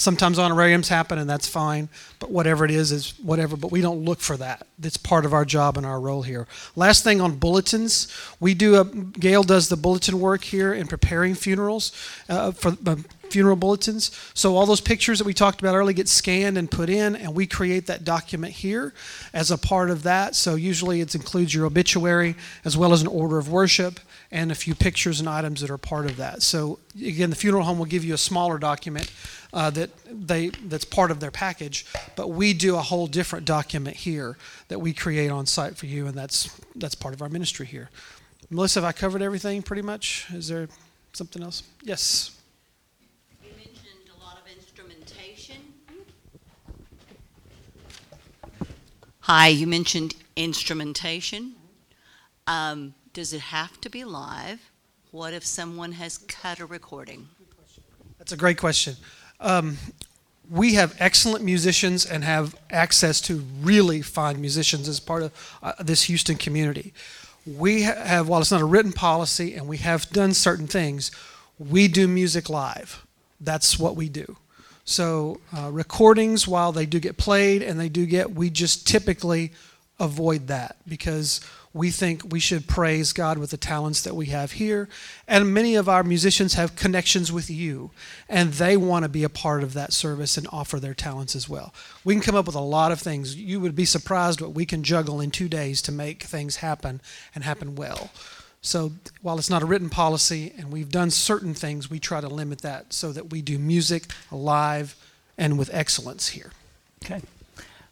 Sometimes 0.00 0.38
honorariums 0.38 0.88
happen, 0.88 1.18
and 1.18 1.28
that's 1.28 1.46
fine. 1.46 1.88
But 2.18 2.30
whatever 2.30 2.64
it 2.64 2.70
is, 2.70 2.90
is 2.90 3.14
whatever. 3.22 3.56
But 3.56 3.70
we 3.70 3.80
don't 3.80 4.04
look 4.04 4.20
for 4.20 4.36
that. 4.38 4.66
It's 4.82 4.96
part 4.96 5.24
of 5.24 5.34
our 5.34 5.44
job 5.44 5.76
and 5.76 5.84
our 5.84 6.00
role 6.00 6.22
here. 6.22 6.46
Last 6.74 7.04
thing 7.04 7.20
on 7.20 7.36
bulletins, 7.36 8.08
we 8.40 8.54
do 8.54 8.76
a 8.76 8.84
Gail 8.84 9.42
does 9.42 9.68
the 9.68 9.76
bulletin 9.76 10.18
work 10.18 10.44
here 10.44 10.72
in 10.72 10.86
preparing 10.86 11.34
funerals 11.34 11.92
uh, 12.28 12.52
for 12.52 12.76
uh, 12.86 12.96
funeral 13.30 13.56
bulletins. 13.56 14.10
So 14.34 14.56
all 14.56 14.66
those 14.66 14.80
pictures 14.80 15.18
that 15.18 15.24
we 15.24 15.34
talked 15.34 15.60
about 15.60 15.74
earlier 15.74 15.94
get 15.94 16.08
scanned 16.08 16.58
and 16.58 16.70
put 16.70 16.88
in, 16.88 17.16
and 17.16 17.34
we 17.34 17.46
create 17.46 17.86
that 17.86 18.04
document 18.04 18.52
here 18.52 18.92
as 19.32 19.50
a 19.50 19.58
part 19.58 19.90
of 19.90 20.02
that. 20.02 20.34
So 20.34 20.54
usually 20.54 21.00
it 21.00 21.14
includes 21.14 21.54
your 21.54 21.66
obituary 21.66 22.34
as 22.64 22.76
well 22.76 22.92
as 22.92 23.02
an 23.02 23.08
order 23.08 23.38
of 23.38 23.50
worship 23.50 24.00
and 24.32 24.52
a 24.52 24.54
few 24.54 24.74
pictures 24.74 25.20
and 25.20 25.28
items 25.28 25.60
that 25.60 25.70
are 25.70 25.78
part 25.78 26.06
of 26.06 26.16
that. 26.16 26.42
So 26.42 26.78
again, 26.96 27.30
the 27.30 27.36
funeral 27.36 27.64
home 27.64 27.78
will 27.78 27.86
give 27.86 28.04
you 28.04 28.14
a 28.14 28.18
smaller 28.18 28.58
document 28.58 29.10
uh, 29.52 29.70
that 29.70 29.90
they 30.06 30.48
that's 30.48 30.84
part 30.84 31.10
of 31.10 31.18
their 31.18 31.30
package, 31.30 31.86
but 32.14 32.28
we 32.30 32.52
do 32.52 32.76
a 32.76 32.80
whole 32.80 33.06
different 33.06 33.44
document 33.44 33.96
here 33.96 34.36
that 34.68 34.78
we 34.78 34.92
create 34.92 35.30
on 35.30 35.46
site 35.46 35.76
for 35.76 35.86
you, 35.86 36.06
and 36.06 36.14
that's 36.14 36.56
that's 36.76 36.94
part 36.94 37.14
of 37.14 37.22
our 37.22 37.28
ministry 37.28 37.66
here. 37.66 37.90
Melissa, 38.48 38.80
have 38.80 38.88
I 38.88 38.92
covered 38.92 39.22
everything 39.22 39.62
pretty 39.62 39.82
much? 39.82 40.26
Is 40.32 40.48
there 40.48 40.68
something 41.12 41.42
else? 41.42 41.62
Yes. 41.82 42.36
You 43.42 43.50
mentioned 43.56 44.10
a 44.14 44.24
lot 44.24 44.38
of 44.38 44.42
instrumentation. 44.56 45.56
Hi, 49.32 49.46
you 49.46 49.68
mentioned 49.68 50.16
instrumentation. 50.34 51.54
Um, 52.48 52.94
does 53.12 53.32
it 53.32 53.40
have 53.40 53.80
to 53.82 53.88
be 53.88 54.02
live? 54.02 54.58
What 55.12 55.34
if 55.34 55.46
someone 55.46 55.92
has 55.92 56.18
cut 56.18 56.58
a 56.58 56.66
recording? 56.66 57.28
That's 58.18 58.32
a 58.32 58.36
great 58.36 58.58
question. 58.58 58.96
Um, 59.38 59.78
we 60.50 60.74
have 60.74 60.96
excellent 60.98 61.44
musicians 61.44 62.04
and 62.04 62.24
have 62.24 62.56
access 62.70 63.20
to 63.20 63.44
really 63.62 64.02
fine 64.02 64.40
musicians 64.40 64.88
as 64.88 64.98
part 64.98 65.22
of 65.22 65.58
uh, 65.62 65.74
this 65.78 66.02
Houston 66.02 66.34
community. 66.34 66.92
We 67.46 67.82
have, 67.82 68.26
while 68.26 68.40
it's 68.40 68.50
not 68.50 68.62
a 68.62 68.64
written 68.64 68.92
policy 68.92 69.54
and 69.54 69.68
we 69.68 69.76
have 69.76 70.10
done 70.10 70.34
certain 70.34 70.66
things, 70.66 71.12
we 71.56 71.86
do 71.86 72.08
music 72.08 72.50
live. 72.50 73.06
That's 73.40 73.78
what 73.78 73.94
we 73.94 74.08
do. 74.08 74.38
So, 74.84 75.40
uh, 75.56 75.70
recordings, 75.70 76.48
while 76.48 76.72
they 76.72 76.86
do 76.86 76.98
get 76.98 77.16
played 77.16 77.62
and 77.62 77.78
they 77.78 77.88
do 77.88 78.06
get, 78.06 78.32
we 78.32 78.50
just 78.50 78.86
typically 78.86 79.52
avoid 80.00 80.46
that 80.48 80.76
because 80.88 81.40
we 81.72 81.90
think 81.90 82.32
we 82.32 82.40
should 82.40 82.66
praise 82.66 83.12
God 83.12 83.38
with 83.38 83.50
the 83.50 83.56
talents 83.56 84.02
that 84.02 84.16
we 84.16 84.26
have 84.26 84.52
here. 84.52 84.88
And 85.28 85.54
many 85.54 85.76
of 85.76 85.88
our 85.88 86.02
musicians 86.02 86.54
have 86.54 86.74
connections 86.74 87.30
with 87.30 87.48
you, 87.48 87.92
and 88.28 88.54
they 88.54 88.76
want 88.76 89.04
to 89.04 89.08
be 89.08 89.22
a 89.22 89.28
part 89.28 89.62
of 89.62 89.74
that 89.74 89.92
service 89.92 90.36
and 90.36 90.48
offer 90.50 90.80
their 90.80 90.94
talents 90.94 91.36
as 91.36 91.48
well. 91.48 91.72
We 92.02 92.14
can 92.14 92.22
come 92.22 92.34
up 92.34 92.46
with 92.46 92.56
a 92.56 92.60
lot 92.60 92.90
of 92.90 93.00
things. 93.00 93.36
You 93.36 93.60
would 93.60 93.76
be 93.76 93.84
surprised 93.84 94.40
what 94.40 94.54
we 94.54 94.66
can 94.66 94.82
juggle 94.82 95.20
in 95.20 95.30
two 95.30 95.48
days 95.48 95.80
to 95.82 95.92
make 95.92 96.24
things 96.24 96.56
happen 96.56 97.00
and 97.36 97.44
happen 97.44 97.76
well. 97.76 98.10
So 98.62 98.92
while 99.22 99.38
it's 99.38 99.50
not 99.50 99.62
a 99.62 99.66
written 99.66 99.88
policy 99.88 100.52
and 100.58 100.70
we've 100.70 100.90
done 100.90 101.10
certain 101.10 101.54
things, 101.54 101.90
we 101.90 101.98
try 101.98 102.20
to 102.20 102.28
limit 102.28 102.60
that 102.60 102.92
so 102.92 103.12
that 103.12 103.30
we 103.30 103.40
do 103.40 103.58
music 103.58 104.04
live 104.30 104.96
and 105.38 105.58
with 105.58 105.70
excellence 105.72 106.28
here. 106.28 106.52
Okay. 107.04 107.22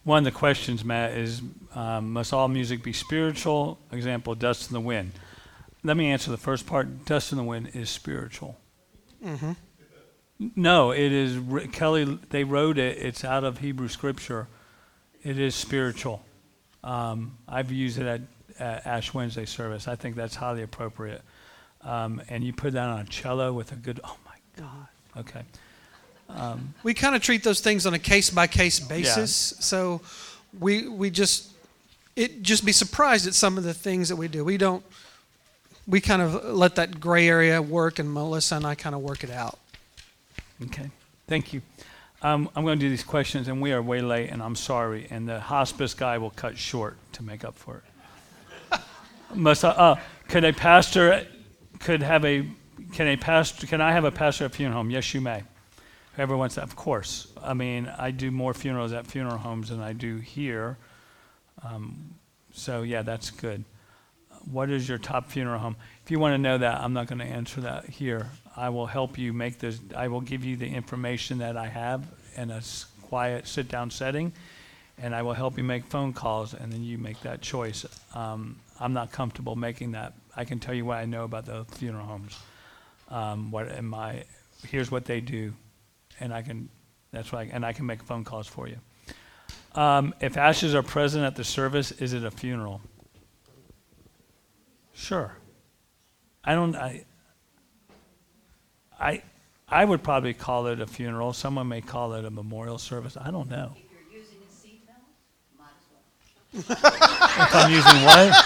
One 0.03 0.19
of 0.19 0.23
the 0.25 0.37
questions, 0.37 0.85
Matt, 0.85 1.11
is 1.13 1.41
um, 1.75 2.13
must 2.13 2.33
all 2.33 2.47
music 2.47 2.83
be 2.83 2.93
spiritual? 2.93 3.79
Example, 3.91 4.35
Dust 4.35 4.69
in 4.69 4.73
the 4.73 4.81
Wind. 4.81 5.11
Let 5.83 5.97
me 5.97 6.11
answer 6.11 6.31
the 6.31 6.37
first 6.37 6.67
part. 6.67 7.05
Dust 7.05 7.31
in 7.31 7.37
the 7.37 7.43
Wind 7.43 7.71
is 7.73 7.89
spiritual. 7.89 8.57
Mm-hmm. 9.23 9.51
No, 10.55 10.91
it 10.91 11.11
is. 11.11 11.37
Kelly, 11.73 12.17
they 12.29 12.43
wrote 12.43 12.77
it. 12.77 12.97
It's 12.97 13.25
out 13.25 13.43
of 13.43 13.57
Hebrew 13.57 13.89
scripture. 13.89 14.47
It 15.23 15.37
is 15.37 15.53
spiritual. 15.53 16.23
Um, 16.83 17.37
I've 17.47 17.71
used 17.71 17.99
it 17.99 18.05
at, 18.05 18.21
at 18.21 18.27
Ash 18.59 19.13
Wednesday 19.13 19.45
service. 19.45 19.87
I 19.87 19.95
think 19.95 20.15
that's 20.15 20.35
highly 20.35 20.63
appropriate. 20.63 21.21
Um, 21.81 22.21
and 22.29 22.43
you 22.43 22.53
put 22.53 22.73
that 22.73 22.87
on 22.87 22.99
a 22.99 23.05
cello 23.05 23.53
with 23.53 23.71
a 23.71 23.75
good. 23.75 23.99
Oh 24.03 24.17
my 24.25 24.35
God. 24.57 24.87
Okay. 25.17 25.43
Um, 26.29 26.73
we 26.83 26.93
kind 26.93 27.15
of 27.15 27.21
treat 27.21 27.43
those 27.43 27.59
things 27.59 27.85
on 27.85 27.93
a 27.93 27.99
case 27.99 28.29
by 28.29 28.47
case 28.47 28.79
basis. 28.79 29.53
Yeah. 29.55 29.61
So 29.61 30.01
we 30.59 30.87
we 30.87 31.09
just 31.09 31.51
it 32.15 32.41
just 32.41 32.65
be 32.65 32.71
surprised 32.71 33.27
at 33.27 33.33
some 33.33 33.57
of 33.57 33.63
the 33.63 33.73
things 33.73 34.09
that 34.09 34.15
we 34.15 34.27
do. 34.27 34.43
We 34.43 34.57
don't 34.57 34.83
we 35.87 36.01
kind 36.01 36.21
of 36.21 36.43
let 36.43 36.75
that 36.75 36.99
gray 36.99 37.27
area 37.27 37.61
work, 37.61 37.97
and 37.99 38.13
Melissa 38.13 38.55
and 38.55 38.65
I 38.65 38.75
kind 38.75 38.93
of 38.93 39.01
work 39.01 39.23
it 39.23 39.31
out. 39.31 39.57
Okay, 40.61 40.89
thank 41.27 41.53
you. 41.53 41.61
Um, 42.21 42.49
I'm 42.55 42.65
going 42.65 42.77
to 42.77 42.85
do 42.85 42.89
these 42.89 43.03
questions, 43.03 43.47
and 43.47 43.61
we 43.61 43.71
are 43.71 43.81
way 43.81 44.01
late, 44.01 44.29
and 44.29 44.43
I'm 44.43 44.55
sorry. 44.55 45.07
And 45.09 45.27
the 45.27 45.39
hospice 45.39 45.93
guy 45.93 46.17
will 46.17 46.31
cut 46.31 46.57
short 46.57 46.97
to 47.13 47.23
make 47.23 47.45
up 47.45 47.55
for 47.55 47.77
it. 47.77 47.83
Must 49.33 49.63
I, 49.63 49.69
uh, 49.69 49.95
could 50.27 50.43
a 50.43 50.53
pastor 50.53 51.25
could 51.79 52.01
have 52.01 52.25
a 52.25 52.47
can 52.93 53.07
a 53.07 53.17
pastor 53.17 53.67
can 53.67 53.81
I 53.81 53.91
have 53.91 54.03
a 54.03 54.11
pastor 54.11 54.45
at 54.45 54.53
funeral 54.53 54.77
home? 54.77 54.89
Yes, 54.89 55.13
you 55.13 55.21
may. 55.21 55.43
Whoever 56.15 56.35
wants 56.35 56.55
that, 56.55 56.63
of 56.63 56.75
course. 56.75 57.31
I 57.41 57.53
mean, 57.53 57.91
I 57.97 58.11
do 58.11 58.31
more 58.31 58.53
funerals 58.53 58.91
at 58.91 59.07
funeral 59.07 59.37
homes 59.37 59.69
than 59.69 59.79
I 59.79 59.93
do 59.93 60.17
here. 60.17 60.77
Um, 61.63 62.15
so 62.51 62.81
yeah, 62.81 63.03
that's 63.03 63.29
good. 63.29 63.63
What 64.51 64.69
is 64.69 64.89
your 64.89 64.97
top 64.97 65.29
funeral 65.29 65.59
home? 65.59 65.75
If 66.03 66.11
you 66.11 66.19
want 66.19 66.33
to 66.33 66.37
know 66.37 66.57
that, 66.57 66.81
I'm 66.81 66.93
not 66.93 67.07
going 67.07 67.19
to 67.19 67.25
answer 67.25 67.61
that 67.61 67.85
here. 67.85 68.29
I 68.55 68.69
will 68.69 68.87
help 68.87 69.17
you 69.17 69.31
make 69.31 69.59
this. 69.59 69.79
I 69.95 70.07
will 70.07 70.21
give 70.21 70.43
you 70.43 70.57
the 70.57 70.67
information 70.67 71.37
that 71.39 71.55
I 71.55 71.67
have 71.67 72.05
in 72.35 72.49
a 72.49 72.61
quiet 73.03 73.47
sit-down 73.47 73.91
setting, 73.91 74.33
and 75.01 75.15
I 75.15 75.21
will 75.21 75.33
help 75.33 75.57
you 75.57 75.63
make 75.63 75.85
phone 75.85 76.13
calls, 76.13 76.53
and 76.53 76.71
then 76.71 76.83
you 76.83 76.97
make 76.97 77.19
that 77.21 77.41
choice. 77.41 77.85
Um, 78.13 78.57
I'm 78.79 78.93
not 78.93 79.11
comfortable 79.11 79.55
making 79.55 79.91
that. 79.93 80.13
I 80.35 80.45
can 80.45 80.59
tell 80.59 80.73
you 80.73 80.85
what 80.85 80.97
I 80.97 81.05
know 81.05 81.23
about 81.23 81.45
the 81.45 81.65
funeral 81.65 82.05
homes. 82.05 82.37
Um, 83.09 83.51
what 83.51 83.69
am 83.71 83.93
I? 83.93 84.23
Here's 84.67 84.91
what 84.91 85.05
they 85.05 85.21
do 85.21 85.53
and 86.19 86.33
I 86.33 86.41
can, 86.41 86.69
that's 87.11 87.31
why, 87.31 87.49
and 87.51 87.65
I 87.65 87.73
can 87.73 87.85
make 87.85 88.03
phone 88.03 88.23
calls 88.23 88.47
for 88.47 88.67
you. 88.67 88.77
Um, 89.75 90.13
if 90.19 90.37
ashes 90.37 90.75
are 90.75 90.83
present 90.83 91.23
at 91.23 91.35
the 91.35 91.43
service, 91.43 91.91
is 91.93 92.13
it 92.13 92.23
a 92.23 92.31
funeral? 92.31 92.81
Sure. 94.93 95.35
I 96.43 96.55
don't, 96.55 96.75
I, 96.75 97.05
I, 98.99 99.23
I 99.67 99.85
would 99.85 100.03
probably 100.03 100.33
call 100.33 100.67
it 100.67 100.81
a 100.81 100.87
funeral. 100.87 101.33
Someone 101.33 101.67
may 101.67 101.81
call 101.81 102.13
it 102.13 102.25
a 102.25 102.29
memorial 102.29 102.77
service. 102.77 103.15
I 103.19 103.31
don't 103.31 103.49
know. 103.49 103.73
If 106.53 107.55
I'm 107.55 107.71
using 107.71 108.03
what? 108.03 108.45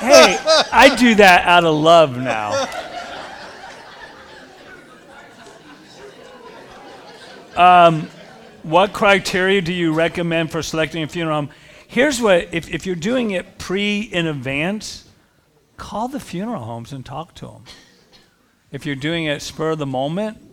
hey, 0.00 0.38
I 0.72 0.94
do 0.98 1.14
that 1.16 1.46
out 1.46 1.64
of 1.64 1.74
love 1.74 2.16
now. 2.16 2.68
Um, 7.56 8.08
what 8.62 8.92
criteria 8.92 9.60
do 9.60 9.72
you 9.72 9.92
recommend 9.92 10.50
for 10.50 10.62
selecting 10.62 11.02
a 11.02 11.08
funeral 11.08 11.36
home? 11.42 11.50
Here's 11.86 12.20
what 12.20 12.48
if, 12.52 12.70
if 12.70 12.86
you're 12.86 12.96
doing 12.96 13.32
it 13.32 13.58
pre 13.58 14.00
in 14.00 14.26
advance, 14.26 15.08
call 15.76 16.08
the 16.08 16.20
funeral 16.20 16.64
homes 16.64 16.92
and 16.92 17.04
talk 17.04 17.34
to 17.36 17.46
them. 17.46 17.64
If 18.70 18.86
you're 18.86 18.96
doing 18.96 19.26
it 19.26 19.42
spur 19.42 19.70
of 19.70 19.78
the 19.78 19.86
moment, 19.86 20.51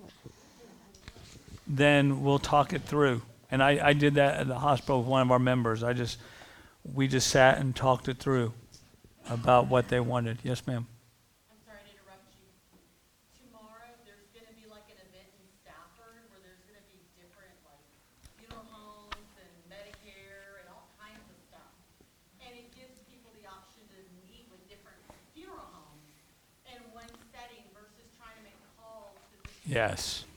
then 1.69 2.23
we'll 2.23 2.39
talk 2.39 2.73
it 2.73 2.81
through. 2.81 3.21
And 3.51 3.61
I, 3.63 3.89
I 3.89 3.93
did 3.93 4.15
that 4.15 4.41
at 4.41 4.47
the 4.47 4.57
hospital 4.57 4.99
with 4.99 5.07
one 5.07 5.21
of 5.21 5.31
our 5.31 5.39
members. 5.39 5.83
I 5.83 5.93
just, 5.93 6.17
we 6.83 7.07
just 7.07 7.29
sat 7.29 7.59
and 7.59 7.75
talked 7.75 8.07
it 8.09 8.17
through 8.17 8.53
about 9.29 9.67
what 9.67 9.87
they 9.87 9.99
wanted. 9.99 10.39
Yes, 10.43 10.65
ma'am. 10.65 10.85
I'm 11.49 11.61
sorry 11.65 11.77
to 11.85 11.89
interrupt 11.93 12.25
you. 12.33 12.45
Tomorrow, 13.37 13.93
there's 14.05 14.29
going 14.33 14.49
to 14.49 14.57
be 14.57 14.65
like 14.69 14.89
an 14.89 14.97
event 15.01 15.29
in 15.37 15.45
Stafford 15.61 16.25
where 16.33 16.41
there's 16.41 16.61
going 16.65 16.77
to 16.77 16.87
be 16.89 17.01
different 17.21 17.53
like 17.65 17.81
funeral 18.37 18.65
homes 18.69 19.33
and 19.37 19.53
Medicare 19.69 20.61
and 20.65 20.73
all 20.73 20.89
kinds 20.97 21.21
of 21.29 21.37
stuff. 21.49 21.73
And 22.41 22.53
it 22.53 22.69
gives 22.73 23.01
people 23.09 23.29
the 23.37 23.45
option 23.45 23.85
to 23.93 23.97
meet 24.25 24.49
with 24.49 24.61
different 24.69 25.01
funeral 25.37 25.69
homes 25.69 26.17
in 26.69 26.81
one 26.93 27.09
setting 27.29 27.65
versus 27.73 28.09
trying 28.17 28.37
to 28.37 28.45
make 28.45 28.57
calls. 28.77 29.17
Yes. 29.65 30.28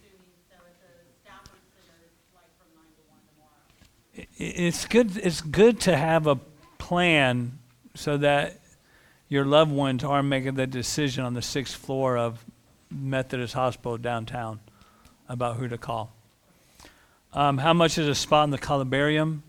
It's 4.45 4.87
good, 4.87 5.19
it's 5.19 5.41
good 5.41 5.79
to 5.83 5.97
have 5.97 6.27
a 6.27 6.35
plan 6.77 7.61
so 7.95 8.17
that 8.17 8.59
your 9.29 9.45
loved 9.45 9.71
ones 9.71 10.03
are 10.03 10.21
making 10.21 10.55
the 10.55 10.67
decision 10.67 11.23
on 11.23 11.35
the 11.35 11.43
sixth 11.43 11.77
floor 11.77 12.19
of 12.19 12.45
Methodist 12.91 13.55
Hospital 13.55 13.97
downtown 13.99 14.59
about 15.29 15.59
who 15.59 15.69
to 15.69 15.79
call. 15.79 16.13
Um, 17.33 17.59
how 17.59 17.73
much 17.73 17.99
is 17.99 18.09
a 18.09 18.17
spot 18.17 18.43
in 18.43 18.51
the 18.51 18.59
columbarium? 18.59 19.45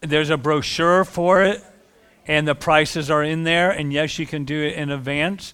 There's 0.00 0.30
a 0.30 0.38
brochure 0.38 1.04
for 1.04 1.42
it, 1.42 1.62
and 2.26 2.48
the 2.48 2.54
prices 2.54 3.10
are 3.10 3.22
in 3.22 3.44
there. 3.44 3.70
And 3.70 3.92
yes, 3.92 4.18
you 4.18 4.24
can 4.24 4.46
do 4.46 4.62
it 4.62 4.72
in 4.72 4.88
advance. 4.88 5.52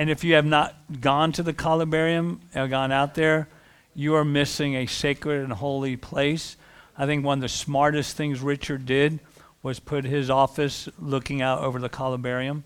And 0.00 0.08
if 0.08 0.24
you 0.24 0.32
have 0.36 0.46
not 0.46 0.74
gone 1.02 1.30
to 1.32 1.42
the 1.42 1.52
columbarium 1.52 2.40
or 2.54 2.68
gone 2.68 2.90
out 2.90 3.16
there, 3.16 3.48
you 3.94 4.14
are 4.14 4.24
missing 4.24 4.74
a 4.74 4.86
sacred 4.86 5.44
and 5.44 5.52
holy 5.52 5.98
place. 5.98 6.56
I 6.96 7.04
think 7.04 7.22
one 7.22 7.36
of 7.36 7.42
the 7.42 7.50
smartest 7.50 8.16
things 8.16 8.40
Richard 8.40 8.86
did 8.86 9.20
was 9.62 9.78
put 9.78 10.06
his 10.06 10.30
office 10.30 10.88
looking 10.98 11.42
out 11.42 11.58
over 11.60 11.78
the 11.78 11.90
columbarium. 11.90 12.64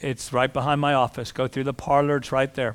It's 0.00 0.32
right 0.32 0.52
behind 0.52 0.80
my 0.80 0.94
office. 0.94 1.30
Go 1.30 1.46
through 1.46 1.62
the 1.62 1.72
parlor, 1.72 2.16
it's 2.16 2.32
right 2.32 2.52
there. 2.52 2.74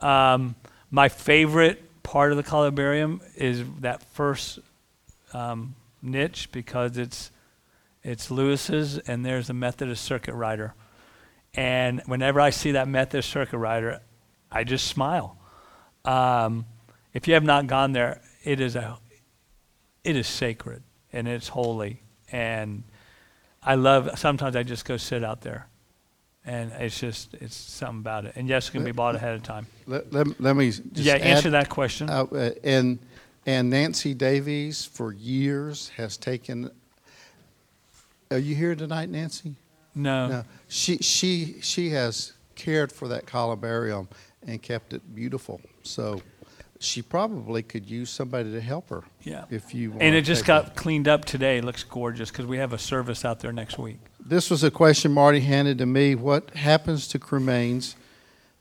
Um, 0.00 0.56
my 0.90 1.08
favorite 1.08 2.02
part 2.02 2.32
of 2.32 2.36
the 2.36 2.42
columbarium 2.42 3.20
is 3.36 3.62
that 3.82 4.02
first 4.14 4.58
um, 5.32 5.76
niche 6.02 6.50
because 6.50 6.98
it's 6.98 7.30
it's 8.02 8.32
Lewis's 8.32 8.98
and 8.98 9.24
there's 9.24 9.48
a 9.48 9.54
Methodist 9.54 10.02
circuit 10.02 10.34
rider. 10.34 10.74
And 11.56 12.02
whenever 12.06 12.40
I 12.40 12.50
see 12.50 12.72
that 12.72 12.88
Methodist 12.88 13.30
circuit 13.30 13.58
rider, 13.58 14.00
I 14.50 14.64
just 14.64 14.86
smile. 14.86 15.36
Um, 16.04 16.66
if 17.12 17.28
you 17.28 17.34
have 17.34 17.44
not 17.44 17.66
gone 17.66 17.92
there, 17.92 18.20
it 18.42 18.60
is 18.60 18.76
a 18.76 18.98
it 20.02 20.16
is 20.16 20.26
sacred 20.26 20.82
and 21.12 21.26
it's 21.26 21.48
holy. 21.48 22.02
And 22.30 22.82
I 23.62 23.76
love 23.76 24.18
sometimes 24.18 24.56
I 24.56 24.62
just 24.62 24.84
go 24.84 24.96
sit 24.96 25.24
out 25.24 25.40
there. 25.42 25.68
And 26.46 26.72
it's 26.72 27.00
just 27.00 27.32
it's 27.34 27.56
something 27.56 28.00
about 28.00 28.26
it. 28.26 28.32
And 28.36 28.48
yes, 28.48 28.68
it 28.68 28.72
can 28.72 28.84
be 28.84 28.92
bought 28.92 29.14
ahead 29.14 29.34
of 29.34 29.42
time. 29.42 29.66
Let, 29.86 30.12
let, 30.12 30.40
let 30.40 30.56
me 30.56 30.70
just 30.70 30.92
Yeah, 30.96 31.14
add- 31.14 31.22
answer 31.22 31.50
that 31.50 31.70
question. 31.70 32.10
Uh, 32.10 32.24
uh, 32.24 32.50
and 32.62 32.98
and 33.46 33.70
Nancy 33.70 34.12
Davies 34.12 34.84
for 34.84 35.12
years 35.12 35.90
has 35.96 36.16
taken. 36.16 36.70
Are 38.30 38.38
you 38.38 38.54
here 38.54 38.74
tonight, 38.74 39.08
Nancy? 39.08 39.54
No. 39.94 40.28
No. 40.28 40.44
She 40.68 40.98
she 40.98 41.56
she 41.60 41.90
has 41.90 42.32
cared 42.54 42.92
for 42.92 43.08
that 43.08 43.26
columbarium 43.26 44.08
and 44.46 44.60
kept 44.62 44.92
it 44.92 45.14
beautiful. 45.14 45.60
So 45.82 46.20
she 46.78 47.02
probably 47.02 47.62
could 47.62 47.88
use 47.88 48.10
somebody 48.10 48.52
to 48.52 48.60
help 48.60 48.90
her. 48.90 49.02
Yeah. 49.22 49.44
If 49.50 49.74
you 49.74 49.94
And 50.00 50.14
it 50.14 50.22
just 50.22 50.44
got 50.44 50.76
cleaned 50.76 51.08
up 51.08 51.24
today. 51.24 51.58
It 51.58 51.64
looks 51.64 51.84
gorgeous 51.84 52.30
because 52.30 52.46
we 52.46 52.58
have 52.58 52.72
a 52.72 52.78
service 52.78 53.24
out 53.24 53.40
there 53.40 53.52
next 53.52 53.78
week. 53.78 53.98
This 54.20 54.50
was 54.50 54.64
a 54.64 54.70
question 54.70 55.12
Marty 55.12 55.40
handed 55.40 55.78
to 55.78 55.86
me. 55.86 56.14
What 56.14 56.50
happens 56.50 57.08
to 57.08 57.18
cremains 57.18 57.94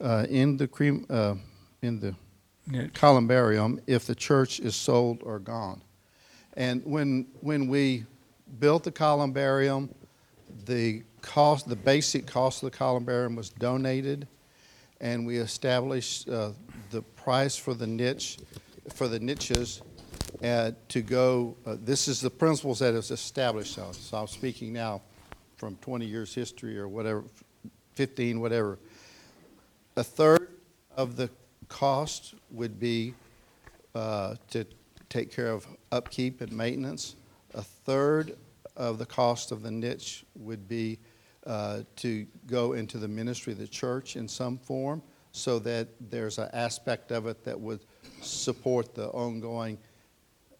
uh, 0.01 0.25
in 0.29 0.57
the 0.57 0.67
crem, 0.67 1.05
uh, 1.09 1.35
in 1.81 1.99
the 1.99 2.15
Yeah. 2.69 2.87
columbarium 2.93 3.79
if 3.87 4.05
the 4.05 4.15
church 4.15 4.59
is 4.59 4.75
sold 4.75 5.21
or 5.23 5.39
gone? 5.39 5.81
And 6.55 6.81
when 6.85 7.27
when 7.41 7.67
we 7.67 8.05
built 8.59 8.83
the 8.83 8.91
columbarium, 8.91 9.89
the 10.65 11.03
cost, 11.23 11.67
the 11.67 11.75
basic 11.75 12.27
cost 12.27 12.61
of 12.61 12.71
the 12.71 12.77
columbarium 12.77 13.35
was 13.35 13.49
donated, 13.49 14.27
and 15.01 15.25
we 15.25 15.37
established 15.37 16.29
uh, 16.29 16.51
the 16.91 17.01
price 17.01 17.55
for 17.55 17.73
the 17.73 17.87
niche, 17.87 18.37
for 18.93 19.07
the 19.07 19.19
niches, 19.19 19.81
uh, 20.43 20.71
to 20.89 21.01
go. 21.01 21.55
Uh, 21.65 21.77
this 21.81 22.07
is 22.07 22.21
the 22.21 22.29
principles 22.29 22.79
that 22.79 22.93
is 22.93 23.09
established. 23.09 23.73
So, 23.73 23.91
so 23.93 24.17
I'm 24.17 24.27
speaking 24.27 24.71
now 24.71 25.01
from 25.57 25.75
20 25.77 26.05
years 26.05 26.35
history 26.35 26.77
or 26.77 26.87
whatever, 26.87 27.23
15, 27.93 28.39
whatever. 28.39 28.77
A 29.95 30.03
third 30.03 30.49
of 30.95 31.15
the 31.15 31.29
cost 31.69 32.35
would 32.51 32.79
be 32.79 33.13
uh, 33.95 34.35
to 34.51 34.65
take 35.09 35.31
care 35.31 35.51
of 35.51 35.65
upkeep 35.91 36.41
and 36.41 36.51
maintenance. 36.51 37.15
A 37.53 37.61
third 37.61 38.35
of 38.75 38.97
the 38.97 39.05
cost 39.05 39.51
of 39.51 39.61
the 39.61 39.71
niche 39.71 40.25
would 40.35 40.67
be 40.67 40.99
uh, 41.45 41.81
to 41.97 42.25
go 42.47 42.73
into 42.73 42.97
the 42.97 43.07
ministry 43.07 43.53
of 43.53 43.59
the 43.59 43.67
church 43.67 44.15
in 44.15 44.27
some 44.27 44.57
form 44.57 45.01
so 45.31 45.59
that 45.59 45.87
there's 46.09 46.37
an 46.37 46.49
aspect 46.53 47.11
of 47.11 47.27
it 47.27 47.43
that 47.43 47.59
would 47.59 47.81
support 48.21 48.93
the 48.93 49.07
ongoing 49.07 49.77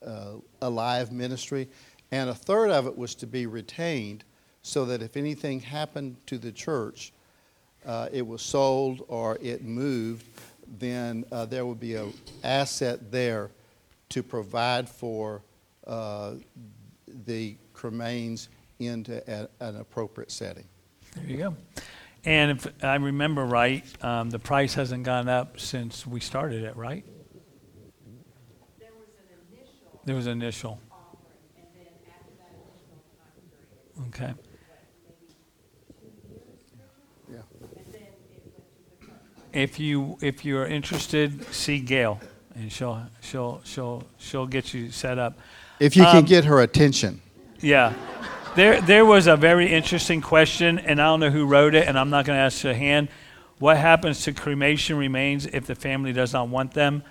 uh, 0.05 0.33
alive 0.61 1.11
ministry. 1.11 1.69
And 2.11 2.29
a 2.29 2.35
third 2.35 2.69
of 2.69 2.87
it 2.87 2.97
was 2.97 3.15
to 3.15 3.27
be 3.27 3.45
retained 3.45 4.23
so 4.61 4.85
that 4.85 5.01
if 5.01 5.15
anything 5.15 5.59
happened 5.59 6.17
to 6.27 6.37
the 6.37 6.51
church, 6.51 7.13
uh, 7.85 8.09
it 8.11 8.25
was 8.25 8.41
sold 8.41 9.05
or 9.07 9.37
it 9.41 9.63
moved, 9.63 10.25
then 10.79 11.23
uh, 11.31 11.45
there 11.45 11.65
would 11.65 11.79
be 11.79 11.95
an 11.95 12.13
asset 12.43 13.11
there 13.11 13.51
to 14.09 14.23
provide 14.23 14.87
for 14.87 15.41
uh, 15.85 16.33
the 17.25 17.55
cremains 17.73 18.47
into 18.79 19.17
a, 19.31 19.47
an 19.59 19.77
appropriate 19.77 20.31
setting. 20.31 20.65
There 21.15 21.25
you 21.25 21.37
go. 21.37 21.55
And 22.25 22.51
if 22.51 22.67
I 22.83 22.95
remember 22.95 23.43
right, 23.45 23.83
um, 24.03 24.29
the 24.29 24.39
price 24.39 24.73
hasn't 24.75 25.03
gone 25.03 25.27
up 25.27 25.59
since 25.59 26.07
we 26.07 26.19
started 26.19 26.63
it, 26.63 26.75
right? 26.75 27.05
There 28.79 28.89
was 28.95 29.07
an 29.17 29.51
initial. 29.51 30.01
There 30.05 30.15
was 30.15 30.27
an 30.27 30.41
initial. 30.41 30.79
Okay. 34.07 34.33
Yeah. 37.31 37.37
If 39.51 39.79
you 39.79 40.17
if 40.21 40.43
you're 40.45 40.65
interested, 40.65 41.45
see 41.53 41.79
Gail, 41.79 42.19
and 42.55 42.71
she'll 42.71 43.05
she'll 43.21 43.61
she'll 43.63 44.03
she'll 44.17 44.47
get 44.47 44.73
you 44.73 44.91
set 44.91 45.19
up. 45.19 45.37
If 45.79 45.95
you 45.95 46.03
can 46.03 46.17
Um, 46.17 46.25
get 46.25 46.45
her 46.45 46.61
attention. 46.61 47.21
Yeah. 47.59 47.93
There, 48.55 48.79
there 48.81 49.03
was 49.03 49.25
a 49.25 49.35
very 49.35 49.73
interesting 49.73 50.21
question, 50.21 50.77
and 50.77 51.01
I 51.01 51.05
don't 51.05 51.19
know 51.19 51.31
who 51.31 51.47
wrote 51.47 51.73
it, 51.73 51.87
and 51.87 51.97
I'm 51.97 52.11
not 52.11 52.25
going 52.25 52.37
to 52.37 52.41
ask 52.41 52.63
a 52.65 52.75
hand. 52.75 53.09
What 53.57 53.77
happens 53.77 54.21
to 54.25 54.31
cremation 54.31 54.95
remains 54.95 55.47
if 55.47 55.65
the 55.65 55.73
family 55.73 56.13
does 56.13 56.33
not 56.33 56.49
want 56.49 56.71
them? 56.71 57.01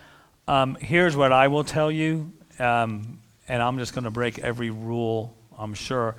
Um, 0.46 0.76
here's 0.76 1.16
what 1.16 1.32
I 1.32 1.48
will 1.48 1.64
tell 1.64 1.90
you, 1.90 2.32
um, 2.60 3.18
and 3.48 3.60
I'm 3.60 3.76
just 3.78 3.92
going 3.92 4.04
to 4.04 4.10
break 4.10 4.38
every 4.38 4.70
rule, 4.70 5.36
I'm 5.58 5.74
sure. 5.74 6.14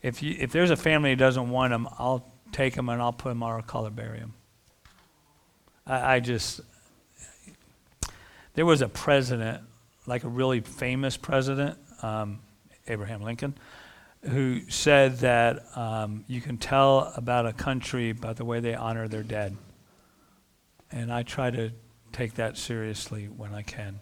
If, 0.00 0.22
you, 0.22 0.36
if 0.38 0.52
there's 0.52 0.70
a 0.70 0.76
family 0.76 1.12
that 1.12 1.18
doesn't 1.18 1.50
want 1.50 1.72
them, 1.72 1.88
I'll 1.98 2.32
take 2.52 2.76
them 2.76 2.88
and 2.88 3.02
I'll 3.02 3.12
put 3.12 3.30
them 3.30 3.42
on 3.42 3.58
a 3.58 3.64
columbarium. 3.64 4.32
I, 5.88 6.14
I 6.14 6.20
just, 6.20 6.60
there 8.54 8.64
was 8.64 8.80
a 8.80 8.88
president, 8.88 9.60
like 10.06 10.22
a 10.22 10.28
really 10.28 10.60
famous 10.60 11.16
president, 11.16 11.76
um, 12.00 12.38
Abraham 12.86 13.22
Lincoln, 13.22 13.54
who 14.22 14.60
said 14.68 15.18
that 15.18 15.64
um, 15.76 16.24
you 16.26 16.40
can 16.40 16.58
tell 16.58 17.12
about 17.16 17.46
a 17.46 17.52
country 17.52 18.12
by 18.12 18.32
the 18.32 18.44
way 18.44 18.60
they 18.60 18.74
honor 18.74 19.08
their 19.08 19.22
dead. 19.22 19.56
And 20.90 21.12
I 21.12 21.22
try 21.22 21.50
to 21.50 21.70
take 22.12 22.34
that 22.34 22.56
seriously 22.56 23.26
when 23.26 23.54
I 23.54 23.62
can. 23.62 24.00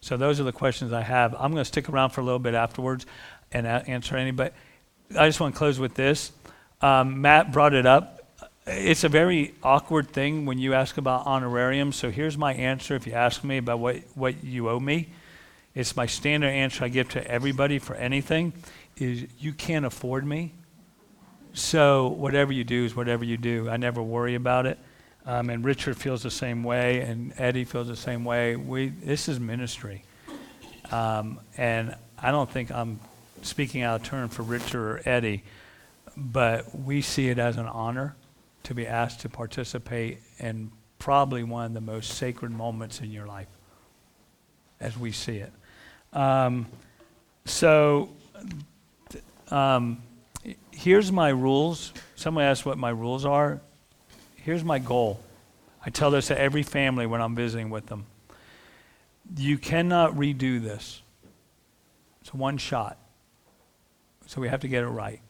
So 0.00 0.16
those 0.16 0.38
are 0.38 0.44
the 0.44 0.52
questions 0.52 0.92
I 0.92 1.02
have. 1.02 1.34
I'm 1.34 1.50
going 1.50 1.62
to 1.62 1.64
stick 1.64 1.88
around 1.88 2.10
for 2.10 2.20
a 2.20 2.24
little 2.24 2.38
bit 2.38 2.54
afterwards 2.54 3.06
and 3.50 3.66
a- 3.66 3.84
answer 3.88 4.16
any. 4.16 4.30
But 4.30 4.54
I 5.18 5.26
just 5.26 5.40
want 5.40 5.54
to 5.54 5.58
close 5.58 5.80
with 5.80 5.94
this. 5.94 6.30
Um, 6.80 7.20
Matt 7.20 7.52
brought 7.52 7.74
it 7.74 7.86
up. 7.86 8.12
It's 8.66 9.04
a 9.04 9.08
very 9.08 9.54
awkward 9.62 10.10
thing 10.10 10.44
when 10.44 10.58
you 10.58 10.74
ask 10.74 10.96
about 10.96 11.26
honorariums. 11.26 11.96
So 11.96 12.10
here's 12.10 12.36
my 12.36 12.52
answer 12.54 12.94
if 12.94 13.06
you 13.06 13.14
ask 13.14 13.42
me 13.42 13.58
about 13.58 13.78
what, 13.78 13.96
what 14.14 14.44
you 14.44 14.68
owe 14.68 14.80
me. 14.80 15.08
It's 15.74 15.96
my 15.96 16.06
standard 16.06 16.48
answer 16.48 16.84
I 16.84 16.88
give 16.88 17.08
to 17.10 17.26
everybody 17.26 17.78
for 17.78 17.94
anything 17.96 18.52
is 18.96 19.26
you 19.38 19.52
can't 19.52 19.84
afford 19.84 20.26
me. 20.26 20.54
So 21.52 22.08
whatever 22.08 22.52
you 22.52 22.64
do 22.64 22.84
is 22.84 22.94
whatever 22.94 23.24
you 23.24 23.36
do. 23.36 23.68
I 23.68 23.76
never 23.76 24.02
worry 24.02 24.34
about 24.34 24.66
it. 24.66 24.78
Um, 25.24 25.50
and 25.50 25.64
Richard 25.64 25.96
feels 25.96 26.22
the 26.22 26.30
same 26.30 26.62
way, 26.62 27.00
and 27.00 27.32
Eddie 27.36 27.64
feels 27.64 27.88
the 27.88 27.96
same 27.96 28.24
way. 28.24 28.54
We 28.54 28.88
this 28.88 29.28
is 29.28 29.40
ministry, 29.40 30.04
um, 30.92 31.40
and 31.56 31.96
I 32.16 32.30
don't 32.30 32.48
think 32.48 32.70
I'm 32.70 33.00
speaking 33.42 33.82
out 33.82 34.00
of 34.00 34.06
turn 34.06 34.28
for 34.28 34.42
Richard 34.42 34.80
or 34.80 35.02
Eddie, 35.04 35.42
but 36.16 36.78
we 36.78 37.02
see 37.02 37.28
it 37.28 37.40
as 37.40 37.56
an 37.56 37.66
honor 37.66 38.14
to 38.62 38.74
be 38.74 38.86
asked 38.86 39.20
to 39.20 39.28
participate 39.28 40.20
in 40.38 40.70
probably 41.00 41.42
one 41.42 41.66
of 41.66 41.74
the 41.74 41.80
most 41.80 42.14
sacred 42.14 42.52
moments 42.52 43.00
in 43.00 43.10
your 43.10 43.26
life, 43.26 43.48
as 44.78 44.96
we 44.96 45.10
see 45.10 45.38
it. 45.38 45.52
Um, 46.12 46.66
so 47.44 48.10
um, 49.50 50.02
Here's 50.70 51.10
my 51.10 51.30
rules. 51.30 51.92
Someone 52.14 52.44
asked 52.44 52.66
what 52.66 52.78
my 52.78 52.90
rules 52.90 53.24
are. 53.24 53.60
Here's 54.36 54.62
my 54.62 54.78
goal. 54.78 55.20
I 55.84 55.90
tell 55.90 56.10
this 56.10 56.28
to 56.28 56.38
every 56.38 56.62
family 56.62 57.06
when 57.06 57.20
I'm 57.20 57.34
visiting 57.34 57.70
with 57.70 57.86
them. 57.86 58.06
You 59.36 59.58
cannot 59.58 60.14
redo 60.14 60.62
this. 60.62 61.02
It's 62.20 62.32
one 62.32 62.58
shot. 62.58 62.98
So 64.26 64.40
we 64.40 64.48
have 64.48 64.60
to 64.60 64.68
get 64.68 64.84
it 64.84 64.88
right. 64.88 65.20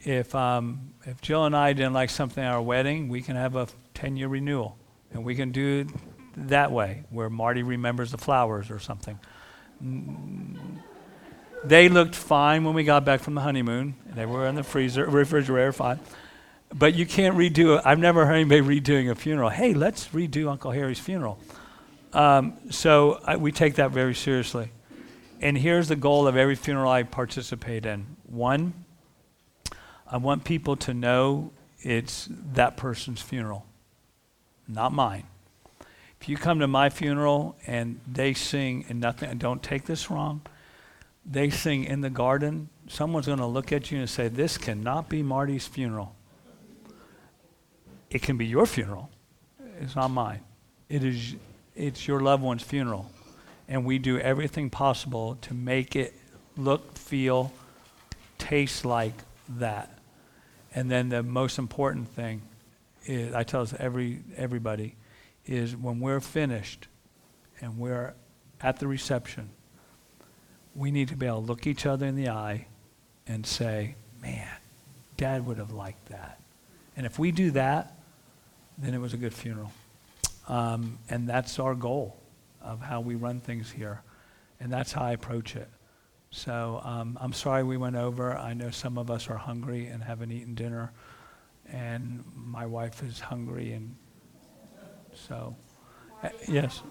If, 0.00 0.34
um, 0.34 0.92
if 1.04 1.20
Jill 1.20 1.44
and 1.44 1.56
I 1.56 1.72
didn't 1.72 1.92
like 1.92 2.10
something 2.10 2.42
at 2.42 2.52
our 2.52 2.62
wedding, 2.62 3.08
we 3.08 3.22
can 3.22 3.36
have 3.36 3.54
a 3.56 3.68
10 3.94 4.16
year 4.16 4.28
renewal. 4.28 4.76
And 5.12 5.24
we 5.24 5.34
can 5.34 5.52
do 5.52 5.86
it 5.86 6.48
that 6.48 6.72
way, 6.72 7.04
where 7.10 7.30
Marty 7.30 7.62
remembers 7.62 8.10
the 8.10 8.18
flowers 8.18 8.70
or 8.70 8.78
something. 8.78 9.18
They 11.64 11.88
looked 11.88 12.16
fine 12.16 12.64
when 12.64 12.74
we 12.74 12.82
got 12.82 13.04
back 13.04 13.20
from 13.20 13.34
the 13.34 13.40
honeymoon. 13.40 13.94
They 14.06 14.26
were 14.26 14.46
in 14.48 14.56
the 14.56 14.64
freezer, 14.64 15.06
refrigerator, 15.06 15.72
fine. 15.72 16.00
But 16.74 16.94
you 16.94 17.06
can't 17.06 17.36
redo 17.36 17.78
it. 17.78 17.82
I've 17.84 17.98
never 17.98 18.26
heard 18.26 18.34
anybody 18.34 18.80
redoing 18.80 19.10
a 19.10 19.14
funeral. 19.14 19.50
Hey, 19.50 19.74
let's 19.74 20.08
redo 20.08 20.48
Uncle 20.48 20.72
Harry's 20.72 20.98
funeral. 20.98 21.38
Um, 22.12 22.54
so 22.70 23.20
I, 23.24 23.36
we 23.36 23.52
take 23.52 23.76
that 23.76 23.90
very 23.90 24.14
seriously. 24.14 24.70
And 25.40 25.56
here's 25.56 25.88
the 25.88 25.96
goal 25.96 26.26
of 26.26 26.36
every 26.36 26.54
funeral 26.54 26.90
I 26.90 27.04
participate 27.04 27.86
in. 27.86 28.16
One, 28.24 28.74
I 30.06 30.16
want 30.16 30.44
people 30.44 30.76
to 30.76 30.94
know 30.94 31.52
it's 31.80 32.28
that 32.54 32.76
person's 32.76 33.20
funeral, 33.20 33.66
not 34.68 34.92
mine. 34.92 35.24
If 36.20 36.28
you 36.28 36.36
come 36.36 36.60
to 36.60 36.68
my 36.68 36.90
funeral 36.90 37.56
and 37.66 38.00
they 38.06 38.34
sing 38.34 38.84
and 38.88 39.00
nothing, 39.00 39.30
and 39.30 39.40
don't 39.40 39.62
take 39.62 39.84
this 39.86 40.10
wrong, 40.10 40.42
they 41.24 41.50
sing 41.50 41.84
in 41.84 42.00
the 42.00 42.10
garden, 42.10 42.68
someone's 42.88 43.26
going 43.26 43.38
to 43.38 43.46
look 43.46 43.72
at 43.72 43.90
you 43.90 43.98
and 43.98 44.10
say, 44.10 44.28
This 44.28 44.58
cannot 44.58 45.08
be 45.08 45.22
Marty's 45.22 45.66
funeral. 45.66 46.14
It 48.10 48.22
can 48.22 48.36
be 48.36 48.46
your 48.46 48.66
funeral. 48.66 49.10
It's 49.80 49.96
not 49.96 50.08
mine. 50.08 50.40
It 50.88 51.02
is 51.04 51.36
it's 51.74 52.06
your 52.06 52.20
loved 52.20 52.42
one's 52.42 52.62
funeral. 52.62 53.10
And 53.68 53.84
we 53.84 53.98
do 53.98 54.18
everything 54.18 54.68
possible 54.68 55.36
to 55.42 55.54
make 55.54 55.96
it 55.96 56.14
look, 56.56 56.98
feel, 56.98 57.52
taste 58.38 58.84
like 58.84 59.14
that. 59.48 59.98
And 60.74 60.90
then 60.90 61.08
the 61.08 61.22
most 61.22 61.58
important 61.58 62.08
thing 62.08 62.42
is 63.04 63.34
I 63.34 63.42
tell 63.42 63.66
every 63.78 64.22
everybody 64.36 64.96
is 65.46 65.76
when 65.76 66.00
we're 66.00 66.20
finished 66.20 66.88
and 67.60 67.78
we're 67.78 68.14
at 68.60 68.78
the 68.78 68.86
reception, 68.86 69.50
we 70.74 70.90
need 70.90 71.08
to 71.08 71.16
be 71.16 71.26
able 71.26 71.40
to 71.40 71.46
look 71.46 71.66
each 71.66 71.86
other 71.86 72.06
in 72.06 72.16
the 72.16 72.28
eye 72.28 72.66
and 73.26 73.46
say, 73.46 73.94
man, 74.20 74.48
dad 75.16 75.46
would 75.46 75.58
have 75.58 75.72
liked 75.72 76.06
that. 76.08 76.40
And 76.96 77.06
if 77.06 77.18
we 77.18 77.30
do 77.32 77.50
that, 77.52 77.96
then 78.78 78.94
it 78.94 78.98
was 78.98 79.14
a 79.14 79.16
good 79.16 79.34
funeral. 79.34 79.72
Um, 80.48 80.98
and 81.08 81.28
that's 81.28 81.58
our 81.58 81.74
goal 81.74 82.16
of 82.60 82.80
how 82.80 83.00
we 83.00 83.14
run 83.14 83.40
things 83.40 83.70
here. 83.70 84.02
And 84.60 84.72
that's 84.72 84.92
how 84.92 85.02
I 85.02 85.12
approach 85.12 85.56
it. 85.56 85.68
So 86.30 86.80
um, 86.84 87.18
I'm 87.20 87.32
sorry 87.32 87.62
we 87.62 87.76
went 87.76 87.96
over. 87.96 88.36
I 88.36 88.54
know 88.54 88.70
some 88.70 88.96
of 88.96 89.10
us 89.10 89.28
are 89.28 89.36
hungry 89.36 89.86
and 89.86 90.02
haven't 90.02 90.32
eaten 90.32 90.54
dinner. 90.54 90.92
And 91.70 92.24
my 92.34 92.66
wife 92.66 93.02
is 93.02 93.20
hungry. 93.20 93.72
And 93.72 93.94
so, 95.14 95.54
uh, 96.22 96.30
yes. 96.48 96.82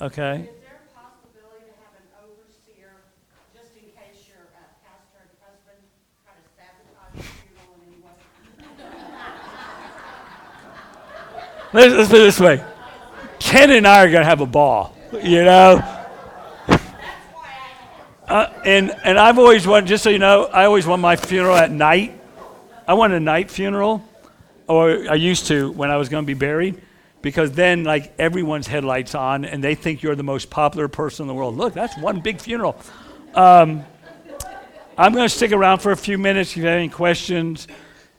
Okay. 0.00 0.40
Is 0.40 0.48
there 0.60 0.80
a 0.80 0.94
possibility 0.96 1.64
to 1.66 1.74
have 1.80 1.94
an 1.96 2.08
overseer, 2.24 2.92
just 3.54 3.72
in 3.74 3.90
case 3.92 4.28
your 4.28 4.48
uh, 4.54 4.60
pastor 4.84 5.20
and 5.20 5.32
husband 5.40 5.80
try 6.24 6.34
to 6.36 6.44
sabotage 6.56 7.16
your 7.16 7.24
funeral 7.44 7.76
in 7.76 7.88
any 7.88 8.00
way? 8.04 8.16
Let's, 11.72 11.94
let's 11.94 12.10
put 12.10 12.20
it 12.20 12.24
this 12.24 12.40
way 12.40 12.64
Ken 13.38 13.70
and 13.70 13.86
I 13.86 14.04
are 14.04 14.10
going 14.10 14.22
to 14.22 14.28
have 14.28 14.40
a 14.40 14.46
ball, 14.46 14.94
you 15.22 15.44
know? 15.44 15.98
Uh, 18.28 18.52
and, 18.64 18.94
and 19.02 19.18
I've 19.18 19.40
always 19.40 19.66
wanted, 19.66 19.88
just 19.88 20.04
so 20.04 20.10
you 20.10 20.20
know, 20.20 20.44
I 20.44 20.64
always 20.64 20.86
want 20.86 21.02
my 21.02 21.16
funeral 21.16 21.56
at 21.56 21.72
night. 21.72 22.20
I 22.86 22.94
want 22.94 23.12
a 23.12 23.18
night 23.18 23.50
funeral, 23.50 24.04
or 24.68 25.10
I 25.10 25.14
used 25.14 25.46
to 25.46 25.72
when 25.72 25.90
I 25.90 25.96
was 25.96 26.08
going 26.08 26.22
to 26.22 26.26
be 26.26 26.34
buried, 26.34 26.80
because 27.22 27.50
then, 27.52 27.82
like, 27.82 28.14
everyone's 28.20 28.68
headlights 28.68 29.16
on 29.16 29.44
and 29.44 29.64
they 29.64 29.74
think 29.74 30.02
you're 30.02 30.14
the 30.14 30.22
most 30.22 30.48
popular 30.48 30.86
person 30.86 31.24
in 31.24 31.28
the 31.28 31.34
world. 31.34 31.56
Look, 31.56 31.74
that's 31.74 31.98
one 31.98 32.20
big 32.20 32.40
funeral. 32.40 32.80
Um, 33.34 33.84
I'm 34.96 35.12
going 35.12 35.24
to 35.24 35.34
stick 35.34 35.50
around 35.50 35.78
for 35.80 35.90
a 35.90 35.96
few 35.96 36.16
minutes 36.16 36.52
if 36.52 36.58
you 36.58 36.66
have 36.66 36.78
any 36.78 36.88
questions. 36.88 37.66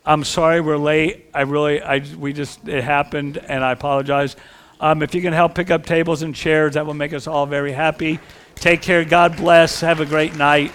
I'm 0.06 0.24
sorry 0.24 0.62
we're 0.62 0.78
late. 0.78 1.30
I 1.34 1.42
really, 1.42 1.82
I, 1.82 2.00
we 2.18 2.34
just, 2.34 2.68
it 2.68 2.84
happened 2.84 3.38
and 3.38 3.64
I 3.64 3.72
apologize. 3.72 4.36
Um, 4.80 5.04
if 5.04 5.14
you 5.14 5.22
can 5.22 5.32
help 5.32 5.54
pick 5.54 5.70
up 5.70 5.86
tables 5.86 6.24
and 6.24 6.34
chairs, 6.34 6.74
that 6.74 6.88
will 6.88 6.96
make 6.96 7.14
us 7.14 7.28
all 7.28 7.46
very 7.46 7.72
happy. 7.72 8.20
Take 8.56 8.82
care. 8.82 9.06
God 9.06 9.38
bless. 9.38 9.82
Have 9.82 10.00
a 10.00 10.06
great 10.06 10.36
night. 10.36 10.72